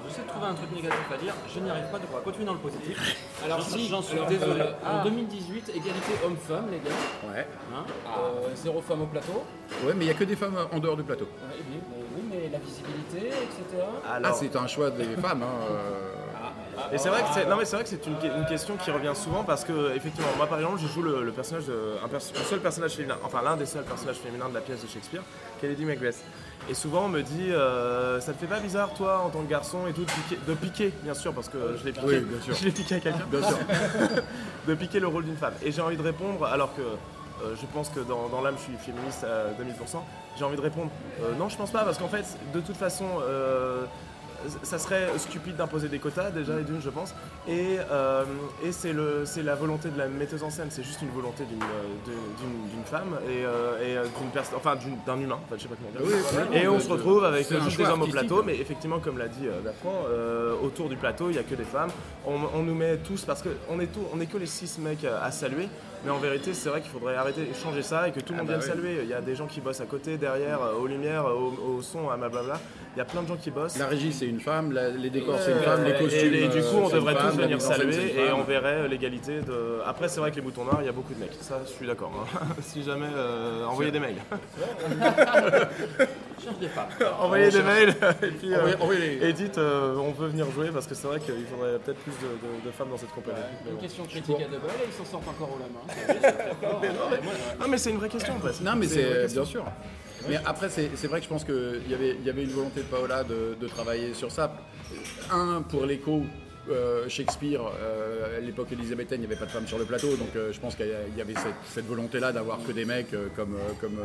J'essaie 0.08 0.22
de 0.22 0.28
trouver 0.28 0.46
un 0.46 0.54
truc 0.54 0.70
négatif 0.72 1.06
à 1.12 1.16
dire, 1.16 1.34
je 1.54 1.60
n'y 1.60 1.70
arrive 1.70 1.84
pas, 1.90 1.98
donc 1.98 2.08
on 2.12 2.16
va 2.16 2.22
continuer 2.22 2.46
dans 2.46 2.52
le 2.54 2.58
positif. 2.58 3.16
Alors 3.44 3.58
J'en- 3.60 3.64
si, 3.76 3.88
j'en 3.88 4.02
suis 4.02 4.16
alors, 4.16 4.28
désolé. 4.28 4.60
euh, 4.60 4.72
Ah. 4.84 5.00
En 5.00 5.04
2018, 5.04 5.68
égalité 5.70 6.12
homme-femme, 6.24 6.66
les 6.70 6.78
gars. 6.78 7.32
Ouais. 7.32 7.46
Hein, 7.74 7.84
euh, 8.18 8.48
zéro 8.54 8.80
femme 8.82 9.02
au 9.02 9.06
plateau. 9.06 9.44
Ouais, 9.84 9.92
mais 9.94 10.04
il 10.04 10.08
n'y 10.08 10.10
a 10.10 10.14
que 10.14 10.24
des 10.24 10.36
femmes 10.36 10.56
en 10.72 10.78
dehors 10.78 10.96
du 10.96 11.02
plateau. 11.02 11.24
Ouais, 11.24 11.56
oui, 11.58 11.78
mais, 11.90 11.96
oui, 12.16 12.22
mais 12.30 12.48
la 12.52 12.58
visibilité, 12.58 13.28
etc. 13.28 13.82
Ah, 14.06 14.14
Alors, 14.14 14.34
c'est 14.34 14.54
un 14.56 14.66
choix 14.66 14.90
des 14.90 15.04
femmes. 15.20 15.42
hein, 15.42 15.66
euh. 15.70 16.10
Et 16.92 16.98
c'est 16.98 17.08
vrai 17.08 17.22
que 17.22 17.28
c'est 17.32 17.46
non 17.48 17.56
mais 17.56 17.64
c'est 17.64 17.76
vrai 17.76 17.84
que 17.84 17.88
c'est 17.88 18.04
une, 18.06 18.16
une 18.36 18.46
question 18.46 18.76
qui 18.76 18.90
revient 18.90 19.12
souvent 19.14 19.44
parce 19.44 19.64
que 19.64 19.94
effectivement 19.94 20.28
moi 20.36 20.46
par 20.46 20.58
exemple 20.58 20.78
je 20.80 20.88
joue 20.88 21.02
le, 21.02 21.22
le 21.24 21.30
personnage 21.30 21.66
de 21.66 21.94
un, 22.04 22.08
pers- 22.08 22.18
un 22.18 22.44
seul 22.44 22.58
personnage 22.58 22.92
féminin 22.94 23.16
enfin 23.24 23.42
l'un 23.42 23.56
des 23.56 23.64
seuls 23.64 23.84
personnages 23.84 24.16
féminins 24.16 24.48
de 24.48 24.54
la 24.54 24.60
pièce 24.60 24.82
de 24.82 24.88
Shakespeare 24.88 25.22
qui 25.60 25.66
est 25.66 25.68
Lady 25.68 25.84
Macbeth 25.84 26.16
et 26.68 26.74
souvent 26.74 27.04
on 27.04 27.08
me 27.08 27.22
dit 27.22 27.50
euh, 27.50 28.20
ça 28.20 28.32
te 28.32 28.38
fait 28.38 28.46
pas 28.46 28.60
bizarre 28.60 28.92
toi 28.94 29.22
en 29.24 29.30
tant 29.30 29.42
que 29.42 29.50
garçon 29.50 29.86
et 29.88 29.92
tout 29.92 30.04
de 30.04 30.10
piquer, 30.10 30.38
de 30.46 30.54
piquer, 30.54 30.92
bien 31.02 31.14
sûr 31.14 31.32
parce 31.32 31.48
que 31.48 31.58
je 31.78 31.84
l'ai 31.84 31.92
piqué 31.92 32.06
Oui, 32.06 32.20
bien 32.20 32.40
sûr. 32.40 32.54
je 32.58 32.64
l'ai 32.64 32.70
piqué 32.70 32.94
à 32.96 33.00
quelqu'un 33.00 33.26
Bien 33.30 33.42
sûr. 33.46 33.58
de 34.68 34.74
piquer 34.74 35.00
le 35.00 35.06
rôle 35.08 35.24
d'une 35.24 35.36
femme 35.36 35.54
et 35.62 35.72
j'ai 35.72 35.82
envie 35.82 35.96
de 35.96 36.02
répondre 36.02 36.44
alors 36.46 36.74
que 36.74 36.80
euh, 36.82 37.54
je 37.60 37.66
pense 37.74 37.88
que 37.88 38.00
dans, 38.00 38.28
dans 38.28 38.40
l'âme 38.42 38.54
je 38.58 38.62
suis 38.62 38.76
féministe 38.78 39.24
à 39.24 39.50
2000% 39.60 39.98
j'ai 40.38 40.44
envie 40.44 40.56
de 40.56 40.60
répondre 40.62 40.90
euh, 41.22 41.34
non 41.38 41.48
je 41.48 41.56
pense 41.56 41.70
pas 41.70 41.84
parce 41.84 41.98
qu'en 41.98 42.08
fait 42.08 42.24
de 42.54 42.60
toute 42.60 42.76
façon 42.76 43.06
euh, 43.22 43.84
ça 44.62 44.78
serait 44.78 45.08
stupide 45.18 45.56
d'imposer 45.56 45.88
des 45.88 45.98
quotas 45.98 46.30
déjà 46.30 46.58
et 46.60 46.62
d'une 46.64 46.80
je 46.80 46.90
pense. 46.90 47.14
Et, 47.48 47.78
euh, 47.90 48.24
et 48.64 48.72
c'est 48.72 48.92
la 49.42 49.54
volonté 49.54 49.88
de 49.90 49.98
la 49.98 50.08
metteuse 50.08 50.42
en 50.42 50.50
scène. 50.50 50.68
C'est 50.70 50.82
juste 50.84 51.02
une 51.02 51.10
volonté 51.10 51.44
d'une 51.44 51.62
euh, 51.62 52.84
femme 52.84 53.18
et, 53.28 53.44
euh, 53.44 54.04
et 54.04 54.18
d'une 54.20 54.30
personne 54.30 54.56
enfin 54.56 54.76
d'un 55.06 55.18
humain 55.18 55.38
en 55.44 55.48
fait, 55.48 55.56
je 55.58 55.62
sais 55.62 55.68
pas 55.68 55.74
comment 55.76 56.06
dire. 56.06 56.16
Oui, 56.52 56.58
et 56.58 56.68
on 56.68 56.78
se 56.80 56.88
retrouve 56.88 57.24
avec 57.24 57.48
juste 57.62 57.76
des 57.78 57.84
hommes 57.84 58.02
au 58.02 58.06
plateau 58.06 58.42
mais 58.42 58.56
effectivement 58.56 58.98
comme 58.98 59.18
l'a 59.18 59.28
dit 59.28 59.46
Bertrand 59.62 60.04
euh, 60.08 60.54
autour 60.62 60.88
du 60.88 60.96
plateau 60.96 61.30
il 61.30 61.36
y 61.36 61.38
a 61.38 61.42
que 61.42 61.54
des 61.54 61.64
femmes. 61.64 61.90
On, 62.26 62.34
on 62.54 62.62
nous 62.62 62.74
met 62.74 62.98
tous 62.98 63.24
parce 63.24 63.42
qu'on 63.42 63.80
est 63.80 63.86
tout 63.86 64.00
on 64.12 64.20
est 64.20 64.26
que 64.26 64.38
les 64.38 64.46
six 64.46 64.78
mecs 64.78 65.04
à 65.04 65.30
saluer. 65.30 65.68
Mais 66.04 66.10
en 66.10 66.18
vérité 66.18 66.52
c'est 66.52 66.68
vrai 66.68 66.82
qu'il 66.82 66.90
faudrait 66.90 67.16
arrêter 67.16 67.48
changer 67.62 67.80
ça 67.82 68.06
et 68.08 68.12
que 68.12 68.20
tout 68.20 68.34
le 68.34 68.38
Ah 68.40 68.42
monde 68.42 68.52
bah 68.52 68.58
vienne 68.58 68.70
oui. 68.76 68.76
saluer. 68.82 68.98
Il 69.04 69.08
y 69.08 69.14
a 69.14 69.22
des 69.22 69.34
gens 69.34 69.46
qui 69.46 69.62
bossent 69.62 69.80
à 69.80 69.86
côté 69.86 70.18
derrière 70.18 70.58
aux 70.78 70.86
lumières 70.86 71.24
au, 71.24 71.76
au 71.78 71.82
son 71.82 72.10
à 72.10 72.16
blablabla 72.18 72.60
il 72.94 72.98
y 72.98 73.00
a 73.00 73.04
plein 73.04 73.22
de 73.22 73.28
gens 73.28 73.36
qui 73.36 73.50
bossent 73.50 73.76
La 73.78 73.86
régie, 73.86 74.12
c'est 74.12 74.26
une 74.26 74.40
femme, 74.40 74.72
la- 74.72 74.88
les 74.90 75.10
décors, 75.10 75.38
c'est 75.40 75.52
une 75.52 75.58
femme, 75.58 75.84
les 75.84 75.90
et- 75.90 75.94
costumes. 75.98 76.34
Et, 76.34 76.48
du 76.48 76.60
coup, 76.60 76.76
euh, 76.78 76.82
on 76.84 76.88
devrait 76.90 77.14
femme, 77.14 77.30
tous 77.32 77.42
venir 77.42 77.56
en 77.56 77.60
saluer 77.60 78.14
et 78.16 78.32
on 78.32 78.42
verrait 78.44 78.88
l'égalité 78.88 79.40
de. 79.40 79.80
Après, 79.84 80.08
c'est 80.08 80.20
vrai 80.20 80.30
que 80.30 80.36
les 80.36 80.42
boutons 80.42 80.64
noirs, 80.64 80.78
il 80.80 80.86
y 80.86 80.88
a 80.88 80.92
beaucoup 80.92 81.12
de 81.14 81.18
mecs. 81.20 81.32
Ça, 81.40 81.60
je 81.66 81.70
suis 81.72 81.86
d'accord. 81.86 82.12
hein. 82.34 82.44
si 82.62 82.82
jamais, 82.82 83.06
euh, 83.14 83.64
envoyez 83.66 83.90
des 83.90 84.00
mails. 84.00 84.16
Cherche 86.42 86.58
des 86.58 86.68
femmes. 86.68 86.88
envoyez 87.20 87.50
des 87.50 87.62
mails 87.62 87.94
et 88.22 88.26
puis 88.28 88.52
euh, 88.52 88.74
Envoyez- 88.80 89.24
et 89.28 89.32
dites, 89.32 89.56
euh, 89.56 89.96
on 89.96 90.10
veut 90.12 90.28
venir 90.28 90.50
jouer 90.50 90.68
parce 90.72 90.86
que 90.86 90.94
c'est 90.94 91.06
vrai 91.06 91.18
qu'il 91.20 91.34
faudrait 91.46 91.78
peut-être 91.78 91.98
plus 92.00 92.12
de, 92.12 92.26
de- 92.26 92.66
de 92.66 92.70
femmes 92.70 92.90
dans 92.90 92.96
cette 92.98 93.12
compagnie. 93.12 93.38
Mais 93.64 93.70
Une 93.70 93.76
bon. 93.76 93.82
question 93.82 94.04
critique 94.04 94.36
à 94.36 94.44
deux 94.50 94.58
balles 94.58 94.76
et 94.84 94.88
ils 94.88 94.92
s'en 94.92 95.10
sortent 95.10 95.28
encore 95.28 95.48
au 95.50 95.58
la 95.58 95.66
main. 95.68 96.80
Ouais, 96.82 96.88
ouais. 96.88 96.94
Ah, 97.60 97.64
mais 97.68 97.78
c'est 97.78 97.90
une 97.90 97.96
vraie 97.98 98.08
question, 98.10 98.34
presque. 98.40 98.60
Non, 98.62 98.72
mais 98.76 98.86
C'est 98.86 99.00
une 99.00 99.06
vraie 99.06 99.14
c'est 99.28 99.34
question. 99.34 99.42
bien 99.42 99.50
sûr. 99.50 99.64
Mais 100.28 100.38
après, 100.44 100.68
c'est 100.68 101.06
vrai 101.06 101.20
que 101.20 101.24
je 101.24 101.28
pense 101.28 101.44
qu'il 101.44 101.82
y 101.88 101.94
avait, 101.94 102.42
une 102.42 102.50
volonté 102.50 102.80
de 102.80 102.86
Paola 102.86 103.24
de, 103.24 103.68
travailler 103.68 104.14
sur 104.14 104.30
ça. 104.30 104.56
Un, 105.30 105.62
pour 105.62 105.86
l'écho. 105.86 106.22
euh, 106.70 107.08
Shakespeare, 107.08 107.60
euh, 107.60 108.38
à 108.38 108.40
l'époque 108.40 108.72
élisabéthaine, 108.72 109.20
il 109.20 109.26
n'y 109.26 109.32
avait 109.32 109.38
pas 109.38 109.46
de 109.46 109.50
femmes 109.50 109.66
sur 109.66 109.78
le 109.78 109.84
plateau, 109.84 110.16
donc 110.16 110.34
euh, 110.34 110.50
je 110.50 110.58
pense 110.58 110.74
qu'il 110.76 110.86
y 111.16 111.20
avait 111.20 111.34
cette, 111.66 111.84
volonté-là 111.84 112.32
d'avoir 112.32 112.58
que 112.64 112.72
des 112.72 112.86
mecs 112.86 113.14
comme, 113.36 113.56
comme 113.80 113.98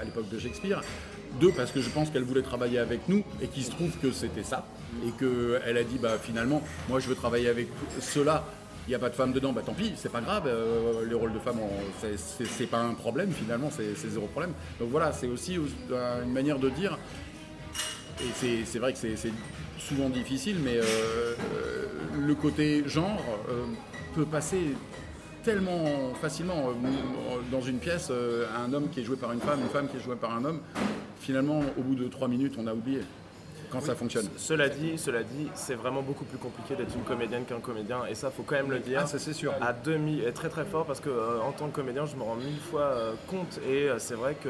à 0.00 0.04
l'époque 0.04 0.28
de 0.28 0.38
Shakespeare. 0.38 0.80
Deux, 1.40 1.52
parce 1.52 1.70
que 1.70 1.80
je 1.80 1.90
pense 1.90 2.10
qu'elle 2.10 2.24
voulait 2.24 2.42
travailler 2.42 2.78
avec 2.78 3.08
nous 3.08 3.22
et 3.40 3.46
qu'il 3.48 3.64
se 3.64 3.70
trouve 3.70 3.90
que 3.98 4.10
c'était 4.12 4.42
ça. 4.42 4.66
Et 5.06 5.10
qu'elle 5.12 5.76
a 5.76 5.84
dit, 5.84 5.98
bah, 5.98 6.18
finalement, 6.20 6.62
moi 6.88 7.00
je 7.00 7.08
veux 7.08 7.14
travailler 7.14 7.48
avec 7.48 7.68
ceux-là. 8.00 8.44
Il 8.86 8.90
n'y 8.90 8.94
a 8.94 8.98
pas 8.98 9.08
de 9.08 9.14
femmes 9.14 9.32
dedans, 9.32 9.52
bah 9.52 9.62
tant 9.64 9.72
pis, 9.72 9.92
c'est 9.96 10.12
pas 10.12 10.20
grave. 10.20 10.44
euh, 10.46 11.06
les 11.08 11.14
rôles 11.14 11.32
de 11.32 11.38
femmes, 11.38 11.58
on- 11.60 12.06
c'est- 12.18 12.66
pas 12.66 12.80
un 12.80 12.92
problème 12.94 13.30
finalement, 13.32 13.70
c'est 13.70 13.94
zéro 14.08 14.26
problème. 14.26 14.52
Donc 14.78 14.90
voilà, 14.90 15.12
c'est 15.12 15.26
aussi 15.26 15.54
une 15.54 16.32
manière 16.32 16.58
de 16.58 16.68
dire 16.68 16.98
et 18.20 18.24
c'est- 18.66 18.78
vrai 18.78 18.92
que 18.92 18.98
c'est 18.98 19.32
souvent 19.78 20.08
difficile, 20.10 20.56
mais 20.62 20.76
euh, 20.76 20.82
euh, 20.82 21.86
le 22.26 22.34
côté 22.34 22.84
genre 22.86 23.22
euh, 23.48 23.64
peut 24.14 24.26
passer 24.26 24.60
tellement 25.42 26.14
facilement 26.20 26.70
dans 27.50 27.60
une 27.60 27.78
pièce, 27.78 28.10
un 28.10 28.72
homme 28.72 28.88
qui 28.90 29.00
est 29.00 29.04
joué 29.04 29.16
par 29.16 29.32
une 29.32 29.40
femme, 29.40 29.60
une 29.60 29.68
femme 29.68 29.88
qui 29.88 29.96
est 29.96 30.00
jouée 30.00 30.16
par 30.16 30.34
un 30.34 30.44
homme. 30.44 30.60
Finalement, 31.20 31.60
au 31.78 31.82
bout 31.82 31.94
de 31.94 32.06
trois 32.08 32.28
minutes, 32.28 32.54
on 32.58 32.66
a 32.66 32.72
oublié 32.74 33.00
quand 33.74 33.84
ça 33.84 33.94
fonctionne. 33.94 34.28
Cela 34.36 34.68
dit, 34.68 34.96
cela 34.98 35.22
dit, 35.22 35.48
c'est 35.54 35.74
vraiment 35.74 36.02
beaucoup 36.02 36.24
plus 36.24 36.38
compliqué 36.38 36.74
d'être 36.76 36.94
une 36.94 37.02
comédienne 37.02 37.44
qu'un 37.44 37.60
comédien, 37.60 37.98
et 38.08 38.14
ça, 38.14 38.30
faut 38.30 38.42
quand 38.42 38.54
même 38.56 38.70
le 38.70 38.78
dire. 38.78 39.00
Ah, 39.02 39.06
ça 39.06 39.18
c'est 39.18 39.32
sûr. 39.32 39.52
à 39.60 39.72
demi 39.72 40.20
et 40.20 40.32
très 40.32 40.48
très 40.48 40.64
fort 40.64 40.86
parce 40.86 41.00
que 41.00 41.08
euh, 41.10 41.40
en 41.42 41.52
tant 41.52 41.68
que 41.68 41.74
comédien 41.74 42.06
je 42.06 42.16
me 42.16 42.22
rends 42.22 42.36
mille 42.36 42.60
fois 42.70 42.82
euh, 42.82 43.12
compte 43.26 43.58
et 43.68 43.88
euh, 43.88 43.98
c'est 43.98 44.14
vrai 44.14 44.34
que 44.42 44.48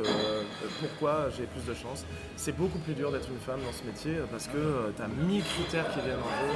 pourquoi 0.80 1.28
j'ai 1.36 1.44
plus 1.44 1.64
de 1.66 1.74
chance? 1.74 2.04
C'est 2.36 2.56
beaucoup 2.56 2.78
plus 2.78 2.94
dur 2.94 3.10
d'être 3.12 3.28
une 3.30 3.38
femme 3.38 3.60
dans 3.64 3.72
ce 3.72 3.84
métier 3.84 4.14
parce 4.30 4.46
que 4.46 4.92
tu 4.96 5.02
as 5.02 5.08
mille 5.26 5.42
critères 5.42 5.88
qui 5.90 6.00
viennent 6.00 6.16
en 6.18 6.46
jeu 6.46 6.54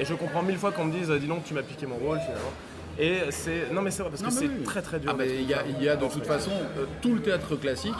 et 0.00 0.04
je 0.04 0.14
comprends 0.14 0.42
mille 0.42 0.58
fois 0.58 0.72
qu'on 0.72 0.84
me 0.86 0.92
dise 0.92 1.10
dis 1.10 1.26
donc 1.26 1.44
tu 1.44 1.54
m'as 1.54 1.62
piqué 1.62 1.86
mon 1.86 1.96
rôle 1.96 2.18
finalement 2.20 2.52
et 2.98 3.30
c'est 3.30 3.70
non 3.72 3.82
mais 3.82 3.90
c'est 3.90 4.02
vrai 4.02 4.10
parce 4.10 4.22
Non, 4.22 4.28
que 4.28 4.34
c'est 4.34 4.46
oui. 4.46 4.62
très 4.64 4.82
très 4.82 4.98
dur 4.98 5.10
Ah, 5.12 5.16
mais 5.18 5.28
il 5.28 5.48
y 5.48 5.54
a, 5.54 5.64
y 5.66 5.96
de 5.96 6.08
toute 6.12 6.26
façon 6.26 6.50
tout 7.00 7.14
le 7.14 7.22
théâtre 7.22 7.54
classique. 7.56 7.94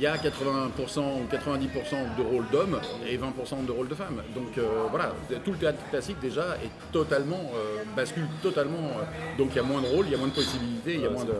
Il 0.00 0.04
y 0.04 0.06
a 0.06 0.16
80% 0.16 0.98
ou 0.98 1.26
90% 1.30 2.16
de 2.16 2.22
rôles 2.22 2.46
d'hommes 2.50 2.80
et 3.06 3.18
20% 3.18 3.66
de 3.66 3.70
rôles 3.70 3.88
de 3.88 3.94
femmes. 3.94 4.22
Donc 4.34 4.56
euh, 4.56 4.86
voilà, 4.90 5.12
tout 5.44 5.50
le 5.52 5.58
théâtre 5.58 5.76
classique 5.90 6.18
déjà 6.20 6.56
est 6.64 6.70
totalement 6.90 7.52
euh, 7.54 7.82
bascule 7.94 8.26
totalement. 8.42 8.78
euh, 8.78 9.36
donc 9.36 9.48
il 9.50 9.56
y 9.56 9.58
a 9.58 9.62
moins 9.62 9.82
de 9.82 9.88
rôles, 9.88 10.06
il 10.06 10.12
y 10.12 10.14
a 10.14 10.16
moins 10.16 10.28
de 10.28 10.32
possibilités, 10.32 10.94
il 10.94 11.02
y 11.02 11.06
a 11.06 11.10
moins 11.10 11.26
de. 11.26 11.34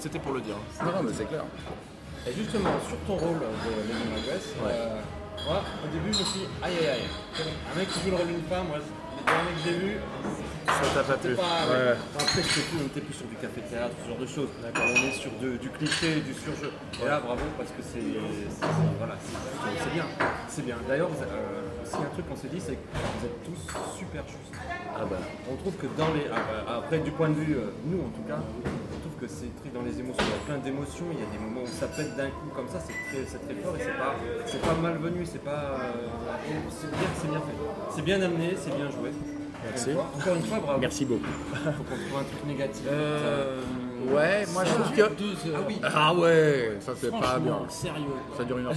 C'était- 0.00 0.18
pour 0.18 0.32
le 0.32 0.40
dire 0.40 0.56
Non, 0.82 0.92
non, 0.92 1.02
mais 1.02 1.12
c'est 1.14 1.26
clair. 1.28 1.44
Et 2.26 2.32
justement, 2.32 2.70
sur 2.88 2.96
ton 3.06 3.16
rôle 3.16 3.36
de 3.36 3.92
Lady 3.92 4.08
Macbeth, 4.10 4.54
euh, 4.64 4.96
moi, 5.46 5.60
au 5.84 5.88
début, 5.92 6.10
je 6.14 6.18
me 6.20 6.24
suis 6.24 6.40
dit, 6.40 6.46
aïe 6.62 6.72
aïe 6.80 6.88
aïe, 6.88 7.44
un 7.70 7.78
mec 7.78 7.88
qui 7.92 8.00
joue 8.00 8.10
le 8.12 8.16
rôle 8.16 8.28
d'une 8.28 8.42
femme, 8.48 8.66
moi, 8.68 8.78
les 9.26 9.32
derniers 9.32 9.54
que 9.54 9.90
j'ai 9.90 9.96
ça 10.66 10.82
t'a 10.94 11.02
pas 11.04 11.16
plu 11.16 11.34
pas. 11.34 11.42
Ouais. 11.42 11.94
Enfin, 11.94 12.24
Après, 12.26 12.42
c'était 12.42 12.60
plus, 12.68 12.78
on 12.82 12.86
était 12.86 13.00
plus 13.00 13.14
sur 13.14 13.26
du 13.26 13.36
café-théâtre, 13.36 13.94
ce 14.02 14.08
genre 14.08 14.18
de 14.18 14.26
choses. 14.26 14.48
D'accord, 14.60 14.84
on 14.92 15.08
est 15.08 15.12
sur 15.12 15.30
de- 15.40 15.56
du 15.56 15.70
cliché, 15.70 16.20
du 16.20 16.34
surjeu. 16.34 16.70
Et 17.00 17.06
là, 17.06 17.20
bravo, 17.20 17.40
parce 17.56 17.70
que 17.70 17.80
c'est. 17.80 18.02
Voilà, 18.98 19.16
c'est 19.22 19.92
bien. 19.94 20.04
C'est 20.48 20.64
bien. 20.66 20.76
D'ailleurs, 20.88 21.08
euh, 21.08 21.82
aussi, 21.82 21.96
un 21.96 22.10
truc 22.12 22.28
qu'on 22.28 22.36
s'est 22.36 22.48
dit, 22.52 22.60
c'est 22.60 22.74
que 22.74 22.86
vous 22.92 23.26
êtes 23.26 23.42
tous 23.44 23.62
super 23.96 24.22
justes. 24.26 24.52
ah 24.94 25.04
bah 25.08 25.16
On 25.50 25.56
trouve 25.56 25.76
que 25.76 25.86
dans 25.96 26.12
les. 26.12 26.26
ah, 26.32 26.36
bah, 26.66 26.82
Après, 26.84 26.98
du 26.98 27.10
point 27.12 27.30
de 27.30 27.34
vue, 27.40 27.54
euh, 27.56 27.70
nous 27.86 28.00
en 28.02 28.10
tout 28.10 28.26
cas, 28.28 28.36
que 29.20 29.26
c'est 29.26 29.50
très 29.60 29.70
dans 29.70 29.82
les 29.82 29.98
émotions. 30.00 30.22
Il 30.26 30.30
y 30.30 30.34
a 30.34 30.44
plein 30.46 30.58
d'émotions, 30.58 31.06
il 31.12 31.18
y 31.20 31.22
a 31.22 31.30
des 31.30 31.38
moments 31.38 31.62
où 31.62 31.66
ça 31.66 31.86
pète 31.88 32.16
d'un 32.16 32.28
coup 32.28 32.48
comme 32.54 32.68
ça, 32.68 32.78
c'est 32.80 32.92
très, 32.92 33.24
c'est 33.26 33.38
très 33.44 33.54
fort 33.62 33.74
et 33.76 33.80
c'est 33.80 33.98
pas, 33.98 34.14
c'est 34.46 34.60
pas 34.62 34.74
malvenu, 34.74 35.24
c'est 35.24 35.42
pas. 35.42 35.50
euh, 35.50 36.08
c'est 36.70 36.90
bien, 36.90 37.08
c'est 37.20 37.28
bien 37.28 37.40
fait. 37.40 37.56
C'est 37.94 38.02
bien 38.02 38.22
amené, 38.22 38.54
c'est 38.56 38.74
bien 38.76 38.90
joué. 38.90 39.10
Merci. 39.64 39.90
Encore 39.92 40.36
une 40.36 40.42
fois, 40.42 40.58
bravo. 40.60 40.80
Merci 40.80 41.04
beaucoup. 41.04 41.24
Faut 41.24 41.82
qu'on 41.82 41.96
trouve 41.96 42.20
un 42.20 42.24
truc 42.24 42.44
négatif. 42.46 42.84
Euh, 42.88 43.60
ouais, 44.14 44.44
moi 44.52 44.64
je 44.64 44.72
trouve 44.74 44.92
que. 44.94 45.02
Ah 45.02 45.60
oui, 45.66 45.80
Ah 45.82 46.14
ouais, 46.14 46.76
ça 46.80 46.92
c'est 46.96 47.10
pas 47.10 47.38
bien. 47.40 47.58
sérieux. 47.68 48.04
Ça 48.36 48.44
dure 48.44 48.58
1h50. 48.58 48.74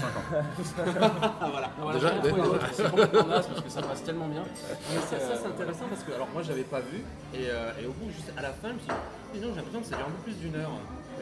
voilà. 1.51 1.69
Déjà- 1.93 2.09
Déjà, 2.19 2.35
c'est 2.73 2.89
complètement 2.89 3.27
naze 3.27 3.47
parce 3.47 3.61
que 3.61 3.69
ça 3.69 3.81
passe 3.81 4.03
tellement 4.03 4.27
bien. 4.29 4.43
Mais 4.93 4.99
ça, 5.01 5.19
ça, 5.19 5.35
c'est 5.41 5.47
intéressant 5.47 5.85
parce 5.89 6.03
que 6.03 6.11
alors 6.13 6.27
moi 6.33 6.41
j'avais 6.41 6.63
pas 6.63 6.79
vu 6.79 7.03
et, 7.35 7.49
euh, 7.49 7.71
et 7.81 7.85
au 7.85 7.91
bout 7.91 8.09
juste 8.11 8.31
à 8.37 8.41
la 8.41 8.49
fin 8.49 8.69
je 8.69 8.73
me 8.73 8.79
suis 8.79 8.87
dit 8.87 8.93
j'ai 9.33 9.39
l'impression 9.55 9.81
que 9.81 9.85
ça 9.87 9.95
dure 9.97 10.05
un 10.07 10.11
peu 10.11 10.23
plus 10.23 10.37
d'une 10.39 10.55
heure. 10.55 10.71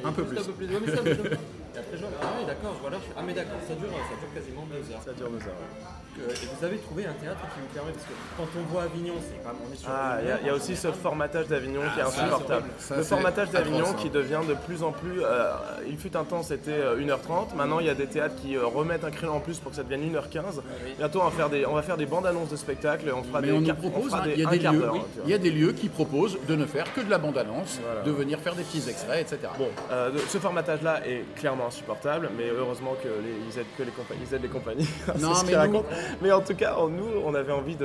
Un 0.03 0.12
peu 0.12 0.24
Juste 0.30 0.51
plus. 0.53 0.68
Ouais, 0.68 0.80
mais 0.86 0.95
ça, 0.95 1.01
mais 1.03 1.16
ça- 1.16 1.22
et 1.76 1.80
après 1.80 1.97
vois, 1.97 2.10
ah 2.22 2.26
oui 2.39 2.45
d'accord 2.45 2.74
je 2.76 2.82
vois 2.82 2.89
je 2.97 3.05
fais, 3.05 3.14
ah 3.18 3.22
mais 3.26 3.34
d'accord 3.34 3.60
ça 3.68 3.76
dure 3.76 3.89
ça 3.89 4.16
dure 4.18 4.34
quasiment 4.34 4.66
deux 4.66 4.86
heures. 4.93 5.01
ça 5.03 5.14
dure 5.14 5.30
deux 5.30 5.38
heures 5.47 5.58
ouais. 5.58 6.07
Euh, 6.20 6.34
vous 6.59 6.65
avez 6.65 6.78
trouvé 6.78 7.05
un 7.05 7.13
théâtre 7.13 7.41
qui 7.53 7.59
vous 7.61 7.74
permet 7.74 7.91
parce 7.91 8.05
que 8.05 8.13
quand 8.38 8.47
on 8.59 8.72
voit 8.74 8.84
Avignon 8.84 9.13
c'est 9.22 9.38
quand 9.43 9.49
même 9.49 9.61
on 9.70 9.74
est 9.74 9.78
sur 9.78 9.89
Ah, 9.91 10.18
il 10.22 10.28
y 10.28 10.49
a- 10.49 10.51
y, 10.53 10.55
aussi 10.55 10.76
ce 10.76 10.91
formatage 10.91 11.47
d'Avignon 11.47 11.82
qui 11.93 11.99
est 11.99 12.03
ça, 12.03 12.07
insupportable. 12.24 12.65
Le 12.95 13.03
formatage 13.03 13.49
d'Avignon 13.51 13.93
qui 13.93 14.07
hein. 14.07 14.11
devient 14.13 14.39
de 14.47 14.53
plus 14.53 14.84
en 14.84 14.91
plus. 14.91 15.22
euh, 15.24 15.51
il 15.88 15.97
fut 15.97 16.15
un 16.18 16.24
temps, 16.24 16.41
c'était 16.43 16.72
euh, 16.72 16.97
1h30. 16.99 17.55
Maintenant, 17.55 17.80
il 17.80 17.86
y 17.86 17.89
a 17.89 17.93
des 17.95 18.07
théâtres 18.07 18.36
qui 18.41 18.55
euh, 18.55 18.65
remettent 18.65 19.03
un 19.05 19.11
créneau 19.11 19.34
en 19.34 19.39
plus 19.39 19.59
pour 19.59 19.72
que 19.72 19.78
ça 19.78 19.84
devienne 19.84 20.01
1h15. 20.11 20.61
Bientôt, 20.97 21.20
on 21.22 21.26
va 21.26 21.32
faire 21.32 21.49
des, 21.49 21.65
on 21.65 21.74
va 21.76 21.82
faire 21.84 21.97
des 21.97 22.05
bandes 22.05 22.26
annonces 22.26 22.49
de 22.49 22.55
spectacles 22.55 23.07
et 23.09 23.11
on 23.11 23.24
fera 23.24 23.41
Mais 23.41 23.47
des 23.47 23.53
on 23.53 23.61
nous 23.61 23.74
propose, 23.76 24.09
fera 24.11 24.22
hein, 24.22 24.26
des- 24.26 24.36
y 24.41 24.45
a 24.45 24.49
des 24.49 24.59
lieux, 24.59 24.70
oui, 24.91 24.99
vois. 24.99 25.05
il 25.26 25.30
y 25.30 25.34
a 25.34 25.38
des 25.38 25.51
lieux 25.51 25.72
qui 25.74 25.88
proposent 25.89 26.38
de 26.47 26.55
ne 26.55 26.65
faire 26.65 26.91
que 26.93 27.01
de 27.01 27.09
la 27.09 27.18
bande-annonce, 27.20 27.80
de 28.05 28.11
venir 28.11 28.39
faire 28.39 28.55
des 28.55 28.63
petits 28.63 28.89
extraits, 28.89 29.22
etc. 29.32 29.51
Bon, 29.57 29.70
euh, 29.91 30.11
ce 30.28 30.38
formatage-là 30.39 31.07
est 31.07 31.24
clairement 31.36 31.68
insupportable, 31.68 32.30
mais 32.38 32.45
heureusement 32.49 32.95
que 33.03 33.07
les, 33.07 33.34
ils 33.49 33.59
aident 33.59 33.65
que 33.78 33.84
les 33.84 33.91
compagnies, 33.91 34.22
ils 34.30 34.36
aident 34.36 34.41
les 34.43 34.47
compagnies. 34.49 34.89
Non, 35.20 35.32
mais 35.45 35.51
qu'ils 35.53 35.72
nous-. 35.72 35.84
Mais 36.22 36.32
en 36.32 36.41
tout 36.41 36.55
cas, 36.55 36.76
nous, 36.89 37.22
on 37.26 37.32
n'avait 37.32 37.47
pas 37.47 37.55
envie 37.55 37.76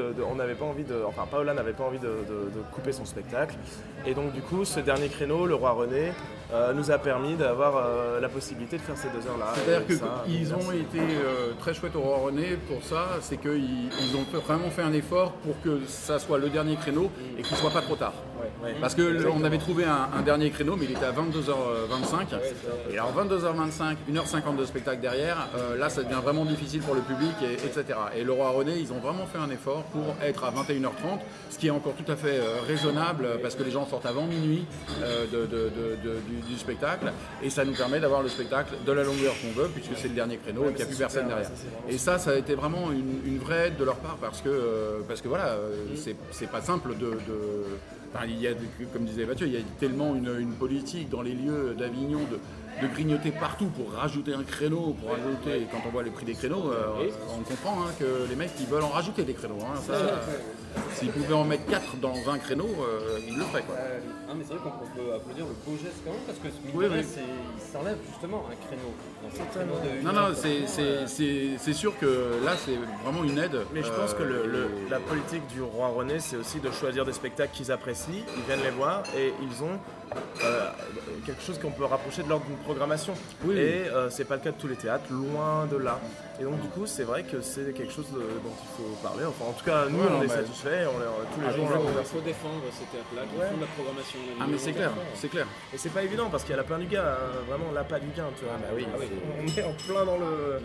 de, 0.84 1.04
enfin, 1.06 1.26
Paola 1.30 1.54
n'avait 1.54 1.72
pas 1.72 1.84
envie 1.84 1.98
de 1.98 2.08
couper 2.72 2.92
son 2.92 3.04
spectacle, 3.04 3.54
et 4.06 4.14
donc 4.14 4.32
du 4.32 4.40
coup, 4.40 4.64
ce 4.64 4.80
dernier 4.80 5.08
créneau, 5.08 5.46
le 5.46 5.54
roi 5.54 5.72
René, 5.72 6.12
euh, 6.52 6.72
nous 6.72 6.90
a 6.90 6.98
permis 6.98 7.34
d'avoir 7.34 7.76
euh, 7.76 8.20
la 8.20 8.28
possibilité 8.28 8.76
de 8.76 8.82
faire 8.82 8.96
ces 8.96 9.08
deux 9.08 9.26
heures-là. 9.28 9.52
C'est-à-dire 9.54 9.86
qu'ils 10.26 10.54
ont 10.54 10.70
été 10.72 10.98
euh, 11.00 11.52
très 11.58 11.74
chouettes 11.74 11.96
au 11.96 12.00
Roi 12.00 12.18
René 12.26 12.56
pour 12.68 12.82
ça, 12.82 13.08
c'est 13.20 13.36
qu'ils 13.38 13.88
ils 14.00 14.16
ont 14.16 14.24
vraiment 14.46 14.70
fait 14.70 14.82
un 14.82 14.92
effort 14.92 15.32
pour 15.32 15.60
que 15.62 15.80
ça 15.86 16.18
soit 16.18 16.38
le 16.38 16.48
dernier 16.50 16.76
créneau 16.76 17.10
et 17.38 17.42
qu'il 17.42 17.56
soit 17.56 17.70
pas 17.70 17.82
trop 17.82 17.96
tard. 17.96 18.12
Parce 18.80 18.94
que 18.94 19.02
le- 19.02 19.30
on 19.30 19.44
avait 19.44 19.58
trouvé 19.58 19.84
un, 19.84 20.08
un 20.18 20.22
dernier 20.22 20.50
créneau, 20.50 20.76
mais 20.76 20.84
il 20.86 20.90
était 20.92 21.04
à 21.04 21.12
22h25. 21.12 22.36
Et 22.90 22.98
alors 22.98 23.12
22h25, 23.16 23.96
1h50 24.12 24.56
de 24.56 24.64
spectacle 24.64 25.00
derrière, 25.00 25.48
là 25.78 25.88
ça 25.88 26.02
devient 26.02 26.20
vraiment 26.22 26.44
difficile 26.44 26.80
pour 26.82 26.94
le 26.94 27.00
public, 27.02 27.32
et, 27.42 27.54
etc. 27.54 27.84
Et 28.16 28.24
le 28.24 28.32
Roi 28.32 28.50
René, 28.50 28.72
ils 28.78 28.92
ont 28.92 28.98
vraiment 28.98 29.26
fait 29.26 29.38
un 29.38 29.50
effort 29.50 29.84
pour 29.84 30.02
être 30.22 30.44
à 30.44 30.50
21h30, 30.50 31.20
ce 31.50 31.58
qui 31.58 31.68
est 31.68 31.70
encore 31.70 31.94
tout 31.94 32.10
à 32.10 32.16
fait 32.16 32.40
raisonnable 32.66 33.26
parce 33.42 33.54
que 33.54 33.62
les 33.62 33.70
gens 33.70 33.86
sortent 33.86 34.06
avant 34.06 34.26
minuit 34.26 34.66
de- 35.00 35.46
de- 35.46 35.46
de- 35.46 35.70
de- 36.02 36.20
du, 36.28 36.41
du 36.48 36.56
spectacle. 36.56 37.12
Et 37.42 37.50
ça 37.50 37.64
nous 37.64 37.72
permet 37.74 38.00
d'avoir 38.00 38.22
le 38.22 38.28
spectacle 38.28 38.74
de 38.86 38.92
la 38.92 39.04
longueur 39.04 39.34
qu'on 39.40 39.60
veut, 39.60 39.68
puisque 39.68 39.96
c'est 39.96 40.08
le 40.08 40.14
dernier 40.14 40.36
créneau 40.38 40.62
et 40.64 40.66
qu'il 40.68 40.76
n'y 40.76 40.82
a 40.82 40.86
plus 40.86 40.96
personne 40.98 41.28
derrière. 41.28 41.50
Et 41.88 41.98
ça, 41.98 42.18
ça 42.18 42.30
a 42.30 42.34
été 42.36 42.54
vraiment 42.54 42.90
une, 42.92 43.20
une 43.26 43.38
vraie 43.38 43.68
aide 43.68 43.76
de 43.76 43.84
leur 43.84 43.96
part 43.96 44.16
parce 44.20 44.40
que, 44.40 44.48
euh, 44.48 45.00
parce 45.06 45.20
que 45.20 45.28
voilà, 45.28 45.46
euh, 45.48 45.74
c'est 46.30 46.50
pas 46.50 46.60
simple 46.60 46.94
de. 46.96 47.06
de- 47.10 47.64
enfin, 48.14 48.26
il 48.28 48.40
y 48.40 48.46
a, 48.46 48.52
comme 48.92 49.04
disait 49.04 49.24
Mathieu, 49.24 49.46
il 49.46 49.54
y 49.54 49.56
a 49.56 49.60
tellement 49.80 50.14
une, 50.14 50.30
une 50.38 50.52
politique 50.54 51.08
dans 51.08 51.22
les 51.22 51.32
lieux 51.32 51.74
d'Avignon 51.78 52.20
de, 52.30 52.38
de 52.86 52.92
grignoter 52.92 53.30
partout 53.30 53.66
pour 53.66 53.92
rajouter 53.92 54.34
un 54.34 54.42
créneau, 54.42 54.94
pour 55.00 55.10
rajouter. 55.10 55.62
Et 55.62 55.66
quand 55.70 55.78
on 55.86 55.90
voit 55.90 56.02
les 56.02 56.10
prix 56.10 56.24
des 56.26 56.34
créneaux, 56.34 56.70
euh, 56.72 56.88
on 57.38 57.42
comprend 57.42 57.82
hein, 57.82 57.90
que 57.98 58.28
les 58.28 58.36
mecs 58.36 58.50
ils 58.60 58.66
veulent 58.66 58.82
en 58.82 58.88
rajouter 58.90 59.22
des 59.22 59.32
créneaux. 59.34 59.58
hein. 59.62 59.78
S'ils 60.94 61.10
pouvaient 61.10 61.34
en 61.34 61.44
mettre 61.44 61.66
4 61.66 61.96
dans 62.00 62.14
un 62.30 62.38
créneau, 62.38 62.68
euh, 62.80 63.18
ils 63.28 63.36
le 63.36 63.44
feraient. 63.44 63.62
Quoi. 63.62 63.76
Euh, 64.32 64.34
mais 64.38 64.44
c'est 64.46 64.54
vrai 64.54 64.62
qu'on 64.62 64.70
on 64.84 64.96
peut 65.08 65.14
applaudir 65.14 65.44
le 65.46 65.52
beau 65.66 65.76
geste 65.76 66.00
quand 66.04 66.12
même 66.12 66.20
parce 66.26 66.38
que 66.38 66.48
ce 66.48 66.76
Oui, 66.76 66.86
oui. 66.90 67.04
c'est- 67.04 67.20
il 67.20 67.62
s'enlève 67.72 67.98
justement 68.10 68.44
un 68.50 68.56
créneau. 68.66 68.92
Dans 69.22 69.30
ce 69.30 69.56
créneau 69.56 69.74
de 69.76 70.02
Non, 70.04 70.12
non, 70.12 70.34
c'est- 70.34 70.66
c'est 70.66 71.06
c'est- 71.06 71.58
c'est 71.58 71.72
sûr 71.72 71.98
que 71.98 72.40
là, 72.44 72.52
c'est 72.56 72.76
vraiment 73.04 73.24
une 73.24 73.38
aide. 73.38 73.58
Mais 73.74 73.82
je 73.82 73.90
pense 73.90 74.12
Euh, 74.12 74.18
que 74.18 74.22
le- 74.22 74.46
le- 74.46 74.68
et- 74.86 74.90
la 74.90 75.00
politique 75.00 75.46
du 75.48 75.62
roi 75.62 75.88
René, 75.88 76.18
c'est 76.18 76.36
aussi 76.36 76.60
de 76.60 76.70
choisir 76.70 77.04
des 77.04 77.12
spectacles 77.12 77.52
qu'ils 77.54 77.70
apprécient, 77.72 78.24
ils 78.36 78.42
viennent 78.44 78.62
les 78.62 78.70
voir 78.70 79.02
et 79.16 79.32
ils 79.42 79.62
ont 79.62 79.78
euh, 80.44 80.68
quelque 81.24 81.40
chose 81.40 81.58
qu'on 81.58 81.70
peut 81.70 81.86
rapprocher 81.86 82.22
de 82.22 82.28
l'ordre 82.28 82.44
d'une 82.44 82.58
programmation. 82.58 83.14
Oui. 83.46 83.56
Et 83.56 83.88
euh, 83.88 84.10
c'est 84.10 84.26
pas 84.26 84.34
le 84.36 84.42
cas 84.42 84.50
de 84.50 84.58
tous 84.60 84.68
les 84.68 84.76
théâtres, 84.76 85.06
loin 85.10 85.64
de 85.72 85.78
là. 85.78 85.98
Et 86.38 86.44
donc 86.44 86.60
du 86.60 86.68
coup, 86.68 86.84
c'est 86.84 87.04
vrai 87.04 87.22
que 87.22 87.40
c'est 87.40 87.72
quelque 87.72 87.90
chose 87.92 88.10
de- 88.12 88.18
dont 88.44 88.52
il 88.52 88.70
faut 88.76 88.90
parler. 89.02 89.24
Enfin, 89.24 89.46
en 89.48 89.52
tout 89.54 89.64
cas, 89.64 89.86
nous, 89.88 89.96
Ouais, 90.00 90.08
on 90.10 90.18
non, 90.18 90.22
est 90.22 90.28
satisfaits. 90.28 90.84
On 90.92 91.00
est, 91.00 91.08
tous 91.32 91.40
les 91.40 91.46
Ah, 91.48 91.56
jours, 91.56 91.64
on 91.64 92.00
il 92.00 92.04
faut, 92.04 92.20
défendre 92.20 92.60
ces 92.76 92.84
théâtres-là 92.92 93.22
qui 93.24 93.40
Ouais. 93.40 93.48
font 93.48 93.56
de 93.56 93.60
la 93.64 93.72
programmation. 93.72 94.18
Ah, 94.40 94.44
mais 94.50 94.58
c'est 94.58 94.72
clair, 94.72 94.90
c'est 95.14 95.28
clair. 95.28 95.46
Et 95.72 95.78
c'est 95.78 95.90
pas 95.92 96.02
évident 96.02 96.28
parce 96.30 96.42
qu'il 96.42 96.50
y 96.50 96.54
a 96.54 96.56
la 96.58 96.64
plein 96.64 96.78
du 96.78 96.86
gain, 96.86 97.02
hein, 97.04 97.44
vraiment 97.48 97.70
l'appât 97.72 98.00
du 98.00 98.08
gain, 98.16 98.26
tu 98.38 98.44
vois. 98.44 98.54
bah 98.54 98.68
oui, 98.74 98.86
On 99.40 99.46
est 99.46 99.62
en 99.64 99.72
plein 99.74 100.04
dans 100.04 100.18
le. 100.18 100.58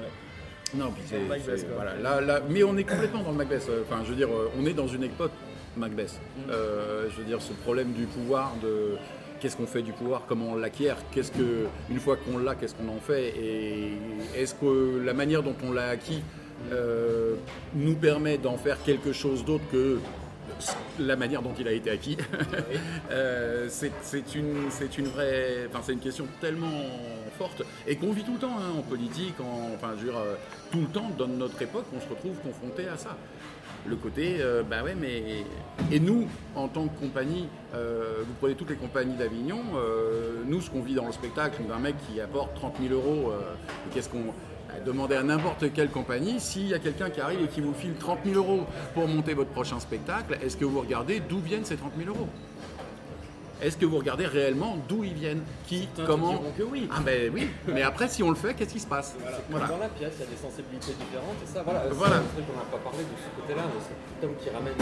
Non, 0.75 0.91
puis 0.91 1.03
c'est- 1.07 1.65
voilà, 1.75 1.95
là, 1.95 2.19
là, 2.21 2.41
mais 2.49 2.63
on 2.63 2.75
est 2.77 2.83
complètement 2.83 3.23
dans 3.23 3.31
le 3.31 3.37
Macbeth. 3.37 3.67
euh, 3.69 3.83
Enfin, 3.89 4.01
je 4.03 4.09
veux 4.09 4.15
dire, 4.15 4.29
euh, 4.29 4.51
on 4.59 4.65
est 4.65 4.73
dans 4.73 4.87
une 4.87 5.03
époque 5.03 5.31
Macbeth. 5.77 6.19
Mm. 6.37 6.41
Euh, 6.51 7.07
je 7.09 7.17
veux 7.17 7.23
dire, 7.23 7.41
ce 7.41 7.53
problème 7.53 7.93
du 7.93 8.03
pouvoir 8.05 8.53
de 8.61 8.97
qu'est-ce 9.39 9.55
qu'on 9.55 9.67
fait 9.67 9.81
du 9.83 9.93
pouvoir, 9.93 10.23
comment 10.27 10.47
on 10.51 10.55
l'acquiert, 10.55 10.97
qu'est-ce 11.11 11.31
que, 11.31 11.67
une 11.89 11.99
fois 11.99 12.17
qu'on 12.17 12.37
l'a, 12.39 12.55
qu'est-ce 12.55 12.73
qu'on 12.75 12.89
en 12.89 12.99
fait, 12.99 13.27
et 13.39 13.93
est-ce 14.35 14.55
que 14.55 14.99
la 15.05 15.13
manière 15.13 15.43
dont 15.43 15.55
on 15.63 15.71
l'a 15.71 15.89
acquis 15.89 16.21
euh, 16.73 17.35
nous 17.75 17.93
permet 17.95 18.37
d'en 18.39 18.57
faire 18.57 18.81
quelque 18.83 19.13
chose 19.13 19.45
d'autre 19.45 19.63
que 19.71 19.99
la 20.99 21.15
manière 21.15 21.41
dont 21.41 21.53
il 21.59 21.67
a 21.67 21.71
été 21.71 21.89
acquis. 21.89 22.17
Euh, 23.11 23.67
c'est 23.69 24.35
une, 24.35 24.69
une 24.97 25.07
vraie, 25.07 25.67
enfin 25.69 25.79
c'est 25.83 25.93
une 25.93 25.99
question 25.99 26.25
tellement 26.41 26.67
forte 27.37 27.63
et 27.87 27.95
qu'on 27.95 28.11
vit 28.11 28.23
tout 28.23 28.33
le 28.33 28.39
temps 28.39 28.57
hein, 28.57 28.77
en 28.77 28.81
politique, 28.81 29.39
en, 29.39 29.73
enfin 29.75 29.93
je 29.97 30.05
veux 30.05 30.11
dire, 30.11 30.19
euh, 30.19 30.35
tout 30.71 30.81
le 30.81 30.87
temps 30.87 31.11
dans 31.17 31.27
notre 31.27 31.61
époque, 31.61 31.85
on 31.95 32.01
se 32.01 32.09
retrouve 32.09 32.35
confronté 32.37 32.87
à 32.87 32.97
ça. 32.97 33.15
Le 33.85 33.95
côté, 33.95 34.37
euh, 34.39 34.63
bah 34.63 34.83
ouais, 34.83 34.95
mais 34.99 35.45
et 35.91 35.99
nous, 35.99 36.27
en 36.55 36.67
tant 36.67 36.87
que 36.87 36.99
compagnie, 36.99 37.47
euh, 37.73 38.23
vous 38.27 38.33
prenez 38.39 38.55
toutes 38.55 38.71
les 38.71 38.75
compagnies 38.75 39.15
d'Avignon, 39.15 39.61
nous, 40.45 40.61
ce 40.61 40.69
qu'on 40.69 40.81
vit 40.81 40.95
dans 40.95 41.05
le 41.05 41.11
spectacle, 41.13 41.61
d'un 41.67 41.79
mec 41.79 41.95
qui 42.07 42.19
apporte 42.19 42.53
30 42.55 42.75
000 42.81 42.93
euros, 42.93 43.31
qu'est-ce 43.93 44.09
qu'on 44.09 44.33
demandez 44.85 45.15
à 45.15 45.23
n'importe 45.23 45.71
quelle 45.73 45.89
compagnie, 45.89 46.39
s'il 46.39 46.67
y 46.67 46.73
a 46.73 46.79
quelqu'un 46.79 47.09
qui 47.09 47.21
arrive 47.21 47.41
et 47.43 47.47
qui 47.47 47.61
vous 47.61 47.73
file 47.73 47.95
30 47.99 48.19
000 48.25 48.35
euros 48.37 48.65
pour 48.93 49.07
monter 49.07 49.33
votre 49.33 49.49
prochain 49.51 49.79
spectacle, 49.79 50.37
est-ce 50.43 50.57
que 50.57 50.65
vous 50.65 50.79
regardez 50.81 51.19
d'où 51.19 51.39
viennent 51.39 51.65
ces 51.65 51.77
30 51.77 51.91
000 51.97 52.09
euros? 52.15 52.27
Est-ce 53.59 53.75
que 53.75 53.87
vous 53.87 53.97
regardez 53.97 54.27
réellement 54.27 54.77
d'où 54.87 55.03
ils 55.03 55.15
viennent? 55.15 55.41
Qui 55.65 55.87
Certains 55.95 56.05
Comment 56.05 56.43
que 56.55 56.61
oui. 56.61 56.87
Ah 56.95 56.99
ben 57.03 57.31
oui, 57.33 57.49
mais 57.67 57.81
après 57.81 58.07
si 58.07 58.21
on 58.21 58.29
le 58.29 58.35
fait, 58.35 58.53
qu'est-ce 58.53 58.73
qui 58.73 58.79
se 58.79 58.85
passe? 58.85 59.15
Voilà. 59.49 59.65
Dans 59.65 59.79
la 59.79 59.89
pièce, 59.89 60.13
il 60.19 60.25
y 60.25 60.27
a 60.27 60.29
des 60.29 60.37
sensibilités 60.37 60.93
différentes 60.93 61.41
et 61.43 61.47
ça, 61.51 61.63
voilà. 61.63 61.83
c'est 61.87 61.95
Voilà. 61.95 62.15
un 62.17 62.21
truc 62.21 62.45
qu'on 62.45 62.53
n'a 62.57 62.69
pas 62.69 62.77
parlé 62.77 62.99
de 62.99 63.17
ce 63.17 63.41
côté-là, 63.41 63.63
mais 63.65 63.81
c'est 63.81 63.97
cet 64.13 64.23
homme 64.29 64.35
qui 64.37 64.49
ramène 64.51 64.77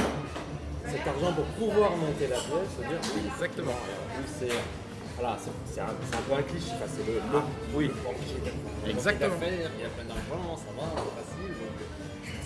cet 0.92 1.08
argent 1.08 1.32
pour 1.34 1.46
pouvoir 1.56 1.92
monter 1.96 2.28
la 2.28 2.36
pièce, 2.36 2.70
se 2.76 2.82
dire 2.84 3.00
oui, 3.16 3.22
Exactement. 3.34 3.72
oui, 3.72 4.26
c'est 4.28 4.52
voilà, 5.20 5.38
c'est 5.40 5.80
un, 5.82 5.86
c'est 6.06 6.16
un 6.18 6.22
peu 6.28 6.34
un 6.34 6.42
cliché, 6.44 6.72
enfin, 6.76 6.86
c'est 6.92 7.06
le, 7.08 7.16
le 7.20 7.40
oui, 7.76 7.92
Exactement. 8.88 9.36
Il 9.42 9.82
y 9.82 9.86
a 9.86 9.90
plein 9.96 10.06
d'argent, 10.06 10.58
ça 10.58 10.72
va, 10.76 10.86
c'est 10.96 11.16
facile. 11.24 11.56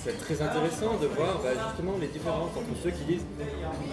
c'est 0.04 0.18
très 0.20 0.38
intéressant 0.42 0.94
de 1.02 1.08
voir 1.08 1.40
bah, 1.44 1.50
justement 1.68 1.96
les 2.00 2.08
différences 2.08 2.52
entre 2.56 2.74
ceux 2.84 2.92
qui 2.92 3.04
disent, 3.06 3.26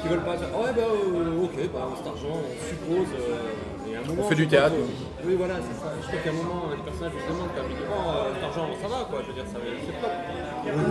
qui 0.03 0.09
veulent 0.09 0.25
pas 0.25 0.37
dire, 0.37 0.49
ouais 0.55 0.73
bah 0.77 0.83
euh, 0.93 1.45
ok, 1.45 1.57
bah, 1.73 1.89
cet 1.97 2.07
argent, 2.07 2.37
on 2.37 2.57
suppose. 2.69 3.09
euh, 3.17 3.89
et 3.91 3.97
à 3.97 4.01
un 4.01 4.05
moment, 4.05 4.29
fait 4.29 4.35
du 4.35 4.47
théâtre, 4.49 4.75
que- 4.77 5.27
Oui 5.27 5.35
voilà, 5.37 5.55
c'est 5.63 5.79
ça. 5.81 5.89
Je 6.03 6.07
trouve 6.09 6.21
qu'à 6.23 6.31
un 6.31 6.41
moment, 6.43 6.63
les 6.77 6.83
personnages 6.83 7.13
se 7.17 7.27
demandent 7.33 7.55
ils 7.57 7.77
disent, 7.77 7.87
oh, 7.89 8.11
euh, 8.13 8.35
cet 8.35 8.45
argent, 8.45 8.67
ça 8.83 8.89
va 8.89 8.99
quoi, 9.09 9.19
je 9.23 9.29
veux 9.29 9.39
dire, 9.41 9.47
ça 9.51 9.59
va, 9.59 9.65
c'est 9.73 9.99
pas. 10.03 10.13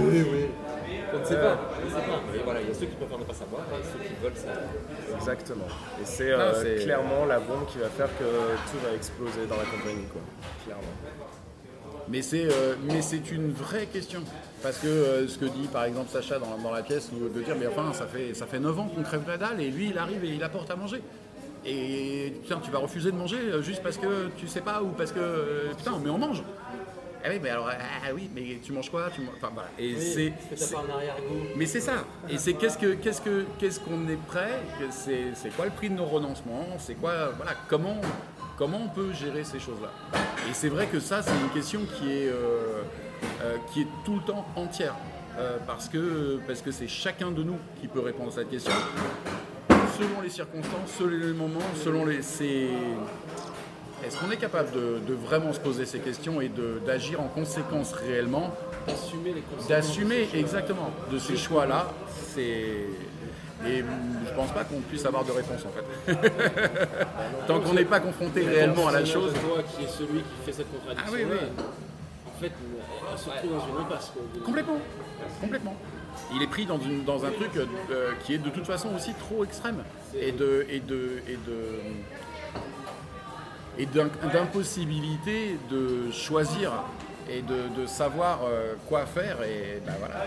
Oui, 0.01 0.19
oui. 0.31 0.43
On 0.64 0.64
sait 1.25 1.35
pas, 1.35 1.57
on 1.81 1.85
ne 1.85 1.89
sait 1.89 1.95
pas. 2.07 2.19
Mais 2.33 2.39
voilà, 2.43 2.61
il 2.61 2.67
y 2.67 2.71
a 2.71 2.73
ceux 2.73 2.85
qui 2.85 2.95
préfèrent 2.95 3.19
ne 3.19 3.23
pas 3.23 3.33
savoir 3.33 3.61
et 3.73 3.83
ceux 3.83 3.99
qui 4.07 4.15
veulent 4.21 4.35
savoir. 4.35 5.17
Exactement. 5.17 5.67
Et 6.01 6.05
c'est 6.05 6.31
euh, 6.31 6.53
c'est- 6.63 6.83
clairement 6.83 7.25
la 7.25 7.39
bombe 7.39 7.65
qui 7.67 7.77
va 7.79 7.89
faire 7.89 8.09
que 8.17 8.23
tout 8.71 8.77
va 8.83 8.93
exploser 8.95 9.45
dans 9.49 9.57
la 9.57 9.63
compagnie, 9.65 10.05
quoi. 10.11 10.21
Clairement. 10.65 10.83
Mais 12.07 12.21
c'est 12.21 12.45
euh, 12.45 12.75
mais 12.83 13.01
c'est 13.01 13.31
une 13.31 13.51
vraie 13.51 13.87
question. 13.87 14.21
Parce 14.61 14.77
que 14.77 14.87
euh, 14.87 15.27
ce 15.27 15.37
que 15.39 15.45
dit 15.45 15.67
par 15.71 15.85
exemple 15.85 16.09
Sacha 16.11 16.37
dans, 16.39 16.57
dans 16.57 16.71
la 16.71 16.83
pièce, 16.83 17.09
de 17.11 17.39
dire 17.41 17.55
mais 17.59 17.67
enfin 17.67 17.93
ça 17.93 18.05
fait, 18.05 18.33
ça 18.35 18.45
fait 18.45 18.59
9 18.59 18.79
ans 18.79 18.87
qu'on 18.93 19.01
crève 19.03 19.23
la 19.27 19.37
dalle 19.37 19.59
et 19.61 19.69
lui 19.71 19.89
il 19.89 19.97
arrive 19.97 20.23
et 20.23 20.29
il 20.29 20.43
apporte 20.43 20.69
à 20.69 20.75
manger. 20.75 21.01
Et 21.65 22.33
putain 22.43 22.59
tu 22.63 22.69
vas 22.69 22.77
refuser 22.77 23.11
de 23.11 23.17
manger 23.17 23.37
euh, 23.39 23.61
juste 23.63 23.81
parce 23.81 23.97
que 23.97 24.27
tu 24.37 24.47
sais 24.47 24.61
pas 24.61 24.83
ou 24.83 24.89
parce 24.89 25.11
que 25.11 25.19
euh, 25.19 25.73
putain 25.75 25.93
mais 26.03 26.11
on 26.11 26.19
mange. 26.19 26.43
Ah 27.25 27.29
oui 27.31 27.39
mais 27.41 27.49
alors 27.49 27.67
ah 27.71 28.09
oui 28.13 28.29
mais 28.35 28.59
tu 28.63 28.71
manges 28.71 28.91
quoi? 28.91 29.09
Tu 29.09 29.21
manges... 29.21 29.33
Enfin 29.37 29.49
voilà. 29.51 29.69
Et 29.79 29.95
c'est 29.99 30.31
pas 30.71 30.83
un 30.87 30.95
arrière-goût. 30.95 31.47
Mais 31.55 31.65
c'est 31.65 31.79
ça. 31.79 32.05
Et 32.29 32.37
c'est 32.37 32.53
qu'est-ce 32.53 32.77
que 32.77 32.93
qu'est-ce 32.93 33.21
que 33.21 33.45
qu'est-ce 33.57 33.79
qu'on 33.79 34.07
est 34.07 34.23
prêt? 34.27 34.61
C'est 34.91 35.49
quoi 35.55 35.65
le 35.65 35.71
prix 35.71 35.89
de 35.89 35.95
nos 35.95 36.05
renoncements? 36.05 36.67
C'est 36.77 36.93
quoi 36.93 37.31
voilà 37.35 37.53
comment 37.67 37.99
comment 38.57 38.81
on 38.85 38.89
peut 38.89 39.11
gérer 39.11 39.43
ces 39.43 39.59
choses-là? 39.59 39.91
Et 40.47 40.53
c'est 40.53 40.69
vrai 40.69 40.85
que 40.85 40.99
ça 40.99 41.23
c'est 41.23 41.31
une 41.31 41.49
question 41.49 41.81
qui 41.97 42.11
est 42.11 42.27
euh, 42.27 42.83
euh, 43.41 43.57
qui 43.73 43.81
est 43.81 43.87
tout 44.05 44.17
le 44.17 44.21
temps 44.21 44.45
entière. 44.55 44.95
Euh, 45.37 45.57
parce 45.65 45.89
que 45.89 46.39
parce 46.45 46.61
que 46.61 46.71
c'est 46.71 46.87
chacun 46.87 47.31
de 47.31 47.41
nous 47.41 47.57
qui 47.81 47.87
peut 47.87 48.01
répondre 48.01 48.31
à 48.31 48.35
cette 48.35 48.49
question 48.51 48.71
selon 49.97 50.21
les 50.21 50.29
circonstances, 50.29 50.91
selon 50.97 51.09
les 51.09 51.33
moments, 51.33 51.59
selon 51.83 52.05
les 52.05 52.21
c'est 52.21 52.67
est-ce 54.05 54.17
qu'on 54.17 54.31
est 54.31 54.37
capable 54.37 54.71
de, 54.71 54.99
de 55.07 55.13
vraiment 55.13 55.51
se 55.53 55.59
poser 55.59 55.85
ces 55.85 55.99
questions 55.99 56.41
et 56.41 56.51
d'agir 56.85 57.21
en 57.21 57.27
conséquence 57.27 57.93
réellement 57.93 58.53
D'assumer 58.87 59.33
les 59.33 59.41
conséquences. 59.41 59.67
d'assumer 59.67 60.29
exactement 60.33 60.91
de 61.11 61.17
ces 61.19 61.37
choix-là, 61.37 61.87
c'est 62.33 62.85
et 63.65 63.77
je 63.79 64.33
pense 64.35 64.51
pas 64.51 64.63
qu'on 64.65 64.81
puisse 64.81 65.05
avoir 65.05 65.23
de 65.23 65.31
réponse 65.31 65.61
en 65.65 65.71
fait. 65.71 66.13
Tant 67.47 67.59
qu'on 67.61 67.73
n'est 67.73 67.85
pas 67.85 67.99
confronté 67.99 68.41
réellement 68.45 68.87
à 68.89 68.91
la 68.91 69.05
chose. 69.05 69.33
Toi 69.33 69.63
qui 69.75 69.85
est 69.85 69.87
celui 69.87 70.19
qui 70.19 70.45
fait 70.45 70.51
cette 70.51 70.67
contradiction. 70.71 71.07
Ah 71.07 71.11
oui, 71.13 71.23
oui. 71.29 71.37
En 72.27 72.39
fait, 72.41 72.51
elle 73.11 73.17
se 73.17 73.29
retrouve 73.29 73.51
dans 73.51 73.65
une 73.77 73.81
impasse. 73.85 74.11
Complètement, 74.45 74.77
complètement. 75.41 75.75
Il 76.35 76.43
est 76.43 76.47
pris 76.47 76.65
dans, 76.65 76.79
une- 76.79 77.03
dans 77.05 77.25
un 77.25 77.29
truc 77.31 77.51
euh, 77.55 78.11
qui 78.23 78.33
est 78.35 78.37
de 78.37 78.49
toute 78.49 78.65
façon 78.65 78.89
aussi 78.95 79.13
trop 79.13 79.43
extrême 79.45 79.83
et 80.19 80.31
de 80.31 80.65
et 80.69 80.79
de 80.79 81.21
et 81.27 81.33
de 81.47 81.79
et 83.77 83.85
d'impossibilité 83.85 85.57
de 85.69 86.11
choisir 86.11 86.71
et 87.29 87.41
de, 87.41 87.81
de 87.81 87.87
savoir 87.87 88.41
euh, 88.45 88.75
quoi 88.87 89.05
faire 89.05 89.41
et 89.43 89.81
ben 89.85 89.93
voilà. 89.99 90.25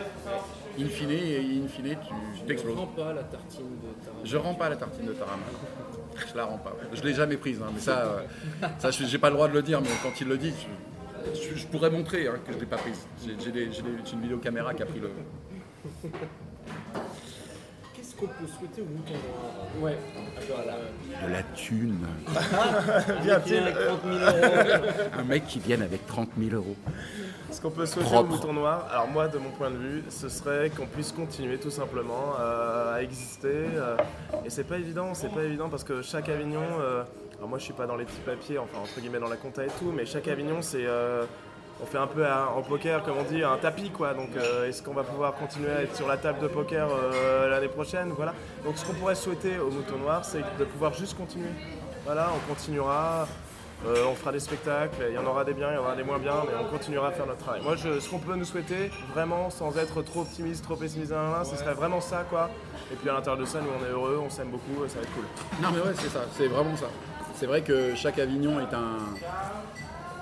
In 0.81 0.87
fine, 0.87 1.11
in 1.11 1.69
fine, 1.69 1.97
tu 2.07 2.15
Je 2.37 2.43
t'exploses. 2.45 2.73
ne 2.77 2.77
prends 2.77 2.87
pas 2.87 3.13
la 3.13 3.23
tartine 3.25 3.65
de 3.83 4.05
ta. 4.05 4.11
Je 4.25 4.37
rends 4.37 4.55
pas 4.55 4.69
la 4.69 4.77
tartine 4.77 5.07
de 5.07 5.13
tarama. 5.13 5.43
Je 6.31 6.37
la 6.37 6.45
rends 6.45 6.59
pas. 6.59 6.77
Je 6.93 7.03
l'ai 7.03 7.15
jamais 7.15 7.37
prise, 7.37 7.61
hein, 7.63 7.71
mais 7.75 7.81
ça, 7.81 7.99
euh, 8.01 8.67
ça, 8.79 8.91
je- 8.93 9.05
j'ai 9.05 9.19
pas 9.19 9.29
le 9.31 9.35
droit 9.35 9.49
de 9.49 9.55
le 9.55 9.63
dire, 9.63 9.81
mais 9.81 9.89
quand 10.03 10.21
il 10.21 10.29
le 10.29 10.37
dit, 10.39 10.53
je, 11.35 11.41
je- 11.51 11.57
je 11.57 11.67
pourrais 11.67 11.91
montrer 11.91 12.29
hein, 12.29 12.35
que 12.47 12.53
je 12.53 12.59
l'ai 12.59 12.67
pas 12.67 12.77
prise. 12.77 13.07
J'ai, 13.25 13.65
une 14.13 14.21
vidéocaméra 14.23 14.73
qui 14.75 14.83
a 14.83 14.87
pris 14.87 15.01
le. 15.01 15.11
Qu'est-ce 18.19 18.27
qu'on 18.27 18.27
peut 18.45 18.51
souhaiter 18.59 18.83
au 18.83 18.87
mouton 18.87 19.13
noir 19.13 19.53
Ouais, 19.81 19.99
voilà. 20.49 20.79
De 21.27 21.33
la 21.33 21.43
thune. 21.55 21.99
Vient-il 23.23 23.59
Avec 23.59 23.75
30 23.75 24.01
000 24.05 24.15
euros. 24.19 24.93
Un 25.19 25.23
mec 25.25 25.47
qui 25.47 25.59
vienne 25.61 25.83
avec 25.83 26.07
30 26.07 26.29
000 26.39 26.55
euros. 26.57 26.77
Ce 27.51 27.61
qu'on 27.61 27.71
peut 27.71 27.87
souhaiter 27.87 28.11
Propre. 28.11 28.29
au 28.31 28.35
mouton 28.35 28.53
noir, 28.53 28.87
alors 28.93 29.09
moi 29.09 29.27
de 29.29 29.39
mon 29.39 29.51
point 29.51 29.71
de 29.71 29.77
vue, 29.77 30.05
ce 30.11 30.29
serait 30.29 30.69
qu'on 30.71 30.87
puisse 30.87 31.13
continuer 31.13 31.59
tout 31.59 31.71
simplement 31.71 32.35
euh, 32.39 32.95
à 32.97 33.03
exister. 33.03 33.49
euh, 33.49 33.97
et 34.45 34.51
c'est 34.51 34.65
pas 34.65 34.77
évident, 34.77 35.15
c'est 35.15 35.33
pas 35.33 35.45
évident 35.45 35.69
parce 35.71 35.83
que 35.85 36.03
chaque 36.03 36.29
Avignon, 36.29 36.61
euh, 36.81 37.05
alors 37.39 37.49
moi 37.49 37.59
je 37.59 37.65
suis 37.65 37.73
pas 37.73 37.87
dans 37.87 37.97
les 37.97 38.05
petits 38.05 38.21
papiers, 38.21 38.59
enfin 38.59 38.79
entre 38.83 39.01
guillemets 39.01 39.19
dans 39.21 39.29
la 39.31 39.37
compta 39.37 39.65
et 39.65 39.71
tout, 39.79 39.93
mais 39.97 40.05
chaque 40.05 40.29
Avignon 40.29 40.59
c'est. 40.61 40.85
euh, 40.87 41.25
on 41.83 41.87
fait 41.87 41.99
un 41.99 42.07
peu 42.07 42.25
en 42.27 42.63
poker, 42.63 43.03
comme 43.05 43.17
on 43.19 43.23
dit, 43.23 43.43
un 43.43 43.57
tapis 43.57 43.91
quoi. 43.91 44.15
Donc 44.15 44.31
euh, 44.37 44.69
est-ce 44.69 44.83
qu'on 44.83 44.95
va 44.95 45.05
pouvoir 45.05 45.35
continuer 45.35 45.71
à 45.71 45.83
être 45.83 45.95
sur 45.97 46.09
la 46.09 46.17
table 46.17 46.41
de 46.41 46.49
poker 46.49 46.89
euh, 46.91 47.49
l'année 47.51 47.69
prochaine? 47.69 48.13
Voilà. 48.17 48.35
Donc 48.65 48.77
ce 48.79 48.85
qu'on 48.85 48.95
pourrait 48.95 49.15
souhaiter 49.15 49.59
au 49.59 49.71
mouton 49.71 49.97
noir, 49.99 50.25
c'est 50.25 50.43
de 50.59 50.65
pouvoir 50.65 50.93
juste 50.95 51.17
continuer. 51.17 51.51
Voilà, 52.05 52.29
on 52.35 52.53
continuera. 52.53 53.27
Euh, 53.87 54.07
on 54.11 54.15
fera 54.17 54.33
des 54.33 54.41
spectacles, 54.41 54.97
il 55.09 55.15
y 55.15 55.19
en 55.19 55.25
aura 55.25 55.45
des 55.45 55.55
biens, 55.55 55.69
il 55.71 55.75
y 55.77 55.79
en 55.79 55.83
aura 55.83 55.95
des 55.95 56.03
moins 56.03 56.19
bien, 56.19 56.33
mais 56.45 56.53
on 56.61 56.65
continuera 56.69 57.09
à 57.09 57.13
faire 57.13 57.27
notre 57.27 57.39
travail. 57.39 57.61
Moi, 57.63 57.77
je- 57.77 58.01
ce 58.01 58.09
qu'on 58.11 58.19
peut 58.19 58.35
nous 58.35 58.45
souhaiter, 58.45 58.91
vraiment, 59.15 59.51
sans 59.51 59.79
être 59.79 60.03
trop 60.03 60.23
optimiste, 60.23 60.65
trop 60.65 60.75
pessimiste, 60.75 61.15
ce 61.45 61.57
serait 61.57 61.75
vraiment 61.75 62.01
ça, 62.01 62.25
quoi. 62.29 62.51
Et 62.93 62.97
puis 62.97 63.09
à 63.09 63.13
l'intérieur 63.13 63.41
de 63.41 63.47
ça, 63.47 63.61
nous, 63.61 63.69
on 63.81 63.87
est 63.87 63.93
heureux, 63.93 64.21
on 64.21 64.29
s'aime 64.31 64.49
beaucoup, 64.49 64.85
ça 64.89 64.97
va 64.97 65.03
être 65.03 65.13
cool. 65.15 65.25
Non 65.63 65.69
mais 65.73 65.79
ouais, 65.79 65.95
c'est 65.97 66.09
ça, 66.09 66.23
c'est 66.37 66.49
vraiment 66.49 66.77
ça. 66.77 66.87
C'est 67.37 67.47
vrai 67.47 67.63
que 67.63 67.95
chaque 67.95 68.19
Avignon 68.19 68.59
est 68.59 68.75
un. 68.75 69.15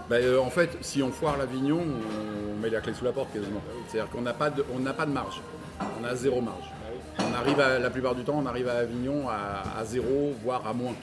Bah, 0.09 0.17
euh, 0.17 0.39
en 0.39 0.51
fait, 0.51 0.71
si 0.81 1.03
on 1.03 1.11
foire 1.11 1.37
l'Avignon, 1.37 1.81
on 1.81 2.61
met 2.61 2.71
la 2.71 2.81
clé 2.81 2.95
sous 2.95 3.05
la 3.05 3.13
porte 3.13 3.33
quasiment. 3.33 3.63
C'est-à-dire 3.89 4.11
qu'on 4.11 4.23
n'a 4.23 4.33
pas, 4.33 4.51
de, 4.51 4.65
on 4.75 4.81
pas 4.93 5.07
de 5.07 5.13
marge. 5.13 5.41
On 6.01 6.05
a 6.05 6.15
zéro 6.15 6.41
marge. 6.41 6.71
On 7.19 7.35
arrive 7.35 7.61
à, 7.61 7.79
la 7.79 7.91
plupart 7.91 8.15
du 8.15 8.23
temps, 8.23 8.39
on 8.43 8.47
arrive 8.47 8.69
à 8.69 8.79
Avignon 8.79 9.29
à, 9.29 9.79
à 9.79 9.85
zéro, 9.85 10.35
voire 10.43 10.67
à 10.67 10.73
moins. 10.73 10.95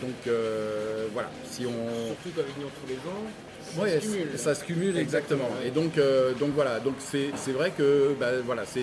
Donc 0.00 0.26
euh, 0.26 1.06
voilà, 1.12 1.30
si 1.44 1.64
on, 1.64 2.06
Surtout 2.06 2.30
qu'Avignon 2.36 2.68
tous 2.80 2.88
les 2.88 2.96
ans. 2.96 3.82
Ouais, 3.82 4.00
se 4.00 4.06
cumule. 4.06 4.28
ça 4.36 4.54
se 4.54 4.64
cumule 4.64 4.98
exactement. 4.98 5.48
Et 5.64 5.70
donc, 5.70 5.96
euh, 5.96 6.32
donc 6.34 6.50
voilà, 6.54 6.80
donc 6.80 6.94
c'est 6.98 7.52
vrai 7.52 7.72
que 7.76 8.14
bah, 8.18 8.32
voilà, 8.44 8.62
c'est 8.64 8.82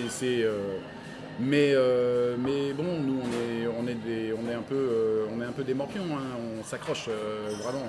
mais 1.38 1.72
euh, 1.72 2.36
mais 2.38 2.72
bon, 2.72 3.00
nous 3.00 3.20
on 3.22 3.26
est 3.26 3.66
on 3.68 3.86
est 3.86 3.94
des 3.94 4.32
on 4.32 4.50
est 4.50 4.54
un 4.54 4.62
peu 4.62 4.74
euh, 4.74 5.26
on 5.34 5.40
est 5.40 5.44
un 5.44 5.52
peu 5.52 5.62
des 5.62 5.74
morpions, 5.74 6.04
hein, 6.12 6.36
on 6.58 6.64
s'accroche 6.64 7.06
euh, 7.08 7.50
vraiment. 7.62 7.84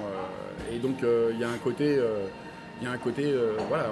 et 0.71 0.77
donc 0.77 0.97
il 1.31 1.39
y 1.39 1.43
a 1.43 1.49
un 1.49 1.57
côté 1.57 1.99
il 2.79 2.85
y 2.85 2.87
a 2.87 2.91
un 2.91 2.97
côté 2.97 3.33
voilà, 3.67 3.91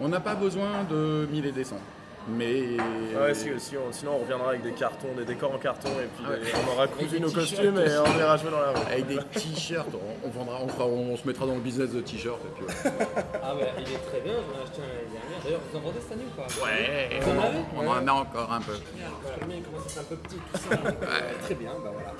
on 0.00 0.08
n'a 0.08 0.20
pas 0.20 0.34
besoin 0.34 0.84
de 0.88 1.26
mille 1.30 1.46
et 1.46 1.52
des 1.52 1.64
cents. 1.64 1.80
Mais 2.28 2.76
Ouais, 3.18 3.34
si, 3.34 3.48
si 3.58 3.76
on- 3.76 3.90
sinon 3.92 4.12
on 4.16 4.18
reviendra 4.18 4.50
avec 4.50 4.62
des 4.62 4.72
cartons, 4.72 5.08
des 5.16 5.24
décors 5.24 5.52
en 5.54 5.58
carton 5.58 5.88
et 6.00 6.06
puis 6.14 6.24
Ouais. 6.26 6.38
des- 6.38 6.52
on 6.68 6.72
aura 6.72 6.86
conduit 6.86 7.08
des 7.08 7.20
nos 7.20 7.28
t-shirts 7.30 7.50
costumes 7.56 7.78
et 7.78 7.98
on 7.98 8.18
ira 8.18 8.36
jouer 8.36 8.50
dans 8.50 8.60
la 8.60 8.70
rue. 8.72 8.86
avec 8.92 9.06
des 9.08 9.18
t-shirts, 9.40 9.88
on, 9.94 10.26
on 10.26 10.30
vendra, 10.30 10.58
on, 10.62 10.68
fera- 10.68 10.86
on 10.86 11.16
se 11.16 11.26
mettra 11.26 11.46
dans 11.46 11.54
le 11.54 11.60
business 11.60 11.90
de 11.90 12.00
t-shirts. 12.02 12.38
et 12.44 12.48
puis 12.54 12.64
voilà. 12.84 13.26
Ah 13.42 13.56
ouais, 13.56 13.72
il 13.78 13.92
est 13.92 13.98
très 13.98 14.20
bien, 14.20 14.34
j'en 14.34 14.60
ai 14.60 14.62
acheté 14.62 14.82
un 14.82 14.86
l'année 14.86 15.10
dernière. 15.10 15.40
D'ailleurs, 15.44 15.60
vous 15.72 15.78
en 15.78 15.80
vendez 15.80 15.98
cette 16.00 16.12
année 16.12 16.24
ou 16.28 16.36
pas? 16.36 16.46
Ouais, 16.64 17.20
Vous 17.20 17.30
en 17.30 17.42
avez? 17.42 17.58
On 17.76 17.88
en 17.88 18.06
a 18.08 18.12
encore 18.12 18.52
un 18.52 18.60
peu. 18.60 18.72
Parce 18.72 19.34
que 19.34 19.40
le 19.40 19.46
mien 19.46 19.54
il 19.56 19.62
commence 19.62 19.86
à 19.86 19.90
être 19.90 20.00
un 20.00 20.04
peu 20.04 20.16
petit, 20.16 20.36
tout 20.36 20.58
ça. 20.60 20.76
donc, 20.76 21.02
euh, 21.02 21.32
Très 21.42 21.54
bien, 21.54 21.70
bah 21.82 21.90
voilà. 21.92 22.12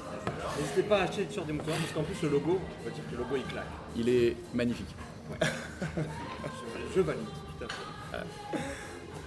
N'hésitez 0.58 0.82
pas 0.82 0.98
à 0.98 1.02
acheter 1.04 1.24
t-shirt 1.24 1.46
des 1.46 1.52
moutons 1.52 1.72
parce 1.78 1.92
qu'en 1.92 2.02
plus 2.02 2.20
le 2.22 2.28
logo, 2.30 2.58
on 2.58 2.84
va 2.84 2.90
dire 2.90 3.04
que 3.06 3.12
le 3.12 3.18
logo 3.22 3.36
il 3.36 3.44
claque. 3.52 3.64
Il 3.96 4.08
est 4.08 4.36
magnifique. 4.54 4.88
Je, 5.40 6.00
je 6.96 7.00
valide, 7.02 7.22
tout 7.58 7.64
à 7.64 7.68
fait. 7.68 8.24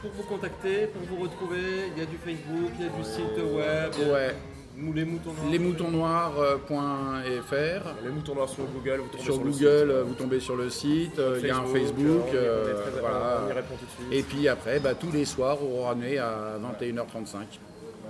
Pour 0.04 0.12
vous 0.12 0.24
contacter, 0.24 0.86
pour 0.88 1.02
vous 1.04 1.18
retrouver, 1.24 1.90
il 1.96 2.00
y 2.00 2.04
a 2.06 2.08
du 2.08 2.18
Facebook, 2.18 2.72
il 2.78 2.86
y 2.86 2.88
a 2.88 2.92
du 2.92 3.04
site 3.04 3.38
web, 3.56 3.92
Ouais. 4.12 4.36
mou- 4.78 4.92
les 4.94 5.06
moutons 5.06 5.32
noirs. 5.34 5.50
Lesmoutonnoirs.fr. 5.52 8.04
Les 8.04 8.10
moutons 8.12 8.36
noirs 8.36 8.50
sur 8.50 8.66
Google, 8.66 9.00
vous 9.02 9.08
tombez 9.08 9.24
Sur 9.24 9.34
sur, 9.36 9.44
le 9.46 9.52
Google, 9.52 9.56
site. 9.56 9.66
euh, 9.90 10.04
vous 10.06 10.14
tombez 10.14 10.40
sur 10.42 10.56
le 10.58 10.70
site, 10.70 11.18
euh, 11.20 11.40
il 11.42 11.48
y 11.48 11.52
a 11.52 11.58
un 11.58 11.66
Facebook. 11.66 12.24
on 12.28 12.28
y- 12.28 12.32
on 12.32 12.34
est 12.34 12.36
euh, 12.36 12.74
très- 12.92 13.00
voilà. 13.00 13.42
on 13.46 13.50
y 13.50 13.54
répond 13.54 13.76
tout 13.80 13.86
de 13.86 13.92
suite. 13.92 14.08
Et 14.12 14.24
puis 14.24 14.48
après, 14.50 14.80
bah, 14.82 14.94
tous 14.94 15.12
les 15.12 15.24
soirs 15.26 15.64
au 15.64 15.84
Ranais 15.84 16.18
à 16.18 16.58
21h35. 16.62 17.40
Ouais, 17.40 17.48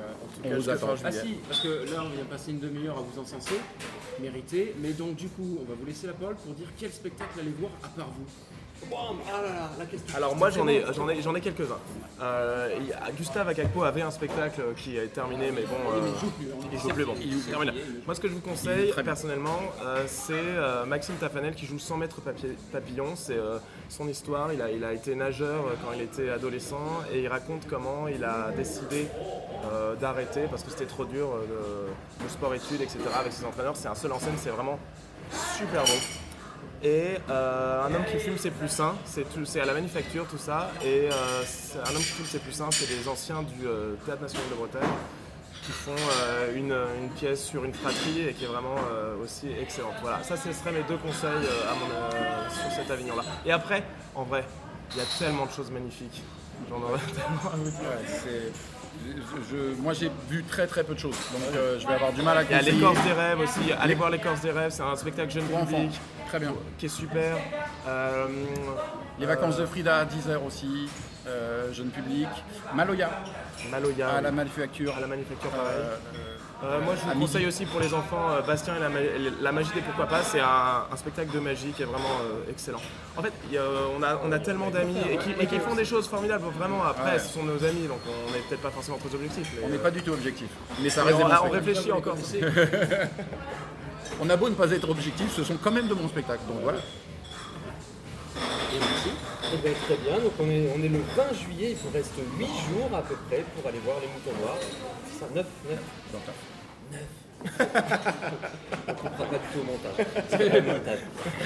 en 0.01 0.27
tout 0.33 0.41
on 0.43 0.49
cas, 0.49 0.55
vous 0.57 0.69
attend. 0.71 0.95
Ah 1.05 1.11
si, 1.11 1.35
parce 1.47 1.61
que 1.61 1.67
là 1.93 2.01
on 2.03 2.09
vient 2.15 2.25
passer 2.27 2.49
une 2.51 2.59
demi-heure 2.59 2.97
à 2.97 3.01
vous 3.01 3.19
encenser, 3.21 3.59
mérité, 4.19 4.73
mais 4.81 4.93
donc 4.93 5.13
du 5.15 5.27
coup 5.27 5.59
on 5.61 5.65
va 5.69 5.75
vous 5.79 5.85
laisser 5.85 6.07
la 6.07 6.13
parole 6.13 6.35
pour 6.37 6.53
dire 6.55 6.69
quel 6.79 6.91
spectacle 6.91 7.39
allez 7.39 7.53
voir 7.59 7.71
à 7.83 7.87
part 7.89 8.09
vous. 8.17 8.25
Alors 10.15 10.35
moi 10.35 10.49
j'en 10.49 10.67
ai, 10.67 10.83
j'en 10.93 11.09
ai, 11.09 11.21
j'en 11.21 11.35
ai 11.35 11.41
quelques-uns. 11.41 11.77
Euh, 12.21 12.69
Gustave 13.17 13.47
Akakpo 13.49 13.83
avait 13.83 14.01
un 14.01 14.11
spectacle 14.11 14.61
qui 14.77 14.97
est 14.97 15.07
terminé, 15.07 15.51
mais 15.51 15.63
bon, 15.63 15.75
euh, 15.91 16.09
il 16.13 16.19
joue 16.19 16.31
plus, 16.31 16.47
il 16.71 16.79
joue 16.79 16.89
plus. 16.89 17.05
Moi 18.05 18.15
ce 18.15 18.19
que 18.19 18.27
je 18.27 18.33
vous 18.33 18.39
conseille 18.41 18.93
personnellement, 19.03 19.59
euh, 19.83 20.03
c'est 20.07 20.33
euh, 20.33 20.85
Maxime 20.85 21.15
Tafanel 21.15 21.55
qui 21.55 21.65
joue 21.65 21.79
100 21.79 21.97
mètres 21.97 22.21
papier- 22.21 22.55
papillon. 22.71 23.15
C'est 23.15 23.37
euh, 23.37 23.57
son 23.89 24.07
histoire. 24.07 24.53
Il 24.53 24.61
a, 24.61 24.71
il 24.71 24.83
a 24.83 24.93
été 24.93 25.15
nageur 25.15 25.65
euh, 25.65 25.73
quand 25.83 25.91
il 25.95 26.01
était 26.01 26.29
adolescent 26.29 27.01
et 27.11 27.21
il 27.21 27.27
raconte 27.27 27.67
comment 27.69 28.07
il 28.07 28.23
a 28.23 28.51
décidé 28.55 29.07
euh, 29.71 29.95
d'arrêter 29.95 30.41
parce 30.49 30.63
que 30.63 30.69
c'était 30.71 30.85
trop 30.85 31.05
dur 31.05 31.27
euh, 31.27 31.45
le, 31.49 32.23
le 32.25 32.29
sport-études, 32.29 32.81
etc. 32.81 32.99
avec 33.19 33.33
ses 33.33 33.45
entraîneurs. 33.45 33.75
C'est 33.75 33.87
un 33.87 33.95
seul 33.95 34.11
en 34.11 34.19
scène, 34.19 34.35
c'est 34.37 34.49
vraiment 34.49 34.79
super 35.57 35.83
bon. 35.83 36.22
Et 36.83 37.17
euh, 37.29 37.83
un 37.85 37.93
homme 37.95 38.03
qui 38.11 38.19
fume, 38.19 38.35
c'est 38.37 38.51
plus 38.51 38.67
sain. 38.67 38.95
C'est 39.05 39.59
à 39.61 39.65
la 39.65 39.73
manufacture, 39.73 40.25
tout 40.27 40.37
ça. 40.37 40.69
Et 40.83 41.07
euh, 41.09 41.43
un 41.85 41.89
homme 41.95 42.01
qui 42.01 42.03
fume, 42.03 42.25
c'est 42.27 42.41
plus 42.43 42.51
sain. 42.51 42.67
C'est 42.71 42.87
des 42.89 43.07
anciens 43.07 43.41
du 43.41 43.65
euh, 43.65 43.93
Théâtre 44.05 44.21
National 44.21 44.49
de 44.49 44.55
Bretagne 44.55 44.89
qui 45.65 45.71
font 45.71 45.95
une, 46.57 46.75
une 47.01 47.09
pièce 47.11 47.41
sur 47.45 47.63
une 47.63 47.73
fratrie 47.73 48.27
et 48.27 48.33
qui 48.33 48.43
est 48.43 48.47
vraiment 48.47 48.75
aussi 49.23 49.47
excellente. 49.61 49.93
Voilà, 50.01 50.21
ça, 50.21 50.35
ce 50.35 50.51
seraient 50.51 50.73
mes 50.73 50.83
deux 50.83 50.97
conseils 50.97 51.29
à 51.29 51.73
mon, 51.73 52.51
sur 52.51 52.69
cet 52.75 52.91
Avignon-là. 52.91 53.23
Et 53.45 53.51
après, 53.53 53.81
en 54.13 54.23
vrai, 54.23 54.43
il 54.91 54.97
y 54.97 55.01
a 55.01 55.05
tellement 55.17 55.45
de 55.45 55.51
choses 55.51 55.71
magnifiques. 55.71 56.21
J'en 56.69 56.81
aurais 56.81 56.99
tellement 57.15 57.53
à 57.53 57.55
vous 57.55 57.69
dire. 57.69 57.79
Ouais, 57.79 58.05
c'est- 58.05 58.51
je- 59.07 59.55
je- 59.57 59.81
moi 59.81 59.93
j'ai 59.93 60.11
vu 60.29 60.43
très 60.43 60.67
très 60.67 60.83
peu 60.83 60.93
de 60.93 60.99
choses, 60.99 61.15
donc 61.31 61.41
euh, 61.55 61.79
je 61.79 61.87
vais 61.87 61.93
avoir 61.95 62.11
du 62.13 62.21
mal 62.21 62.37
à 62.37 62.43
Il 62.43 62.51
y 62.51 62.53
a 62.53 62.59
conseiller. 62.59 62.75
l'écorce 62.77 63.03
des 63.03 63.11
rêves 63.13 63.39
aussi. 63.39 63.59
Allez 63.79 63.95
voir 63.95 64.09
l'écorce 64.11 64.41
des 64.41 64.51
rêves, 64.51 64.71
c'est 64.71 64.83
un 64.83 64.95
spectacle 64.95 65.31
jeune 65.31 65.45
Pour 65.45 65.57
enfants. 65.59 65.85
Très 66.33 66.39
bien. 66.39 66.53
qui 66.79 66.87
est 66.87 66.89
super. 66.89 67.35
Euh, 67.87 68.25
Les 69.19 69.27
vacances 69.27 69.57
de 69.57 69.65
Frida 69.67 69.97
à 69.99 70.05
10h 70.05 70.43
aussi, 70.47 70.89
euh, 71.27 71.71
jeune 71.71 71.89
public. 71.89 72.27
Maloya 72.73 73.09
Maloya. 73.69 74.09
à 74.17 74.21
la 74.21 74.31
manufacture. 74.31 74.95
À 74.97 75.01
la 75.01 75.05
manufacture, 75.07 75.51
pareil. 75.51 75.73
Euh, 75.77 75.95
Euh, 76.65 76.79
moi, 76.81 76.93
je 76.95 77.01
vous 77.13 77.19
conseille 77.19 77.45
aussi 77.45 77.65
pour 77.65 77.81
les 77.81 77.93
enfants 77.93 78.29
euh, 78.31 78.41
Bastien 78.41 78.77
et 78.77 78.79
la, 78.79 78.87
ma- 78.87 78.99
la 79.41 79.51
magie 79.51 79.71
des 79.75 79.81
pourquoi 79.81 80.07
pas. 80.07 80.23
C'est 80.23 80.39
un, 80.39 80.85
un 80.91 80.95
spectacle 80.95 81.29
de 81.33 81.39
magie 81.41 81.71
qui 81.75 81.81
est 81.83 81.85
vraiment 81.85 82.15
euh, 82.23 82.49
excellent. 82.49 82.79
En 83.17 83.21
fait, 83.21 83.33
il 83.49 83.55
y 83.55 83.57
a- 83.57 83.63
on, 83.95 84.01
a, 84.01 84.17
on 84.23 84.31
a 84.31 84.39
tellement 84.39 84.69
d'amis 84.69 84.95
et 85.11 85.17
qui, 85.17 85.31
et 85.39 85.45
qui 85.45 85.59
font 85.59 85.75
des 85.75 85.83
choses 85.83 86.07
formidables. 86.07 86.45
Vraiment, 86.57 86.81
après, 86.85 87.11
Ouais. 87.15 87.19
ce 87.19 87.27
sont 87.33 87.43
nos 87.43 87.61
amis, 87.65 87.85
donc 87.87 87.99
on 88.07 88.31
n'est 88.31 88.39
peut-être 88.47 88.61
pas 88.61 88.71
forcément 88.71 88.97
très 88.97 89.13
objectifs. 89.13 89.51
Mais, 89.57 89.63
on 89.65 89.69
n'est 89.69 89.77
pas 89.77 89.91
du 89.91 90.01
tout 90.01 90.13
objectif, 90.13 90.47
mais 90.81 90.89
ça 90.89 91.03
reste 91.03 91.17
on, 91.21 91.47
on 91.47 91.49
réfléchit 91.49 91.91
encore. 91.91 92.15
On 94.21 94.29
a 94.29 94.37
beau 94.37 94.49
ne 94.49 94.55
pas 94.55 94.71
être 94.71 94.89
objectif, 94.89 95.33
ce 95.35 95.43
sont 95.43 95.57
quand 95.61 95.71
même 95.71 95.87
de 95.87 95.93
bons 95.93 96.07
spectacles, 96.07 96.45
donc 96.47 96.61
voilà. 96.61 96.77
Et 96.77 98.79
merci. 98.79 99.09
Eh 99.53 99.57
bien, 99.57 99.73
très 99.85 99.97
bien, 99.97 100.19
donc 100.19 100.31
on 100.39 100.49
est, 100.49 100.69
on 100.75 100.81
est 100.81 100.89
le 100.89 100.99
20 101.15 101.33
juillet, 101.33 101.71
il 101.71 101.77
vous 101.77 101.89
reste 101.93 102.13
8 102.37 102.45
jours 102.45 102.95
à 102.95 103.01
peu 103.01 103.15
près 103.27 103.43
pour 103.55 103.67
aller 103.67 103.79
voir 103.79 103.97
les 104.01 104.07
moutons 104.07 104.31
noirs. 104.41 104.57
Ça, 105.19 105.25
9, 105.33 105.45
9 105.69 105.79
On 107.43 108.91
ne 108.91 108.97
coupera 108.97 109.25
pas 109.25 109.37
du 109.37 109.47
tout 109.51 109.59
au 109.59 109.63
montage. 109.63 110.05
C'est 110.29 110.49
pas 110.49 110.61
montage. 110.61 110.99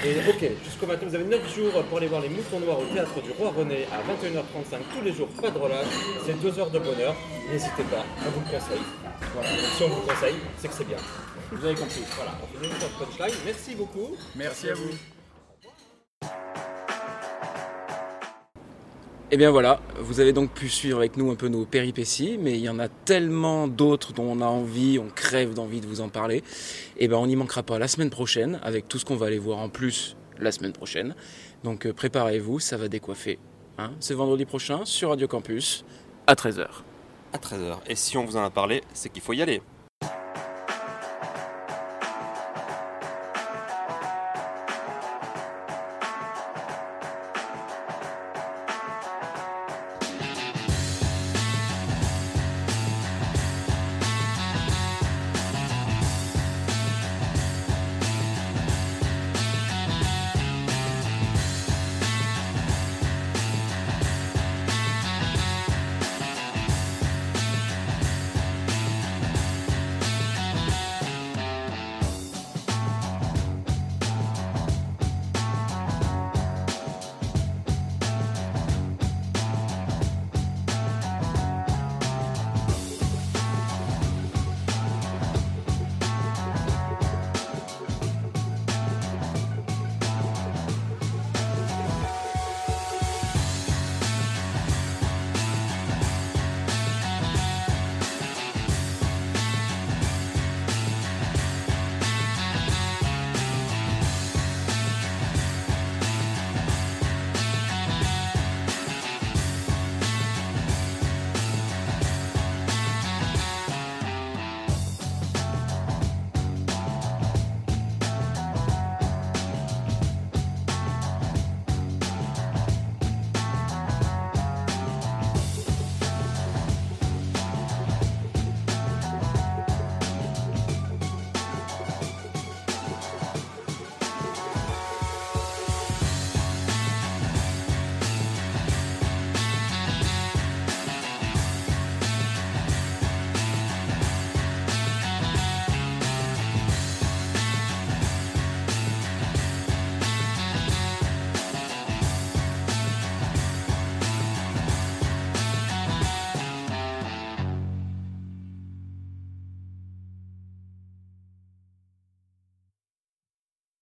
Et 0.04 0.30
ok, 0.30 0.42
jusqu'au 0.64 0.86
21, 0.86 1.08
vous 1.08 1.14
avez 1.16 1.24
9 1.24 1.54
jours 1.54 1.72
pour 1.84 1.98
aller 1.98 2.06
voir 2.06 2.20
les 2.20 2.28
moutons 2.28 2.60
noirs 2.60 2.78
au 2.78 2.84
théâtre 2.94 3.20
du 3.20 3.32
Roi 3.32 3.52
René 3.56 3.86
à 3.90 3.98
21h35 4.06 4.78
tous 4.96 5.04
les 5.04 5.12
jours, 5.12 5.28
pas 5.42 5.50
de 5.50 5.58
relâche. 5.58 5.86
C'est 6.24 6.40
2 6.40 6.58
heures 6.58 6.70
de 6.70 6.78
bonheur. 6.78 7.16
N'hésitez 7.50 7.82
pas, 7.90 8.04
on 8.26 8.30
vous 8.30 8.40
le 8.40 8.58
conseille. 8.58 8.82
Voilà. 9.34 9.48
Si 9.76 9.82
on 9.82 9.88
vous 9.88 10.02
le 10.02 10.06
conseille, 10.14 10.36
c'est 10.58 10.68
que 10.68 10.74
c'est 10.74 10.86
bien. 10.86 10.98
Vous 11.50 11.64
avez 11.64 11.74
compris. 11.74 12.02
Voilà, 12.14 12.32
punchline. 12.98 13.38
Merci 13.44 13.74
beaucoup. 13.74 14.16
Merci 14.36 14.68
à 14.68 14.74
vous. 14.74 14.90
Et 19.30 19.36
bien 19.36 19.50
voilà, 19.50 19.80
vous 19.98 20.20
avez 20.20 20.32
donc 20.32 20.52
pu 20.52 20.70
suivre 20.70 20.98
avec 20.98 21.18
nous 21.18 21.30
un 21.30 21.34
peu 21.34 21.48
nos 21.48 21.66
péripéties, 21.66 22.38
mais 22.40 22.52
il 22.52 22.60
y 22.60 22.68
en 22.70 22.78
a 22.78 22.88
tellement 22.88 23.68
d'autres 23.68 24.14
dont 24.14 24.24
on 24.24 24.40
a 24.40 24.46
envie, 24.46 24.98
on 24.98 25.10
crève 25.10 25.52
d'envie 25.52 25.82
de 25.82 25.86
vous 25.86 26.00
en 26.00 26.08
parler. 26.08 26.42
Et 26.96 27.08
ben 27.08 27.16
on 27.18 27.26
n'y 27.26 27.36
manquera 27.36 27.62
pas 27.62 27.78
la 27.78 27.88
semaine 27.88 28.08
prochaine, 28.08 28.58
avec 28.62 28.88
tout 28.88 28.98
ce 28.98 29.04
qu'on 29.04 29.16
va 29.16 29.26
aller 29.26 29.38
voir 29.38 29.58
en 29.58 29.68
plus 29.68 30.16
la 30.38 30.50
semaine 30.50 30.72
prochaine. 30.72 31.14
Donc 31.62 31.84
euh, 31.84 31.92
préparez-vous, 31.92 32.58
ça 32.58 32.78
va 32.78 32.88
décoiffer. 32.88 33.38
Hein 33.76 33.92
C'est 34.00 34.14
vendredi 34.14 34.46
prochain 34.46 34.86
sur 34.86 35.10
Radio 35.10 35.28
Campus 35.28 35.84
à 36.26 36.32
13h. 36.32 36.66
À 37.34 37.36
13h. 37.36 37.80
Et 37.86 37.96
si 37.96 38.16
on 38.16 38.24
vous 38.24 38.36
en 38.36 38.44
a 38.44 38.50
parlé, 38.50 38.82
c'est 38.94 39.10
qu'il 39.10 39.20
faut 39.20 39.34
y 39.34 39.42
aller. 39.42 39.60